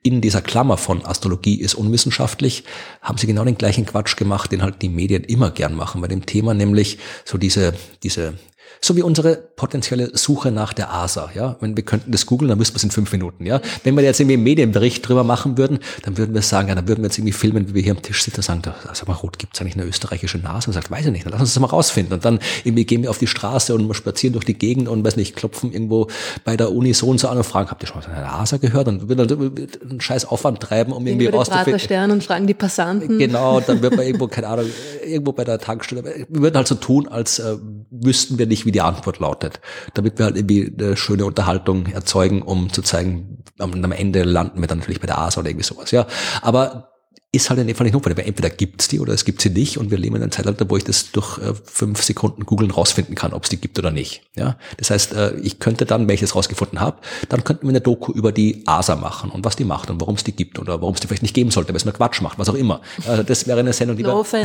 in 0.01 0.21
dieser 0.21 0.41
Klammer 0.41 0.77
von 0.77 1.05
Astrologie 1.05 1.59
ist 1.59 1.75
unwissenschaftlich, 1.75 2.63
haben 3.01 3.17
sie 3.17 3.27
genau 3.27 3.43
den 3.43 3.57
gleichen 3.57 3.85
Quatsch 3.85 4.15
gemacht, 4.15 4.51
den 4.51 4.61
halt 4.61 4.81
die 4.81 4.89
Medien 4.89 5.23
immer 5.23 5.51
gern 5.51 5.75
machen 5.75 6.01
bei 6.01 6.07
dem 6.07 6.25
Thema, 6.25 6.53
nämlich 6.53 6.99
so 7.25 7.37
diese, 7.37 7.73
diese 8.01 8.37
so 8.81 8.95
wie 8.95 9.01
unsere 9.01 9.35
potenzielle 9.35 10.15
Suche 10.17 10.51
nach 10.51 10.73
der 10.73 10.93
ASA. 10.93 11.29
Ja, 11.35 11.57
wenn 11.59 11.75
wir 11.75 11.83
könnten 11.83 12.11
das 12.11 12.25
googeln, 12.25 12.49
dann 12.49 12.57
müssten 12.57 12.75
wir 12.75 12.77
es 12.77 12.83
in 12.83 12.91
fünf 12.91 13.11
Minuten. 13.11 13.45
Ja, 13.45 13.61
wenn 13.83 13.95
wir 13.95 14.03
jetzt 14.03 14.19
irgendwie 14.19 14.35
einen 14.35 14.43
Medienbericht 14.43 15.07
drüber 15.07 15.23
machen 15.23 15.57
würden, 15.57 15.79
dann 16.03 16.17
würden 16.17 16.33
wir 16.33 16.41
sagen, 16.41 16.69
ja, 16.69 16.75
dann 16.75 16.87
würden 16.87 17.01
wir 17.01 17.07
jetzt 17.07 17.17
irgendwie 17.17 17.33
filmen, 17.33 17.69
wie 17.69 17.73
wir 17.75 17.81
hier 17.81 17.93
am 17.93 18.01
Tisch 18.01 18.23
sitzen 18.23 18.39
und 18.39 18.43
sagen, 18.43 18.61
da, 18.61 18.75
sag 18.93 19.07
mal, 19.07 19.13
Rot, 19.13 19.39
gibt 19.39 19.55
es 19.55 19.61
eigentlich 19.61 19.75
eine 19.75 19.85
österreichische 19.85 20.37
Nase? 20.37 20.67
Und 20.67 20.73
sagt, 20.73 20.91
weiß 20.91 21.05
ich 21.05 21.11
nicht, 21.11 21.25
dann 21.25 21.31
lass 21.31 21.41
uns 21.41 21.53
das 21.53 21.61
mal 21.61 21.67
rausfinden. 21.67 22.13
Und 22.13 22.25
dann 22.25 22.39
irgendwie 22.63 22.85
gehen 22.85 23.03
wir 23.03 23.09
auf 23.09 23.17
die 23.17 23.27
Straße 23.27 23.73
und 23.73 23.93
spazieren 23.93 24.33
durch 24.33 24.45
die 24.45 24.57
Gegend 24.57 24.87
und 24.87 25.03
weiß 25.03 25.15
nicht, 25.15 25.35
klopfen 25.35 25.71
irgendwo 25.71 26.07
bei 26.43 26.57
der 26.57 26.71
Uni 26.71 26.93
so 26.93 27.07
und 27.07 27.19
so 27.19 27.27
an 27.27 27.37
und 27.37 27.43
fragen, 27.43 27.69
habt 27.69 27.83
ihr 27.83 27.87
schon 27.87 28.01
mal 28.01 28.09
eine 28.11 28.31
ASA 28.31 28.57
gehört? 28.57 28.87
Und 28.87 29.07
würden 29.07 29.27
dann 29.27 29.89
einen 29.89 30.01
scheiß 30.01 30.25
Aufwand 30.25 30.59
treiben, 30.59 30.93
um 30.93 31.05
irgendwie 31.05 31.27
rauszufinden. 31.27 31.79
Stern 31.79 32.11
und 32.11 32.23
fragen 32.23 32.47
die 32.47 32.53
Passanten. 32.53 33.17
Genau, 33.17 33.59
dann 33.59 33.81
wird 33.81 33.95
man 33.95 34.05
irgendwo, 34.05 34.27
keine 34.33 34.47
Ahnung, 34.47 34.65
irgendwo 35.05 35.31
bei 35.31 35.43
der 35.43 35.59
Tankstelle, 35.59 36.03
wir 36.03 36.41
würden 36.41 36.55
halt 36.55 36.67
so 36.67 36.75
tun, 36.75 37.07
als 37.07 37.39
äh, 37.39 37.57
wüssten 37.91 38.37
wir 38.37 38.47
nicht, 38.47 38.62
wie 38.65 38.71
die 38.71 38.81
Antwort 38.81 39.19
lautet, 39.19 39.59
damit 39.93 40.17
wir 40.17 40.25
halt 40.25 40.37
irgendwie 40.37 40.73
eine 40.77 40.97
schöne 40.97 41.25
Unterhaltung 41.25 41.87
erzeugen, 41.87 42.41
um 42.41 42.71
zu 42.71 42.81
zeigen, 42.81 43.43
am, 43.59 43.91
Ende 43.91 44.23
landen 44.23 44.61
wir 44.61 44.67
dann 44.67 44.79
natürlich 44.79 45.01
bei 45.01 45.07
der 45.07 45.19
ASA 45.19 45.41
oder 45.41 45.49
irgendwie 45.49 45.65
sowas, 45.65 45.91
ja. 45.91 46.07
Aber 46.41 46.93
ist 47.35 47.49
halt 47.49 47.59
in 47.59 47.65
dem 47.65 47.75
Fall 47.75 47.85
nicht 47.85 47.93
notwendig, 47.93 48.19
weil 48.19 48.27
entweder 48.27 48.51
gibt's 48.51 48.87
die 48.87 48.99
oder 48.99 49.11
es 49.11 49.25
gibt 49.25 49.41
sie 49.41 49.49
nicht 49.49 49.79
und 49.79 49.89
wir 49.89 49.97
leben 49.97 50.15
in 50.15 50.21
einem 50.21 50.31
Zeitalter, 50.31 50.69
wo 50.69 50.77
ich 50.77 50.83
das 50.83 51.11
durch 51.11 51.39
äh, 51.39 51.53
fünf 51.65 52.03
Sekunden 52.03 52.45
googeln 52.45 52.69
rausfinden 52.69 53.15
kann, 53.15 53.33
ob 53.33 53.43
es 53.43 53.49
die 53.49 53.57
gibt 53.57 53.79
oder 53.79 53.89
nicht. 53.89 54.21
Ja, 54.35 54.55
das 54.77 54.91
heißt, 54.91 55.13
äh, 55.13 55.33
ich 55.37 55.57
könnte 55.57 55.87
dann, 55.87 56.07
wenn 56.07 56.13
ich 56.13 56.21
das 56.21 56.35
rausgefunden 56.35 56.79
habe, 56.79 56.97
dann 57.29 57.43
könnten 57.43 57.63
wir 57.63 57.69
eine 57.69 57.81
Doku 57.81 58.11
über 58.11 58.31
die 58.31 58.61
ASA 58.67 58.95
machen 58.95 59.31
und 59.31 59.43
was 59.43 59.55
die 59.55 59.63
macht 59.63 59.89
und 59.89 59.99
warum 59.99 60.13
es 60.13 60.23
die 60.23 60.31
gibt 60.31 60.59
oder 60.59 60.79
warum 60.79 60.93
es 60.93 60.99
die 60.99 61.07
vielleicht 61.07 61.23
nicht 61.23 61.33
geben 61.33 61.49
sollte, 61.49 61.69
weil 61.69 61.77
es 61.77 61.85
nur 61.85 61.95
Quatsch 61.95 62.21
macht, 62.21 62.37
was 62.37 62.49
auch 62.49 62.53
immer. 62.53 62.81
Also 63.07 63.23
das 63.23 63.47
wäre 63.47 63.61
eine 63.61 63.73
Sendung, 63.73 63.97
die 63.97 64.03
no 64.03 64.23
wir, 64.31 64.43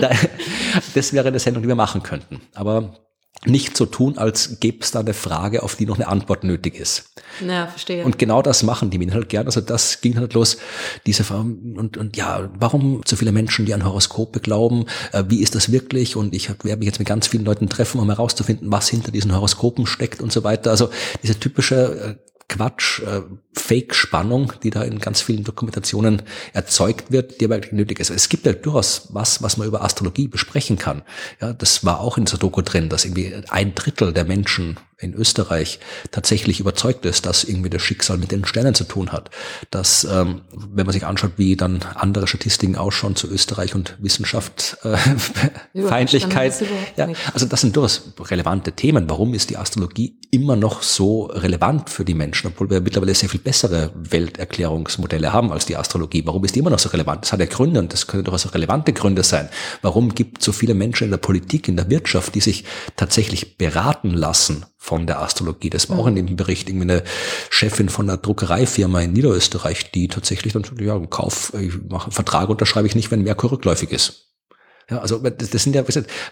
das 0.94 1.12
wäre 1.12 1.26
eine 1.26 1.40
Sendung, 1.40 1.64
die 1.64 1.68
wir 1.68 1.74
machen 1.74 2.04
könnten. 2.04 2.40
Aber 2.54 3.00
nicht 3.46 3.74
so 3.76 3.86
tun, 3.86 4.18
als 4.18 4.60
gäbe 4.60 4.78
es 4.82 4.90
da 4.90 5.00
eine 5.00 5.14
Frage, 5.14 5.62
auf 5.62 5.74
die 5.74 5.86
noch 5.86 5.96
eine 5.96 6.08
Antwort 6.08 6.44
nötig 6.44 6.74
ist. 6.78 7.10
Ja, 7.46 7.68
verstehe. 7.68 8.04
Und 8.04 8.18
genau 8.18 8.42
das 8.42 8.62
machen 8.62 8.90
die 8.90 8.98
Medien 8.98 9.14
halt 9.14 9.30
gern. 9.30 9.46
Also 9.46 9.62
das 9.62 10.02
ging 10.02 10.18
halt 10.18 10.34
los, 10.34 10.58
diese 11.06 11.24
und, 11.32 11.96
und 11.96 12.16
ja, 12.16 12.50
warum 12.58 13.00
so 13.06 13.16
viele 13.16 13.32
Menschen, 13.32 13.64
die 13.64 13.72
an 13.72 13.84
Horoskope 13.84 14.40
glauben, 14.40 14.86
äh, 15.12 15.24
wie 15.28 15.40
ist 15.40 15.54
das 15.54 15.72
wirklich? 15.72 16.16
Und 16.16 16.34
ich 16.34 16.50
werde 16.50 16.78
mich 16.78 16.86
jetzt 16.86 16.98
mit 16.98 17.08
ganz 17.08 17.28
vielen 17.28 17.44
Leuten 17.44 17.70
treffen, 17.70 17.98
um 17.98 18.08
herauszufinden, 18.10 18.70
was 18.70 18.88
hinter 18.88 19.10
diesen 19.10 19.34
Horoskopen 19.34 19.86
steckt 19.86 20.20
und 20.20 20.32
so 20.32 20.44
weiter. 20.44 20.70
Also 20.70 20.90
diese 21.22 21.38
typische 21.40 22.18
äh, 22.20 22.29
Quatsch, 22.50 23.00
äh, 23.00 23.22
Fake-Spannung, 23.54 24.52
die 24.62 24.70
da 24.70 24.82
in 24.82 24.98
ganz 24.98 25.22
vielen 25.22 25.44
Dokumentationen 25.44 26.22
erzeugt 26.52 27.12
wird, 27.12 27.40
die 27.40 27.44
aber 27.44 27.54
eigentlich 27.54 27.72
nötig 27.72 28.00
ist. 28.00 28.10
Es 28.10 28.28
gibt 28.28 28.44
ja 28.44 28.52
durchaus 28.52 29.08
was, 29.10 29.40
was 29.42 29.56
man 29.56 29.68
über 29.68 29.82
Astrologie 29.82 30.26
besprechen 30.26 30.76
kann. 30.76 31.02
Ja, 31.40 31.52
das 31.52 31.84
war 31.84 32.00
auch 32.00 32.18
in 32.18 32.24
dieser 32.24 32.38
Doku 32.38 32.62
drin, 32.62 32.88
dass 32.88 33.04
irgendwie 33.04 33.32
ein 33.48 33.74
Drittel 33.74 34.12
der 34.12 34.24
Menschen 34.24 34.78
in 35.00 35.14
Österreich 35.14 35.80
tatsächlich 36.10 36.60
überzeugt 36.60 37.06
ist, 37.06 37.26
dass 37.26 37.44
irgendwie 37.44 37.70
das 37.70 37.82
Schicksal 37.82 38.18
mit 38.18 38.30
den 38.32 38.44
Sternen 38.44 38.74
zu 38.74 38.84
tun 38.84 39.12
hat. 39.12 39.30
Dass, 39.70 40.04
ähm, 40.04 40.42
wenn 40.52 40.86
man 40.86 40.92
sich 40.92 41.06
anschaut, 41.06 41.32
wie 41.36 41.56
dann 41.56 41.80
andere 41.94 42.26
Statistiken 42.26 42.76
ausschauen 42.76 43.16
zu 43.16 43.28
Österreich 43.28 43.74
und 43.74 43.96
Wissenschaft, 44.00 44.76
äh, 44.82 44.96
Feindlichkeit. 45.88 46.54
Ja, 46.96 47.08
also 47.32 47.46
das 47.46 47.60
sind 47.60 47.76
durchaus 47.76 48.12
relevante 48.20 48.72
Themen. 48.72 49.08
Warum 49.08 49.34
ist 49.34 49.50
die 49.50 49.56
Astrologie 49.56 50.18
immer 50.30 50.56
noch 50.56 50.82
so 50.82 51.24
relevant 51.24 51.90
für 51.90 52.04
die 52.04 52.14
Menschen, 52.14 52.48
obwohl 52.48 52.70
wir 52.70 52.80
mittlerweile 52.80 53.14
sehr 53.14 53.28
viel 53.28 53.40
bessere 53.40 53.92
Welterklärungsmodelle 53.94 55.32
haben 55.32 55.50
als 55.50 55.66
die 55.66 55.76
Astrologie? 55.76 56.22
Warum 56.26 56.44
ist 56.44 56.54
die 56.54 56.60
immer 56.60 56.70
noch 56.70 56.78
so 56.78 56.90
relevant? 56.90 57.24
Das 57.24 57.32
hat 57.32 57.40
ja 57.40 57.46
Gründe 57.46 57.80
und 57.80 57.92
das 57.92 58.06
können 58.06 58.24
durchaus 58.24 58.52
relevante 58.54 58.92
Gründe 58.92 59.22
sein. 59.22 59.48
Warum 59.82 60.14
gibt 60.14 60.38
es 60.38 60.44
so 60.44 60.52
viele 60.52 60.74
Menschen 60.74 61.04
in 61.04 61.10
der 61.10 61.18
Politik, 61.18 61.68
in 61.68 61.76
der 61.76 61.88
Wirtschaft, 61.90 62.34
die 62.34 62.40
sich 62.40 62.64
tatsächlich 62.96 63.56
beraten 63.56 64.10
lassen 64.10 64.66
von 64.82 65.06
der 65.06 65.20
Astrologie. 65.20 65.68
Das 65.68 65.90
war 65.90 65.98
auch 65.98 66.06
in 66.06 66.16
dem 66.16 66.36
Bericht 66.36 66.70
irgendwie 66.70 66.90
eine 66.90 67.04
Chefin 67.50 67.90
von 67.90 68.08
einer 68.08 68.16
Druckereifirma 68.16 69.02
in 69.02 69.12
Niederösterreich, 69.12 69.90
die 69.90 70.08
tatsächlich 70.08 70.54
dann 70.54 70.64
ja, 70.80 70.98
Kauf, 71.10 71.52
ich 71.54 71.74
mache 71.90 72.04
einen 72.04 72.12
Vertrag 72.12 72.48
unterschreibe 72.48 72.86
ich 72.86 72.94
nicht, 72.94 73.10
wenn 73.10 73.22
Merkur 73.22 73.52
rückläufig 73.52 73.92
ist. 73.92 74.30
Ja, 74.88 74.98
also 74.98 75.18
das, 75.18 75.50
das 75.50 75.62
sind 75.62 75.76
ja, 75.76 75.84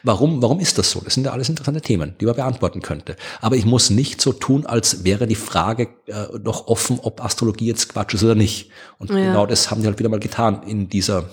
warum, 0.03 0.41
warum 0.41 0.61
ist 0.61 0.79
das 0.79 0.91
so? 0.91 1.03
Das 1.05 1.13
sind 1.13 1.25
ja 1.25 1.33
alles 1.33 1.51
interessante 1.51 1.83
Themen, 1.83 2.15
die 2.21 2.25
man 2.25 2.37
beantworten 2.37 2.81
könnte. 2.81 3.17
Aber 3.43 3.55
ich 3.55 3.67
muss 3.67 3.91
nicht 3.91 4.23
so 4.23 4.33
tun, 4.33 4.65
als 4.65 5.05
wäre 5.05 5.27
die 5.27 5.35
Frage 5.35 5.89
äh, 6.07 6.39
noch 6.43 6.69
offen, 6.69 7.01
ob 7.03 7.23
Astrologie 7.23 7.67
jetzt 7.67 7.91
Quatsch 7.91 8.15
ist 8.15 8.25
oder 8.25 8.35
nicht. 8.35 8.71
Und 8.97 9.11
ja. 9.11 9.17
genau 9.17 9.45
das 9.45 9.71
haben 9.71 9.83
die 9.83 9.87
halt 9.87 9.99
wieder 9.99 10.09
mal 10.09 10.21
getan 10.21 10.63
in 10.63 10.89
dieser 10.89 11.29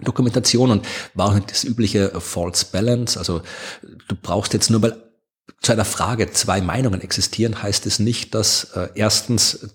Dokumentation 0.00 0.70
und 0.70 0.86
war 1.14 1.34
auch 1.34 1.38
das 1.40 1.64
übliche 1.64 2.12
False 2.20 2.66
Balance. 2.70 3.18
Also 3.18 3.42
du 3.82 4.14
brauchst 4.14 4.54
jetzt 4.54 4.70
nur 4.70 4.80
mal 4.80 5.11
zu 5.60 5.72
einer 5.72 5.84
Frage 5.84 6.30
zwei 6.30 6.60
Meinungen 6.60 7.00
existieren, 7.00 7.62
heißt 7.62 7.86
es 7.86 7.98
nicht, 7.98 8.34
dass 8.34 8.64
äh, 8.74 8.88
erstens 8.94 9.70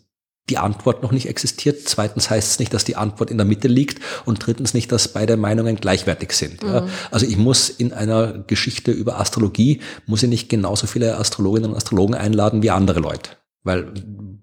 die 0.50 0.58
Antwort 0.58 1.04
noch 1.04 1.12
nicht 1.12 1.28
existiert, 1.28 1.82
zweitens 1.86 2.30
heißt 2.30 2.52
es 2.52 2.60
nicht, 2.60 2.74
dass 2.74 2.86
die 2.86 2.96
Antwort 2.96 3.30
in 3.30 3.38
der 3.38 3.46
Mitte 3.46 3.68
liegt 3.68 4.02
und 4.26 4.46
drittens 4.46 4.74
nicht, 4.74 4.92
dass 4.92 5.10
beide 5.10 5.36
Meinungen 5.36 5.76
gleichwertig 5.76 6.32
sind. 6.32 6.64
Mhm. 6.64 6.70
Ja. 6.70 6.88
Also 7.12 7.26
ich 7.26 7.38
muss 7.38 7.70
in 7.70 7.92
einer 7.92 8.32
Geschichte 8.48 8.92
über 8.92 9.20
Astrologie, 9.20 9.82
muss 10.06 10.24
ich 10.24 10.30
nicht 10.30 10.50
genauso 10.50 10.88
viele 10.88 11.18
Astrologinnen 11.18 11.72
und 11.72 11.78
Astrologen 11.78 12.16
einladen 12.16 12.64
wie 12.64 12.72
andere 12.72 13.02
Leute. 13.02 13.32
Weil, 13.64 13.92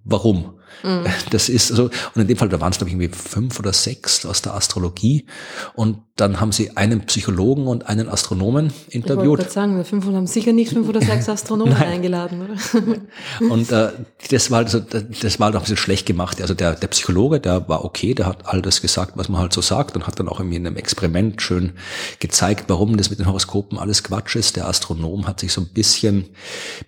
warum? 0.05 0.59
Mhm. 0.83 1.05
Das 1.31 1.49
ist 1.49 1.68
so, 1.68 1.85
und 1.85 2.22
in 2.22 2.27
dem 2.27 2.37
Fall, 2.37 2.49
da 2.49 2.61
waren 2.61 2.70
es, 2.70 2.79
glaube 2.79 2.91
ich, 2.91 2.95
irgendwie 2.95 3.16
fünf 3.16 3.59
oder 3.59 3.72
sechs 3.72 4.25
aus 4.27 4.43
der 4.43 4.55
Astrologie. 4.55 5.27
Und 5.75 5.99
dann 6.16 6.41
haben 6.41 6.53
sie 6.53 6.77
einen 6.77 7.07
Psychologen 7.07 7.66
und 7.66 7.89
einen 7.89 8.09
Astronomen 8.09 8.72
interviewt. 8.89 9.41
Ich 9.41 9.47
wollte 9.47 9.51
sagen, 9.51 9.77
wir 9.77 9.85
fünf 9.85 10.07
haben 10.07 10.29
sicher 10.29 10.53
nicht 10.53 10.72
fünf 10.72 10.89
oder 10.89 11.01
sechs 11.01 11.29
Astronomen 11.35 11.75
eingeladen, 11.75 12.43
oder? 12.43 13.51
und 13.53 13.72
äh, 13.72 13.91
das 14.31 14.51
war 14.53 14.59
also, 14.59 14.79
das 14.79 15.41
war 15.41 15.51
doch 15.51 15.61
ein 15.61 15.62
bisschen 15.62 15.77
schlecht 15.77 16.07
gemacht. 16.07 16.41
Also 16.41 16.55
der, 16.55 16.75
der 16.75 16.87
Psychologe, 16.87 17.41
der 17.41 17.68
war 17.68 17.85
okay, 17.85 18.14
der 18.14 18.27
hat 18.27 18.47
all 18.47 18.62
das 18.62 18.81
gesagt, 18.81 19.16
was 19.16 19.29
man 19.29 19.41
halt 19.41 19.53
so 19.53 19.61
sagt 19.61 19.97
und 19.97 20.07
hat 20.07 20.20
dann 20.20 20.29
auch 20.29 20.39
irgendwie 20.39 20.57
in 20.57 20.66
einem 20.68 20.77
Experiment 20.77 21.43
schön 21.43 21.72
gezeigt, 22.20 22.66
warum 22.68 22.97
das 22.97 23.11
mit 23.11 23.18
den 23.18 23.27
Horoskopen 23.27 23.77
alles 23.77 24.05
Quatsch 24.05 24.37
ist. 24.37 24.55
Der 24.55 24.68
Astronom 24.68 25.27
hat 25.27 25.41
sich 25.41 25.53
so 25.53 25.62
ein 25.62 25.68
bisschen, 25.75 26.27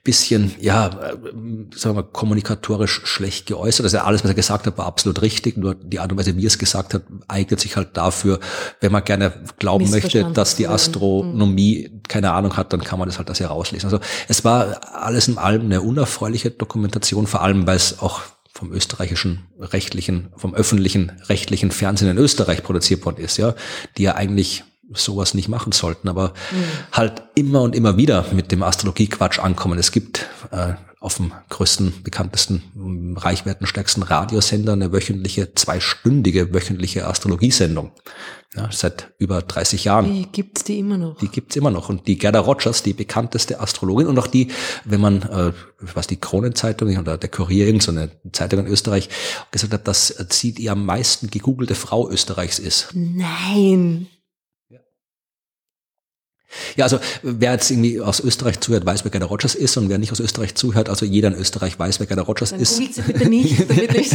bisschen, 0.04 0.54
ja, 0.60 0.86
äh, 0.86 1.16
sagen 1.74 1.96
wir, 1.96 2.04
kommunikatorisch 2.04 3.00
schlecht 3.04 3.46
geäußert. 3.46 3.75
Also 3.84 3.98
alles, 3.98 4.24
was 4.24 4.30
er 4.30 4.34
gesagt 4.34 4.66
hat, 4.66 4.78
war 4.78 4.86
absolut 4.86 5.22
richtig. 5.22 5.56
Nur 5.56 5.74
die 5.74 5.98
Art 5.98 6.10
und 6.12 6.18
Weise, 6.18 6.36
wie 6.36 6.44
er 6.44 6.48
es 6.48 6.58
gesagt 6.58 6.94
hat, 6.94 7.02
eignet 7.28 7.60
sich 7.60 7.76
halt 7.76 7.96
dafür, 7.96 8.40
wenn 8.80 8.92
man 8.92 9.04
gerne 9.04 9.32
glauben 9.58 9.90
möchte, 9.90 10.24
dass 10.32 10.56
die 10.56 10.68
Astronomie 10.68 11.90
mhm. 11.90 12.02
keine 12.08 12.32
Ahnung 12.32 12.56
hat, 12.56 12.72
dann 12.72 12.82
kann 12.82 12.98
man 12.98 13.08
das 13.08 13.18
halt 13.18 13.28
das 13.28 13.40
herauslesen. 13.40 13.86
Also 13.86 14.00
es 14.28 14.44
war 14.44 14.80
alles 14.94 15.28
in 15.28 15.38
allem 15.38 15.62
eine 15.62 15.80
unerfreuliche 15.80 16.50
Dokumentation, 16.50 17.26
vor 17.26 17.42
allem 17.42 17.66
weil 17.66 17.76
es 17.76 18.00
auch 18.00 18.20
vom 18.52 18.72
österreichischen 18.72 19.46
rechtlichen, 19.60 20.32
vom 20.36 20.54
öffentlichen 20.54 21.12
rechtlichen 21.28 21.70
Fernsehen 21.70 22.10
in 22.10 22.16
Österreich 22.16 22.62
produziert 22.62 23.04
worden 23.04 23.18
ist, 23.18 23.36
ja, 23.36 23.54
die 23.98 24.04
ja 24.04 24.14
eigentlich 24.14 24.64
sowas 24.94 25.34
nicht 25.34 25.48
machen 25.48 25.72
sollten, 25.72 26.08
aber 26.08 26.28
mhm. 26.28 26.64
halt 26.92 27.22
immer 27.34 27.62
und 27.62 27.74
immer 27.74 27.96
wieder 27.96 28.24
mit 28.32 28.52
dem 28.52 28.62
Astrologie-Quatsch 28.62 29.38
ankommen. 29.38 29.78
Es 29.78 29.92
gibt 29.92 30.26
äh, 30.50 30.74
auf 31.00 31.16
dem 31.16 31.32
größten, 31.50 32.02
bekanntesten, 32.02 33.14
reichwertenstärksten 33.16 34.02
Radiosender 34.02 34.72
eine 34.72 34.92
wöchentliche, 34.92 35.54
zweistündige 35.54 36.52
wöchentliche 36.52 37.06
Astrologiesendung. 37.06 37.92
Ja, 38.56 38.70
seit 38.72 39.12
über 39.18 39.42
30 39.42 39.84
Jahren. 39.84 40.12
Die 40.12 40.26
gibt's 40.32 40.64
die 40.64 40.78
immer 40.78 40.96
noch? 40.96 41.18
Die 41.18 41.28
gibt's 41.28 41.56
immer 41.56 41.70
noch. 41.70 41.90
Und 41.90 42.06
die 42.06 42.16
Gerda 42.16 42.40
Rogers, 42.40 42.82
die 42.82 42.94
bekannteste 42.94 43.60
Astrologin 43.60 44.06
und 44.06 44.18
auch 44.18 44.26
die, 44.26 44.48
wenn 44.84 45.00
man, 45.00 45.22
äh, 45.22 45.52
was 45.78 46.06
die 46.06 46.16
Kronenzeitung 46.16 46.96
oder 46.96 47.18
der 47.18 47.28
Kurier, 47.28 47.66
irgendeine 47.66 48.10
Zeitung 48.32 48.60
in 48.60 48.66
Österreich, 48.66 49.10
gesagt 49.50 49.74
hat, 49.74 49.86
dass 49.86 50.08
sie 50.30 50.52
die 50.52 50.70
am 50.70 50.86
meisten 50.86 51.28
gegoogelte 51.28 51.74
Frau 51.74 52.08
Österreichs 52.08 52.58
ist. 52.58 52.88
Nein. 52.94 54.08
Ja, 56.76 56.84
also 56.84 56.98
wer 57.22 57.52
jetzt 57.52 57.70
irgendwie 57.70 58.00
aus 58.00 58.20
Österreich 58.20 58.60
zuhört, 58.60 58.86
weiß, 58.86 59.04
wer 59.04 59.10
Gerda 59.10 59.26
Rogers 59.26 59.54
ist 59.54 59.76
und 59.76 59.88
wer 59.88 59.98
nicht 59.98 60.12
aus 60.12 60.20
Österreich 60.20 60.54
zuhört, 60.54 60.88
also 60.88 61.06
jeder 61.06 61.28
in 61.28 61.34
Österreich 61.34 61.78
weiß, 61.78 62.00
wer 62.00 62.06
Gerda 62.06 62.22
Rogers 62.22 62.50
Dann 62.50 62.60
ist. 62.60 62.76
Sie 62.76 63.02
bitte 63.02 63.28
nicht, 63.28 63.60
damit 63.68 63.94
ich 63.94 64.10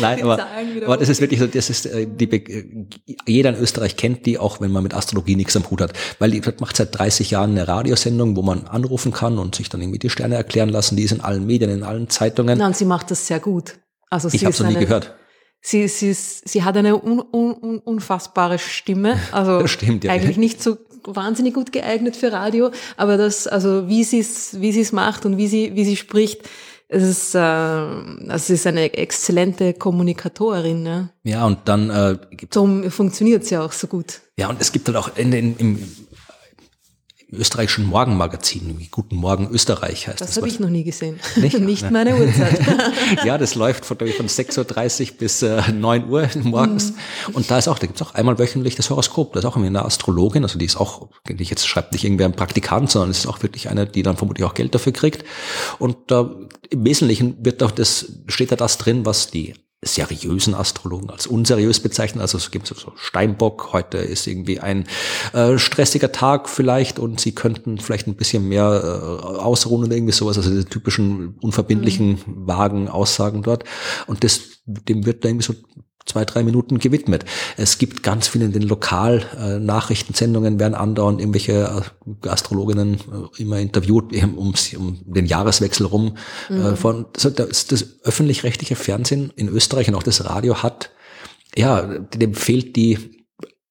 Nein, 0.00 0.22
aber, 0.22 0.46
aber 0.84 0.96
das 0.96 1.08
ist 1.08 1.20
wirklich 1.20 1.40
so, 1.40 1.46
das 1.46 1.70
ist 1.70 1.86
äh, 1.86 2.06
die, 2.06 2.30
äh, 2.30 2.86
jeder 3.26 3.50
in 3.50 3.56
Österreich 3.56 3.96
kennt 3.96 4.26
die, 4.26 4.38
auch 4.38 4.60
wenn 4.60 4.70
man 4.70 4.82
mit 4.82 4.94
Astrologie 4.94 5.36
nichts 5.36 5.56
am 5.56 5.68
Hut 5.70 5.80
hat, 5.80 5.92
weil 6.18 6.30
die 6.30 6.42
macht 6.60 6.76
seit 6.76 6.96
30 6.96 7.30
Jahren 7.30 7.50
eine 7.52 7.66
Radiosendung, 7.66 8.36
wo 8.36 8.42
man 8.42 8.66
anrufen 8.66 9.12
kann 9.12 9.38
und 9.38 9.54
sich 9.54 9.68
dann 9.68 9.80
irgendwie 9.80 9.98
die 9.98 10.10
Sterne 10.10 10.36
erklären 10.36 10.68
lassen. 10.68 10.96
Die 10.96 11.02
ist 11.02 11.12
in 11.12 11.20
allen 11.20 11.46
Medien, 11.46 11.70
in 11.70 11.82
allen 11.82 12.08
Zeitungen. 12.08 12.58
Na, 12.58 12.66
und 12.66 12.76
sie 12.76 12.84
macht 12.84 13.10
das 13.10 13.26
sehr 13.26 13.40
gut. 13.40 13.78
Also 14.10 14.28
ich 14.32 14.44
habe 14.44 14.52
es 14.52 14.60
noch 14.60 14.68
nie 14.68 14.76
gehört. 14.76 15.14
Sie, 15.60 15.88
sie, 15.88 16.10
ist, 16.10 16.48
sie 16.48 16.62
hat 16.62 16.76
eine 16.76 17.02
un, 17.02 17.20
un, 17.20 17.78
unfassbare 17.78 18.58
Stimme. 18.58 19.18
Also 19.32 19.66
stimmt, 19.66 20.04
ja. 20.04 20.12
eigentlich 20.12 20.36
nicht 20.36 20.62
so 20.62 20.78
wahnsinnig 21.14 21.54
gut 21.54 21.72
geeignet 21.72 22.16
für 22.16 22.32
Radio, 22.32 22.70
aber 22.96 23.16
das, 23.16 23.46
also 23.46 23.88
wie 23.88 24.04
sie 24.04 24.20
es, 24.20 24.60
wie 24.60 24.72
sie 24.72 24.80
es 24.80 24.92
macht 24.92 25.26
und 25.26 25.36
wie 25.36 25.48
sie, 25.48 25.74
wie 25.74 25.84
sie 25.84 25.96
spricht, 25.96 26.42
es 26.90 27.02
ist, 27.02 27.34
äh, 27.34 27.38
also 27.38 28.24
es 28.28 28.50
ist 28.50 28.66
eine 28.66 28.94
exzellente 28.94 29.74
Kommunikatorin. 29.74 30.86
Ja, 30.86 31.08
ja 31.22 31.46
und 31.46 31.58
dann 31.66 31.90
äh, 31.90 32.16
Darum 32.50 32.90
funktioniert 32.90 33.42
es 33.42 33.50
ja 33.50 33.62
auch 33.62 33.72
so 33.72 33.86
gut. 33.86 34.22
Ja, 34.38 34.48
und 34.48 34.60
es 34.60 34.72
gibt 34.72 34.88
halt 34.88 34.96
auch 34.96 35.16
in, 35.16 35.32
in, 35.32 35.56
im 35.58 35.78
österreichischen 37.30 37.86
Morgenmagazin, 37.86 38.78
wie 38.78 38.88
Guten 38.88 39.16
Morgen 39.16 39.48
Österreich 39.50 40.08
heißt 40.08 40.20
das. 40.20 40.28
Das 40.28 40.36
habe 40.38 40.48
ich 40.48 40.60
noch 40.60 40.70
nie 40.70 40.84
gesehen. 40.84 41.20
Nicht, 41.36 41.58
Nicht 41.58 41.90
meine 41.90 42.16
Uhrzeit. 42.16 42.60
ja, 43.24 43.36
das 43.36 43.54
läuft 43.54 43.84
von, 43.84 43.98
von 43.98 44.28
6.30 44.28 45.12
Uhr 45.12 45.16
bis 45.18 45.42
äh, 45.42 45.62
9 45.70 46.08
Uhr 46.08 46.28
morgens. 46.42 46.92
Mhm. 46.92 47.34
Und 47.34 47.50
da 47.50 47.58
ist 47.58 47.68
auch, 47.68 47.78
da 47.78 47.86
gibt's 47.86 48.00
auch 48.00 48.14
einmal 48.14 48.38
wöchentlich 48.38 48.76
das 48.76 48.88
Horoskop. 48.88 49.34
Da 49.34 49.40
ist 49.40 49.44
auch 49.44 49.56
irgendwie 49.56 49.68
eine 49.68 49.84
Astrologin, 49.84 50.42
also 50.42 50.58
die 50.58 50.64
ist 50.64 50.76
auch, 50.76 51.08
jetzt 51.28 51.66
schreibt 51.66 51.92
nicht 51.92 52.04
irgendwer 52.04 52.26
ein 52.26 52.32
Praktikant, 52.32 52.90
sondern 52.90 53.10
es 53.10 53.18
ist 53.18 53.26
auch 53.26 53.42
wirklich 53.42 53.68
eine, 53.68 53.86
die 53.86 54.02
dann 54.02 54.16
vermutlich 54.16 54.46
auch 54.46 54.54
Geld 54.54 54.74
dafür 54.74 54.92
kriegt. 54.92 55.24
Und 55.78 56.10
äh, 56.10 56.24
im 56.70 56.84
Wesentlichen 56.84 57.44
wird 57.44 57.60
doch 57.60 57.70
das, 57.70 58.06
steht 58.28 58.52
da 58.52 58.56
das 58.56 58.78
drin, 58.78 59.04
was 59.04 59.30
die 59.30 59.54
seriösen 59.84 60.54
Astrologen 60.54 61.10
als 61.10 61.26
unseriös 61.26 61.80
bezeichnen. 61.80 62.20
Also 62.20 62.36
es 62.36 62.50
gibt 62.50 62.66
so 62.66 62.74
Steinbock, 62.96 63.72
heute 63.72 63.98
ist 63.98 64.26
irgendwie 64.26 64.58
ein 64.58 64.86
äh, 65.32 65.56
stressiger 65.56 66.10
Tag 66.10 66.48
vielleicht 66.48 66.98
und 66.98 67.20
sie 67.20 67.32
könnten 67.32 67.78
vielleicht 67.78 68.08
ein 68.08 68.16
bisschen 68.16 68.48
mehr 68.48 68.82
äh, 68.82 69.24
ausruhen 69.24 69.84
oder 69.84 69.94
irgendwie 69.94 70.12
sowas, 70.12 70.36
also 70.36 70.50
diese 70.50 70.64
typischen 70.64 71.36
unverbindlichen, 71.40 72.10
mhm. 72.10 72.46
vagen 72.46 72.88
Aussagen 72.88 73.42
dort. 73.42 73.64
Und 74.08 74.24
das, 74.24 74.62
dem 74.66 75.06
wird 75.06 75.24
da 75.24 75.28
irgendwie 75.28 75.46
so 75.46 75.54
zwei, 76.08 76.24
drei 76.24 76.42
Minuten 76.42 76.78
gewidmet. 76.78 77.24
Es 77.56 77.78
gibt 77.78 78.02
ganz 78.02 78.28
viele 78.28 78.46
in 78.46 78.52
den 78.52 78.62
Lokal-Nachrichtensendungen, 78.62 80.56
äh, 80.56 80.60
werden 80.60 80.74
andauernd 80.74 81.20
irgendwelche 81.20 81.82
äh, 82.24 82.28
Astrologinnen 82.28 82.94
äh, 82.94 83.42
immer 83.42 83.58
interviewt, 83.58 84.12
um, 84.22 84.54
um 84.76 84.98
den 85.04 85.26
Jahreswechsel 85.26 85.86
rum. 85.86 86.16
Mhm. 86.48 86.76
Von, 86.76 87.06
das, 87.12 87.66
das 87.66 87.86
öffentlich-rechtliche 88.02 88.76
Fernsehen 88.76 89.32
in 89.36 89.48
Österreich 89.48 89.88
und 89.88 89.94
auch 89.94 90.02
das 90.02 90.24
Radio 90.24 90.62
hat, 90.62 90.90
ja, 91.56 91.82
dem 91.82 92.34
fehlt 92.34 92.76
die 92.76 92.98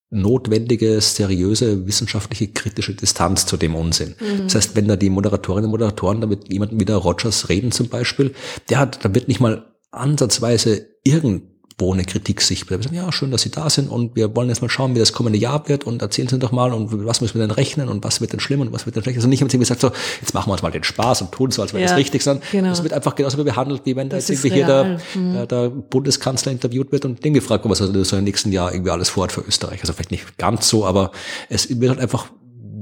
notwendige, 0.09 1.01
seriöse, 1.01 1.85
wissenschaftliche, 1.85 2.47
kritische 2.47 2.95
Distanz 2.95 3.45
zu 3.45 3.57
dem 3.57 3.75
Unsinn. 3.75 4.15
Mhm. 4.19 4.43
Das 4.43 4.55
heißt, 4.55 4.75
wenn 4.75 4.87
da 4.87 4.95
die 4.95 5.09
Moderatorinnen 5.09 5.65
und 5.65 5.71
Moderatoren 5.71 6.21
da 6.21 6.27
mit 6.27 6.51
jemandem 6.51 6.79
wie 6.79 6.85
der 6.85 6.95
Rogers 6.97 7.49
reden 7.49 7.71
zum 7.71 7.89
Beispiel, 7.89 8.33
der 8.69 8.79
hat, 8.79 9.03
da 9.03 9.13
wird 9.13 9.27
nicht 9.27 9.41
mal 9.41 9.73
ansatzweise 9.91 10.87
irgend 11.03 11.43
wo 11.79 11.93
eine 11.93 12.05
Kritik 12.05 12.41
sich 12.41 12.67
Wir 12.69 12.81
sagen, 12.81 12.95
ja, 12.95 13.11
schön, 13.11 13.29
dass 13.29 13.43
Sie 13.43 13.51
da 13.51 13.69
sind 13.69 13.89
und 13.89 14.15
wir 14.15 14.35
wollen 14.35 14.49
jetzt 14.49 14.61
mal 14.61 14.69
schauen, 14.69 14.95
wie 14.95 14.99
das 14.99 15.13
kommende 15.13 15.37
Jahr 15.37 15.69
wird 15.69 15.83
und 15.83 16.01
erzählen 16.01 16.27
Sie 16.27 16.39
doch 16.39 16.51
mal 16.51 16.73
und 16.73 17.05
was 17.05 17.21
müssen 17.21 17.35
wir 17.35 17.41
denn 17.41 17.51
rechnen 17.51 17.87
und 17.87 18.03
was 18.03 18.19
wird 18.19 18.33
denn 18.33 18.39
schlimm 18.39 18.61
und 18.61 18.73
was 18.73 18.87
wird 18.87 18.95
denn 18.95 19.03
schlecht. 19.03 19.17
Also 19.17 19.27
nicht, 19.27 19.41
wenn 19.41 19.49
Sie 19.49 19.59
gesagt 19.59 19.81
so, 19.81 19.91
jetzt 20.19 20.33
machen 20.33 20.49
wir 20.49 20.53
uns 20.53 20.63
mal 20.63 20.71
den 20.71 20.83
Spaß 20.83 21.21
und 21.21 21.31
tun 21.31 21.51
so, 21.51 21.61
als 21.61 21.73
wäre 21.73 21.83
ja, 21.83 21.89
das 21.89 21.97
richtig, 21.97 22.23
sondern 22.23 22.43
genau. 22.51 22.69
das 22.69 22.81
wird 22.81 22.93
einfach 22.93 23.13
genauso 23.13 23.43
behandelt, 23.43 23.81
wie 23.85 23.95
wenn 23.95 24.09
da 24.09 24.17
jetzt 24.17 24.29
irgendwie 24.31 24.51
hier 24.51 24.65
der, 24.65 24.99
mhm. 25.13 25.47
der, 25.47 25.69
Bundeskanzler 25.69 26.51
interviewt 26.51 26.91
wird 26.91 27.05
und 27.05 27.23
dem 27.23 27.33
gefragt 27.33 27.63
wird, 27.63 27.71
was 27.71 27.81
er 27.81 28.05
so 28.05 28.17
im 28.17 28.23
nächsten 28.23 28.51
Jahr 28.51 28.71
irgendwie 28.73 28.91
alles 28.91 29.09
vorhat 29.09 29.31
für 29.31 29.41
Österreich. 29.41 29.81
Also 29.81 29.93
vielleicht 29.93 30.11
nicht 30.11 30.37
ganz 30.37 30.67
so, 30.67 30.85
aber 30.85 31.11
es 31.49 31.79
wird 31.79 31.91
halt 31.91 31.99
einfach 31.99 32.27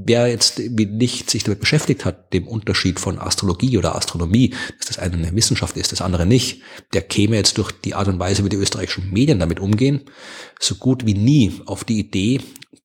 wer 0.06 0.28
jetzt 0.28 0.60
nicht 0.60 1.30
sich 1.30 1.44
damit 1.44 1.60
beschäftigt 1.60 2.06
hat, 2.06 2.32
dem 2.32 2.48
Unterschied 2.48 3.00
von 3.00 3.20
Astrologie 3.20 3.78
oder 3.78 3.96
Astronomie, 3.96 4.52
dass 4.78 4.88
das 4.88 5.00
eine 5.00 5.16
eine 5.16 5.36
Wissenschaft 5.36 5.76
ist, 5.78 5.92
das 5.92 6.02
andere 6.02 6.26
nicht, 6.26 6.62
der 6.94 7.02
käme 7.02 7.36
jetzt 7.36 7.58
durch 7.58 7.72
die 7.72 7.96
Art 7.96 8.08
und 8.08 8.20
Weise, 8.20 8.46
wie 8.46 8.50
die 8.50 8.58
österreichischen 8.58 9.12
Medien 9.12 9.40
damit 9.40 9.60
umgehen, 9.60 10.02
so 10.60 10.76
gut 10.76 11.06
wie 11.06 11.16
nie 11.16 11.62
auf 11.66 11.84
die 11.84 12.00
Idee, 12.00 12.42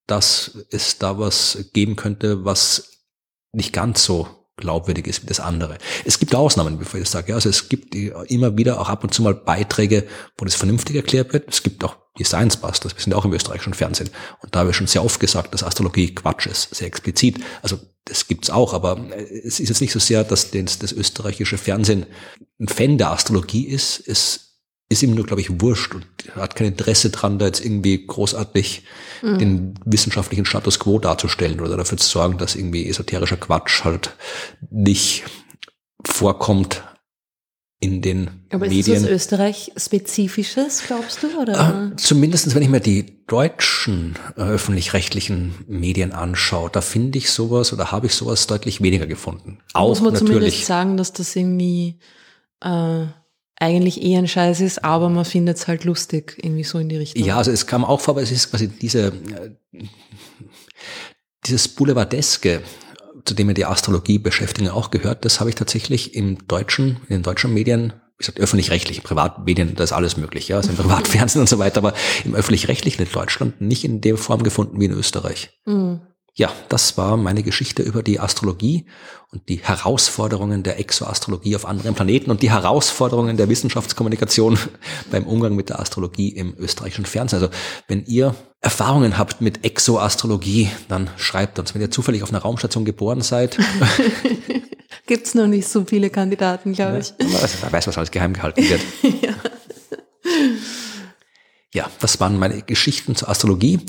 dass 0.07 0.67
es 0.71 0.99
da 0.99 1.19
was 1.19 1.71
geben 1.73 1.97
könnte, 1.97 2.45
was 2.45 3.05
nicht 3.53 3.73
ganz 3.73 4.05
so 4.05 4.40
glaubwürdig 4.61 5.07
ist 5.07 5.23
wie 5.23 5.27
das 5.27 5.41
andere. 5.41 5.79
Es 6.05 6.19
gibt 6.19 6.35
Ausnahmen, 6.35 6.79
bevor 6.79 6.99
ich 6.99 7.05
das 7.05 7.13
sage. 7.13 7.35
Also 7.35 7.49
es 7.49 7.69
gibt 7.69 7.95
immer 7.95 8.57
wieder 8.57 8.81
auch 8.81 8.89
ab 8.89 9.03
und 9.03 9.13
zu 9.13 9.23
mal 9.23 9.35
Beiträge, 9.35 10.07
wo 10.39 10.45
das 10.45 10.55
vernünftig 10.55 10.97
erklärt 10.97 11.33
wird. 11.33 11.49
Es 11.49 11.63
gibt 11.63 11.83
auch 11.83 11.97
die 12.19 12.25
Science 12.25 12.57
Busters, 12.57 12.95
wir 12.95 13.03
sind 13.03 13.15
auch 13.15 13.25
im 13.25 13.33
österreichischen 13.33 13.75
Fernsehen. 13.75 14.11
Und 14.41 14.55
da 14.55 14.61
habe 14.61 14.71
ich 14.71 14.77
schon 14.77 14.87
sehr 14.87 15.05
oft 15.05 15.21
gesagt, 15.21 15.55
dass 15.55 15.63
Astrologie 15.63 16.15
Quatsch 16.15 16.47
ist, 16.47 16.75
sehr 16.75 16.87
explizit. 16.87 17.41
Also 17.63 17.79
das 18.05 18.27
gibt's 18.27 18.51
auch, 18.51 18.75
aber 18.75 18.99
es 19.45 19.61
ist 19.61 19.69
jetzt 19.69 19.81
nicht 19.81 19.93
so 19.93 19.99
sehr, 20.01 20.25
dass 20.25 20.51
das, 20.51 20.79
das 20.79 20.93
österreichische 20.93 21.59
Fernsehen 21.59 22.07
ein 22.59 22.69
Fan 22.69 22.99
der 22.99 23.11
Astrologie 23.13 23.67
ist. 23.67 24.03
Es 24.07 24.50
ist 24.91 25.05
ihm 25.05 25.15
nur, 25.15 25.25
glaube 25.25 25.41
ich, 25.41 25.61
wurscht 25.61 25.95
und 25.95 26.05
hat 26.35 26.57
kein 26.57 26.67
Interesse 26.67 27.11
dran, 27.11 27.39
da 27.39 27.47
jetzt 27.47 27.65
irgendwie 27.65 28.07
großartig 28.07 28.83
mhm. 29.23 29.39
den 29.39 29.75
wissenschaftlichen 29.85 30.45
Status 30.45 30.81
quo 30.81 30.99
darzustellen 30.99 31.61
oder 31.61 31.77
dafür 31.77 31.97
zu 31.97 32.09
sorgen, 32.09 32.39
dass 32.39 32.57
irgendwie 32.57 32.89
esoterischer 32.89 33.37
Quatsch 33.37 33.85
halt 33.85 34.17
nicht 34.71 35.25
vorkommt 36.05 36.83
in 37.79 38.03
den 38.03 38.31
Aber 38.51 38.67
Medien. 38.67 38.97
ist 38.97 39.05
das 39.05 39.11
Österreich 39.11 39.73
spezifisches, 39.77 40.83
glaubst 40.87 41.23
du? 41.23 41.41
Oder? 41.41 41.93
Äh, 41.93 41.97
Zumindest, 41.97 42.53
wenn 42.55 42.63
ich 42.63 42.69
mir 42.69 42.81
die 42.81 43.25
deutschen 43.27 44.19
äh, 44.37 44.41
öffentlich-rechtlichen 44.41 45.55
Medien 45.69 46.13
anschaue, 46.13 46.69
da 46.69 46.81
finde 46.81 47.17
ich 47.19 47.31
sowas 47.31 47.73
oder 47.73 47.93
habe 47.93 48.07
ich 48.07 48.15
sowas 48.15 48.49
deutlich 48.49 48.83
weniger 48.83 49.07
gefunden. 49.07 49.61
Auch 49.73 49.91
Muss 49.91 50.01
man 50.01 50.13
natürlich. 50.13 50.33
zumindest 50.35 50.67
sagen, 50.67 50.97
dass 50.97 51.13
das 51.13 51.35
irgendwie 51.37 52.01
äh, 52.61 53.07
eigentlich 53.61 54.03
eh 54.03 54.17
ein 54.17 54.27
Scheiß 54.27 54.61
ist, 54.61 54.85
aber 54.85 55.09
man 55.09 55.25
findet 55.25 55.59
es 55.59 55.69
halt 55.69 55.85
lustig, 55.85 56.39
irgendwie 56.43 56.65
so 56.65 56.79
in 56.79 56.89
die 56.89 56.97
Richtung. 56.97 57.25
Ja, 57.25 57.37
also 57.37 57.51
es 57.51 57.67
kam 57.67 57.85
auch 57.85 58.01
vor, 58.01 58.17
weil 58.17 58.25
es 58.25 58.33
ist 58.33 58.51
quasi 58.51 58.69
diese, 58.69 59.09
äh, 59.09 59.85
dieses 61.47 61.69
Boulevardeske, 61.69 62.63
zu 63.25 63.35
dem 63.35 63.49
ja 63.49 63.55
die 63.55 63.67
Astrologie 63.67 64.19
beschäftigen 64.19 64.71
auch 64.71 64.91
gehört, 64.91 65.25
das 65.27 65.41
habe 65.41 65.51
ich 65.51 65.57
tatsächlich 65.57 66.15
im 66.15 66.49
deutschen, 66.49 66.97
in 67.09 67.17
den 67.17 67.23
deutschen 67.23 67.53
Medien, 67.53 67.93
wie 68.17 68.25
gesagt, 68.25 68.41
öffentlich-rechtlichen, 68.41 69.03
Privatmedien, 69.03 69.75
da 69.77 69.85
ist 69.85 69.93
alles 69.93 70.17
möglich, 70.17 70.49
ja, 70.49 70.57
also 70.57 70.71
im 70.71 70.77
Privatfernsehen 70.79 71.41
und 71.41 71.49
so 71.49 71.59
weiter, 71.59 71.79
aber 71.79 71.93
im 72.25 72.35
öffentlich-rechtlichen 72.35 73.05
in 73.05 73.13
Deutschland 73.13 73.61
nicht 73.61 73.85
in 73.85 74.01
der 74.01 74.17
Form 74.17 74.43
gefunden 74.43 74.81
wie 74.81 74.87
in 74.87 74.93
Österreich. 74.93 75.61
Mhm. 75.67 76.01
Ja, 76.41 76.51
das 76.71 76.97
war 76.97 77.19
meine 77.19 77.43
Geschichte 77.43 77.83
über 77.83 78.03
die 78.03 78.19
Astrologie 78.19 78.87
und 79.31 79.51
die 79.51 79.57
Herausforderungen 79.57 80.63
der 80.63 80.81
Exoastrologie 80.81 81.55
auf 81.55 81.67
anderen 81.67 81.95
Planeten 81.95 82.31
und 82.31 82.41
die 82.41 82.51
Herausforderungen 82.51 83.37
der 83.37 83.51
Wissenschaftskommunikation 83.51 84.59
beim 85.11 85.27
Umgang 85.27 85.55
mit 85.55 85.69
der 85.69 85.81
Astrologie 85.81 86.31
im 86.31 86.55
österreichischen 86.57 87.05
Fernsehen. 87.05 87.43
Also 87.43 87.53
wenn 87.89 88.07
ihr 88.07 88.35
Erfahrungen 88.63 89.19
habt 89.19 89.43
mit 89.43 89.67
Exoastrologie, 89.67 90.71
dann 90.89 91.11
schreibt 91.19 91.59
uns. 91.59 91.75
Wenn 91.75 91.83
ihr 91.83 91.91
zufällig 91.91 92.23
auf 92.23 92.31
einer 92.31 92.41
Raumstation 92.41 92.87
geboren 92.87 93.21
seid. 93.21 93.59
Gibt's 95.07 95.35
noch 95.35 95.47
nicht 95.47 95.69
so 95.69 95.85
viele 95.85 96.09
Kandidaten, 96.09 96.73
glaube 96.73 97.01
ich. 97.01 97.11
Ja, 97.21 97.49
wer 97.61 97.71
weiß, 97.71 97.87
was 97.87 97.99
alles 97.99 98.11
geheim 98.11 98.33
gehalten 98.33 98.67
wird. 98.67 98.81
ja. 99.23 99.35
Ja, 101.75 101.89
das 102.01 102.21
waren 102.21 102.39
meine 102.39 102.63
Geschichten 102.63 103.15
zur 103.15 103.29
Astrologie. 103.29 103.81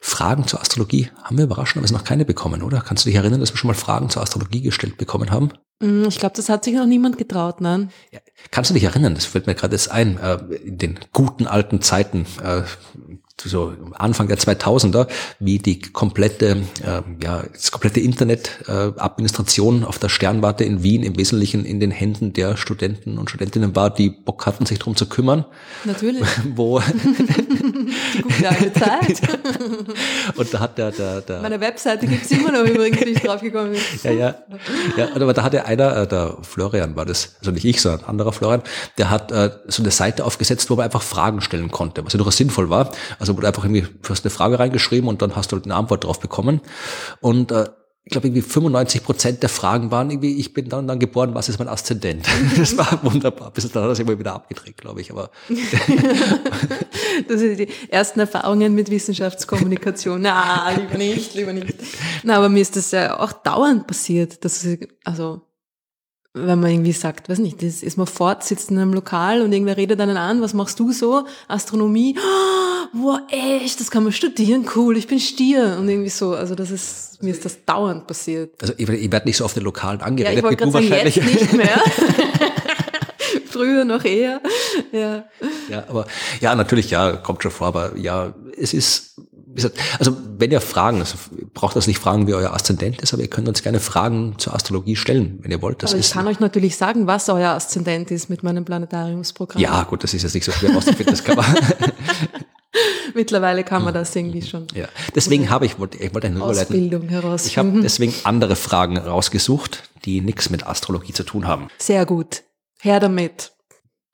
Fragen 0.00 0.46
zur 0.46 0.60
Astrologie 0.60 1.10
haben 1.22 1.36
wir 1.36 1.44
überraschenderweise 1.44 1.92
noch 1.92 2.04
keine 2.04 2.24
bekommen, 2.24 2.62
oder? 2.62 2.80
Kannst 2.80 3.04
du 3.04 3.08
dich 3.08 3.16
erinnern, 3.16 3.40
dass 3.40 3.52
wir 3.52 3.58
schon 3.58 3.68
mal 3.68 3.74
Fragen 3.74 4.08
zur 4.08 4.22
Astrologie 4.22 4.62
gestellt 4.62 4.96
bekommen 4.96 5.30
haben? 5.30 5.50
Mm, 5.80 6.04
ich 6.08 6.18
glaube, 6.18 6.34
das 6.36 6.48
hat 6.48 6.64
sich 6.64 6.74
noch 6.74 6.86
niemand 6.86 7.18
getraut, 7.18 7.60
nein. 7.60 7.90
Ja, 8.10 8.20
kannst 8.50 8.70
du 8.70 8.74
dich 8.74 8.84
erinnern? 8.84 9.14
Das 9.14 9.26
fällt 9.26 9.46
mir 9.46 9.54
gerade 9.54 9.74
jetzt 9.74 9.90
ein. 9.90 10.18
Äh, 10.18 10.38
in 10.64 10.78
den 10.78 10.98
guten 11.12 11.46
alten 11.46 11.82
Zeiten, 11.82 12.26
äh, 12.42 12.62
so 13.48 13.72
Anfang 13.92 14.28
der 14.28 14.38
2000er, 14.38 15.06
wie 15.38 15.58
die 15.58 15.80
komplette, 15.80 16.62
äh, 16.84 17.02
ja, 17.22 17.44
das 17.52 17.70
komplette 17.70 18.00
Internet-Administration 18.00 19.82
äh, 19.82 19.86
auf 19.86 19.98
der 19.98 20.08
Sternwarte 20.08 20.64
in 20.64 20.82
Wien 20.82 21.02
im 21.02 21.16
Wesentlichen 21.16 21.64
in 21.64 21.80
den 21.80 21.90
Händen 21.90 22.32
der 22.32 22.56
Studenten 22.56 23.18
und 23.18 23.30
Studentinnen 23.30 23.74
war, 23.74 23.90
die 23.90 24.10
Bock 24.10 24.46
hatten, 24.46 24.66
sich 24.66 24.78
darum 24.78 24.96
zu 24.96 25.06
kümmern. 25.06 25.44
Natürlich. 25.84 26.24
Wo 26.54 26.80
die 28.14 28.22
gute 28.22 28.48
alte 28.48 28.72
Zeit. 28.80 29.20
und 30.36 30.54
da 30.54 30.60
hat 30.60 30.78
der, 30.78 30.90
der, 30.92 31.20
der 31.20 31.40
Meine 31.40 31.60
Webseite 31.60 32.06
gibt's 32.06 32.30
immer 32.30 32.52
noch 32.52 32.64
übrigens, 32.64 32.98
die 33.00 33.10
ich 33.10 33.20
draufgekommen 33.20 33.72
bin. 33.72 33.80
ja, 34.02 34.10
ja, 34.10 34.34
ja, 34.96 35.08
aber 35.14 35.32
da 35.32 35.42
hatte 35.42 35.64
einer, 35.64 35.96
äh, 35.96 36.06
der 36.06 36.36
Florian 36.42 36.96
war 36.96 37.06
das, 37.06 37.36
also 37.40 37.50
nicht 37.50 37.64
ich, 37.64 37.80
sondern 37.80 38.00
ein 38.00 38.06
anderer 38.10 38.32
Florian, 38.32 38.62
der 38.98 39.10
hat 39.10 39.32
äh, 39.32 39.50
so 39.68 39.82
eine 39.82 39.90
Seite 39.90 40.24
aufgesetzt, 40.24 40.70
wo 40.70 40.76
man 40.76 40.84
einfach 40.84 41.02
Fragen 41.02 41.40
stellen 41.40 41.70
konnte, 41.70 42.04
was 42.04 42.12
ja 42.12 42.18
durchaus 42.18 42.36
sinnvoll 42.36 42.70
war. 42.70 42.90
Also 43.18 43.29
wurde 43.36 43.48
einfach 43.48 43.64
irgendwie, 43.64 43.82
du 43.82 44.08
hast 44.08 44.24
eine 44.24 44.30
Frage 44.30 44.58
reingeschrieben 44.58 45.08
und 45.08 45.22
dann 45.22 45.36
hast 45.36 45.52
du 45.52 45.56
halt 45.56 45.64
eine 45.64 45.74
Antwort 45.74 46.04
drauf 46.04 46.20
bekommen. 46.20 46.60
Und 47.20 47.52
äh, 47.52 47.68
ich 48.04 48.12
glaube, 48.12 48.26
irgendwie 48.26 48.42
95 48.42 49.04
Prozent 49.04 49.42
der 49.42 49.48
Fragen 49.48 49.90
waren 49.90 50.10
irgendwie, 50.10 50.36
ich 50.38 50.52
bin 50.52 50.68
dann, 50.68 50.88
dann 50.88 50.98
geboren, 50.98 51.34
was 51.34 51.48
ist 51.48 51.58
mein 51.58 51.68
Aszendent? 51.68 52.26
Das 52.56 52.76
war 52.76 52.98
wunderbar. 53.04 53.52
Bis 53.52 53.70
dann 53.70 53.84
hat 53.84 53.90
das 53.90 53.98
immer 53.98 54.18
wieder 54.18 54.34
abgedreht, 54.34 54.78
glaube 54.78 55.00
ich. 55.00 55.12
Aber 55.12 55.30
das 57.28 57.40
sind 57.40 57.58
die 57.58 57.68
ersten 57.88 58.20
Erfahrungen 58.20 58.74
mit 58.74 58.90
Wissenschaftskommunikation. 58.90 60.22
Na, 60.22 60.70
lieber 60.70 60.98
nicht, 60.98 61.34
lieber 61.34 61.52
nicht. 61.52 61.74
Na, 62.24 62.36
aber 62.36 62.48
mir 62.48 62.60
ist 62.60 62.74
das 62.74 62.90
ja 62.90 63.20
auch 63.20 63.32
dauernd 63.32 63.86
passiert, 63.86 64.44
dass 64.44 64.66
also 65.04 65.42
wenn 66.32 66.60
man 66.60 66.70
irgendwie 66.70 66.92
sagt, 66.92 67.28
weiß 67.28 67.38
nicht, 67.38 67.62
das 67.62 67.82
ist 67.82 67.96
man 67.96 68.06
fort, 68.06 68.44
sitzt 68.44 68.70
in 68.70 68.78
einem 68.78 68.92
Lokal 68.92 69.42
und 69.42 69.52
irgendwer 69.52 69.76
redet 69.76 70.00
einen 70.00 70.16
an, 70.16 70.40
was 70.40 70.54
machst 70.54 70.78
du 70.78 70.92
so? 70.92 71.26
Astronomie? 71.48 72.16
Wow, 72.92 73.20
echt, 73.28 73.78
das 73.78 73.88
kann 73.88 74.02
man 74.02 74.12
studieren, 74.12 74.66
cool, 74.74 74.96
ich 74.96 75.06
bin 75.06 75.20
Stier 75.20 75.76
und 75.78 75.88
irgendwie 75.88 76.08
so. 76.08 76.34
Also 76.34 76.56
das 76.56 76.72
ist, 76.72 77.22
mir 77.22 77.30
ist 77.30 77.44
das 77.44 77.64
dauernd 77.64 78.08
passiert. 78.08 78.60
Also 78.60 78.74
ich, 78.76 78.88
ich 78.88 79.12
werde 79.12 79.28
nicht 79.28 79.36
so 79.36 79.44
auf 79.44 79.54
den 79.54 79.62
Lokalen 79.62 80.00
angeredet, 80.00 80.42
ja, 80.42 80.50
ich 80.50 80.58
wie 80.58 80.64
du 80.64 80.70
sagen, 80.72 80.90
wahrscheinlich. 80.90 81.14
Jetzt 81.14 81.40
nicht 81.40 81.52
mehr. 81.52 81.80
Früher 83.46 83.84
noch 83.84 84.04
eher. 84.04 84.40
Ja. 84.90 85.24
ja, 85.68 85.84
aber 85.88 86.06
ja, 86.40 86.56
natürlich, 86.56 86.90
ja, 86.90 87.12
kommt 87.12 87.44
schon 87.44 87.52
vor, 87.52 87.68
aber 87.68 87.96
ja, 87.96 88.34
es 88.56 88.74
ist 88.74 89.20
also 89.98 90.16
wenn 90.38 90.50
ihr 90.50 90.60
Fragen, 90.60 91.00
also 91.00 91.16
braucht 91.54 91.76
das 91.76 91.86
nicht 91.86 91.98
fragen, 91.98 92.26
wie 92.26 92.34
euer 92.34 92.52
Aszendent 92.52 93.00
ist, 93.02 93.12
aber 93.12 93.22
ihr 93.22 93.28
könnt 93.28 93.48
uns 93.48 93.62
gerne 93.62 93.80
Fragen 93.80 94.34
zur 94.38 94.54
Astrologie 94.54 94.96
stellen, 94.96 95.38
wenn 95.42 95.50
ihr 95.50 95.60
wollt. 95.62 95.82
Das 95.82 95.92
aber 95.92 96.00
ich 96.00 96.10
kann 96.10 96.26
euch 96.26 96.40
natürlich 96.40 96.76
sagen, 96.76 97.06
was 97.06 97.28
euer 97.28 97.50
Aszendent 97.50 98.10
ist 98.10 98.30
mit 98.30 98.42
meinem 98.42 98.64
Planetariumsprogramm. 98.64 99.60
Ja, 99.60 99.82
gut, 99.82 100.04
das 100.04 100.14
ist 100.14 100.22
jetzt 100.22 100.34
nicht 100.34 100.44
so 100.44 100.52
schwer 100.52 100.72
rauszufinden, 100.72 101.14
das 101.14 101.24
kann 101.24 101.36
man. 101.36 101.46
Mittlerweile 103.14 103.64
kann 103.64 103.82
man 103.82 103.92
das 103.92 104.14
irgendwie 104.14 104.42
schon. 104.42 104.66
Ja, 104.74 104.86
deswegen 105.14 105.50
habe 105.50 105.66
ich, 105.66 105.78
wollte, 105.78 105.98
ich 105.98 106.14
wollte 106.14 106.28
eine 106.28 106.42
Ausbildung 106.42 107.08
heraus. 107.08 107.46
Ich 107.46 107.58
habe 107.58 107.80
deswegen 107.82 108.14
andere 108.24 108.54
Fragen 108.54 108.96
rausgesucht, 108.96 109.90
die 110.04 110.20
nichts 110.20 110.50
mit 110.50 110.66
Astrologie 110.66 111.12
zu 111.12 111.24
tun 111.24 111.46
haben. 111.46 111.68
Sehr 111.78 112.06
gut. 112.06 112.42
Her 112.78 113.00
damit. 113.00 113.52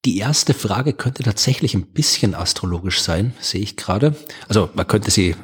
Die 0.06 0.18
erste 0.18 0.54
Frage 0.54 0.92
könnte 0.92 1.24
tatsächlich 1.24 1.74
ein 1.74 1.86
bisschen 1.86 2.36
astrologisch 2.36 3.00
sein, 3.00 3.34
sehe 3.40 3.60
ich 3.60 3.76
gerade. 3.76 4.14
Also 4.46 4.70
man 4.72 4.86
könnte 4.86 5.10
sie 5.10 5.30
äh, 5.30 5.34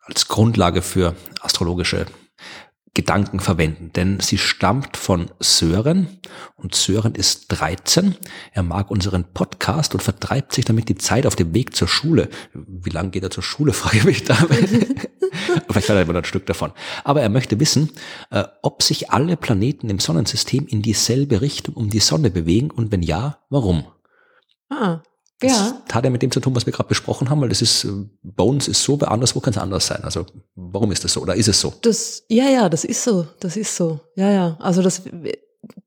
als 0.00 0.26
Grundlage 0.26 0.82
für 0.82 1.14
astrologische 1.40 2.06
Gedanken 2.96 3.40
verwenden, 3.40 3.90
denn 3.94 4.20
sie 4.20 4.38
stammt 4.38 4.96
von 4.96 5.30
Sören 5.38 6.08
und 6.56 6.74
Sören 6.74 7.14
ist 7.14 7.48
13. 7.48 8.16
Er 8.52 8.62
mag 8.62 8.90
unseren 8.90 9.24
Podcast 9.34 9.92
und 9.92 10.02
vertreibt 10.02 10.54
sich 10.54 10.64
damit 10.64 10.88
die 10.88 10.96
Zeit 10.96 11.26
auf 11.26 11.36
dem 11.36 11.52
Weg 11.52 11.76
zur 11.76 11.88
Schule. 11.88 12.30
Wie 12.54 12.88
lange 12.88 13.10
geht 13.10 13.22
er 13.22 13.30
zur 13.30 13.42
Schule, 13.42 13.72
frage 13.74 13.98
ich 13.98 14.04
mich 14.04 14.24
da. 14.24 14.34
Vielleicht 15.68 15.90
hat 15.90 15.96
er 15.96 16.02
immer 16.02 16.16
ein 16.16 16.24
Stück 16.24 16.46
davon. 16.46 16.72
Aber 17.04 17.20
er 17.20 17.28
möchte 17.28 17.60
wissen, 17.60 17.90
äh, 18.30 18.44
ob 18.62 18.82
sich 18.82 19.10
alle 19.10 19.36
Planeten 19.36 19.90
im 19.90 19.98
Sonnensystem 19.98 20.66
in 20.66 20.80
dieselbe 20.80 21.42
Richtung 21.42 21.74
um 21.74 21.90
die 21.90 22.00
Sonne 22.00 22.30
bewegen 22.30 22.70
und 22.70 22.92
wenn 22.92 23.02
ja, 23.02 23.40
warum? 23.50 23.84
Ah, 24.70 25.00
das 25.40 25.52
ja. 25.52 25.82
hat 25.92 26.04
ja 26.04 26.10
mit 26.10 26.22
dem 26.22 26.30
zu 26.30 26.40
tun, 26.40 26.54
was 26.56 26.64
wir 26.64 26.72
gerade 26.72 26.88
besprochen 26.88 27.28
haben, 27.28 27.40
weil 27.42 27.50
das 27.50 27.60
ist, 27.60 27.86
bei 28.22 28.44
uns 28.44 28.68
ist 28.68 28.82
so, 28.82 28.96
bei 28.96 29.08
anderswo 29.08 29.40
kann 29.40 29.52
es 29.52 29.58
anders 29.58 29.86
sein. 29.86 30.02
Also 30.02 30.24
warum 30.54 30.92
ist 30.92 31.04
das 31.04 31.12
so 31.12 31.20
oder 31.20 31.34
ist 31.34 31.48
es 31.48 31.60
so? 31.60 31.74
Das, 31.82 32.24
ja, 32.28 32.48
ja, 32.48 32.68
das 32.68 32.84
ist 32.84 33.04
so, 33.04 33.26
das 33.40 33.56
ist 33.56 33.76
so. 33.76 34.00
Ja, 34.14 34.30
ja. 34.30 34.56
Also 34.60 34.82
das 34.82 35.02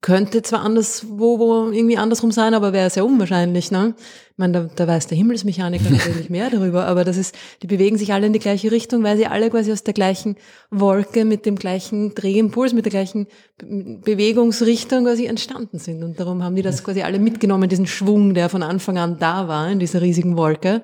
könnte 0.02 0.42
zwar 0.42 0.62
anderswo 0.62 1.40
wo 1.40 1.72
irgendwie 1.72 1.98
andersrum 1.98 2.32
sein, 2.32 2.54
aber 2.54 2.74
wäre 2.74 2.90
sehr 2.90 3.06
unwahrscheinlich. 3.06 3.72
Ne? 3.72 3.96
Ich 4.32 4.38
meine, 4.38 4.54
da, 4.54 4.70
da 4.76 4.88
weiß 4.88 5.08
der 5.08 5.18
Himmelsmechaniker 5.18 5.90
natürlich 5.90 6.30
mehr 6.30 6.50
darüber, 6.50 6.86
aber 6.86 7.04
das 7.04 7.18
ist, 7.18 7.36
die 7.62 7.68
bewegen 7.68 7.98
sich 7.98 8.14
alle 8.14 8.28
in 8.28 8.34
die 8.34 8.40
gleiche 8.40 8.72
Richtung, 8.72 9.04
weil 9.04 9.18
sie 9.18 9.28
alle 9.28 9.50
quasi 9.50 9.72
aus 9.72 9.84
der 9.84 9.94
gleichen 9.94 10.38
Wolke 10.70 11.26
mit 11.26 11.46
dem 11.46 11.56
gleichen 11.56 12.16
Drehimpuls, 12.16 12.74
mit 12.74 12.86
der 12.86 12.92
gleichen 12.92 13.28
Bewegungsrichtung 13.58 15.04
quasi 15.04 15.26
entstanden 15.26 15.80
sind. 15.80 16.04
Und 16.04 16.20
darum 16.20 16.44
haben 16.44 16.56
die 16.56 16.62
das 16.62 16.84
quasi 16.84 17.02
alle 17.02 17.20
mitgenommen, 17.20 17.70
diesen 17.70 17.88
Schwung, 17.88 18.34
der 18.34 18.50
von 18.50 18.64
Anfang 18.64 18.98
an 18.98 19.20
da 19.20 19.48
war 19.48 19.70
in 19.70 19.80
dieser 19.80 20.02
riesigen 20.02 20.38
Wolke. 20.38 20.82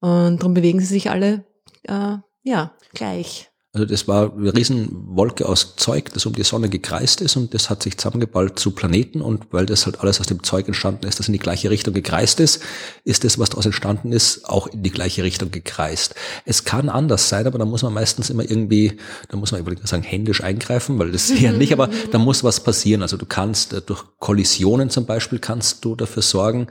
Und 0.00 0.40
darum 0.40 0.54
bewegen 0.54 0.80
sie 0.80 0.86
sich 0.86 1.10
alle 1.10 1.44
äh, 1.84 2.16
ja 2.42 2.72
gleich. 2.92 3.51
Also 3.74 3.86
das 3.86 4.06
war 4.06 4.34
eine 4.36 4.54
Riesenwolke 4.54 5.48
aus 5.48 5.76
Zeug, 5.76 6.12
das 6.12 6.26
um 6.26 6.34
die 6.34 6.42
Sonne 6.42 6.68
gekreist 6.68 7.22
ist 7.22 7.36
und 7.36 7.54
das 7.54 7.70
hat 7.70 7.82
sich 7.82 7.96
zusammengeballt 7.96 8.58
zu 8.58 8.72
Planeten 8.72 9.22
und 9.22 9.46
weil 9.50 9.64
das 9.64 9.86
halt 9.86 10.00
alles 10.00 10.20
aus 10.20 10.26
dem 10.26 10.42
Zeug 10.42 10.68
entstanden 10.68 11.06
ist, 11.06 11.18
das 11.18 11.28
in 11.28 11.32
die 11.32 11.38
gleiche 11.38 11.70
Richtung 11.70 11.94
gekreist 11.94 12.38
ist, 12.40 12.62
ist 13.04 13.24
das, 13.24 13.38
was 13.38 13.48
daraus 13.48 13.64
entstanden 13.64 14.12
ist, 14.12 14.44
auch 14.46 14.66
in 14.66 14.82
die 14.82 14.90
gleiche 14.90 15.22
Richtung 15.22 15.50
gekreist. 15.50 16.14
Es 16.44 16.64
kann 16.64 16.90
anders 16.90 17.30
sein, 17.30 17.46
aber 17.46 17.58
da 17.58 17.64
muss 17.64 17.82
man 17.82 17.94
meistens 17.94 18.28
immer 18.28 18.42
irgendwie, 18.42 18.98
da 19.30 19.38
muss 19.38 19.52
man 19.52 19.62
übrigens 19.62 19.88
sagen, 19.88 20.02
händisch 20.02 20.42
eingreifen, 20.42 20.98
weil 20.98 21.10
das 21.10 21.30
ja 21.40 21.52
nicht, 21.52 21.72
aber 21.72 21.88
da 22.10 22.18
muss 22.18 22.44
was 22.44 22.62
passieren. 22.62 23.00
Also 23.00 23.16
du 23.16 23.24
kannst 23.24 23.72
äh, 23.72 23.80
durch 23.80 24.04
Kollisionen 24.18 24.90
zum 24.90 25.06
Beispiel 25.06 25.38
kannst 25.38 25.82
du 25.82 25.96
dafür 25.96 26.22
sorgen, 26.22 26.66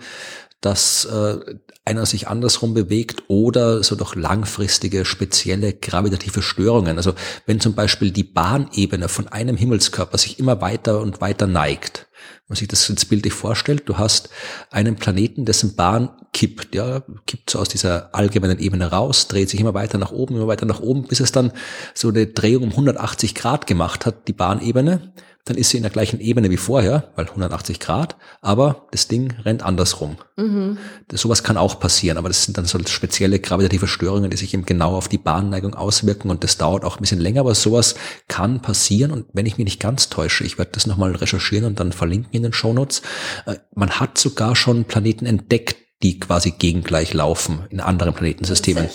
dass 0.61 1.05
äh, 1.05 1.37
einer 1.83 2.05
sich 2.05 2.27
andersrum 2.27 2.73
bewegt 2.73 3.23
oder 3.27 3.83
so 3.83 3.95
doch 3.95 4.15
langfristige 4.15 5.03
spezielle 5.03 5.73
gravitative 5.73 6.41
Störungen. 6.41 6.97
Also 6.97 7.13
wenn 7.47 7.59
zum 7.59 7.73
Beispiel 7.73 8.11
die 8.11 8.23
Bahnebene 8.23 9.09
von 9.09 9.27
einem 9.27 9.57
Himmelskörper 9.57 10.17
sich 10.17 10.39
immer 10.39 10.61
weiter 10.61 11.01
und 11.01 11.21
weiter 11.21 11.47
neigt, 11.47 12.07
man 12.47 12.57
sich 12.57 12.67
das 12.67 12.87
jetzt 12.87 13.09
bildlich 13.09 13.33
vorstellt, 13.33 13.83
du 13.87 13.97
hast 13.97 14.29
einen 14.69 14.97
Planeten, 14.97 15.45
dessen 15.45 15.75
Bahn 15.75 16.09
kippt, 16.33 16.75
ja, 16.75 17.01
kippt 17.25 17.49
so 17.49 17.59
aus 17.59 17.69
dieser 17.69 18.13
allgemeinen 18.13 18.59
Ebene 18.59 18.91
raus, 18.91 19.27
dreht 19.27 19.49
sich 19.49 19.59
immer 19.59 19.73
weiter 19.73 19.97
nach 19.97 20.11
oben, 20.11 20.35
immer 20.35 20.47
weiter 20.47 20.65
nach 20.65 20.81
oben, 20.81 21.07
bis 21.07 21.21
es 21.21 21.31
dann 21.31 21.53
so 21.95 22.09
eine 22.09 22.27
Drehung 22.27 22.63
um 22.63 22.69
180 22.71 23.35
Grad 23.35 23.67
gemacht 23.67 24.05
hat, 24.05 24.27
die 24.27 24.33
Bahnebene 24.33 25.13
dann 25.45 25.57
ist 25.57 25.69
sie 25.69 25.77
in 25.77 25.83
der 25.83 25.91
gleichen 25.91 26.19
Ebene 26.19 26.49
wie 26.49 26.57
vorher, 26.57 27.11
weil 27.15 27.27
180 27.27 27.79
Grad, 27.79 28.15
aber 28.41 28.87
das 28.91 29.07
Ding 29.07 29.31
rennt 29.43 29.63
andersrum. 29.63 30.17
Mhm. 30.37 30.77
Das, 31.07 31.21
sowas 31.21 31.43
kann 31.43 31.57
auch 31.57 31.79
passieren, 31.79 32.17
aber 32.17 32.29
das 32.29 32.45
sind 32.45 32.57
dann 32.57 32.65
so 32.65 32.79
spezielle 32.85 33.39
gravitative 33.39 33.87
Störungen, 33.87 34.29
die 34.29 34.37
sich 34.37 34.53
eben 34.53 34.65
genau 34.65 34.95
auf 34.95 35.07
die 35.07 35.17
Bahnneigung 35.17 35.73
auswirken 35.73 36.29
und 36.29 36.43
das 36.43 36.57
dauert 36.57 36.85
auch 36.85 36.97
ein 36.97 37.01
bisschen 37.01 37.19
länger, 37.19 37.41
aber 37.41 37.55
sowas 37.55 37.95
kann 38.27 38.61
passieren 38.61 39.11
und 39.11 39.25
wenn 39.33 39.45
ich 39.45 39.57
mich 39.57 39.65
nicht 39.65 39.79
ganz 39.79 40.09
täusche, 40.09 40.43
ich 40.43 40.57
werde 40.57 40.71
das 40.73 40.87
nochmal 40.87 41.15
recherchieren 41.15 41.65
und 41.65 41.79
dann 41.79 41.91
verlinken 41.91 42.33
in 42.33 42.43
den 42.43 42.53
Shownotes, 42.53 43.01
äh, 43.45 43.55
man 43.75 43.99
hat 43.99 44.17
sogar 44.17 44.55
schon 44.55 44.85
Planeten 44.85 45.25
entdeckt, 45.25 45.77
die 46.03 46.19
quasi 46.19 46.51
gegengleich 46.51 47.13
laufen 47.13 47.67
in 47.69 47.79
anderen 47.79 48.13
Planetensystemen. 48.13 48.89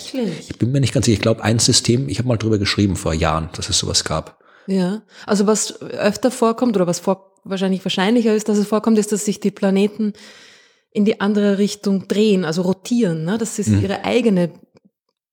Ich 0.49 0.57
bin 0.57 0.71
mir 0.71 0.81
nicht 0.81 0.93
ganz 0.93 1.05
sicher. 1.05 1.15
Ich 1.15 1.21
glaube, 1.21 1.43
ein 1.43 1.59
System, 1.59 2.09
ich 2.09 2.19
habe 2.19 2.27
mal 2.27 2.37
drüber 2.37 2.57
geschrieben 2.57 2.95
vor 2.95 3.13
Jahren, 3.13 3.49
dass 3.53 3.69
es 3.69 3.79
sowas 3.79 4.03
gab. 4.03 4.36
Ja, 4.67 5.01
also 5.25 5.47
was 5.47 5.81
öfter 5.81 6.29
vorkommt 6.29 6.75
oder 6.75 6.87
was 6.87 6.99
vor, 6.99 7.33
wahrscheinlich 7.43 7.83
wahrscheinlicher 7.85 8.35
ist, 8.35 8.49
dass 8.49 8.57
es 8.57 8.67
vorkommt, 8.67 8.99
ist, 8.99 9.11
dass 9.11 9.25
sich 9.25 9.39
die 9.39 9.51
Planeten 9.51 10.13
in 10.91 11.05
die 11.05 11.21
andere 11.21 11.57
Richtung 11.57 12.07
drehen, 12.07 12.43
also 12.43 12.63
rotieren, 12.63 13.23
ne? 13.23 13.37
dass 13.37 13.59
es 13.59 13.67
mhm. 13.67 13.83
ihre 13.83 14.03
eigene 14.03 14.51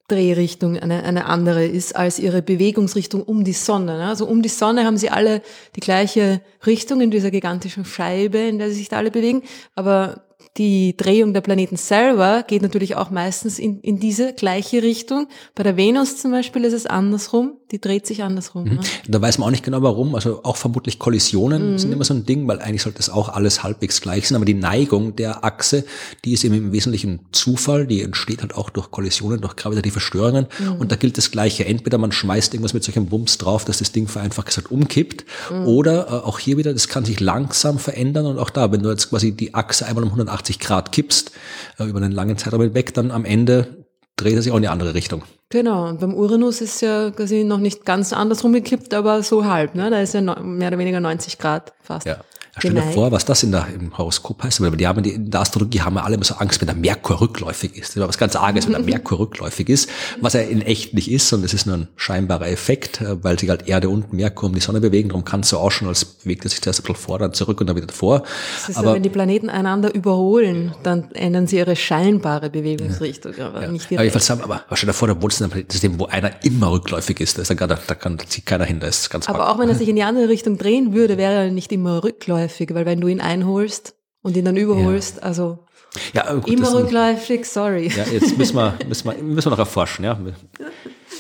Drehrichtung 0.09 0.79
eine, 0.79 1.03
eine 1.03 1.25
andere 1.25 1.65
ist 1.65 1.97
als 1.97 2.19
ihre 2.19 2.43
Bewegungsrichtung 2.43 3.23
um 3.23 3.43
die 3.43 3.55
Sonne. 3.55 3.97
Ne? 3.97 4.07
Also 4.07 4.27
um 4.27 4.43
die 4.43 4.51
Sonne 4.51 4.85
haben 4.85 4.99
sie 4.99 5.09
alle 5.09 5.41
die 5.77 5.81
gleiche 5.81 6.43
Richtung 6.67 7.01
in 7.01 7.11
dieser 7.11 7.31
gigantischen 7.31 7.85
Scheibe, 7.85 8.39
in 8.39 8.59
der 8.59 8.69
sie 8.69 8.77
sich 8.77 8.89
da 8.91 8.99
alle 8.99 9.11
bewegen, 9.11 9.43
aber 9.75 10.25
die 10.57 10.97
Drehung 10.97 11.33
der 11.33 11.41
Planeten 11.41 11.77
selber 11.77 12.45
geht 12.47 12.63
natürlich 12.63 12.95
auch 12.95 13.11
meistens 13.11 13.59
in, 13.59 13.81
in 13.81 13.99
diese 13.99 14.35
gleiche 14.35 14.83
Richtung. 14.83 15.27
Bei 15.55 15.65
der 15.65 15.77
Venus 15.77 16.19
zum 16.19 16.31
Beispiel 16.31 16.65
ist 16.65 16.75
es 16.75 16.87
andersrum, 16.87 17.57
die 17.71 17.81
dreht 17.81 18.07
sich 18.07 18.23
andersrum. 18.23 18.65
Mhm. 18.65 18.75
Ne? 18.75 18.81
Da 19.09 19.21
weiß 19.21 19.39
man 19.39 19.49
auch 19.49 19.51
nicht 19.51 19.65
genau 19.65 19.83
warum, 19.83 20.15
also 20.15 20.45
auch 20.45 20.57
vermutlich 20.57 20.99
Kollisionen 20.99 21.73
mhm. 21.73 21.79
sind 21.79 21.93
immer 21.93 22.05
so 22.05 22.15
ein 22.15 22.25
Ding, 22.27 22.47
weil 22.47 22.61
eigentlich 22.61 22.83
sollte 22.83 23.01
es 23.01 23.11
auch 23.11 23.29
alles 23.29 23.63
halbwegs 23.63 24.01
gleich 24.01 24.29
sein, 24.29 24.37
aber 24.37 24.45
die 24.45 24.55
Neigung 24.55 25.17
der 25.17 25.45
Achse, 25.45 25.85
die 26.25 26.33
ist 26.33 26.45
eben 26.45 26.55
im 26.55 26.73
Wesentlichen 26.73 27.21
Zufall, 27.33 27.87
die 27.87 28.03
entsteht 28.03 28.43
halt 28.43 28.55
auch 28.55 28.71
durch 28.71 28.91
Kollisionen, 28.91 29.41
durch 29.41 29.57
gravitative 29.57 30.01
Störungen 30.01 30.47
mhm. 30.59 30.77
und 30.77 30.93
da 30.93 30.97
gilt 30.97 31.19
das 31.19 31.31
Gleiche. 31.31 31.65
Entweder 31.65 31.99
man 31.99 32.13
schmeißt 32.13 32.55
irgendwas 32.55 32.75
mit 32.75 32.85
solchem 32.85 33.07
Bums 33.07 33.39
drauf, 33.39 33.65
dass 33.65 33.79
das 33.79 33.93
Ding 33.93 34.09
vereinfacht 34.09 34.47
gesagt 34.47 34.71
umkippt 34.71 35.25
mhm. 35.51 35.67
oder 35.67 36.07
äh, 36.07 36.11
auch 36.11 36.39
hier 36.39 36.57
wieder, 36.57 36.73
das 36.73 36.89
kann 36.89 37.05
sich 37.05 37.21
langsam 37.21 37.79
verändern 37.79 38.27
und 38.27 38.39
auch 38.39 38.51
da, 38.51 38.71
wenn 38.71 38.83
du 38.83 38.91
jetzt 38.91 39.11
quasi 39.11 39.33
die 39.33 39.55
Achse 39.55 39.87
einmal 39.87 40.05
um 40.05 40.11
180 40.11 40.45
180 40.45 40.59
Grad 40.61 40.93
kippst, 40.93 41.33
äh, 41.79 41.85
über 41.85 41.99
einen 41.99 42.13
langen 42.13 42.37
Zeitraum 42.37 42.75
weg, 42.75 42.95
dann 42.95 43.11
am 43.11 43.25
Ende 43.25 43.84
dreht 44.17 44.35
er 44.35 44.43
sich 44.43 44.53
auch 44.53 44.57
in 44.57 44.63
die 44.63 44.69
andere 44.69 44.95
Richtung. 44.95 45.23
Genau, 45.51 45.89
und 45.89 46.01
beim 46.01 46.15
Uranus 46.15 46.61
ist 46.61 46.81
ja 46.81 47.11
quasi 47.11 47.45
noch 47.45 47.59
nicht 47.59 47.85
ganz 47.85 48.13
andersrum 48.13 48.53
gekippt, 48.53 48.95
aber 48.95 49.23
so 49.23 49.45
halb, 49.45 49.75
ne? 49.75 49.91
Da 49.91 50.01
ist 50.01 50.15
ja 50.15 50.21
mehr 50.21 50.69
oder 50.69 50.79
weniger 50.79 51.01
90 51.01 51.39
Grad 51.39 51.73
fast. 51.83 52.07
Ja. 52.07 52.19
Stell 52.59 52.75
dir 52.75 52.83
vor, 52.83 53.11
was 53.13 53.25
das 53.25 53.43
in 53.43 53.53
der, 53.53 53.67
im 53.75 53.97
Horoskop 53.97 54.43
heißt. 54.43 54.61
Aber 54.61 54.77
die 54.77 54.87
haben 54.87 55.03
die, 55.03 55.11
in 55.11 55.31
der 55.31 55.41
Astrologie 55.41 55.81
haben 55.81 55.95
wir 55.95 56.05
alle 56.05 56.15
immer 56.15 56.25
so 56.25 56.35
Angst, 56.37 56.61
wenn 56.61 56.67
der 56.67 56.77
Merkur 56.77 57.21
rückläufig 57.21 57.77
ist. 57.77 57.91
Das 57.91 58.03
ist 58.03 58.09
was 58.09 58.19
ganz 58.19 58.37
Arges, 58.37 58.67
wenn 58.67 58.73
der 58.73 58.83
Merkur 58.85 59.19
rückläufig 59.19 59.69
ist, 59.69 59.89
was 60.21 60.35
er 60.35 60.49
in 60.49 60.63
echt 60.63 60.95
nicht 60.95 61.11
ist, 61.11 61.29
sondern 61.29 61.47
es 61.47 61.55
ist 61.55 61.67
nur 61.67 61.77
ein 61.77 61.89
scheinbarer 61.97 62.49
Effekt, 62.49 63.01
äh, 63.01 63.23
weil 63.23 63.39
sich 63.39 63.49
halt 63.51 63.69
Erde 63.69 63.89
und 63.89 64.13
Merkur 64.13 64.49
um 64.49 64.55
die 64.55 64.61
Sonne 64.61 64.81
bewegen. 64.81 65.09
Darum 65.09 65.25
kann 65.25 65.41
es 65.41 65.49
so 65.49 65.59
ausschauen, 65.59 65.89
als 65.89 66.05
bewegt 66.05 66.45
er 66.45 66.51
sich 66.51 66.61
zuerst 66.61 66.81
ein 66.81 66.83
bisschen 66.85 66.97
vor, 66.97 67.19
dann 67.19 67.33
zurück 67.33 67.61
und 67.61 67.67
dann 67.67 67.77
wieder 67.77 67.93
vor. 67.93 68.23
Das 68.55 68.69
ist 68.69 68.77
aber 68.77 68.89
so, 68.89 68.95
wenn 68.95 69.03
die 69.03 69.11
Planeten 69.11 69.51
einander 69.51 69.95
überholen, 69.95 70.75
dann 70.83 71.11
ändern 71.13 71.47
sie 71.47 71.59
ihre 71.59 71.77
scheinbare 71.77 72.51
Bewegungsrichtung, 72.51 73.33
ja. 73.37 73.49
aber 73.49 73.63
ja. 73.63 73.71
nicht 73.71 73.91
die 73.91 73.97
aber, 73.97 74.05
jedenfalls, 74.05 74.31
aber 74.31 74.65
stell 74.73 74.87
dir 74.89 74.93
vor, 74.95 75.09
da 75.09 75.21
wohnst 75.21 75.41
du 75.41 75.45
in 75.45 75.53
einem 75.53 75.65
System, 75.69 75.99
wo 75.99 76.07
einer 76.07 76.45
immer 76.45 76.71
rückläufig 76.71 77.21
ist. 77.21 77.39
Da, 77.39 77.43
ist 77.43 77.51
dann 77.51 77.57
gar, 77.57 77.69
da, 77.69 77.77
kann, 77.77 78.19
zieht 78.27 78.47
keiner 78.47 78.65
hin, 78.65 78.81
da 78.81 78.87
ist 78.87 79.11
ganz 79.11 79.29
Aber 79.29 79.51
auch 79.51 79.59
wenn 79.59 79.69
er 79.69 79.75
sich 79.75 79.89
in 79.89 79.97
die 79.97 80.03
andere 80.03 80.29
Richtung 80.29 80.59
drehen 80.59 80.95
würde, 80.95 81.19
wäre 81.19 81.45
er 81.45 81.51
nicht 81.51 81.73
immer 81.73 82.05
rückläufig, 82.05 82.44
weil 82.49 82.87
wenn 82.87 83.01
du 83.01 83.09
ihn 83.09 83.21
einholst 83.21 83.95
und 84.23 84.37
ihn 84.37 84.45
dann 84.45 84.57
überholst. 84.57 85.17
Ja. 85.17 85.23
Also 85.23 85.65
ja, 86.13 86.33
gut, 86.35 86.49
immer 86.49 86.73
rückläufig, 86.75 87.47
sorry. 87.47 87.89
Ja, 87.89 88.05
jetzt 88.05 88.37
müssen 88.37 88.57
wir, 88.57 88.77
müssen 88.89 89.07
wir, 89.07 89.23
müssen 89.23 89.47
wir 89.47 89.51
noch 89.51 89.59
erforschen. 89.59 90.05
Ja, 90.05 90.19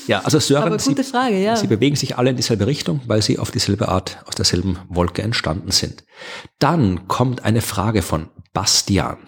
ja 0.06 0.20
also 0.20 0.40
Sören, 0.40 0.64
Aber 0.64 0.78
gute 0.78 1.02
sie, 1.02 1.10
Frage, 1.10 1.38
ja. 1.40 1.56
sie 1.56 1.66
bewegen 1.66 1.96
sich 1.96 2.16
alle 2.18 2.30
in 2.30 2.36
dieselbe 2.36 2.66
Richtung, 2.66 3.00
weil 3.06 3.22
sie 3.22 3.38
auf 3.38 3.50
dieselbe 3.50 3.88
Art, 3.88 4.18
aus 4.26 4.34
derselben 4.34 4.78
Wolke 4.88 5.22
entstanden 5.22 5.70
sind. 5.70 6.04
Dann 6.58 7.06
kommt 7.06 7.44
eine 7.44 7.60
Frage 7.60 8.02
von 8.02 8.28
Bastian. 8.52 9.18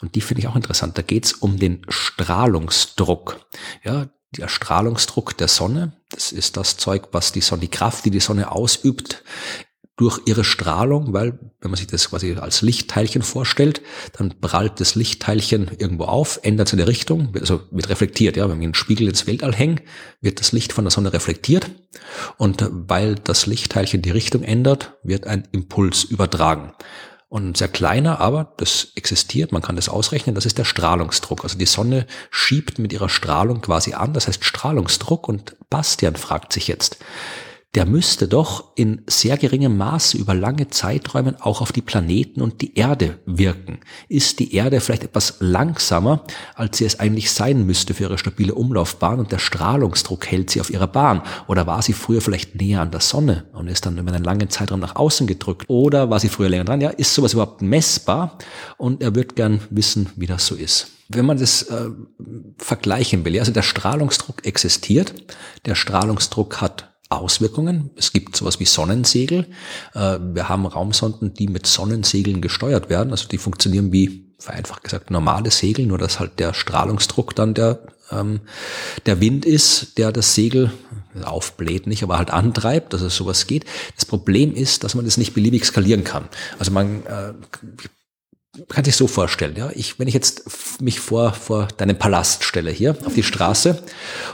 Und 0.00 0.14
die 0.14 0.20
finde 0.20 0.42
ich 0.42 0.48
auch 0.48 0.56
interessant. 0.56 0.96
Da 0.98 1.02
geht 1.02 1.24
es 1.24 1.32
um 1.32 1.58
den 1.58 1.82
Strahlungsdruck. 1.88 3.46
Ja, 3.82 4.06
der 4.36 4.48
Strahlungsdruck 4.48 5.36
der 5.36 5.48
Sonne, 5.48 5.92
das 6.10 6.32
ist 6.32 6.56
das 6.56 6.76
Zeug, 6.76 7.08
was 7.12 7.32
die 7.32 7.40
Sonne, 7.40 7.62
die 7.62 7.68
Kraft, 7.68 8.04
die 8.04 8.10
die 8.10 8.20
Sonne 8.20 8.50
ausübt, 8.50 9.22
durch 9.96 10.20
ihre 10.26 10.42
Strahlung, 10.42 11.12
weil 11.12 11.38
wenn 11.60 11.70
man 11.70 11.76
sich 11.76 11.86
das 11.86 12.10
quasi 12.10 12.34
als 12.34 12.62
Lichtteilchen 12.62 13.22
vorstellt, 13.22 13.80
dann 14.18 14.34
prallt 14.40 14.80
das 14.80 14.96
Lichtteilchen 14.96 15.70
irgendwo 15.78 16.04
auf, 16.04 16.40
ändert 16.42 16.68
seine 16.68 16.88
Richtung, 16.88 17.32
also 17.38 17.60
wird 17.70 17.88
reflektiert. 17.88 18.36
Ja, 18.36 18.48
wenn 18.48 18.58
wir 18.58 18.64
einen 18.64 18.74
Spiegel 18.74 19.06
ins 19.06 19.26
Weltall 19.26 19.54
hängen, 19.54 19.80
wird 20.20 20.40
das 20.40 20.52
Licht 20.52 20.72
von 20.72 20.84
der 20.84 20.90
Sonne 20.90 21.12
reflektiert 21.12 21.70
und 22.38 22.68
weil 22.70 23.14
das 23.14 23.46
Lichtteilchen 23.46 24.02
die 24.02 24.10
Richtung 24.10 24.42
ändert, 24.42 24.94
wird 25.04 25.26
ein 25.26 25.46
Impuls 25.52 26.02
übertragen. 26.02 26.72
Und 27.28 27.56
sehr 27.56 27.66
kleiner, 27.66 28.20
aber 28.20 28.52
das 28.58 28.92
existiert, 28.94 29.50
man 29.50 29.60
kann 29.62 29.74
das 29.74 29.88
ausrechnen, 29.88 30.36
das 30.36 30.46
ist 30.46 30.56
der 30.58 30.64
Strahlungsdruck. 30.64 31.42
Also 31.42 31.58
die 31.58 31.66
Sonne 31.66 32.06
schiebt 32.30 32.78
mit 32.78 32.92
ihrer 32.92 33.08
Strahlung 33.08 33.60
quasi 33.60 33.92
an, 33.92 34.12
das 34.12 34.28
heißt 34.28 34.44
Strahlungsdruck. 34.44 35.28
Und 35.28 35.56
Bastian 35.68 36.14
fragt 36.14 36.52
sich 36.52 36.68
jetzt, 36.68 36.98
der 37.74 37.86
müsste 37.86 38.28
doch 38.28 38.76
in 38.76 39.02
sehr 39.08 39.36
geringem 39.36 39.76
Maße 39.76 40.16
über 40.16 40.34
lange 40.34 40.68
Zeiträumen 40.68 41.40
auch 41.40 41.60
auf 41.60 41.72
die 41.72 41.82
Planeten 41.82 42.40
und 42.40 42.60
die 42.60 42.76
Erde 42.76 43.18
wirken. 43.26 43.80
Ist 44.08 44.38
die 44.38 44.54
Erde 44.54 44.80
vielleicht 44.80 45.02
etwas 45.02 45.36
langsamer, 45.40 46.24
als 46.54 46.78
sie 46.78 46.84
es 46.84 47.00
eigentlich 47.00 47.32
sein 47.32 47.66
müsste 47.66 47.94
für 47.94 48.04
ihre 48.04 48.18
stabile 48.18 48.54
Umlaufbahn 48.54 49.18
und 49.18 49.32
der 49.32 49.38
Strahlungsdruck 49.38 50.26
hält 50.26 50.50
sie 50.50 50.60
auf 50.60 50.70
ihrer 50.70 50.86
Bahn? 50.86 51.22
Oder 51.48 51.66
war 51.66 51.82
sie 51.82 51.94
früher 51.94 52.20
vielleicht 52.20 52.54
näher 52.54 52.80
an 52.80 52.92
der 52.92 53.00
Sonne 53.00 53.44
und 53.52 53.66
ist 53.66 53.86
dann 53.86 53.98
über 53.98 54.12
einen 54.12 54.24
langen 54.24 54.50
Zeitraum 54.50 54.80
nach 54.80 54.94
außen 54.94 55.26
gedrückt? 55.26 55.68
Oder 55.68 56.10
war 56.10 56.20
sie 56.20 56.28
früher 56.28 56.48
länger 56.48 56.64
dran? 56.64 56.80
Ja, 56.80 56.90
ist 56.90 57.14
sowas 57.14 57.32
überhaupt 57.32 57.60
messbar? 57.60 58.38
Und 58.76 59.02
er 59.02 59.16
wird 59.16 59.34
gern 59.34 59.60
wissen, 59.70 60.10
wie 60.16 60.26
das 60.26 60.46
so 60.46 60.54
ist 60.54 60.90
wenn 61.08 61.26
man 61.26 61.38
das 61.38 61.64
äh, 61.64 61.90
vergleichen 62.56 63.26
will, 63.26 63.38
also 63.38 63.52
der 63.52 63.62
Strahlungsdruck 63.62 64.46
existiert, 64.46 65.14
der 65.66 65.74
Strahlungsdruck 65.74 66.62
hat 66.62 66.93
Auswirkungen. 67.08 67.90
Es 67.96 68.12
gibt 68.12 68.36
sowas 68.36 68.60
wie 68.60 68.64
Sonnensegel. 68.64 69.46
Äh, 69.94 70.18
wir 70.20 70.48
haben 70.48 70.66
Raumsonden, 70.66 71.34
die 71.34 71.48
mit 71.48 71.66
Sonnensegeln 71.66 72.40
gesteuert 72.40 72.88
werden. 72.88 73.10
Also 73.10 73.28
die 73.28 73.38
funktionieren 73.38 73.92
wie, 73.92 74.24
vereinfacht 74.38 74.84
gesagt, 74.84 75.10
normale 75.10 75.50
Segel, 75.50 75.86
nur 75.86 75.98
dass 75.98 76.18
halt 76.18 76.38
der 76.38 76.54
Strahlungsdruck 76.54 77.34
dann 77.34 77.54
der, 77.54 77.80
ähm, 78.10 78.40
der 79.06 79.20
Wind 79.20 79.44
ist, 79.44 79.98
der 79.98 80.12
das 80.12 80.34
Segel 80.34 80.72
aufbläht 81.22 81.86
nicht, 81.86 82.02
aber 82.02 82.18
halt 82.18 82.30
antreibt, 82.30 82.92
dass 82.92 83.00
es 83.00 83.14
sowas 83.14 83.46
geht. 83.46 83.64
Das 83.94 84.04
Problem 84.04 84.52
ist, 84.54 84.82
dass 84.82 84.94
man 84.94 85.04
das 85.04 85.16
nicht 85.16 85.34
beliebig 85.34 85.64
skalieren 85.64 86.02
kann. 86.02 86.28
Also 86.58 86.72
man 86.72 87.06
äh, 87.06 87.34
kann 88.68 88.84
sich 88.84 88.96
so 88.96 89.06
vorstellen, 89.06 89.56
ja, 89.56 89.70
ich, 89.74 89.98
wenn 89.98 90.08
ich 90.08 90.14
jetzt 90.14 90.80
mich 90.80 91.00
vor, 91.00 91.32
vor 91.32 91.68
deinem 91.76 91.98
Palast 91.98 92.44
stelle 92.44 92.70
hier 92.70 92.96
auf 93.04 93.14
die 93.14 93.22
Straße 93.22 93.82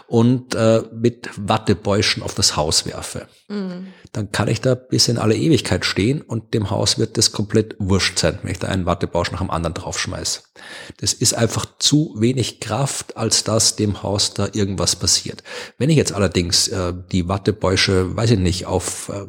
und 0.09 0.55
äh, 0.55 0.82
mit 0.92 1.30
Wattebäuschen 1.36 2.22
auf 2.22 2.34
das 2.34 2.56
Haus 2.56 2.84
werfe, 2.86 3.28
mhm. 3.48 3.88
dann 4.12 4.30
kann 4.30 4.48
ich 4.48 4.60
da 4.60 4.74
bis 4.74 5.09
in 5.09 5.18
alle 5.18 5.36
Ewigkeit 5.36 5.84
stehen 5.84 6.20
und 6.20 6.52
dem 6.52 6.70
Haus 6.70 6.98
wird 6.98 7.16
das 7.16 7.32
komplett 7.32 7.76
wurscht 7.78 8.18
sein, 8.18 8.38
wenn 8.42 8.52
ich 8.52 8.59
da 8.59 8.68
einen 8.68 8.86
Wattebausch 8.86 9.30
nach 9.32 9.40
dem 9.40 9.51
anderen 9.51 9.74
draufschmeiß. 9.74 10.52
Das 10.98 11.12
ist 11.14 11.34
einfach 11.34 11.66
zu 11.78 12.14
wenig 12.18 12.60
Kraft, 12.60 13.16
als 13.16 13.44
dass 13.44 13.76
dem 13.76 14.02
Haus 14.02 14.34
da 14.34 14.48
irgendwas 14.52 14.97
passiert. 14.97 15.42
Wenn 15.78 15.90
ich 15.90 15.97
jetzt 15.97 16.12
allerdings 16.12 16.68
äh, 16.68 16.92
die 17.10 17.28
Wattebäusche, 17.28 18.16
weiß 18.16 18.32
ich 18.32 18.38
nicht, 18.38 18.66
auf 18.66 19.09
äh, 19.09 19.26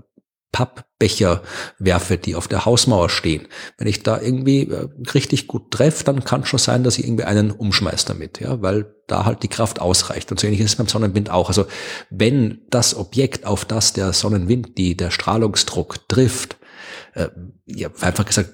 Pappbecher 0.52 1.42
werfe, 1.80 2.18
die 2.18 2.36
auf 2.36 2.48
der 2.48 2.66
Hausmauer 2.66 3.10
stehen. 3.10 3.48
Wenn 3.78 3.88
ich 3.88 4.04
da 4.04 4.20
irgendwie 4.20 4.64
äh, 4.64 4.88
richtig 5.14 5.48
gut 5.48 5.72
treffe, 5.72 6.04
dann 6.04 6.24
kann 6.24 6.46
schon 6.46 6.60
sein, 6.60 6.84
dass 6.84 6.98
ich 6.98 7.06
irgendwie 7.06 7.24
einen 7.24 7.52
umschmeiß 7.52 8.06
damit, 8.06 8.42
ja, 8.42 8.62
weil 8.62 8.94
da 9.08 9.26
halt 9.26 9.44
die 9.44 9.48
Kraft 9.48 9.80
ausreicht. 9.80 10.32
Und 10.32 10.40
so 10.40 10.48
ähnlich 10.48 10.62
ist 10.62 10.72
es 10.72 10.76
beim 10.76 10.88
Sonnenwind 10.88 11.30
auch. 11.30 11.48
Also 11.48 11.66
wenn 12.10 12.62
das 12.70 12.96
Objekt, 12.96 13.46
auf 13.46 13.66
das 13.66 13.94
der 13.94 14.14
Sonnenwind, 14.14 14.78
die 14.78 14.98
der 14.98 15.12
Strahlungsdruck 15.12 16.08
trifft, 16.10 16.58
äh, 17.14 17.28
ja, 17.66 17.90
einfach 18.02 18.26
gesagt, 18.26 18.52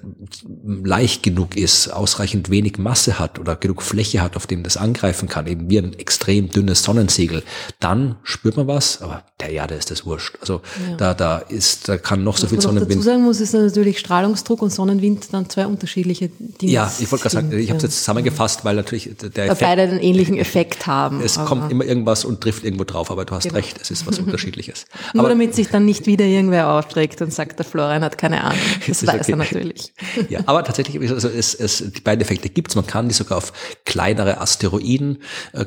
leicht 0.84 1.22
genug 1.22 1.56
ist, 1.56 1.88
ausreichend 1.88 2.50
wenig 2.50 2.78
Masse 2.78 3.18
hat 3.18 3.38
oder 3.38 3.56
genug 3.56 3.82
Fläche 3.82 4.20
hat, 4.20 4.36
auf 4.36 4.46
dem 4.46 4.62
das 4.62 4.76
angreifen 4.76 5.28
kann, 5.28 5.46
eben 5.46 5.70
wie 5.70 5.78
ein 5.78 5.98
extrem 5.98 6.50
dünnes 6.50 6.82
Sonnensegel, 6.82 7.42
dann 7.80 8.16
spürt 8.22 8.56
man 8.56 8.66
was, 8.66 9.02
aber 9.02 9.24
der 9.40 9.50
Erde 9.50 9.74
ist 9.74 9.90
das 9.90 10.04
wurscht. 10.06 10.36
Also 10.40 10.60
ja. 10.90 10.96
da, 10.96 11.14
da 11.14 11.38
ist, 11.38 11.88
da 11.88 11.98
kann 11.98 12.24
noch 12.24 12.34
was 12.34 12.42
so 12.42 12.46
viel 12.48 12.60
Sonnenwind. 12.60 12.90
Was 12.90 12.96
man 12.96 12.98
dazu 12.98 13.10
sagen 13.10 13.22
muss, 13.24 13.40
ist 13.40 13.54
natürlich 13.54 13.98
Strahlungsdruck 13.98 14.62
und 14.62 14.70
Sonnenwind 14.70 15.32
dann 15.32 15.48
zwei 15.48 15.66
unterschiedliche 15.66 16.28
Dinge. 16.28 16.72
Ja, 16.72 16.92
ich 16.98 17.10
wollte 17.10 17.24
gerade 17.24 17.34
sagen, 17.34 17.52
ich 17.58 17.70
habe 17.70 17.78
es 17.78 17.84
jetzt 17.84 17.98
zusammengefasst, 17.98 18.64
weil 18.64 18.76
natürlich 18.76 19.10
der 19.20 19.46
Effekt, 19.46 19.60
beide 19.60 19.82
einen 19.82 20.00
ähnlichen 20.00 20.36
Effekt 20.38 20.86
haben. 20.86 21.20
Es 21.20 21.36
kommt 21.36 21.70
immer 21.70 21.84
irgendwas 21.84 22.24
und 22.24 22.40
trifft 22.40 22.64
irgendwo 22.64 22.84
drauf, 22.84 23.10
aber 23.10 23.24
du 23.24 23.34
hast 23.34 23.44
genau. 23.44 23.56
recht, 23.56 23.78
es 23.80 23.90
ist 23.90 24.06
was 24.06 24.18
Unterschiedliches. 24.18 24.86
Nur 25.14 25.22
aber, 25.24 25.30
damit 25.30 25.54
sich 25.54 25.68
dann 25.68 25.84
nicht 25.84 26.06
wieder 26.06 26.24
irgendwer 26.24 26.72
aufträgt 26.72 27.22
und 27.22 27.32
sagt, 27.32 27.58
der 27.58 27.66
Florian 27.66 28.02
hat 28.02 28.18
keine 28.18 28.42
Ahnung. 28.42 28.47
Das 28.86 29.06
weiß 29.06 29.20
okay. 29.20 29.32
er 29.32 29.36
natürlich. 29.36 29.92
Ja, 30.28 30.40
aber 30.46 30.64
tatsächlich, 30.64 30.98
also 31.10 31.28
es, 31.28 31.54
es, 31.54 31.78
die 31.78 32.00
beiden 32.00 32.20
Effekte 32.22 32.48
gibt's. 32.48 32.74
Man 32.74 32.86
kann 32.86 33.08
die 33.08 33.14
sogar 33.14 33.38
auf 33.38 33.52
kleinere 33.84 34.40
Asteroiden, 34.40 35.22
äh, 35.52 35.66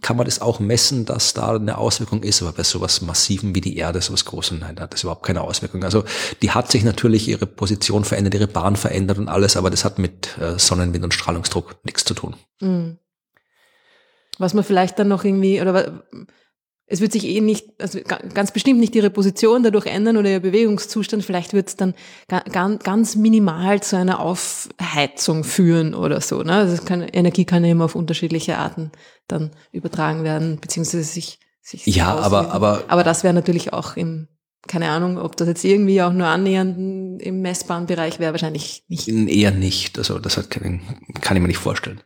kann 0.00 0.16
man 0.16 0.26
das 0.26 0.40
auch 0.40 0.60
messen, 0.60 1.06
dass 1.06 1.34
da 1.34 1.56
eine 1.56 1.78
Auswirkung 1.78 2.22
ist. 2.22 2.42
Aber 2.42 2.52
bei 2.52 2.62
sowas 2.62 3.00
Massiven 3.00 3.54
wie 3.54 3.60
die 3.60 3.76
Erde, 3.76 4.00
sowas 4.00 4.24
Großem, 4.24 4.60
nein, 4.60 4.76
da 4.76 4.84
hat 4.84 4.92
das 4.92 5.02
überhaupt 5.02 5.26
keine 5.26 5.40
Auswirkung. 5.40 5.82
Also 5.82 6.04
die 6.42 6.52
hat 6.52 6.70
sich 6.70 6.84
natürlich 6.84 7.28
ihre 7.28 7.46
Position 7.46 8.04
verändert, 8.04 8.34
ihre 8.34 8.46
Bahn 8.46 8.76
verändert 8.76 9.18
und 9.18 9.28
alles, 9.28 9.56
aber 9.56 9.70
das 9.70 9.84
hat 9.84 9.98
mit 9.98 10.38
äh, 10.38 10.58
Sonnenwind 10.58 11.04
und 11.04 11.14
Strahlungsdruck 11.14 11.76
nichts 11.84 12.04
zu 12.04 12.14
tun. 12.14 12.36
Mhm. 12.60 12.98
Was 14.38 14.54
man 14.54 14.64
vielleicht 14.64 14.98
dann 14.98 15.08
noch 15.08 15.24
irgendwie, 15.24 15.60
oder 15.60 16.04
es 16.88 17.00
wird 17.00 17.12
sich 17.12 17.26
eh 17.26 17.40
nicht, 17.40 17.80
also 17.80 17.98
ganz 18.32 18.52
bestimmt 18.52 18.78
nicht 18.78 18.94
ihre 18.94 19.10
Position 19.10 19.64
dadurch 19.64 19.86
ändern 19.86 20.16
oder 20.16 20.30
ihr 20.30 20.40
Bewegungszustand. 20.40 21.24
Vielleicht 21.24 21.52
wird 21.52 21.68
es 21.68 21.76
dann 21.76 21.94
ganz 22.28 23.16
minimal 23.16 23.82
zu 23.82 23.96
einer 23.96 24.20
Aufheizung 24.20 25.42
führen 25.42 25.94
oder 25.94 26.20
so. 26.20 26.42
Ne? 26.42 26.52
Also 26.52 26.82
kann, 26.84 27.02
Energie 27.02 27.44
kann 27.44 27.64
ja 27.64 27.72
immer 27.72 27.86
auf 27.86 27.96
unterschiedliche 27.96 28.58
Arten 28.58 28.92
dann 29.26 29.50
übertragen 29.72 30.22
werden, 30.22 30.58
beziehungsweise 30.60 31.02
sich, 31.02 31.40
sich 31.60 31.86
Ja, 31.86 32.14
aber, 32.14 32.52
aber. 32.52 32.84
Aber 32.86 33.02
das 33.02 33.24
wäre 33.24 33.34
natürlich 33.34 33.72
auch 33.72 33.96
im, 33.96 34.28
keine 34.68 34.88
Ahnung, 34.90 35.18
ob 35.18 35.36
das 35.36 35.48
jetzt 35.48 35.64
irgendwie 35.64 36.00
auch 36.02 36.12
nur 36.12 36.28
annähernd 36.28 37.20
im 37.20 37.42
messbaren 37.42 37.86
Bereich 37.86 38.20
wäre, 38.20 38.32
wahrscheinlich 38.32 38.84
nicht. 38.86 39.08
Eher 39.08 39.50
nicht. 39.50 39.98
Also 39.98 40.20
das 40.20 40.36
hat, 40.36 40.50
kann 40.50 40.80
ich 41.12 41.42
mir 41.42 41.48
nicht 41.48 41.58
vorstellen. 41.58 42.00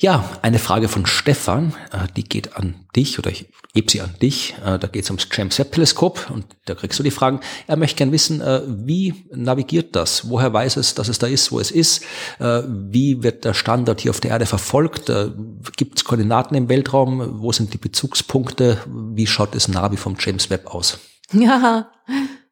Ja, 0.00 0.24
eine 0.42 0.60
Frage 0.60 0.86
von 0.86 1.06
Stefan, 1.06 1.74
äh, 1.90 2.06
die 2.16 2.22
geht 2.22 2.56
an 2.56 2.76
dich 2.94 3.18
oder 3.18 3.32
ich 3.32 3.46
gebe 3.74 3.90
sie 3.90 4.00
an 4.00 4.14
dich. 4.22 4.54
Äh, 4.64 4.78
da 4.78 4.86
geht 4.86 5.02
es 5.02 5.10
ums 5.10 5.26
James 5.32 5.58
Webb 5.58 5.72
Teleskop 5.72 6.30
und 6.32 6.44
da 6.66 6.76
kriegst 6.76 7.00
du 7.00 7.02
die 7.02 7.10
Fragen. 7.10 7.40
Er 7.66 7.76
möchte 7.76 7.96
gern 7.96 8.12
wissen, 8.12 8.40
äh, 8.40 8.62
wie 8.64 9.26
navigiert 9.34 9.96
das? 9.96 10.30
Woher 10.30 10.52
weiß 10.52 10.76
es, 10.76 10.94
dass 10.94 11.08
es 11.08 11.18
da 11.18 11.26
ist, 11.26 11.50
wo 11.50 11.58
es 11.58 11.72
ist? 11.72 12.04
Wie 12.38 13.24
wird 13.24 13.44
der 13.44 13.54
Standort 13.54 14.00
hier 14.00 14.12
auf 14.12 14.20
der 14.20 14.30
Erde 14.30 14.46
verfolgt? 14.46 15.10
Gibt 15.76 15.98
es 15.98 16.04
Koordinaten 16.04 16.54
im 16.54 16.68
Weltraum? 16.68 17.40
Wo 17.42 17.50
sind 17.50 17.74
die 17.74 17.78
Bezugspunkte? 17.78 18.78
Wie 18.86 19.26
schaut 19.26 19.54
das 19.54 19.66
Navi 19.66 19.96
vom 19.96 20.16
James 20.18 20.48
Webb 20.50 20.66
aus? 20.66 20.98
Ja, 21.32 21.90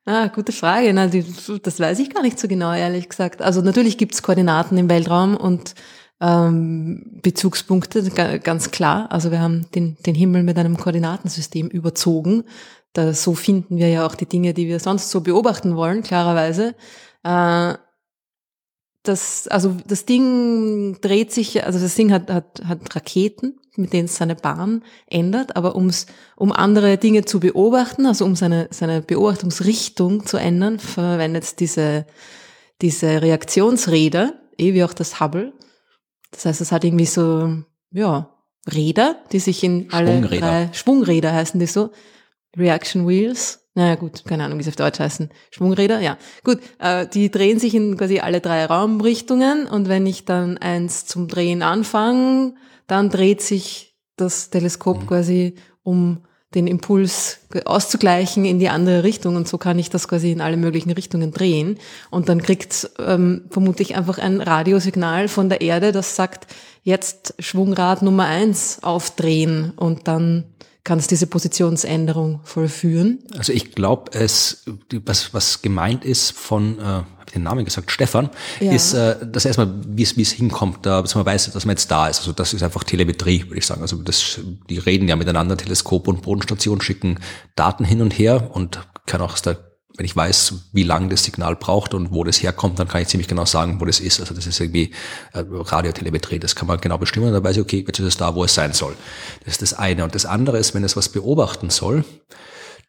Ah, 0.08 0.28
gute 0.28 0.52
Frage. 0.52 0.92
Na, 0.94 1.08
die, 1.08 1.24
das 1.62 1.80
weiß 1.80 1.98
ich 1.98 2.14
gar 2.14 2.22
nicht 2.22 2.38
so 2.38 2.46
genau, 2.46 2.72
ehrlich 2.72 3.08
gesagt. 3.08 3.42
Also 3.42 3.60
natürlich 3.60 3.98
gibt 3.98 4.14
es 4.14 4.22
Koordinaten 4.22 4.78
im 4.78 4.88
Weltraum 4.88 5.36
und 5.36 5.74
ähm, 6.20 7.20
Bezugspunkte, 7.22 8.10
ganz 8.40 8.70
klar. 8.70 9.10
Also 9.10 9.30
wir 9.30 9.40
haben 9.40 9.66
den, 9.74 9.96
den 10.06 10.14
Himmel 10.14 10.42
mit 10.42 10.58
einem 10.58 10.76
Koordinatensystem 10.76 11.68
überzogen. 11.68 12.44
Da, 12.92 13.12
so 13.12 13.34
finden 13.34 13.76
wir 13.76 13.88
ja 13.88 14.06
auch 14.06 14.14
die 14.14 14.26
Dinge, 14.26 14.54
die 14.54 14.68
wir 14.68 14.80
sonst 14.80 15.10
so 15.10 15.20
beobachten 15.20 15.76
wollen, 15.76 16.02
klarerweise. 16.02 16.74
Äh, 17.22 17.74
das, 19.02 19.46
also 19.48 19.76
das 19.86 20.04
Ding 20.04 20.98
dreht 21.00 21.32
sich, 21.32 21.64
also 21.64 21.78
das 21.78 21.94
Ding 21.94 22.12
hat, 22.12 22.30
hat, 22.30 22.62
hat 22.64 22.96
Raketen, 22.96 23.58
mit 23.76 23.92
denen 23.92 24.06
es 24.06 24.16
seine 24.16 24.34
Bahn 24.34 24.82
ändert, 25.06 25.56
aber 25.56 25.76
ums, 25.76 26.06
um 26.34 26.50
andere 26.50 26.96
Dinge 26.96 27.24
zu 27.24 27.40
beobachten, 27.40 28.06
also 28.06 28.24
um 28.24 28.34
seine, 28.34 28.68
seine 28.70 29.02
Beobachtungsrichtung 29.02 30.26
zu 30.26 30.38
ändern, 30.38 30.78
verwendet 30.78 31.44
es 31.44 31.56
diese, 31.56 32.06
diese 32.80 33.22
Reaktionsräder, 33.22 34.34
eh 34.58 34.74
wie 34.74 34.82
auch 34.82 34.94
das 34.94 35.20
Hubble. 35.20 35.52
Das 36.30 36.44
heißt, 36.44 36.60
es 36.60 36.72
hat 36.72 36.84
irgendwie 36.84 37.06
so, 37.06 37.62
ja, 37.90 38.30
Räder, 38.72 39.16
die 39.32 39.38
sich 39.38 39.62
in 39.62 39.88
alle 39.92 40.20
drei 40.20 40.70
Schwungräder 40.72 41.32
heißen 41.32 41.60
die 41.60 41.66
so, 41.66 41.90
Reaction 42.56 43.06
Wheels, 43.06 43.66
naja 43.74 43.94
gut, 43.94 44.24
keine 44.24 44.44
Ahnung, 44.44 44.58
wie 44.58 44.62
sie 44.62 44.70
auf 44.70 44.76
Deutsch 44.76 44.98
heißen. 44.98 45.30
Schwungräder, 45.50 46.00
ja. 46.00 46.16
Gut, 46.42 46.60
äh, 46.78 47.06
die 47.06 47.30
drehen 47.30 47.58
sich 47.58 47.74
in 47.74 47.96
quasi 47.98 48.20
alle 48.20 48.40
drei 48.40 48.64
Raumrichtungen 48.64 49.66
und 49.66 49.88
wenn 49.88 50.06
ich 50.06 50.24
dann 50.24 50.56
eins 50.56 51.04
zum 51.04 51.28
Drehen 51.28 51.62
anfange, 51.62 52.54
dann 52.86 53.10
dreht 53.10 53.42
sich 53.42 53.94
das 54.16 54.48
Teleskop 54.48 55.02
mhm. 55.02 55.06
quasi, 55.06 55.54
um 55.82 56.25
den 56.54 56.66
Impuls 56.66 57.38
auszugleichen 57.64 58.44
in 58.44 58.58
die 58.58 58.68
andere 58.68 59.02
Richtung 59.02 59.36
und 59.36 59.48
so 59.48 59.58
kann 59.58 59.78
ich 59.78 59.90
das 59.90 60.08
quasi 60.08 60.30
in 60.30 60.40
alle 60.40 60.56
möglichen 60.56 60.90
Richtungen 60.90 61.32
drehen 61.32 61.78
und 62.10 62.28
dann 62.28 62.40
kriegt 62.40 62.88
ähm, 62.98 63.46
vermutlich 63.50 63.96
einfach 63.96 64.18
ein 64.18 64.40
Radiosignal 64.40 65.28
von 65.28 65.48
der 65.48 65.60
Erde, 65.60 65.92
das 65.92 66.16
sagt, 66.16 66.46
jetzt 66.82 67.34
Schwungrad 67.40 68.02
Nummer 68.02 68.26
eins 68.26 68.82
aufdrehen 68.82 69.72
und 69.76 70.06
dann 70.08 70.44
kann 70.84 71.00
es 71.00 71.08
diese 71.08 71.26
Positionsänderung 71.26 72.40
vollführen? 72.44 73.18
Also 73.36 73.52
ich 73.52 73.72
glaube, 73.72 74.12
es 74.12 74.64
was 75.04 75.34
was 75.34 75.60
gemeint 75.60 76.04
ist 76.04 76.30
von 76.30 76.78
äh, 76.78 77.02
den 77.34 77.42
Namen 77.42 77.64
gesagt 77.64 77.90
Stefan 77.90 78.30
ja. 78.60 78.72
ist 78.72 78.94
äh, 78.94 79.16
dass 79.26 79.44
erstmal 79.44 79.72
wie 79.86 80.02
es 80.02 80.16
wie 80.16 80.22
es 80.22 80.32
hinkommt, 80.32 80.84
da 80.86 81.02
dass 81.02 81.14
man 81.14 81.26
weiß, 81.26 81.52
dass 81.52 81.64
man 81.64 81.74
jetzt 81.74 81.90
da 81.90 82.08
ist. 82.08 82.18
Also 82.18 82.32
das 82.32 82.52
ist 82.52 82.62
einfach 82.62 82.84
Telemetrie, 82.84 83.44
würde 83.44 83.58
ich 83.58 83.66
sagen. 83.66 83.82
Also 83.82 83.96
das 84.02 84.40
die 84.68 84.78
reden 84.78 85.08
ja 85.08 85.16
miteinander, 85.16 85.56
Teleskop 85.56 86.08
und 86.08 86.22
Bodenstation 86.22 86.80
schicken 86.80 87.18
Daten 87.54 87.84
hin 87.84 88.02
und 88.02 88.18
her 88.18 88.50
und 88.52 88.80
kann 89.06 89.20
auch 89.20 89.32
aus 89.32 89.42
der 89.42 89.58
wenn 89.96 90.04
ich 90.04 90.14
weiß, 90.14 90.54
wie 90.72 90.82
lange 90.82 91.08
das 91.08 91.24
Signal 91.24 91.56
braucht 91.56 91.94
und 91.94 92.12
wo 92.12 92.22
das 92.22 92.42
herkommt, 92.42 92.78
dann 92.78 92.88
kann 92.88 93.00
ich 93.00 93.08
ziemlich 93.08 93.28
genau 93.28 93.46
sagen, 93.46 93.80
wo 93.80 93.86
das 93.86 93.98
ist. 93.98 94.20
Also 94.20 94.34
das 94.34 94.46
ist 94.46 94.60
irgendwie 94.60 94.92
äh, 95.32 95.42
Radiotelemetrie, 95.48 96.38
das 96.38 96.54
kann 96.54 96.68
man 96.68 96.80
genau 96.80 96.98
bestimmen 96.98 97.28
und 97.28 97.32
dann 97.32 97.44
weiß 97.44 97.56
ich, 97.56 97.62
okay, 97.62 97.84
jetzt 97.86 97.98
ist 97.98 98.06
es 98.06 98.16
da, 98.16 98.34
wo 98.34 98.44
es 98.44 98.54
sein 98.54 98.72
soll. 98.72 98.94
Das 99.44 99.54
ist 99.54 99.62
das 99.62 99.74
eine. 99.74 100.04
Und 100.04 100.14
das 100.14 100.26
andere 100.26 100.58
ist, 100.58 100.74
wenn 100.74 100.84
es 100.84 100.96
was 100.96 101.08
beobachten 101.08 101.70
soll, 101.70 102.04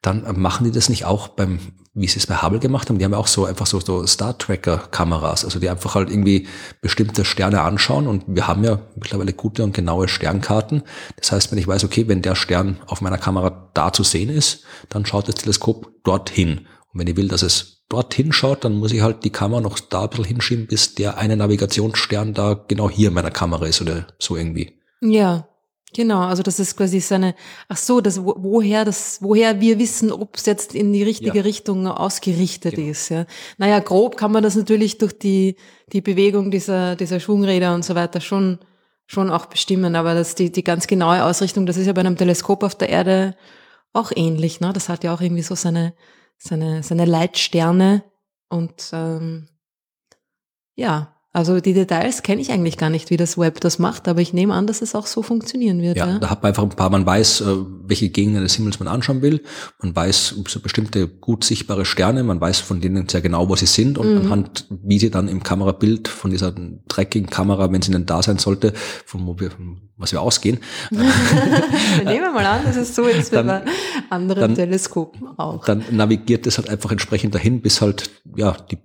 dann 0.02 0.40
machen 0.40 0.66
die 0.66 0.72
das 0.72 0.90
nicht 0.90 1.06
auch 1.06 1.28
beim, 1.28 1.60
wie 1.94 2.08
sie 2.08 2.20
es 2.20 2.28
bei 2.28 2.42
Hubble 2.42 2.60
gemacht 2.60 2.90
haben, 2.90 3.00
die 3.00 3.06
haben 3.06 3.14
ja 3.14 3.18
auch 3.18 3.28
so 3.28 3.46
einfach 3.46 3.66
so, 3.66 3.80
so 3.80 4.06
Star-Tracker-Kameras, 4.06 5.44
also 5.44 5.60
die 5.60 5.70
einfach 5.70 5.96
halt 5.96 6.10
irgendwie 6.10 6.48
bestimmte 6.82 7.26
Sterne 7.26 7.62
anschauen 7.62 8.08
und 8.08 8.24
wir 8.28 8.48
haben 8.48 8.64
ja 8.64 8.80
mittlerweile 8.96 9.34
gute 9.34 9.64
und 9.64 9.74
genaue 9.74 10.08
Sternkarten. 10.08 10.84
Das 11.18 11.32
heißt, 11.32 11.52
wenn 11.52 11.58
ich 11.58 11.68
weiß, 11.68 11.84
okay, 11.84 12.08
wenn 12.08 12.22
der 12.22 12.36
Stern 12.36 12.78
auf 12.86 13.02
meiner 13.02 13.18
Kamera 13.18 13.70
da 13.74 13.92
zu 13.92 14.04
sehen 14.04 14.30
ist, 14.30 14.64
dann 14.90 15.06
schaut 15.06 15.28
das 15.28 15.36
Teleskop 15.36 15.92
dorthin. 16.04 16.68
Und 16.94 17.00
wenn 17.00 17.08
ich 17.08 17.18
will, 17.18 17.28
dass 17.28 17.42
es 17.42 17.84
dorthin 17.90 18.32
schaut, 18.32 18.64
dann 18.66 18.76
muss 18.76 18.92
ich 18.92 19.02
halt 19.02 19.24
die 19.24 19.32
Kamera 19.32 19.62
noch 19.62 19.80
da 19.80 20.04
ein 20.04 20.10
bisschen 20.10 20.26
hinschieben, 20.26 20.68
bis 20.68 20.94
der 20.94 21.18
eine 21.18 21.38
Navigationsstern 21.38 22.34
da 22.34 22.54
genau 22.54 22.90
hier 22.90 23.08
in 23.08 23.14
meiner 23.16 23.32
Kamera 23.32 23.66
ist 23.66 23.82
oder 23.82 24.08
so 24.20 24.36
irgendwie. 24.36 24.80
Ja, 25.02 25.48
genau. 25.98 26.22
Also 26.22 26.44
das 26.44 26.60
ist 26.60 26.78
quasi 26.78 27.02
seine, 27.02 27.36
ach 27.68 27.76
so, 27.76 28.00
das, 28.00 28.24
woher 28.24 28.86
das, 28.86 29.22
woher 29.22 29.60
wir 29.60 29.80
wissen, 29.80 30.12
ob 30.12 30.38
es 30.38 30.46
jetzt 30.46 30.74
in 30.74 30.94
die 30.94 31.04
richtige 31.04 31.40
ja. 31.40 31.44
Richtung 31.44 31.88
ausgerichtet 31.88 32.76
genau. 32.76 32.92
ist. 32.92 33.10
Ja. 33.10 33.26
Naja, 33.58 33.80
grob 33.80 34.16
kann 34.16 34.32
man 34.32 34.44
das 34.44 34.56
natürlich 34.56 34.98
durch 35.00 35.18
die, 35.18 35.58
die 35.92 36.02
Bewegung 36.02 36.52
dieser, 36.52 36.96
dieser 36.96 37.20
Schwungräder 37.20 37.76
und 37.76 37.84
so 37.84 37.96
weiter 37.96 38.22
schon, 38.22 38.60
schon 39.08 39.30
auch 39.30 39.48
bestimmen. 39.48 39.98
Aber 39.98 40.14
das, 40.14 40.36
die, 40.36 40.52
die 40.52 40.64
ganz 40.64 40.88
genaue 40.88 41.24
Ausrichtung, 41.26 41.66
das 41.66 41.76
ist 41.76 41.88
ja 41.88 41.94
bei 41.94 42.02
einem 42.02 42.16
Teleskop 42.16 42.64
auf 42.64 42.76
der 42.76 42.90
Erde 42.90 43.36
auch 43.92 44.12
ähnlich. 44.16 44.62
Ne? 44.62 44.72
Das 44.72 44.88
hat 44.88 45.04
ja 45.04 45.14
auch 45.14 45.22
irgendwie 45.22 45.44
so 45.44 45.56
seine, 45.56 45.94
seine, 46.38 46.84
seine 46.84 47.06
Leitsterne 47.06 48.04
und 48.50 48.92
ähm, 48.94 49.50
ja, 50.76 51.17
also 51.38 51.60
die 51.60 51.74
Details 51.74 52.24
kenne 52.24 52.42
ich 52.42 52.52
eigentlich 52.52 52.78
gar 52.78 52.90
nicht, 52.90 53.12
wie 53.12 53.16
das 53.16 53.38
Web 53.38 53.62
das 53.62 53.78
macht, 53.78 54.08
aber 54.08 54.22
ich 54.22 54.34
nehme 54.34 54.56
an, 54.56 54.66
dass 54.66 54.82
es 54.82 54.96
auch 54.96 55.06
so 55.06 55.22
funktionieren 55.22 55.84
wird. 55.84 55.96
Ja, 55.96 56.08
ja. 56.08 56.18
da 56.18 56.32
hat 56.32 56.42
man 56.42 56.50
einfach 56.50 56.64
ein 56.64 56.70
paar, 56.70 56.90
man 56.90 57.06
weiß, 57.06 57.42
äh, 57.42 57.46
welche 57.84 58.10
Gegenden 58.10 58.42
des 58.42 58.56
Himmels 58.56 58.80
man 58.80 58.88
anschauen 58.88 59.22
will. 59.22 59.44
Man 59.80 59.96
weiß 59.96 60.34
so 60.48 60.60
bestimmte 60.60 61.08
gut 61.08 61.44
sichtbare 61.44 61.86
Sterne, 61.86 62.24
man 62.24 62.42
weiß 62.42 62.60
von 62.62 62.82
denen 62.82 63.08
sehr 63.08 63.22
genau, 63.22 63.50
wo 63.50 63.56
sie 63.56 63.68
sind 63.68 64.00
und 64.00 64.16
mhm. 64.16 64.22
anhand, 64.22 64.66
wie 64.72 64.98
sie 64.98 65.12
dann 65.12 65.28
im 65.28 65.44
Kamerabild 65.44 66.08
von 66.08 66.32
dieser 66.32 66.56
Tracking-Kamera, 66.88 67.72
wenn 67.72 67.84
sie 67.84 67.92
denn 67.92 68.08
da 68.08 68.24
sein 68.24 68.40
sollte, 68.40 68.74
von 69.06 69.28
wo 69.28 69.40
wir, 69.40 69.52
was 69.96 70.14
wir 70.14 70.22
ausgehen. 70.24 70.58
Nehmen 70.90 71.06
wir 72.04 72.32
mal 72.32 72.48
an, 72.48 72.62
das 72.66 72.78
ist 72.78 72.96
so 72.96 73.08
jetzt 73.08 73.32
dann, 73.32 73.46
bei 73.46 73.62
anderen 74.10 74.42
dann, 74.42 74.56
Teleskopen 74.56 75.28
auch. 75.38 75.66
Dann 75.66 75.84
navigiert 75.92 76.48
es 76.48 76.58
halt 76.58 76.68
einfach 76.68 76.92
entsprechend 76.92 77.36
dahin, 77.36 77.62
bis 77.62 77.80
halt 77.80 78.10
ja 78.36 78.58
die, 78.72 78.80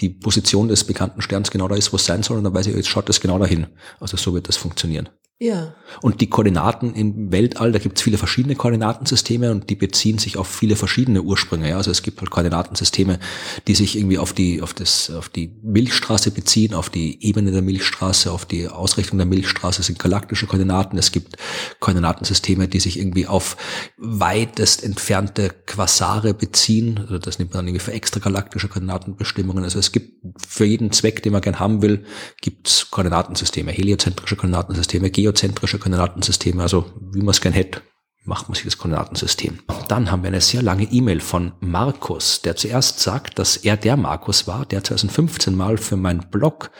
die 0.00 0.08
Position 0.08 0.66
des 0.66 0.82
bekannten 0.82 1.22
Sterns 1.22 1.52
genau 1.52 1.68
da 1.68 1.76
ist, 1.76 1.91
wo 1.92 1.96
es 1.96 2.04
sein 2.06 2.22
soll, 2.22 2.38
und 2.38 2.44
dann 2.44 2.54
weiß 2.54 2.66
ich, 2.66 2.74
jetzt 2.74 2.88
schaut 2.88 3.08
das 3.08 3.20
genau 3.20 3.38
dahin. 3.38 3.66
Also 4.00 4.16
so 4.16 4.34
wird 4.34 4.48
das 4.48 4.56
funktionieren. 4.56 5.08
Ja. 5.42 5.74
Und 6.02 6.20
die 6.20 6.28
Koordinaten 6.28 6.94
im 6.94 7.32
Weltall, 7.32 7.72
da 7.72 7.80
gibt 7.80 7.98
es 7.98 8.02
viele 8.02 8.16
verschiedene 8.16 8.54
Koordinatensysteme 8.54 9.50
und 9.50 9.70
die 9.70 9.74
beziehen 9.74 10.18
sich 10.18 10.36
auf 10.36 10.46
viele 10.46 10.76
verschiedene 10.76 11.20
Ursprünge. 11.20 11.68
Ja? 11.68 11.78
Also 11.78 11.90
es 11.90 12.02
gibt 12.02 12.20
halt 12.20 12.30
Koordinatensysteme, 12.30 13.18
die 13.66 13.74
sich 13.74 13.98
irgendwie 13.98 14.18
auf 14.18 14.32
die, 14.32 14.62
auf 14.62 14.72
das, 14.72 15.10
auf 15.10 15.28
die 15.28 15.52
Milchstraße 15.62 16.30
beziehen, 16.30 16.74
auf 16.74 16.90
die 16.90 17.26
Ebene 17.26 17.50
der 17.50 17.62
Milchstraße, 17.62 18.30
auf 18.30 18.46
die 18.46 18.68
Ausrichtung 18.68 19.18
der 19.18 19.26
Milchstraße 19.26 19.82
sind 19.82 19.98
galaktische 19.98 20.46
Koordinaten. 20.46 20.96
Es 20.96 21.10
gibt 21.10 21.36
Koordinatensysteme, 21.80 22.68
die 22.68 22.78
sich 22.78 22.98
irgendwie 23.00 23.26
auf 23.26 23.56
weitest 23.96 24.84
entfernte 24.84 25.50
Quasare 25.66 26.34
beziehen. 26.34 27.00
Also 27.00 27.18
das 27.18 27.40
nimmt 27.40 27.50
man 27.50 27.58
dann 27.58 27.68
irgendwie 27.68 27.84
für 27.84 27.92
extragalaktische 27.92 28.68
Koordinatenbestimmungen. 28.68 29.64
Also 29.64 29.80
es 29.80 29.90
gibt 29.90 30.24
für 30.46 30.66
jeden 30.66 30.92
Zweck, 30.92 31.20
den 31.24 31.32
man 31.32 31.42
gern 31.42 31.58
haben 31.58 31.82
will, 31.82 32.04
gibt 32.40 32.68
es 32.68 32.90
Koordinatensysteme, 32.92 33.72
heliozentrische 33.72 34.36
Koordinatensysteme, 34.36 35.10
geozentrische 35.22 35.78
Koordinatensysteme, 35.78 36.62
also 36.62 36.86
wie 37.12 37.20
man 37.20 37.30
es 37.30 37.40
gern 37.40 37.52
hätte, 37.52 37.82
macht 38.24 38.48
man 38.48 38.54
sich 38.54 38.64
das 38.64 38.78
Koordinatensystem. 38.78 39.58
Dann 39.88 40.10
haben 40.10 40.22
wir 40.22 40.28
eine 40.28 40.40
sehr 40.40 40.62
lange 40.62 40.84
E-Mail 40.84 41.20
von 41.20 41.52
Markus, 41.60 42.40
der 42.42 42.54
zuerst 42.54 43.00
sagt, 43.00 43.38
dass 43.38 43.56
er 43.56 43.76
der 43.76 43.96
Markus 43.96 44.46
war, 44.46 44.64
der 44.64 44.84
2015 44.84 45.56
mal 45.56 45.76
für 45.76 45.96
meinen 45.96 46.30
Blog 46.30 46.70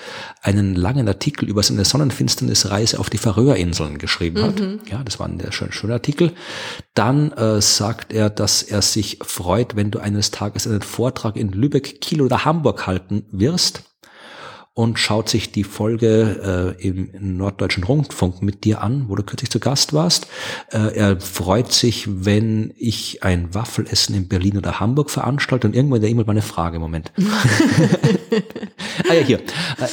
einen 0.40 0.76
langen 0.76 1.08
Artikel 1.08 1.48
über 1.48 1.62
seine 1.62 1.84
Sonnenfinsternisreise 1.84 3.00
auf 3.00 3.10
die 3.10 3.18
Färöerinseln 3.18 3.98
geschrieben 3.98 4.42
hat. 4.42 4.60
Mhm. 4.60 4.80
Ja, 4.88 5.02
das 5.02 5.18
war 5.18 5.26
ein 5.26 5.40
sehr 5.40 5.50
schöner, 5.50 5.72
schöner 5.72 5.94
Artikel. 5.94 6.32
Dann 6.94 7.32
äh, 7.32 7.60
sagt 7.60 8.12
er, 8.12 8.30
dass 8.30 8.62
er 8.62 8.82
sich 8.82 9.18
freut, 9.22 9.74
wenn 9.74 9.90
du 9.90 9.98
eines 9.98 10.30
Tages 10.30 10.68
einen 10.68 10.82
Vortrag 10.82 11.36
in 11.36 11.50
Lübeck, 11.50 12.00
Kiel 12.00 12.22
oder 12.22 12.44
Hamburg 12.44 12.86
halten 12.86 13.26
wirst 13.32 13.82
und 14.74 14.98
schaut 14.98 15.28
sich 15.28 15.52
die 15.52 15.64
Folge 15.64 16.76
äh, 16.80 16.88
im 16.88 17.10
Norddeutschen 17.36 17.84
Rundfunk 17.84 18.40
mit 18.40 18.64
dir 18.64 18.80
an, 18.80 19.04
wo 19.08 19.16
du 19.16 19.22
kürzlich 19.22 19.50
zu 19.50 19.60
Gast 19.60 19.92
warst. 19.92 20.28
Äh, 20.70 20.96
er 20.96 21.20
freut 21.20 21.72
sich, 21.72 22.08
wenn 22.08 22.72
ich 22.78 23.22
ein 23.22 23.54
Waffelessen 23.54 24.14
in 24.14 24.28
Berlin 24.28 24.56
oder 24.56 24.80
Hamburg 24.80 25.10
veranstalte 25.10 25.66
und 25.66 25.76
irgendwo 25.76 25.96
in 25.96 26.00
der 26.00 26.10
E-Mail 26.10 26.26
war 26.26 26.32
eine 26.32 26.40
Frage, 26.40 26.78
Moment. 26.78 27.12
ah 29.10 29.12
ja, 29.12 29.20
hier. 29.20 29.40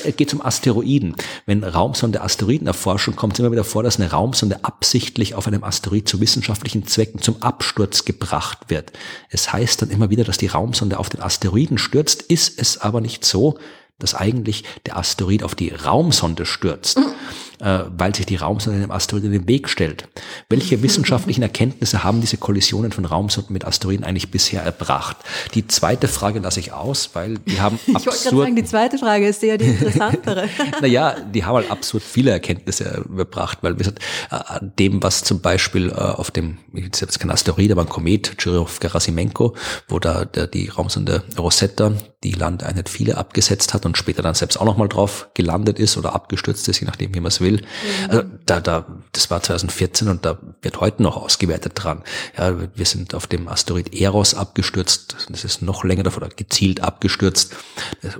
Äh, 0.06 0.14
geht 0.14 0.30
zum 0.30 0.42
Asteroiden. 0.42 1.14
Wenn 1.46 1.66
Raumsonde 1.66 2.22
Asteroiden 2.22 2.68
erforschen, 2.68 3.18
kommt 3.18 3.34
es 3.34 3.40
immer 3.40 3.52
wieder 3.52 3.66
vor, 3.66 3.84
dass 3.84 4.00
eine 4.00 4.12
Raumsonde 4.12 4.64
absichtlich 4.64 5.36
auf 5.36 5.46
einem 5.46 5.66
Asteroid 5.66 6.08
zu 6.08 6.22
wissenschaftlichen 6.22 6.88
Zwecken 6.88 7.22
zum 7.22 7.42
Absturz 7.42 8.06
gebracht 8.06 8.70
wird. 8.70 8.94
Es 9.30 9.52
heißt 9.52 9.82
dann 9.82 9.90
immer 9.90 10.10
wieder, 10.10 10.24
dass 10.24 10.38
die 10.38 10.48
Raumsonde 10.48 11.00
auf 11.00 11.10
den 11.10 11.22
Asteroiden 11.22 11.78
stürzt, 11.78 12.22
ist 12.22 12.62
es 12.62 12.78
aber 12.78 13.02
nicht 13.02 13.26
so 13.26 13.60
dass 14.00 14.16
eigentlich 14.16 14.64
der 14.86 14.98
Asteroid 14.98 15.44
auf 15.44 15.56
die 15.56 15.70
Raumsonde 15.70 16.46
stürzt. 16.46 16.98
Mhm 16.98 17.14
äh, 17.60 17.80
weil 17.98 18.16
sich 18.16 18.26
die 18.26 18.36
Raumsonde 18.38 18.80
dem 18.80 18.92
Asteroid 18.92 19.24
in 19.26 19.32
den 19.32 19.48
Weg 19.48 19.70
stellt. 19.70 20.08
Welche 20.50 20.82
wissenschaftlichen 20.84 21.42
Erkenntnisse 21.42 22.04
haben 22.04 22.22
diese 22.22 22.38
Kollisionen 22.38 22.92
von 22.92 23.06
Raumsonden 23.06 23.54
mit 23.54 23.66
Asteroiden 23.66 24.06
eigentlich 24.06 24.32
bisher 24.32 24.64
erbracht? 24.64 25.18
Die 25.54 25.68
zweite 25.68 26.08
Frage 26.08 26.40
lasse 26.40 26.60
ich 26.60 26.74
aus, 26.74 27.12
weil 27.14 27.38
die 27.40 27.60
haben 27.60 27.80
ich 27.86 27.96
absurd... 27.96 28.16
Ich 28.16 28.26
wollte 28.26 28.38
sagen, 28.38 28.56
die 28.56 28.64
zweite 28.64 28.98
Frage 28.98 29.28
ist 29.28 29.44
eher 29.44 29.58
die 29.58 29.66
interessantere. 29.70 30.50
naja, 30.82 31.16
die 31.34 31.44
haben 31.44 31.56
halt 31.56 31.72
absurd 31.72 32.04
viele 32.04 32.32
Erkenntnisse 32.32 33.06
erbracht, 33.18 33.60
weil 33.62 33.78
wir 33.78 33.86
sind 33.86 34.00
äh, 34.32 34.38
dem, 34.62 35.04
was 35.04 35.24
zum 35.24 35.42
Beispiel 35.42 35.90
äh, 35.90 35.94
auf 35.94 36.32
dem, 36.32 36.58
ich 36.74 36.86
jetzt 36.86 37.20
kein 37.20 37.32
Asteroid, 37.32 37.72
aber 37.72 37.82
ein 37.82 37.90
Komet, 37.90 38.38
Churyov-Gerasimenko, 38.38 39.56
wo 39.88 40.00
da 40.00 40.26
der, 40.26 40.48
die 40.48 40.70
Raumsonde 40.70 41.24
Rosetta 41.38 41.94
die 42.24 42.32
Landeinheit 42.32 42.90
viele 42.90 43.18
abgesetzt 43.18 43.74
hat 43.74 43.86
und 43.86 43.98
später 43.98 44.22
dann 44.22 44.34
selbst 44.34 44.60
auch 44.60 44.66
nochmal 44.66 44.90
drauf 44.90 45.30
gelandet 45.34 45.80
ist 45.80 45.98
oder 45.98 46.14
abgestürzt 46.14 46.68
ist, 46.68 46.82
je 46.82 46.86
nachdem, 46.86 47.16
wie 47.16 47.20
man 47.22 47.30
es 47.30 47.40
will. 47.40 47.62
Mhm. 47.62 48.10
Also 48.10 48.24
da, 48.46 48.60
da, 48.60 48.86
das 49.14 49.32
war 49.32 49.42
2014 49.42 50.10
und 50.10 50.26
da 50.26 50.38
wird 50.62 50.82
heute 50.82 51.02
noch 51.02 51.16
ausgewertet 51.16 51.74
dran. 51.76 52.04
Ja, 52.38 52.56
wir 52.76 52.86
sind 52.86 53.16
auf 53.16 53.28
dem 53.28 53.48
Asteroid 53.48 53.94
Eros 53.94 54.34
abgestürzt. 54.34 55.16
Das 55.30 55.46
ist 55.46 55.62
noch 55.62 55.86
länger 55.86 56.04
davor, 56.04 56.28
gezielt 56.36 56.82
abgestürzt. 56.82 57.56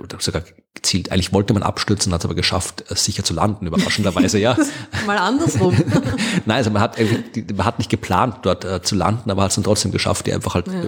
Oder 0.02 0.18
sogar 0.18 0.44
gezielt. 0.72 1.12
Eigentlich 1.12 1.34
wollte 1.34 1.52
man 1.52 1.62
abstürzen, 1.62 2.12
hat 2.14 2.22
es 2.22 2.24
aber 2.24 2.34
geschafft, 2.34 2.84
sicher 2.88 3.22
zu 3.22 3.34
landen, 3.34 3.66
überraschenderweise, 3.66 4.38
ja. 4.38 4.56
Mal 5.06 5.18
andersrum. 5.18 5.76
Nein, 6.46 6.56
also 6.56 6.70
man 6.70 6.80
hat, 6.80 6.96
man 6.98 7.66
hat 7.66 7.78
nicht 7.78 7.90
geplant, 7.90 8.38
dort 8.42 8.64
äh, 8.64 8.80
zu 8.80 8.94
landen, 8.94 9.30
aber 9.30 9.42
hat 9.42 9.50
es 9.50 9.56
dann 9.56 9.64
trotzdem 9.64 9.90
geschafft, 9.92 10.26
die 10.26 10.32
einfach 10.32 10.54
halt 10.54 10.68
ja. 10.68 10.84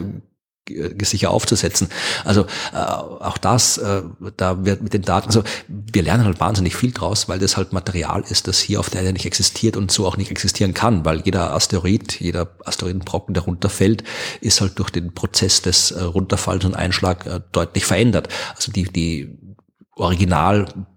Äh, 0.70 1.04
sicher 1.04 1.30
aufzusetzen. 1.32 1.88
Also 2.24 2.42
äh, 2.72 2.76
auch 2.76 3.36
das, 3.36 3.78
äh, 3.78 4.02
da 4.36 4.64
wird 4.64 4.80
mit 4.80 4.94
den 4.94 5.02
Daten, 5.02 5.26
also 5.26 5.42
wir 5.66 6.02
lernen 6.04 6.24
halt 6.24 6.38
wahnsinnig 6.38 6.76
viel 6.76 6.92
draus, 6.92 7.28
weil 7.28 7.40
das 7.40 7.56
halt 7.56 7.72
Material 7.72 8.22
ist, 8.28 8.46
das 8.46 8.60
hier 8.60 8.78
auf 8.78 8.88
der 8.88 9.00
Erde 9.00 9.12
nicht 9.12 9.26
existiert 9.26 9.76
und 9.76 9.90
so 9.90 10.06
auch 10.06 10.16
nicht 10.16 10.30
existieren 10.30 10.72
kann, 10.72 11.04
weil 11.04 11.22
jeder 11.22 11.52
Asteroid, 11.52 12.20
jeder 12.20 12.54
Asteroidenbrocken, 12.64 13.34
der 13.34 13.42
runterfällt, 13.42 14.04
ist 14.40 14.60
halt 14.60 14.78
durch 14.78 14.90
den 14.90 15.12
Prozess 15.12 15.62
des 15.62 15.90
äh, 15.90 16.02
Runterfalls 16.04 16.64
und 16.64 16.76
Einschlag 16.76 17.26
äh, 17.26 17.40
deutlich 17.50 17.84
verändert. 17.84 18.28
Also 18.54 18.70
die, 18.70 18.84
die 18.84 19.36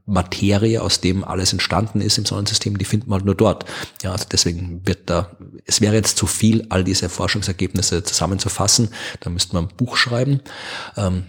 Originalmaterie, 0.07 0.79
aus 0.79 1.01
dem 1.01 1.23
alles 1.23 1.51
entstanden 1.51 2.01
ist 2.01 2.17
im 2.17 2.25
Sonnensystem, 2.25 2.77
die 2.77 2.85
findet 2.85 3.09
man 3.09 3.19
halt 3.19 3.25
nur 3.25 3.35
dort. 3.35 3.65
Ja, 4.03 4.11
also 4.11 4.25
deswegen 4.31 4.81
wird 4.85 5.09
da, 5.09 5.31
es 5.65 5.81
wäre 5.81 5.95
jetzt 5.95 6.17
zu 6.17 6.27
viel, 6.27 6.65
all 6.69 6.83
diese 6.83 7.09
Forschungsergebnisse 7.09 8.03
zusammenzufassen. 8.03 8.89
Da 9.19 9.29
müsste 9.29 9.55
man 9.55 9.65
ein 9.65 9.75
Buch 9.75 9.97
schreiben. 9.97 10.41
Ähm, 10.95 11.23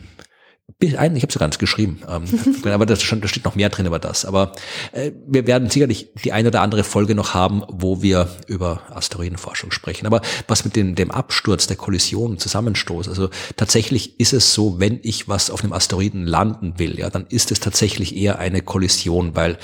ein, 0.82 1.16
ich 1.16 1.22
habe 1.22 1.28
es 1.30 1.34
ja 1.34 1.38
ganz 1.38 1.58
geschrieben, 1.58 2.00
ähm, 2.06 2.24
aber 2.70 2.84
da 2.84 2.96
steht 2.96 3.44
noch 3.44 3.54
mehr 3.54 3.70
drin 3.70 3.86
über 3.86 3.98
das. 3.98 4.26
Aber 4.26 4.52
äh, 4.92 5.12
wir 5.26 5.46
werden 5.46 5.70
sicherlich 5.70 6.12
die 6.22 6.32
eine 6.32 6.48
oder 6.48 6.60
andere 6.60 6.84
Folge 6.84 7.14
noch 7.14 7.32
haben, 7.32 7.62
wo 7.68 8.02
wir 8.02 8.28
über 8.46 8.82
Asteroidenforschung 8.90 9.70
sprechen. 9.70 10.06
Aber 10.06 10.20
was 10.48 10.64
mit 10.64 10.76
dem, 10.76 10.94
dem 10.94 11.10
Absturz, 11.10 11.66
der 11.66 11.76
Kollision, 11.76 12.38
Zusammenstoß, 12.38 13.08
also 13.08 13.30
tatsächlich 13.56 14.20
ist 14.20 14.34
es 14.34 14.52
so, 14.52 14.78
wenn 14.78 15.00
ich 15.02 15.28
was 15.28 15.50
auf 15.50 15.62
einem 15.62 15.72
Asteroiden 15.72 16.26
landen 16.26 16.78
will, 16.78 16.98
ja, 16.98 17.08
dann 17.08 17.26
ist 17.26 17.52
es 17.52 17.60
tatsächlich 17.60 18.14
eher 18.14 18.38
eine 18.38 18.60
Kollision, 18.60 19.34
weil 19.34 19.58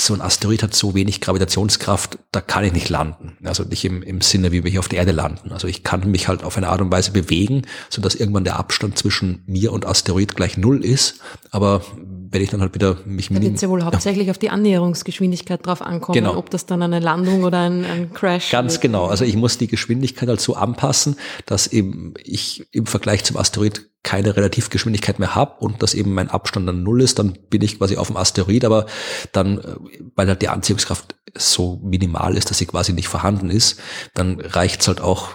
so 0.00 0.14
ein 0.14 0.20
Asteroid 0.20 0.62
hat 0.62 0.74
so 0.74 0.94
wenig 0.94 1.20
Gravitationskraft, 1.20 2.18
da 2.32 2.40
kann 2.40 2.64
ich 2.64 2.72
nicht 2.72 2.88
landen. 2.88 3.36
Also 3.44 3.64
nicht 3.64 3.84
im, 3.84 4.02
im 4.02 4.20
Sinne, 4.20 4.52
wie 4.52 4.64
wir 4.64 4.70
hier 4.70 4.80
auf 4.80 4.88
der 4.88 4.98
Erde 4.98 5.12
landen. 5.12 5.52
Also 5.52 5.68
ich 5.68 5.82
kann 5.82 6.10
mich 6.10 6.28
halt 6.28 6.44
auf 6.44 6.56
eine 6.56 6.68
Art 6.68 6.80
und 6.80 6.90
Weise 6.90 7.12
bewegen, 7.12 7.62
so 7.88 8.00
dass 8.00 8.14
irgendwann 8.14 8.44
der 8.44 8.58
Abstand 8.58 8.98
zwischen 8.98 9.42
mir 9.46 9.72
und 9.72 9.86
Asteroid 9.86 10.36
gleich 10.36 10.56
null 10.56 10.84
ist. 10.84 11.20
Aber 11.50 11.82
wenn 12.30 12.42
ich 12.42 12.50
dann 12.50 12.60
halt 12.60 12.74
wieder 12.74 12.98
mich 13.04 13.28
Da 13.28 13.40
wird 13.40 13.54
es 13.54 13.60
ja 13.60 13.68
wohl 13.68 13.84
hauptsächlich 13.84 14.26
ja. 14.26 14.30
auf 14.30 14.38
die 14.38 14.50
Annäherungsgeschwindigkeit 14.50 15.64
drauf 15.64 15.82
ankommen, 15.82 16.14
genau. 16.14 16.36
ob 16.36 16.50
das 16.50 16.66
dann 16.66 16.82
eine 16.82 17.00
Landung 17.00 17.44
oder 17.44 17.60
ein, 17.60 17.84
ein 17.84 18.12
Crash 18.12 18.50
Ganz 18.50 18.74
wird. 18.74 18.82
genau. 18.82 19.06
Also 19.06 19.24
ich 19.24 19.36
muss 19.36 19.58
die 19.58 19.66
Geschwindigkeit 19.66 20.28
halt 20.28 20.40
so 20.40 20.54
anpassen, 20.54 21.16
dass 21.46 21.66
eben 21.66 22.14
ich 22.22 22.66
im 22.72 22.86
Vergleich 22.86 23.24
zum 23.24 23.36
Asteroid 23.36 23.88
keine 24.02 24.36
Relativgeschwindigkeit 24.36 25.18
mehr 25.18 25.34
habe 25.34 25.56
und 25.60 25.82
dass 25.82 25.94
eben 25.94 26.14
mein 26.14 26.30
Abstand 26.30 26.68
dann 26.68 26.82
null 26.82 27.02
ist, 27.02 27.18
dann 27.18 27.38
bin 27.50 27.62
ich 27.62 27.78
quasi 27.78 27.96
auf 27.96 28.06
dem 28.06 28.16
Asteroid, 28.16 28.64
aber 28.64 28.86
dann, 29.32 29.58
äh, 29.58 29.76
weil 30.14 30.28
halt 30.28 30.42
die 30.42 30.48
Anziehungskraft 30.48 31.16
so 31.36 31.80
minimal 31.82 32.36
ist, 32.36 32.50
dass 32.50 32.58
sie 32.58 32.66
quasi 32.66 32.92
nicht 32.92 33.08
vorhanden 33.08 33.50
ist, 33.50 33.80
dann 34.14 34.40
reicht's 34.40 34.88
halt 34.88 35.00
auch, 35.00 35.30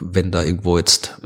wenn 0.00 0.30
da 0.30 0.42
irgendwo 0.42 0.78
jetzt 0.78 1.20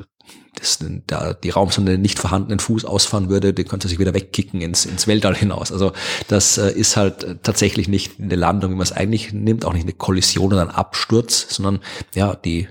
das, 0.55 0.79
da 1.07 1.33
die 1.33 1.51
Raumsonde 1.51 1.97
nicht 1.97 2.19
vorhandenen 2.19 2.61
Fuß 2.61 2.85
ausfahren 2.85 3.31
würde, 3.31 3.55
den 3.55 3.67
könnte 3.67 3.89
sich 3.89 3.99
wieder 3.99 4.15
wegkicken 4.15 4.61
ins, 4.61 4.85
ins 4.85 5.07
Weltall 5.07 5.35
hinaus. 5.35 5.73
Also 5.73 5.93
das 6.29 6.59
äh, 6.59 6.71
ist 6.71 6.97
halt 6.97 7.25
äh, 7.25 7.37
tatsächlich 7.43 7.89
nicht 7.89 8.21
eine 8.21 8.37
Landung, 8.37 8.71
wie 8.71 8.77
man 8.77 8.83
es 8.83 8.93
eigentlich 8.93 9.33
nimmt, 9.33 9.65
auch 9.65 9.73
nicht 9.73 9.85
eine 9.85 9.95
Kollision 9.95 10.53
oder 10.53 10.63
ein 10.63 10.71
Absturz, 10.71 11.47
sondern 11.49 11.81
ja, 12.15 12.37
die, 12.37 12.69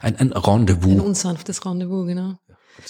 ein, 0.00 0.16
ein 0.16 0.32
Rendezvous. 0.32 0.92
Ein 0.92 1.00
unsanftes 1.00 1.64
Rendezvous, 1.64 2.06
genau. 2.06 2.34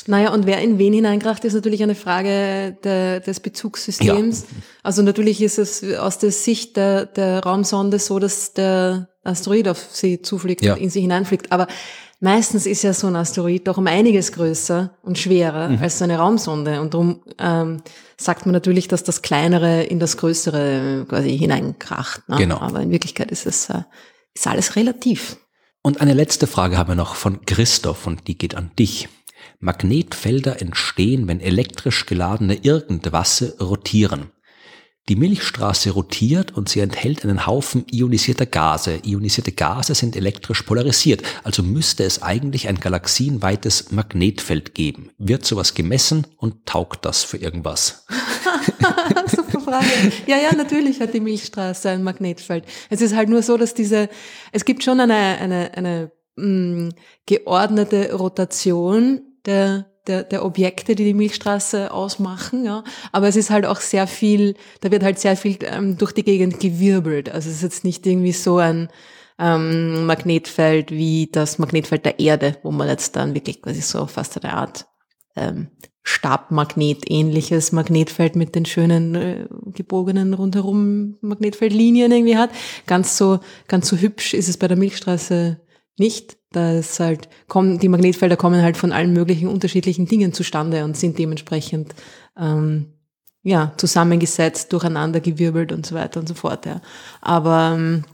Naja, 0.07 0.33
und 0.33 0.47
wer 0.47 0.61
in 0.61 0.79
wen 0.79 0.93
hineinkracht, 0.93 1.45
ist 1.45 1.55
natürlich 1.55 1.83
eine 1.83 1.95
Frage 1.95 2.77
der, 2.83 3.21
des 3.21 3.41
Bezugssystems. 3.41 4.41
Ja. 4.43 4.47
Also 4.83 5.03
natürlich 5.03 5.43
ist 5.43 5.59
es 5.59 5.85
aus 5.97 6.19
der 6.19 6.33
Sicht 6.33 6.77
der, 6.77 7.07
der 7.07 7.41
Raumsonde 7.41 7.99
so, 7.99 8.19
dass 8.19 8.55
der 8.55 9.09
Asteroid 9.23 9.69
auf 9.69 9.89
sie 9.91 10.23
zufliegt 10.23 10.63
ja. 10.63 10.75
und 10.75 10.81
in 10.81 10.91
sie 10.91 11.01
hineinfliegt. 11.01 11.53
Aber 11.53 11.67
meistens 12.21 12.67
ist 12.67 12.83
ja 12.83 12.93
so 12.95 13.07
ein 13.07 13.17
Asteroid 13.17 13.69
doch 13.69 13.79
um 13.79 13.87
einiges 13.87 14.33
größer 14.33 14.97
und 15.03 15.19
schwerer 15.19 15.69
mhm. 15.69 15.79
als 15.83 15.99
so 15.99 16.05
eine 16.05 16.19
Raumsonde. 16.19 16.81
Und 16.81 16.95
darum 16.95 17.23
ähm, 17.39 17.83
sagt 18.17 18.47
man 18.47 18.53
natürlich, 18.53 18.89
dass 18.89 19.05
das 19.05 19.23
Kleinere 19.23 19.83
in 19.83 19.99
das 19.99 20.17
Größere 20.17 21.07
quasi 21.09 21.37
hineinkracht. 21.37 22.29
Ne? 22.29 22.37
Genau. 22.37 22.59
Aber 22.59 22.81
in 22.81 22.91
Wirklichkeit 22.91 23.31
ist 23.31 23.47
es 23.47 23.69
äh, 23.69 23.83
ist 24.35 24.47
alles 24.47 24.77
relativ. 24.77 25.37
Und 25.83 26.01
eine 26.01 26.15
letzte 26.15 26.47
Frage 26.47 26.79
haben 26.79 26.91
wir 26.91 26.95
noch 26.95 27.17
von 27.17 27.45
Christoph 27.45 28.07
und 28.07 28.29
die 28.29 28.39
geht 28.39 28.55
an 28.55 28.71
dich. 28.79 29.09
Magnetfelder 29.63 30.61
entstehen, 30.61 31.29
wenn 31.29 31.41
elektrisch 31.41 32.07
geladene 32.07 32.57
Irgendwasse 32.57 33.57
rotieren. 33.61 34.33
Die 35.09 35.17
Milchstraße 35.17 35.91
rotiert 35.91 36.57
und 36.57 36.69
sie 36.69 36.81
enthält 36.81 37.25
einen 37.25 37.47
Haufen 37.47 37.85
ionisierter 37.91 38.47
Gase. 38.47 39.01
Ionisierte 39.05 39.53
Gase 39.53 39.95
sind 39.95 40.17
elektrisch 40.17 40.63
polarisiert, 40.63 41.23
also 41.45 41.63
müsste 41.63 42.03
es 42.05 42.23
eigentlich 42.23 42.69
ein 42.69 42.79
galaxienweites 42.79 43.93
Magnetfeld 43.93 44.75
geben. 44.75 45.11
Wird 45.19 45.45
sowas 45.45 45.75
gemessen 45.75 46.27
und 46.37 46.67
taugt 46.67 47.05
das 47.05 47.23
für 47.23 47.37
irgendwas? 47.37 48.07
Super 49.27 49.61
Frage. 49.61 49.87
Ja, 50.27 50.39
ja, 50.39 50.55
natürlich 50.57 51.01
hat 51.01 51.15
die 51.15 51.21
Milchstraße 51.21 51.91
ein 51.91 52.03
Magnetfeld. 52.03 52.65
Es 52.91 53.01
ist 53.01 53.15
halt 53.15 53.29
nur 53.29 53.43
so, 53.43 53.57
dass 53.57 53.75
diese, 53.75 54.09
es 54.51 54.65
gibt 54.65 54.83
schon 54.83 54.99
eine, 55.01 55.15
eine, 55.15 55.73
eine 55.75 56.13
mh, 56.37 56.47
mm, 56.47 56.93
geordnete 57.27 58.13
Rotation 58.13 59.32
der, 59.47 59.87
der, 60.07 60.25
der 60.25 60.45
Objekte, 60.45 60.95
die 60.95 61.05
die 61.05 61.15
Milchstraße 61.15 61.93
ausmachen. 61.93 62.65
Ja. 62.65 62.85
Aber 63.13 63.29
es 63.29 63.37
ist 63.37 63.51
halt 63.51 63.67
auch 63.67 63.81
sehr 63.81 64.07
viel, 64.07 64.55
da 64.81 64.91
wird 64.91 65.03
halt 65.03 65.19
sehr 65.19 65.37
viel 65.37 65.59
ähm, 65.63 65.99
durch 65.99 66.13
die 66.13 66.25
Gegend 66.25 66.61
gewirbelt. 66.61 67.31
Also 67.31 67.49
es 67.49 67.57
ist 67.57 67.63
jetzt 67.63 67.85
nicht 67.85 68.07
irgendwie 68.07 68.33
so 68.33 68.59
ein 68.59 68.89
ähm, 69.39 70.07
Magnetfeld 70.07 70.91
wie 70.91 71.29
das 71.31 71.59
Magnetfeld 71.59 72.05
der 72.05 72.21
Erde, 72.21 72.57
wo 72.63 72.71
man 72.71 72.89
jetzt 72.89 73.17
dann 73.17 73.35
wirklich 73.35 73.63
quasi 73.63 73.81
so 73.81 74.07
fast 74.07 74.43
eine 74.43 74.55
Art 74.55 74.87
ähm, 75.37 75.69
Stabmagnet 76.05 77.05
ähnliches 77.09 77.71
Magnetfeld 77.71 78.35
mit 78.35 78.57
den 78.57 78.65
schönen 78.65 79.15
äh, 79.15 79.47
gebogenen 79.67 80.35
rundherum 80.35 81.17
Magnetfeldlinien 81.21 82.11
irgendwie 82.11 82.37
hat. 82.37 82.51
Ganz 82.89 83.17
so, 83.17 83.39
ganz 83.69 83.89
so 83.89 83.97
hübsch 83.97 84.35
ist 84.35 84.49
es 84.49 84.57
bei 84.57 84.67
der 84.67 84.77
Milchstraße 84.77 85.61
nicht. 85.99 86.37
Da 86.51 86.73
ist 86.73 87.01
halt, 87.01 87.29
kommen, 87.49 87.79
die 87.79 87.89
Magnetfelder 87.89 88.37
kommen 88.37 88.63
halt 88.63 88.77
von 88.77 88.93
allen 88.93 89.13
möglichen 89.13 89.49
unterschiedlichen 89.49 90.07
Dingen 90.07 90.33
zustande 90.33 90.85
und 90.85 90.97
sind 90.97 91.19
dementsprechend 91.19 91.95
ähm, 92.39 92.93
ja, 93.43 93.73
zusammengesetzt, 93.77 94.73
durcheinander 94.73 95.21
gewirbelt 95.21 95.73
und 95.73 95.85
so 95.87 95.95
weiter 95.95 96.21
und 96.21 96.29
so 96.29 96.35
fort. 96.35 96.67
Ja. 96.67 96.81
Aber 97.21 97.75
ähm, 97.77 98.05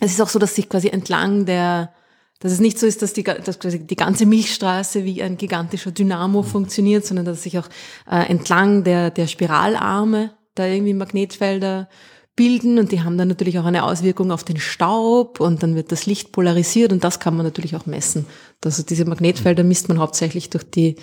es 0.00 0.12
ist 0.12 0.20
auch 0.20 0.28
so, 0.28 0.38
dass 0.38 0.54
sich 0.54 0.68
quasi 0.68 0.88
entlang 0.88 1.46
der, 1.46 1.92
dass 2.40 2.52
es 2.52 2.60
nicht 2.60 2.78
so 2.78 2.86
ist, 2.86 3.02
dass 3.02 3.12
die, 3.12 3.22
dass 3.22 3.60
quasi 3.60 3.86
die 3.86 3.96
ganze 3.96 4.26
Milchstraße 4.26 5.04
wie 5.04 5.22
ein 5.22 5.36
gigantischer 5.36 5.92
Dynamo 5.92 6.42
funktioniert, 6.42 7.06
sondern 7.06 7.26
dass 7.26 7.44
sich 7.44 7.58
auch 7.58 7.68
äh, 8.10 8.28
entlang 8.28 8.82
der, 8.82 9.10
der 9.10 9.28
Spiralarme 9.28 10.32
da 10.54 10.66
irgendwie 10.66 10.94
Magnetfelder 10.94 11.88
bilden 12.34 12.78
und 12.78 12.92
die 12.92 13.02
haben 13.02 13.18
dann 13.18 13.28
natürlich 13.28 13.58
auch 13.58 13.64
eine 13.64 13.84
Auswirkung 13.84 14.30
auf 14.30 14.44
den 14.44 14.58
Staub 14.58 15.40
und 15.40 15.62
dann 15.62 15.74
wird 15.74 15.92
das 15.92 16.06
Licht 16.06 16.32
polarisiert 16.32 16.92
und 16.92 17.04
das 17.04 17.20
kann 17.20 17.36
man 17.36 17.44
natürlich 17.44 17.76
auch 17.76 17.86
messen. 17.86 18.26
Also 18.64 18.82
diese 18.82 19.04
Magnetfelder 19.04 19.64
misst 19.64 19.88
man 19.88 19.98
hauptsächlich 19.98 20.48
durch 20.48 20.64
die, 20.64 20.96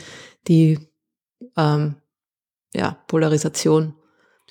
die 0.47 0.79
ähm, 1.55 1.95
ja, 2.73 2.97
Polarisation 3.07 3.93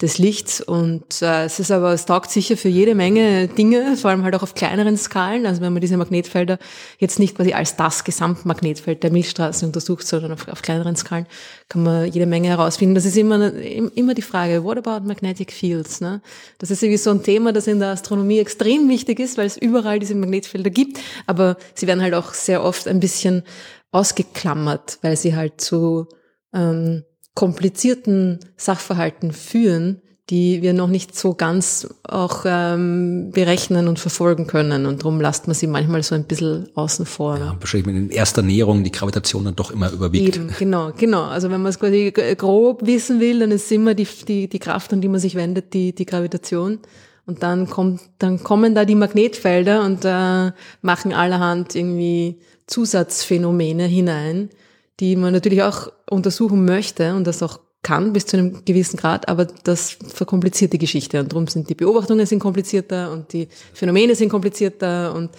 des 0.01 0.19
Lichts. 0.19 0.61
Und 0.61 1.23
äh, 1.23 1.45
es 1.45 1.59
ist 1.59 1.71
aber, 1.71 1.93
es 1.93 2.07
taugt 2.07 2.31
sicher 2.31 2.57
für 2.57 2.69
jede 2.69 2.95
Menge 2.95 3.49
Dinge, 3.49 3.97
vor 3.97 4.11
allem 4.11 4.23
halt 4.25 4.35
auch 4.35 4.43
auf 4.43 4.55
kleineren 4.55 4.97
Skalen. 4.97 5.47
Also 5.47 5.61
wenn 5.61 5.73
man 5.73 5.81
diese 5.81 5.97
Magnetfelder 5.97 6.59
jetzt 6.99 7.19
nicht 7.19 7.37
quasi 7.37 7.53
als 7.53 7.77
das 7.77 8.05
Gesamtmagnetfeld 8.05 9.03
der 9.03 9.11
Milchstraße 9.11 9.67
untersucht, 9.67 10.07
sondern 10.07 10.33
auf, 10.33 10.49
auf 10.49 10.63
kleineren 10.63 10.97
Skalen, 10.97 11.27
kann 11.69 11.83
man 11.83 12.11
jede 12.11 12.27
Menge 12.27 12.49
herausfinden. 12.49 12.95
Das 12.95 13.05
ist 13.05 13.17
immer, 13.17 13.53
immer 13.53 14.15
die 14.15 14.23
Frage, 14.23 14.65
what 14.65 14.79
about 14.79 15.07
magnetic 15.07 15.53
fields? 15.53 16.01
Ne? 16.01 16.23
Das 16.59 16.71
ist 16.71 16.83
irgendwie 16.83 16.99
so 16.99 17.11
ein 17.11 17.23
Thema, 17.23 17.53
das 17.53 17.67
in 17.67 17.81
der 17.81 17.91
Astronomie 17.91 18.39
extrem 18.39 18.89
wichtig 18.89 19.21
ist, 19.21 19.39
weil 19.39 19.47
es 19.47 19.57
überall 19.57 19.99
diese 19.99 20.15
Magnetfelder 20.15 20.71
gibt. 20.71 21.01
Aber 21.27 21.57
sie 21.75 21.87
werden 21.87 22.03
halt 22.03 22.15
auch 22.15 22.35
sehr 22.35 22.63
oft 22.63 22.87
ein 22.87 23.01
bisschen 23.01 23.43
ausgeklammert, 23.91 24.99
weil 25.03 25.17
sie 25.17 25.35
halt 25.35 25.61
zu 25.61 26.09
ähm, 26.53 27.05
komplizierten 27.39 28.41
Sachverhalten 28.57 29.31
führen, 29.31 30.03
die 30.29 30.61
wir 30.61 30.73
noch 30.73 30.89
nicht 30.89 31.17
so 31.17 31.35
ganz 31.35 31.87
auch 32.03 32.43
ähm, 32.45 33.31
berechnen 33.31 33.87
und 33.87 34.01
verfolgen 34.01 34.49
können. 34.49 34.87
Und 34.87 35.03
darum 35.03 35.21
lasst 35.21 35.47
man 35.47 35.55
sie 35.55 35.69
manchmal 35.69 36.03
so 36.03 36.17
ein 36.17 36.25
bisschen 36.25 36.69
außen 36.75 37.07
vor. 37.07 37.39
Ja, 37.39 37.57
wahrscheinlich 37.61 37.95
in 37.95 38.11
erster 38.11 38.43
Näherung 38.43 38.83
die 38.83 38.91
Gravitation 38.91 39.45
dann 39.45 39.55
doch 39.55 39.71
immer 39.71 39.93
überwiegt. 39.93 40.35
Eben, 40.35 40.53
genau, 40.59 40.91
genau. 40.97 41.27
Also 41.27 41.49
wenn 41.53 41.63
man 41.63 41.71
es 41.71 41.79
quasi 41.79 42.13
grob 42.37 42.85
wissen 42.85 43.21
will, 43.21 43.39
dann 43.39 43.53
ist 43.53 43.71
immer 43.71 43.95
die, 43.95 44.09
die, 44.27 44.49
die 44.49 44.59
Kraft, 44.59 44.93
an 44.93 45.01
die 45.01 45.09
man 45.09 45.21
sich 45.21 45.37
wendet, 45.37 45.75
die, 45.75 45.95
die 45.95 46.07
Gravitation. 46.07 46.81
Und 47.25 47.45
dann 47.45 47.71
kommt, 47.71 48.01
dann 48.19 48.43
kommen 48.43 48.75
da 48.75 48.85
die 48.85 48.97
Magnetfelder 48.97 49.85
und 49.85 50.05
äh, 50.05 50.51
machen 50.83 51.13
allerhand 51.13 51.77
irgendwie 51.77 52.41
Zusatzphänomene 52.67 53.85
hinein, 53.85 54.51
die 55.01 55.17
man 55.17 55.33
natürlich 55.33 55.63
auch 55.63 55.93
untersuchen 56.09 56.65
möchte 56.65 57.15
und 57.15 57.27
das 57.27 57.43
auch 57.43 57.61
kann 57.83 58.13
bis 58.13 58.27
zu 58.27 58.37
einem 58.37 58.65
gewissen 58.65 58.97
Grad, 58.97 59.29
aber 59.29 59.47
das 59.47 59.97
verkompliziert 60.13 60.73
die 60.73 60.79
Geschichte 60.79 61.21
und 61.21 61.33
darum 61.33 61.47
sind 61.47 61.71
die 61.71 61.75
Beobachtungen 61.75 62.27
sind 62.27 62.41
komplizierter 62.41 63.13
und 63.13 63.33
die 63.33 63.49
Phänomene 63.73 64.15
sind 64.15 64.29
komplizierter 64.29 65.15
und 65.15 65.31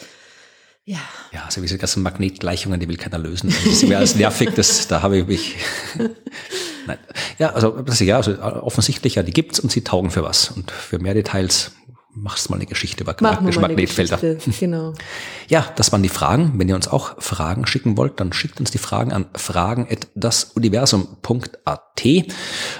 ja. 0.85 0.97
Ja, 1.31 1.43
also 1.45 1.61
diese 1.61 1.77
ganzen 1.77 2.01
Magnetgleichungen, 2.01 2.79
die 2.79 2.87
will 2.87 2.97
keiner 2.97 3.19
lösen. 3.19 3.49
Das 3.49 3.73
ist 3.73 3.87
mir 3.87 3.97
alles 3.97 4.15
nervig, 4.15 4.49
das, 4.55 4.87
da 4.87 5.03
habe 5.03 5.19
ich 5.19 5.27
mich. 5.27 5.55
Nein. 6.87 6.97
Ja, 7.37 7.53
also, 7.53 7.83
ja, 7.99 8.17
also 8.17 8.41
offensichtlich, 8.41 9.13
ja, 9.13 9.21
die 9.21 9.31
gibt's 9.31 9.59
und 9.59 9.71
sie 9.71 9.83
taugen 9.83 10.09
für 10.09 10.23
was. 10.23 10.49
Und 10.49 10.71
für 10.71 10.97
mehr 10.97 11.13
Details 11.13 11.73
machst 12.13 12.49
mal 12.49 12.55
eine 12.55 12.65
Geschichte 12.65 13.03
über 13.03 13.15
Magnetfelder. 13.19 14.17
Genau. 14.59 14.95
Ja, 15.47 15.65
das 15.75 15.91
waren 15.91 16.01
die 16.03 16.09
Fragen. 16.09 16.53
Wenn 16.57 16.69
ihr 16.69 16.75
uns 16.75 16.87
auch 16.87 17.19
Fragen 17.19 17.65
schicken 17.65 17.97
wollt, 17.97 18.19
dann 18.19 18.31
schickt 18.33 18.59
uns 18.59 18.69
die 18.69 18.77
Fragen 18.77 19.11
an 19.11 19.25
fragen@dasuniversum.at. 19.35 22.05
Äh, 22.05 22.23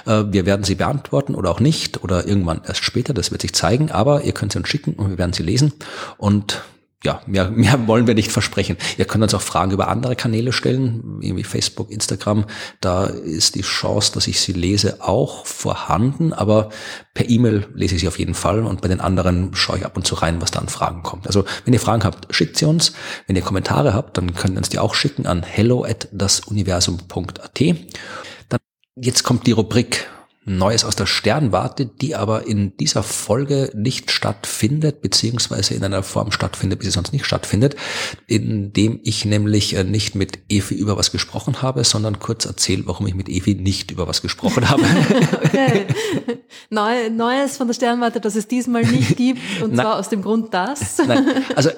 wir 0.06 0.46
werden 0.46 0.64
sie 0.64 0.76
beantworten 0.76 1.34
oder 1.34 1.50
auch 1.50 1.58
nicht 1.58 2.04
oder 2.04 2.28
irgendwann 2.28 2.62
erst 2.64 2.84
später, 2.84 3.12
das 3.12 3.32
wird 3.32 3.42
sich 3.42 3.54
zeigen, 3.54 3.90
aber 3.90 4.22
ihr 4.22 4.30
könnt 4.32 4.52
sie 4.52 4.58
uns 4.58 4.68
schicken 4.68 4.92
und 4.92 5.10
wir 5.10 5.18
werden 5.18 5.32
sie 5.32 5.42
lesen 5.42 5.72
und 6.16 6.62
ja, 7.02 7.22
mehr, 7.26 7.50
mehr 7.50 7.86
wollen 7.86 8.06
wir 8.06 8.14
nicht 8.14 8.30
versprechen. 8.30 8.76
Ihr 8.98 9.06
könnt 9.06 9.22
uns 9.22 9.32
auch 9.32 9.40
Fragen 9.40 9.70
über 9.70 9.88
andere 9.88 10.16
Kanäle 10.16 10.52
stellen, 10.52 11.18
irgendwie 11.22 11.44
Facebook, 11.44 11.90
Instagram. 11.90 12.44
Da 12.82 13.06
ist 13.06 13.54
die 13.54 13.62
Chance, 13.62 14.12
dass 14.12 14.26
ich 14.26 14.40
sie 14.40 14.52
lese, 14.52 15.02
auch 15.02 15.46
vorhanden. 15.46 16.34
Aber 16.34 16.68
per 17.14 17.28
E-Mail 17.28 17.68
lese 17.74 17.94
ich 17.94 18.02
sie 18.02 18.08
auf 18.08 18.18
jeden 18.18 18.34
Fall. 18.34 18.66
Und 18.66 18.82
bei 18.82 18.88
den 18.88 19.00
anderen 19.00 19.54
schaue 19.54 19.78
ich 19.78 19.86
ab 19.86 19.96
und 19.96 20.06
zu 20.06 20.14
rein, 20.14 20.42
was 20.42 20.50
da 20.50 20.60
an 20.60 20.68
Fragen 20.68 21.02
kommt. 21.02 21.26
Also 21.26 21.46
wenn 21.64 21.72
ihr 21.72 21.80
Fragen 21.80 22.04
habt, 22.04 22.34
schickt 22.34 22.58
sie 22.58 22.66
uns. 22.66 22.92
Wenn 23.26 23.36
ihr 23.36 23.42
Kommentare 23.42 23.94
habt, 23.94 24.18
dann 24.18 24.34
könnt 24.34 24.54
ihr 24.54 24.58
uns 24.58 24.68
die 24.68 24.78
auch 24.78 24.94
schicken 24.94 25.26
an 25.26 25.42
hello 25.42 25.84
at 25.84 26.08
dasuniversum.at. 26.12 27.60
Dann, 28.48 28.60
jetzt 28.96 29.22
kommt 29.22 29.46
die 29.46 29.52
Rubrik 29.52 30.06
Neues 30.46 30.86
aus 30.86 30.96
der 30.96 31.04
Sternwarte, 31.04 31.84
die 31.84 32.14
aber 32.14 32.46
in 32.46 32.74
dieser 32.78 33.02
Folge 33.02 33.70
nicht 33.74 34.10
stattfindet, 34.10 35.02
beziehungsweise 35.02 35.74
in 35.74 35.84
einer 35.84 36.02
Form 36.02 36.32
stattfindet, 36.32 36.80
wie 36.80 36.86
sie 36.86 36.92
sonst 36.92 37.12
nicht 37.12 37.26
stattfindet, 37.26 37.76
indem 38.26 39.00
ich 39.04 39.26
nämlich 39.26 39.74
äh, 39.76 39.84
nicht 39.84 40.14
mit 40.14 40.38
Evi 40.48 40.74
über 40.76 40.96
was 40.96 41.12
gesprochen 41.12 41.60
habe, 41.60 41.84
sondern 41.84 42.20
kurz 42.20 42.46
erzähle, 42.46 42.84
warum 42.86 43.06
ich 43.06 43.14
mit 43.14 43.28
Evi 43.28 43.54
nicht 43.54 43.90
über 43.90 44.08
was 44.08 44.22
gesprochen 44.22 44.70
habe. 44.70 44.82
okay. 45.44 45.86
Neu, 46.70 47.10
Neues 47.10 47.58
von 47.58 47.66
der 47.66 47.74
Sternwarte, 47.74 48.18
das 48.18 48.34
es 48.34 48.48
diesmal 48.48 48.82
nicht 48.82 49.18
gibt, 49.18 49.42
und 49.60 49.74
Nein. 49.74 49.84
zwar 49.84 49.98
aus 49.98 50.08
dem 50.08 50.22
Grund, 50.22 50.54
dass. 50.54 50.98
Nein. 51.06 51.26
Also 51.54 51.68
äh, 51.68 51.74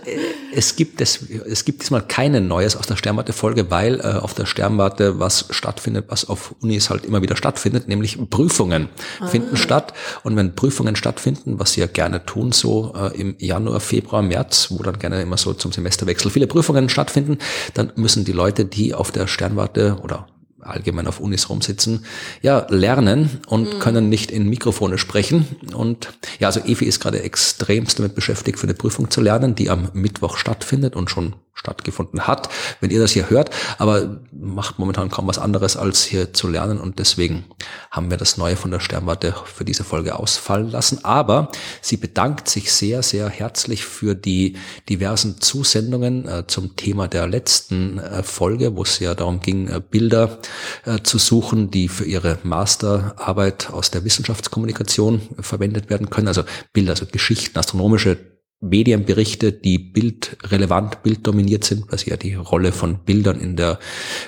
es 0.54 0.76
gibt 0.76 1.00
es, 1.00 1.28
es 1.30 1.64
gibt 1.64 1.82
diesmal 1.82 2.02
keine 2.02 2.40
Neues 2.40 2.76
aus 2.76 2.86
der 2.86 2.96
Sternwarte-Folge, 2.96 3.70
weil 3.70 3.98
äh, 4.00 4.02
auf 4.02 4.34
der 4.34 4.46
Sternwarte 4.46 5.18
was 5.18 5.46
stattfindet, 5.50 6.04
was 6.08 6.28
auf 6.28 6.54
Unis 6.60 6.90
halt 6.90 7.04
immer 7.04 7.22
wieder 7.22 7.36
stattfindet, 7.36 7.88
nämlich 7.88 8.18
Prüfungen 8.30 8.51
Prüfungen 8.52 8.88
ah. 9.20 9.26
finden 9.26 9.56
statt. 9.56 9.94
Und 10.22 10.36
wenn 10.36 10.54
Prüfungen 10.54 10.94
stattfinden, 10.96 11.58
was 11.58 11.72
sie 11.72 11.80
ja 11.80 11.86
gerne 11.86 12.24
tun, 12.26 12.52
so 12.52 12.94
äh, 12.96 13.18
im 13.18 13.34
Januar, 13.38 13.80
Februar, 13.80 14.22
März, 14.22 14.68
wo 14.70 14.82
dann 14.82 14.98
gerne 14.98 15.22
immer 15.22 15.38
so 15.38 15.54
zum 15.54 15.72
Semesterwechsel 15.72 16.30
viele 16.30 16.46
Prüfungen 16.46 16.88
stattfinden, 16.88 17.38
dann 17.74 17.92
müssen 17.96 18.24
die 18.24 18.32
Leute, 18.32 18.64
die 18.64 18.94
auf 18.94 19.10
der 19.10 19.26
Sternwarte 19.26 19.96
oder 20.02 20.26
allgemein 20.60 21.08
auf 21.08 21.18
Unis 21.18 21.48
rumsitzen, 21.48 22.04
ja, 22.40 22.66
lernen 22.68 23.40
und 23.48 23.74
mhm. 23.74 23.78
können 23.80 24.08
nicht 24.08 24.30
in 24.30 24.48
Mikrofone 24.48 24.96
sprechen. 24.96 25.46
Und 25.74 26.12
ja, 26.38 26.48
also 26.48 26.60
Evi 26.60 26.84
ist 26.84 27.00
gerade 27.00 27.22
extremst 27.22 27.98
damit 27.98 28.14
beschäftigt, 28.14 28.60
für 28.60 28.66
eine 28.66 28.74
Prüfung 28.74 29.10
zu 29.10 29.20
lernen, 29.20 29.56
die 29.56 29.70
am 29.70 29.88
Mittwoch 29.92 30.36
stattfindet 30.36 30.94
und 30.94 31.10
schon 31.10 31.34
stattgefunden 31.54 32.26
hat, 32.26 32.48
wenn 32.80 32.90
ihr 32.90 33.00
das 33.00 33.12
hier 33.12 33.30
hört, 33.30 33.50
aber 33.78 34.20
macht 34.32 34.78
momentan 34.78 35.10
kaum 35.10 35.26
was 35.26 35.38
anderes, 35.38 35.76
als 35.76 36.02
hier 36.02 36.32
zu 36.32 36.48
lernen 36.48 36.80
und 36.80 36.98
deswegen 36.98 37.44
haben 37.90 38.10
wir 38.10 38.16
das 38.16 38.36
Neue 38.36 38.56
von 38.56 38.70
der 38.70 38.80
Sternwarte 38.80 39.34
für 39.44 39.64
diese 39.64 39.84
Folge 39.84 40.18
ausfallen 40.18 40.70
lassen. 40.70 41.04
Aber 41.04 41.50
sie 41.80 41.96
bedankt 41.96 42.48
sich 42.48 42.72
sehr, 42.72 43.02
sehr 43.02 43.28
herzlich 43.28 43.84
für 43.84 44.14
die 44.14 44.56
diversen 44.88 45.40
Zusendungen 45.40 46.26
äh, 46.26 46.46
zum 46.46 46.76
Thema 46.76 47.06
der 47.06 47.28
letzten 47.28 47.98
äh, 47.98 48.22
Folge, 48.22 48.76
wo 48.76 48.82
es 48.82 48.98
ja 48.98 49.14
darum 49.14 49.40
ging, 49.40 49.68
äh, 49.68 49.80
Bilder 49.80 50.38
äh, 50.84 51.00
zu 51.02 51.18
suchen, 51.18 51.70
die 51.70 51.88
für 51.88 52.04
ihre 52.04 52.38
Masterarbeit 52.42 53.70
aus 53.70 53.90
der 53.90 54.04
Wissenschaftskommunikation 54.04 55.20
verwendet 55.40 55.90
werden 55.90 56.10
können. 56.10 56.28
Also 56.28 56.44
Bilder, 56.72 56.92
also 56.92 57.06
Geschichten, 57.06 57.58
astronomische 57.58 58.31
Medienberichte, 58.62 59.52
die 59.52 59.78
bildrelevant, 59.78 61.02
bilddominiert 61.02 61.64
sind, 61.64 61.90
was 61.90 62.06
ja 62.06 62.16
die 62.16 62.34
Rolle 62.34 62.70
von 62.70 63.00
Bildern 63.00 63.40
in 63.40 63.56
der 63.56 63.80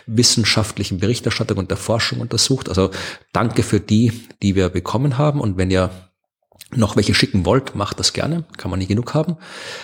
wissenschaftlichen 0.06 0.98
Berichterstattung 0.98 1.56
und 1.58 1.70
der 1.70 1.76
Forschung 1.76 2.20
untersucht. 2.20 2.68
Also 2.68 2.90
danke 3.32 3.62
für 3.62 3.78
die, 3.78 4.12
die 4.42 4.56
wir 4.56 4.68
bekommen 4.70 5.18
haben. 5.18 5.40
Und 5.40 5.56
wenn 5.56 5.70
ihr 5.70 5.90
noch 6.76 6.96
welche 6.96 7.14
schicken 7.14 7.46
wollt, 7.46 7.76
macht 7.76 8.00
das 8.00 8.12
gerne. 8.12 8.44
Kann 8.56 8.70
man 8.70 8.80
nie 8.80 8.86
genug 8.86 9.14
haben. 9.14 9.36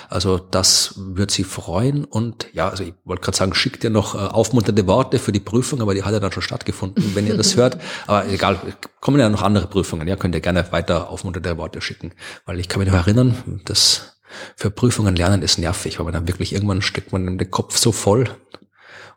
Also 0.08 0.38
das 0.38 0.94
wird 0.96 1.30
sie 1.30 1.44
freuen. 1.44 2.04
Und 2.04 2.48
ja, 2.52 2.68
also 2.68 2.82
ich 2.82 2.94
wollte 3.04 3.22
gerade 3.22 3.36
sagen, 3.36 3.54
schickt 3.54 3.84
ihr 3.84 3.90
noch 3.90 4.16
äh, 4.16 4.18
aufmunternde 4.18 4.86
Worte 4.88 5.20
für 5.20 5.30
die 5.30 5.40
Prüfung, 5.40 5.80
aber 5.80 5.94
die 5.94 6.02
hat 6.02 6.12
ja 6.12 6.20
dann 6.20 6.32
schon 6.32 6.42
stattgefunden, 6.42 7.14
wenn 7.14 7.26
ihr 7.26 7.36
das 7.36 7.56
hört. 7.56 7.78
Aber 8.08 8.26
egal, 8.28 8.58
kommen 9.00 9.20
ja 9.20 9.28
noch 9.28 9.42
andere 9.42 9.68
Prüfungen. 9.68 10.08
Ja, 10.08 10.16
könnt 10.16 10.34
ihr 10.34 10.40
gerne 10.40 10.66
weiter 10.72 11.10
aufmunternde 11.10 11.56
Worte 11.56 11.80
schicken. 11.80 12.12
Weil 12.46 12.58
ich 12.58 12.68
kann 12.68 12.80
mich 12.80 12.88
noch 12.88 12.96
erinnern, 12.96 13.60
dass 13.64 14.19
für 14.56 14.70
Prüfungen 14.70 15.16
lernen 15.16 15.42
ist 15.42 15.58
nervig, 15.58 15.98
weil 15.98 16.04
man 16.04 16.14
dann 16.14 16.28
wirklich 16.28 16.52
irgendwann 16.52 16.82
steckt 16.82 17.12
man 17.12 17.38
den 17.38 17.50
Kopf 17.50 17.76
so 17.76 17.92
voll 17.92 18.28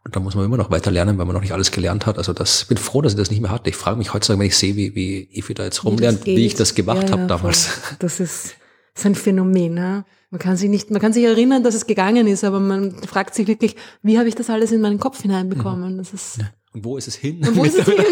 und 0.05 0.15
dann 0.15 0.23
muss 0.23 0.35
man 0.35 0.45
immer 0.45 0.57
noch 0.57 0.69
weiter 0.69 0.91
lernen, 0.91 1.17
weil 1.17 1.25
man 1.25 1.33
noch 1.33 1.41
nicht 1.41 1.53
alles 1.53 1.71
gelernt 1.71 2.05
hat. 2.05 2.17
Also 2.17 2.33
das, 2.33 2.63
ich 2.63 2.67
bin 2.67 2.77
froh, 2.77 3.01
dass 3.01 3.13
ich 3.13 3.17
das 3.17 3.31
nicht 3.31 3.41
mehr 3.41 3.51
hatte. 3.51 3.69
Ich 3.69 3.77
frage 3.77 3.97
mich 3.97 4.13
heutzutage, 4.13 4.39
wenn 4.39 4.47
ich 4.47 4.57
sehe, 4.57 4.75
wie, 4.75 4.95
wie 4.95 5.29
Evi 5.31 5.53
da 5.53 5.63
jetzt 5.63 5.85
rumlernt, 5.85 6.25
wie, 6.25 6.35
wie 6.35 6.45
ich 6.45 6.55
das 6.55 6.75
gemacht 6.75 7.03
ja, 7.03 7.11
habe 7.11 7.21
ja, 7.21 7.27
damals. 7.27 7.67
Voll. 7.67 7.97
Das 7.99 8.19
ist, 8.19 8.55
das 8.93 9.01
ist 9.01 9.05
ein 9.05 9.15
Phänomen. 9.15 9.77
Ja? 9.77 10.05
Man 10.29 10.39
kann 10.39 10.57
sich 10.57 10.69
nicht, 10.69 10.91
man 10.91 10.99
kann 10.99 11.13
sich 11.13 11.23
erinnern, 11.23 11.63
dass 11.63 11.73
es 11.73 11.87
gegangen 11.87 12.27
ist, 12.27 12.43
aber 12.43 12.59
man 12.59 12.91
fragt 13.03 13.33
sich 13.33 13.47
wirklich, 13.47 13.77
wie 14.01 14.19
habe 14.19 14.27
ich 14.27 14.35
das 14.35 14.49
alles 14.49 14.73
in 14.73 14.81
meinen 14.81 14.99
Kopf 14.99 15.21
hineinbekommen? 15.21 15.97
Das 15.97 16.11
ist, 16.11 16.37
ja. 16.37 16.49
Und 16.73 16.83
wo 16.83 16.97
ist 16.97 17.07
es 17.07 17.15
hin? 17.15 17.45
Und 17.47 17.55
wo 17.55 17.63
ist 17.63 17.77
es 17.77 17.85
hin? 17.85 17.95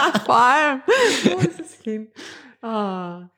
Vor 0.26 0.36
allem, 0.36 0.80
wo 1.24 1.38
ist 1.38 1.60
es 1.60 1.84
hin? 1.84 2.08
Ah. 2.62 3.28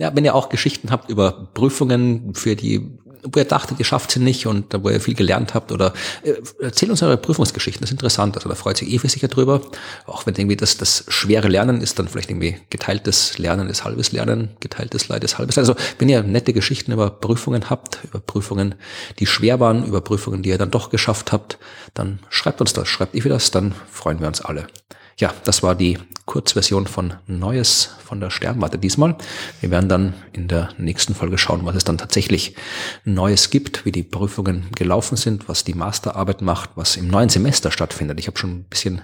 Ja, 0.00 0.14
wenn 0.14 0.24
ihr 0.24 0.36
auch 0.36 0.48
Geschichten 0.48 0.92
habt 0.92 1.10
über 1.10 1.48
Prüfungen, 1.54 2.32
für 2.34 2.54
die, 2.54 2.88
wo 3.24 3.40
ihr 3.40 3.44
dachtet, 3.44 3.80
ihr 3.80 3.84
schafft 3.84 4.12
sie 4.12 4.20
nicht 4.20 4.46
und 4.46 4.72
wo 4.84 4.90
ihr 4.90 5.00
viel 5.00 5.14
gelernt 5.14 5.54
habt 5.54 5.72
oder 5.72 5.92
äh, 6.22 6.34
erzählt 6.62 6.92
uns 6.92 7.02
eure 7.02 7.16
Prüfungsgeschichten, 7.16 7.80
das 7.80 7.90
ist 7.90 7.94
interessant. 7.94 8.36
Also 8.36 8.48
da 8.48 8.54
freut 8.54 8.76
sich 8.76 8.88
Evi 8.92 9.08
sicher 9.08 9.26
drüber. 9.26 9.60
Auch 10.06 10.24
wenn 10.24 10.36
irgendwie 10.36 10.54
das, 10.54 10.76
das 10.76 11.04
schwere 11.08 11.48
Lernen 11.48 11.80
ist 11.80 11.98
dann 11.98 12.06
vielleicht 12.06 12.30
irgendwie 12.30 12.58
geteiltes 12.70 13.38
Lernen 13.38 13.68
ist 13.68 13.82
halbes 13.84 14.12
Lernen, 14.12 14.50
geteiltes 14.60 15.08
Leid 15.08 15.24
ist 15.24 15.36
halbes 15.36 15.56
Leid. 15.56 15.68
Also 15.68 15.74
wenn 15.98 16.08
ihr 16.08 16.22
nette 16.22 16.52
Geschichten 16.52 16.92
über 16.92 17.10
Prüfungen 17.10 17.68
habt, 17.68 17.98
über 18.04 18.20
Prüfungen, 18.20 18.76
die 19.18 19.26
schwer 19.26 19.58
waren, 19.58 19.84
über 19.84 20.00
Prüfungen, 20.00 20.44
die 20.44 20.50
ihr 20.50 20.58
dann 20.58 20.70
doch 20.70 20.90
geschafft 20.90 21.32
habt, 21.32 21.58
dann 21.94 22.20
schreibt 22.28 22.60
uns 22.60 22.72
das, 22.72 22.86
schreibt 22.86 23.16
Evi 23.16 23.28
das, 23.28 23.50
dann 23.50 23.74
freuen 23.90 24.20
wir 24.20 24.28
uns 24.28 24.40
alle. 24.42 24.68
Ja, 25.18 25.34
das 25.44 25.62
war 25.64 25.74
die 25.74 25.98
Kurzversion 26.26 26.86
von 26.86 27.14
Neues 27.26 27.90
von 28.04 28.20
der 28.20 28.30
Sternwarte 28.30 28.78
diesmal. 28.78 29.16
Wir 29.60 29.70
werden 29.70 29.88
dann 29.88 30.14
in 30.32 30.46
der 30.46 30.68
nächsten 30.76 31.14
Folge 31.14 31.38
schauen, 31.38 31.64
was 31.64 31.74
es 31.74 31.84
dann 31.84 31.98
tatsächlich 31.98 32.54
Neues 33.04 33.50
gibt, 33.50 33.84
wie 33.84 33.92
die 33.92 34.02
Prüfungen 34.02 34.66
gelaufen 34.76 35.16
sind, 35.16 35.48
was 35.48 35.64
die 35.64 35.74
Masterarbeit 35.74 36.42
macht, 36.42 36.70
was 36.76 36.96
im 36.96 37.08
neuen 37.08 37.30
Semester 37.30 37.72
stattfindet. 37.72 38.20
Ich 38.20 38.26
habe 38.26 38.38
schon 38.38 38.50
ein 38.50 38.64
bisschen 38.64 39.00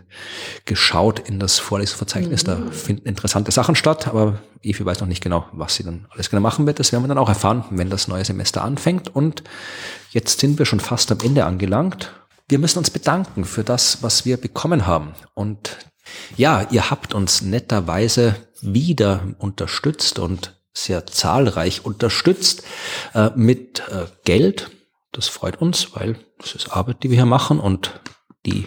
geschaut 0.66 1.18
in 1.18 1.40
das 1.40 1.58
Vorlesungsverzeichnis, 1.58 2.42
mhm. 2.42 2.46
da 2.46 2.70
finden 2.70 3.08
interessante 3.08 3.50
Sachen 3.50 3.74
statt, 3.74 4.06
aber 4.06 4.38
Evi 4.62 4.84
weiß 4.84 5.00
noch 5.00 5.08
nicht 5.08 5.22
genau, 5.22 5.46
was 5.52 5.74
sie 5.74 5.82
dann 5.82 6.06
alles 6.10 6.30
genau 6.30 6.42
machen 6.42 6.66
wird. 6.66 6.78
Das 6.78 6.92
werden 6.92 7.02
wir 7.02 7.08
dann 7.08 7.18
auch 7.18 7.28
erfahren, 7.28 7.64
wenn 7.70 7.90
das 7.90 8.06
neue 8.06 8.24
Semester 8.24 8.62
anfängt. 8.62 9.14
Und 9.14 9.42
jetzt 10.10 10.40
sind 10.40 10.58
wir 10.58 10.66
schon 10.66 10.80
fast 10.80 11.10
am 11.10 11.18
Ende 11.20 11.44
angelangt. 11.44 12.12
Wir 12.48 12.58
müssen 12.58 12.78
uns 12.78 12.90
bedanken 12.90 13.46
für 13.46 13.64
das, 13.64 14.02
was 14.02 14.26
wir 14.26 14.36
bekommen 14.36 14.86
haben. 14.86 15.14
Und 15.32 15.78
ja, 16.36 16.66
ihr 16.70 16.90
habt 16.90 17.14
uns 17.14 17.42
netterweise 17.42 18.36
wieder 18.60 19.34
unterstützt 19.38 20.18
und 20.18 20.58
sehr 20.72 21.06
zahlreich 21.06 21.84
unterstützt 21.84 22.64
äh, 23.14 23.30
mit 23.36 23.80
äh, 23.90 24.06
Geld. 24.24 24.70
Das 25.12 25.28
freut 25.28 25.60
uns, 25.60 25.94
weil 25.94 26.18
das 26.38 26.54
ist 26.54 26.72
Arbeit, 26.72 27.02
die 27.02 27.10
wir 27.10 27.16
hier 27.16 27.26
machen 27.26 27.60
und 27.60 28.00
die 28.44 28.66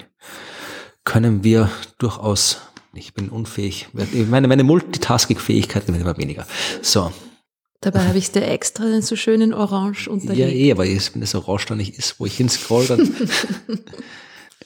können 1.03 1.43
wir 1.43 1.69
durchaus 1.99 2.61
Ich 2.93 3.13
bin 3.13 3.29
unfähig. 3.29 3.87
Meine, 3.93 4.47
meine 4.47 4.63
Multitasking-Fähigkeit 4.63 5.87
wird 5.87 6.01
immer 6.01 6.17
weniger. 6.17 6.47
So. 6.81 7.11
Dabei 7.81 8.07
habe 8.07 8.17
ich 8.17 8.25
es 8.25 8.31
dir 8.31 8.45
extra 8.47 9.01
so 9.01 9.15
schön 9.15 9.39
in 9.39 9.53
Orange 9.53 10.09
unterlegt. 10.09 10.39
Ja, 10.39 10.47
eh, 10.47 10.71
aber 10.71 10.85
wenn 10.85 11.21
das 11.21 11.35
Orange 11.35 11.67
da 11.67 11.75
nicht 11.75 11.95
ist, 11.97 12.19
wo 12.19 12.25
ich 12.25 12.37
hinscroll, 12.37 12.87
dann. 12.87 13.13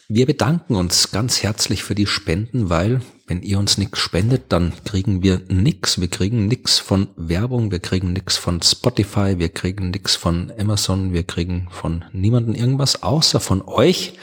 Wir 0.08 0.26
bedanken 0.26 0.76
uns 0.76 1.12
ganz 1.12 1.42
herzlich 1.42 1.84
für 1.84 1.96
die 1.96 2.06
Spenden, 2.06 2.70
weil 2.70 3.02
wenn 3.28 3.44
ihr 3.44 3.60
uns 3.60 3.78
nichts 3.78 4.00
spendet, 4.00 4.44
dann 4.50 4.74
kriegen 4.84 5.24
wir 5.24 5.42
nichts. 5.48 6.02
Wir 6.02 6.10
kriegen 6.10 6.48
nichts 6.48 6.80
von 6.80 7.08
Werbung, 7.16 7.72
wir 7.72 7.80
kriegen 7.80 8.12
nichts 8.12 8.36
von 8.36 8.62
Spotify, 8.62 9.40
wir 9.40 9.48
kriegen 9.48 9.90
nichts 9.90 10.16
von 10.16 10.52
Amazon, 10.60 11.14
wir 11.14 11.24
kriegen 11.24 11.70
von 11.72 12.04
niemandem 12.12 12.56
irgendwas, 12.56 13.04
außer 13.04 13.40
von 13.40 13.62
euch. 13.62 14.14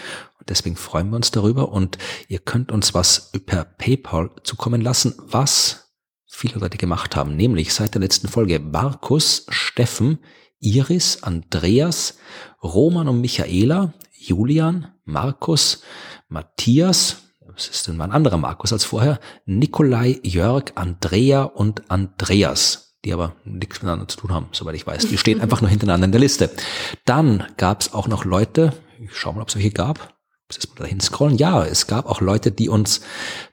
Deswegen 0.46 0.76
freuen 0.76 1.10
wir 1.10 1.16
uns 1.16 1.30
darüber 1.30 1.70
und 1.72 1.98
ihr 2.28 2.38
könnt 2.38 2.70
uns 2.70 2.92
was 2.92 3.32
per 3.46 3.64
PayPal 3.64 4.30
zukommen 4.44 4.80
lassen, 4.80 5.14
was 5.18 5.94
viele 6.26 6.58
Leute 6.58 6.78
gemacht 6.78 7.16
haben, 7.16 7.36
nämlich 7.36 7.72
seit 7.72 7.94
der 7.94 8.00
letzten 8.02 8.28
Folge 8.28 8.58
Markus, 8.58 9.46
Steffen, 9.48 10.18
Iris, 10.60 11.22
Andreas, 11.22 12.18
Roman 12.62 13.08
und 13.08 13.20
Michaela, 13.20 13.94
Julian, 14.12 14.92
Markus, 15.08 15.80
Matthias, 16.28 17.22
was 17.46 17.66
ist 17.66 17.88
denn 17.88 17.96
mal 17.96 18.04
ein 18.04 18.12
anderer 18.12 18.36
Markus 18.36 18.74
als 18.74 18.84
vorher? 18.84 19.18
Nikolai, 19.46 20.20
Jörg, 20.22 20.72
Andrea 20.74 21.44
und 21.44 21.90
Andreas, 21.90 22.94
die 23.06 23.14
aber 23.14 23.34
nichts 23.44 23.78
miteinander 23.78 24.06
zu 24.06 24.18
tun 24.18 24.32
haben, 24.32 24.48
soweit 24.52 24.74
ich 24.74 24.86
weiß. 24.86 25.08
Die 25.08 25.16
stehen 25.18 25.40
einfach 25.40 25.62
nur 25.62 25.70
hintereinander 25.70 26.04
in 26.04 26.12
der 26.12 26.20
Liste. 26.20 26.50
Dann 27.06 27.44
gab 27.56 27.80
es 27.80 27.94
auch 27.94 28.06
noch 28.06 28.26
Leute, 28.26 28.74
ich 29.00 29.16
schau 29.16 29.32
mal, 29.32 29.40
ob 29.40 29.48
es 29.48 29.56
welche 29.56 29.70
gab. 29.70 30.14
Muss 30.46 30.56
jetzt 30.56 30.68
mal 30.68 30.84
dahin 30.84 31.00
scrollen. 31.00 31.38
Ja, 31.38 31.64
es 31.64 31.86
gab 31.86 32.06
auch 32.06 32.20
Leute, 32.20 32.52
die 32.52 32.68
uns 32.68 33.00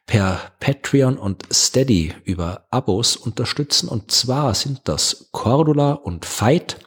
per 0.06 0.40
Patreon 0.60 1.18
und 1.18 1.44
Steady 1.52 2.14
über 2.26 2.68
Abos 2.70 3.16
unterstützen. 3.16 3.88
Und 3.88 4.12
zwar 4.12 4.54
sind 4.56 4.82
das 4.86 5.30
Cordula 5.32 5.94
und 5.94 6.26
Veit 6.26 6.85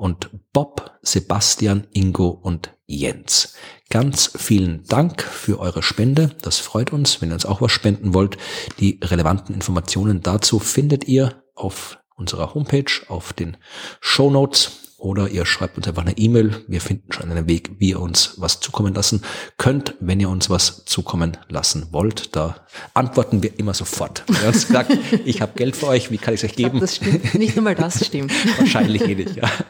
und 0.00 0.30
Bob, 0.54 0.98
Sebastian, 1.02 1.86
Ingo 1.92 2.28
und 2.28 2.74
Jens. 2.86 3.54
Ganz 3.90 4.32
vielen 4.34 4.82
Dank 4.84 5.22
für 5.22 5.60
eure 5.60 5.82
Spende. 5.82 6.30
Das 6.40 6.58
freut 6.58 6.92
uns. 6.92 7.20
Wenn 7.20 7.30
ihr 7.30 7.34
uns 7.34 7.44
auch 7.44 7.60
was 7.60 7.70
spenden 7.70 8.14
wollt, 8.14 8.38
die 8.78 8.98
relevanten 9.04 9.54
Informationen 9.54 10.22
dazu 10.22 10.58
findet 10.58 11.04
ihr 11.06 11.42
auf 11.54 11.98
unserer 12.16 12.54
Homepage, 12.54 12.90
auf 13.08 13.34
den 13.34 13.58
Show 14.00 14.30
Notes 14.30 14.89
oder 15.00 15.28
ihr 15.28 15.46
schreibt 15.46 15.76
uns 15.76 15.88
einfach 15.88 16.02
eine 16.02 16.16
E-Mail. 16.16 16.62
Wir 16.68 16.80
finden 16.80 17.10
schon 17.12 17.30
einen 17.30 17.48
Weg, 17.48 17.70
wie 17.78 17.90
ihr 17.90 18.00
uns 18.00 18.34
was 18.36 18.60
zukommen 18.60 18.94
lassen 18.94 19.22
könnt, 19.56 19.94
wenn 20.00 20.20
ihr 20.20 20.28
uns 20.28 20.50
was 20.50 20.84
zukommen 20.84 21.36
lassen 21.48 21.88
wollt. 21.90 22.36
Da 22.36 22.66
antworten 22.94 23.42
wir 23.42 23.58
immer 23.58 23.74
sofort. 23.74 24.24
Wenn 24.28 24.42
ihr 24.42 24.48
uns 24.48 24.68
sagt, 24.68 24.96
ich 25.24 25.40
habe 25.42 25.52
Geld 25.56 25.76
für 25.76 25.88
euch, 25.88 26.10
wie 26.10 26.18
kann 26.18 26.34
ich 26.34 26.44
es 26.44 26.50
euch 26.50 26.56
geben? 26.56 26.70
Glaub, 26.70 26.82
das 26.82 26.96
stimmt. 26.96 27.34
Nicht 27.34 27.56
nur 27.56 27.64
mal 27.64 27.74
das 27.74 28.04
stimmt. 28.06 28.32
Wahrscheinlich 28.58 29.02
eh 29.02 29.14
nicht, 29.14 29.36
ja. 29.36 29.50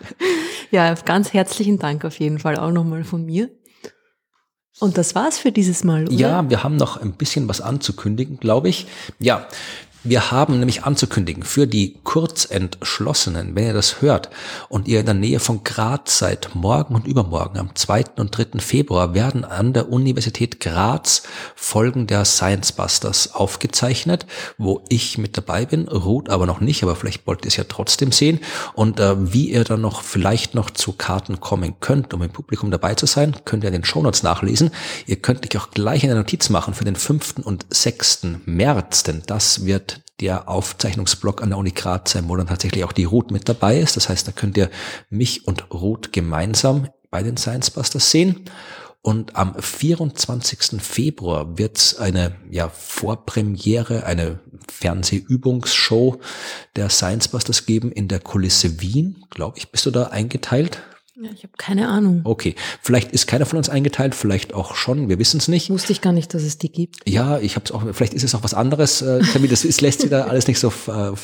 Ja, 0.73 0.95
ganz 0.95 1.33
herzlichen 1.33 1.81
Dank 1.81 2.05
auf 2.05 2.21
jeden 2.21 2.39
Fall 2.39 2.57
auch 2.57 2.71
nochmal 2.71 3.03
von 3.03 3.25
mir. 3.25 3.51
Und 4.79 4.97
das 4.97 5.17
war's 5.17 5.37
für 5.37 5.51
dieses 5.51 5.83
Mal, 5.83 6.07
oder? 6.07 6.15
Ja, 6.15 6.49
wir 6.49 6.63
haben 6.63 6.77
noch 6.77 6.97
ein 6.97 7.13
bisschen 7.15 7.49
was 7.49 7.61
anzukündigen, 7.61 8.39
glaube 8.39 8.69
ich. 8.69 8.87
Ja, 9.19 9.49
wir 10.03 10.31
haben 10.31 10.59
nämlich 10.59 10.85
anzukündigen 10.85 11.43
für 11.43 11.67
die 11.67 11.99
Kurzentschlossenen, 12.05 13.55
wenn 13.55 13.67
ihr 13.67 13.75
das 13.75 14.01
hört 14.01 14.31
und 14.71 14.89
ihr 14.89 15.01
in 15.01 15.07
der 15.07 15.15
Nähe 15.15 15.41
von 15.41 15.63
Graz 15.63 16.19
seid, 16.19 16.55
morgen 16.55 16.95
und 16.95 17.07
übermorgen 17.07 17.59
am 17.59 17.75
2. 17.75 18.05
und 18.17 18.37
3. 18.37 18.61
Februar 18.61 19.13
werden 19.13 19.45
an 19.45 19.75
der 19.75 19.91
Universität 19.91 20.59
Graz 20.59 21.23
Folgen 21.55 22.07
der 22.07 22.25
Science 22.25 22.73
Busters 22.73 23.35
aufgezeichnet, 23.35 24.25
wo 24.57 24.83
ich 24.89 25.19
mit 25.19 25.37
dabei 25.37 25.67
bin, 25.67 25.87
Ruth 25.87 26.31
aber 26.31 26.47
noch 26.47 26.61
nicht, 26.61 26.83
aber 26.83 26.97
vielleicht 26.97 27.27
wollt 27.27 27.45
ihr 27.45 27.49
es 27.49 27.57
ja 27.57 27.65
trotzdem 27.69 28.11
sehen 28.11 28.41
und 28.73 29.01
äh, 29.01 29.33
wie 29.33 29.51
ihr 29.51 29.65
dann 29.65 29.83
noch 29.83 30.03
vielleicht 30.03 30.55
noch 30.55 30.71
zu 30.71 30.93
Karten 30.93 31.41
kommen 31.41 31.75
könnt, 31.81 32.15
um 32.15 32.23
im 32.23 32.31
Publikum 32.31 32.71
dabei 32.71 32.95
zu 32.95 33.05
sein, 33.05 33.37
könnt 33.45 33.65
ihr 33.65 33.69
in 33.69 33.75
den 33.75 33.85
Shownotes 33.85 34.23
nachlesen. 34.23 34.71
Ihr 35.07 35.17
könnt 35.17 35.45
euch 35.45 35.61
auch 35.61 35.71
gleich 35.71 36.05
eine 36.05 36.15
Notiz 36.15 36.49
machen 36.49 36.73
für 36.73 36.85
den 36.85 36.97
5. 36.97 37.41
und 37.45 37.67
6. 37.69 38.21
März, 38.47 39.03
denn 39.03 39.23
das 39.27 39.67
wird 39.67 39.90
der 40.21 40.49
Aufzeichnungsblock 40.49 41.43
an 41.43 41.51
der 41.51 41.59
Uni 41.59 41.71
Graz 41.71 42.13
sein, 42.13 42.29
wo 42.29 42.37
dann 42.37 42.47
tatsächlich 42.47 42.85
auch 42.85 42.93
die 42.93 43.05
Ruth 43.05 43.31
mit 43.31 43.49
dabei 43.49 43.79
ist. 43.79 43.97
Das 43.97 44.09
heißt, 44.09 44.29
da 44.29 44.33
könnt 44.33 44.57
ihr 44.57 44.71
mich 45.09 45.47
und 45.47 45.73
Ruth 45.73 46.13
gemeinsam 46.13 46.89
bei 47.11 47.23
den 47.23 47.37
Science 47.37 47.71
Busters 47.71 48.11
sehen. 48.11 48.45
Und 49.03 49.35
am 49.35 49.55
24. 49.59 50.83
Februar 50.83 51.57
wird 51.57 51.79
es 51.79 51.99
eine 51.99 52.37
ja, 52.51 52.69
Vorpremiere, 52.69 54.05
eine 54.05 54.41
Fernsehübungsshow 54.71 56.21
der 56.77 56.91
Science 56.91 57.29
Busters 57.29 57.65
geben 57.65 57.93
in 57.93 58.09
der 58.09 58.21
Kulisse 58.21 58.83
Wien, 58.83 59.25
glaube 59.31 59.57
ich. 59.57 59.71
Bist 59.71 59.87
du 59.87 59.91
da 59.91 60.09
eingeteilt? 60.09 60.83
Ja, 61.23 61.29
ich 61.35 61.43
habe 61.43 61.53
keine 61.59 61.89
Ahnung. 61.89 62.23
Okay, 62.25 62.55
vielleicht 62.81 63.13
ist 63.13 63.27
keiner 63.27 63.45
von 63.45 63.59
uns 63.59 63.69
eingeteilt, 63.69 64.15
vielleicht 64.15 64.55
auch 64.55 64.75
schon, 64.75 65.11
wir 65.11 65.19
wissen 65.19 65.37
es 65.37 65.49
nicht. 65.49 65.69
Wusste 65.69 65.93
ich 65.93 66.01
gar 66.01 66.15
nicht, 66.15 66.33
dass 66.33 66.43
es 66.43 66.57
die 66.57 66.73
gibt. 66.73 67.07
Ja, 67.07 67.39
ich 67.39 67.57
habe 67.57 67.67
es 67.67 67.73
auch, 67.73 67.83
vielleicht 67.93 68.15
ist 68.15 68.25
es 68.25 68.35
auch 68.35 68.43
was 68.43 68.55
anderes. 68.55 69.03
Äh, 69.03 69.21
das 69.51 69.67
ist, 69.67 69.83
lässt 69.83 70.01
sich 70.01 70.09
da 70.09 70.25
alles 70.25 70.47
nicht 70.47 70.59
so 70.59 70.73
äh, 70.89 71.11
äh, 71.11 71.15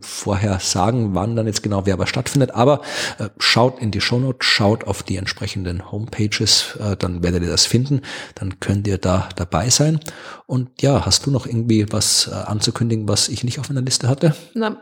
vorher 0.00 0.60
sagen, 0.60 1.16
wann 1.16 1.34
dann 1.34 1.48
jetzt 1.48 1.64
genau 1.64 1.86
wer 1.86 1.94
aber 1.94 2.06
stattfindet. 2.06 2.52
Aber 2.52 2.82
äh, 3.18 3.30
schaut 3.38 3.80
in 3.80 3.90
die 3.90 4.00
Shownote, 4.00 4.44
schaut 4.44 4.84
auf 4.84 5.02
die 5.02 5.16
entsprechenden 5.16 5.90
Homepages, 5.90 6.76
äh, 6.78 6.96
dann 6.96 7.24
werdet 7.24 7.42
ihr 7.42 7.50
das 7.50 7.66
finden, 7.66 8.02
dann 8.36 8.60
könnt 8.60 8.86
ihr 8.86 8.98
da 8.98 9.28
dabei 9.34 9.70
sein. 9.70 9.98
Und 10.46 10.82
ja, 10.82 11.04
hast 11.04 11.26
du 11.26 11.32
noch 11.32 11.46
irgendwie 11.46 11.86
was 11.90 12.28
äh, 12.28 12.34
anzukündigen, 12.34 13.08
was 13.08 13.28
ich 13.28 13.42
nicht 13.42 13.58
auf 13.58 13.68
meiner 13.68 13.82
Liste 13.82 14.08
hatte? 14.08 14.36
Na. 14.54 14.76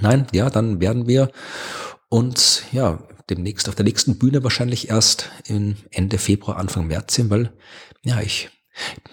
Nein, 0.00 0.28
ja, 0.32 0.50
dann 0.50 0.80
werden 0.80 1.08
wir 1.08 1.32
uns 2.08 2.62
ja 2.70 3.00
demnächst 3.30 3.68
auf 3.68 3.74
der 3.74 3.84
nächsten 3.84 4.18
Bühne 4.18 4.42
wahrscheinlich 4.42 4.88
erst 4.88 5.30
in 5.44 5.76
Ende 5.90 6.18
Februar, 6.18 6.56
Anfang 6.56 6.86
März 6.86 7.14
sind, 7.14 7.30
weil 7.30 7.52
ja, 8.02 8.20
ich 8.20 8.50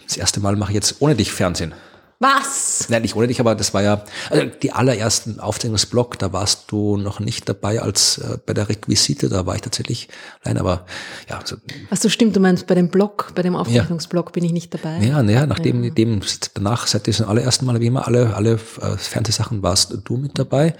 das 0.06 0.18
erste 0.18 0.40
Mal 0.40 0.56
mache 0.56 0.72
ich 0.72 0.76
jetzt 0.76 1.02
ohne 1.02 1.16
dich 1.16 1.32
Fernsehen. 1.32 1.74
Was? 2.20 2.88
Nein, 2.88 3.02
nicht 3.02 3.16
ohne 3.16 3.28
dich, 3.28 3.42
aber 3.42 3.56
das 3.56 3.74
war 3.74 3.84
ja 3.84 4.06
also 4.30 4.46
die 4.46 4.72
allerersten 4.72 5.42
Aufzeichnungsblock, 5.42 6.18
da 6.18 6.32
warst 6.32 6.72
du 6.72 6.96
noch 6.96 7.20
nicht 7.20 7.50
dabei 7.50 7.82
als 7.82 8.20
äh, 8.20 8.38
bei 8.46 8.54
der 8.54 8.70
Requisite, 8.70 9.28
da 9.28 9.46
war 9.46 9.56
ich 9.56 9.62
tatsächlich 9.62 10.08
allein, 10.42 10.58
aber 10.58 10.86
ja. 11.30 11.42
So. 11.44 11.58
Ach 11.90 11.98
so, 11.98 12.08
stimmt, 12.08 12.34
du 12.36 12.40
meinst 12.40 12.68
bei 12.68 12.76
dem 12.76 12.88
Blog, 12.88 13.34
bei 13.36 13.42
dem 13.42 13.58
Aufzeichnungsblock 13.58 14.28
ja. 14.28 14.32
bin 14.32 14.46
ich 14.46 14.54
nicht 14.54 14.74
dabei. 14.74 15.06
Ja, 15.06 15.22
naja, 15.22 15.46
nachdem, 15.46 15.84
ja. 15.84 15.90
dem, 15.90 16.22
danach, 16.54 16.88
seit 16.88 17.06
diesem 17.06 17.28
allerersten 17.28 17.66
Mal, 17.66 17.82
wie 17.82 17.88
immer, 17.88 18.08
alle, 18.08 18.34
alle 18.34 18.54
äh, 18.54 18.98
Fernsehsachen 18.98 19.62
warst 19.62 19.98
du 20.06 20.16
mit 20.16 20.40
dabei 20.40 20.74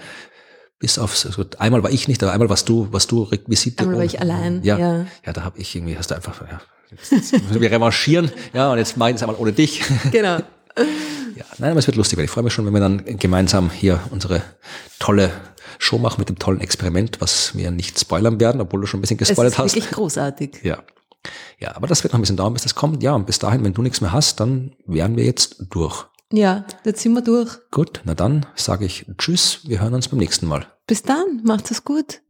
bis 0.78 0.98
auf 0.98 1.24
also 1.24 1.44
einmal 1.58 1.82
war 1.82 1.90
ich 1.90 2.08
nicht, 2.08 2.22
aber 2.22 2.32
einmal 2.32 2.48
warst 2.48 2.68
du, 2.68 2.88
warst 2.92 3.10
du 3.10 3.22
Requisite. 3.22 3.82
Einmal 3.82 3.98
war 3.98 4.04
ich 4.04 4.20
allein. 4.20 4.62
Ja, 4.62 4.78
ja, 4.78 5.06
ja 5.24 5.32
da 5.32 5.42
habe 5.42 5.58
ich 5.58 5.74
irgendwie, 5.74 5.96
hast 5.96 6.10
du 6.10 6.14
einfach, 6.14 6.42
ja, 6.42 6.60
jetzt 6.90 7.12
müssen 7.32 7.60
wir 7.60 7.70
revanchieren, 7.70 8.30
ja, 8.52 8.70
und 8.70 8.78
jetzt 8.78 8.96
mache 8.96 9.10
ich 9.10 9.16
es 9.16 9.22
einmal 9.22 9.36
ohne 9.38 9.52
dich. 9.52 9.82
Genau. 10.10 10.38
Ja, 11.36 11.44
nein, 11.58 11.70
aber 11.70 11.78
es 11.78 11.86
wird 11.86 11.96
lustig, 11.96 12.18
weil 12.18 12.26
ich 12.26 12.30
freue 12.30 12.44
mich 12.44 12.52
schon, 12.52 12.66
wenn 12.66 12.74
wir 12.74 12.80
dann 12.80 13.02
gemeinsam 13.18 13.70
hier 13.70 14.00
unsere 14.10 14.42
tolle 14.98 15.30
Show 15.78 15.98
machen 15.98 16.16
mit 16.18 16.28
dem 16.28 16.38
tollen 16.38 16.60
Experiment, 16.60 17.20
was 17.20 17.56
wir 17.56 17.70
nicht 17.70 17.98
spoilern 17.98 18.40
werden, 18.40 18.60
obwohl 18.60 18.82
du 18.82 18.86
schon 18.86 18.98
ein 18.98 19.02
bisschen 19.02 19.16
gespoilert 19.16 19.56
hast. 19.56 19.64
Das 19.64 19.72
ist 19.72 19.76
wirklich 19.76 19.94
großartig. 19.94 20.60
Ja. 20.62 20.82
Ja, 21.58 21.74
aber 21.74 21.86
das 21.86 22.02
wird 22.04 22.12
noch 22.12 22.18
ein 22.18 22.22
bisschen 22.22 22.36
dauern, 22.36 22.52
bis 22.52 22.62
das 22.62 22.74
kommt. 22.74 23.02
Ja, 23.02 23.14
und 23.14 23.26
bis 23.26 23.38
dahin, 23.38 23.64
wenn 23.64 23.74
du 23.74 23.82
nichts 23.82 24.00
mehr 24.00 24.12
hast, 24.12 24.40
dann 24.40 24.72
wären 24.86 25.16
wir 25.16 25.24
jetzt 25.24 25.56
durch. 25.70 26.06
Ja, 26.32 26.64
jetzt 26.84 27.02
sind 27.02 27.12
wir 27.12 27.22
durch. 27.22 27.58
Gut, 27.70 28.00
na 28.04 28.14
dann 28.14 28.46
sage 28.56 28.84
ich 28.84 29.06
Tschüss, 29.16 29.60
wir 29.64 29.80
hören 29.80 29.94
uns 29.94 30.08
beim 30.08 30.18
nächsten 30.18 30.46
Mal. 30.46 30.66
Bis 30.86 31.02
dann, 31.02 31.42
macht 31.44 31.70
es 31.70 31.84
gut. 31.84 32.20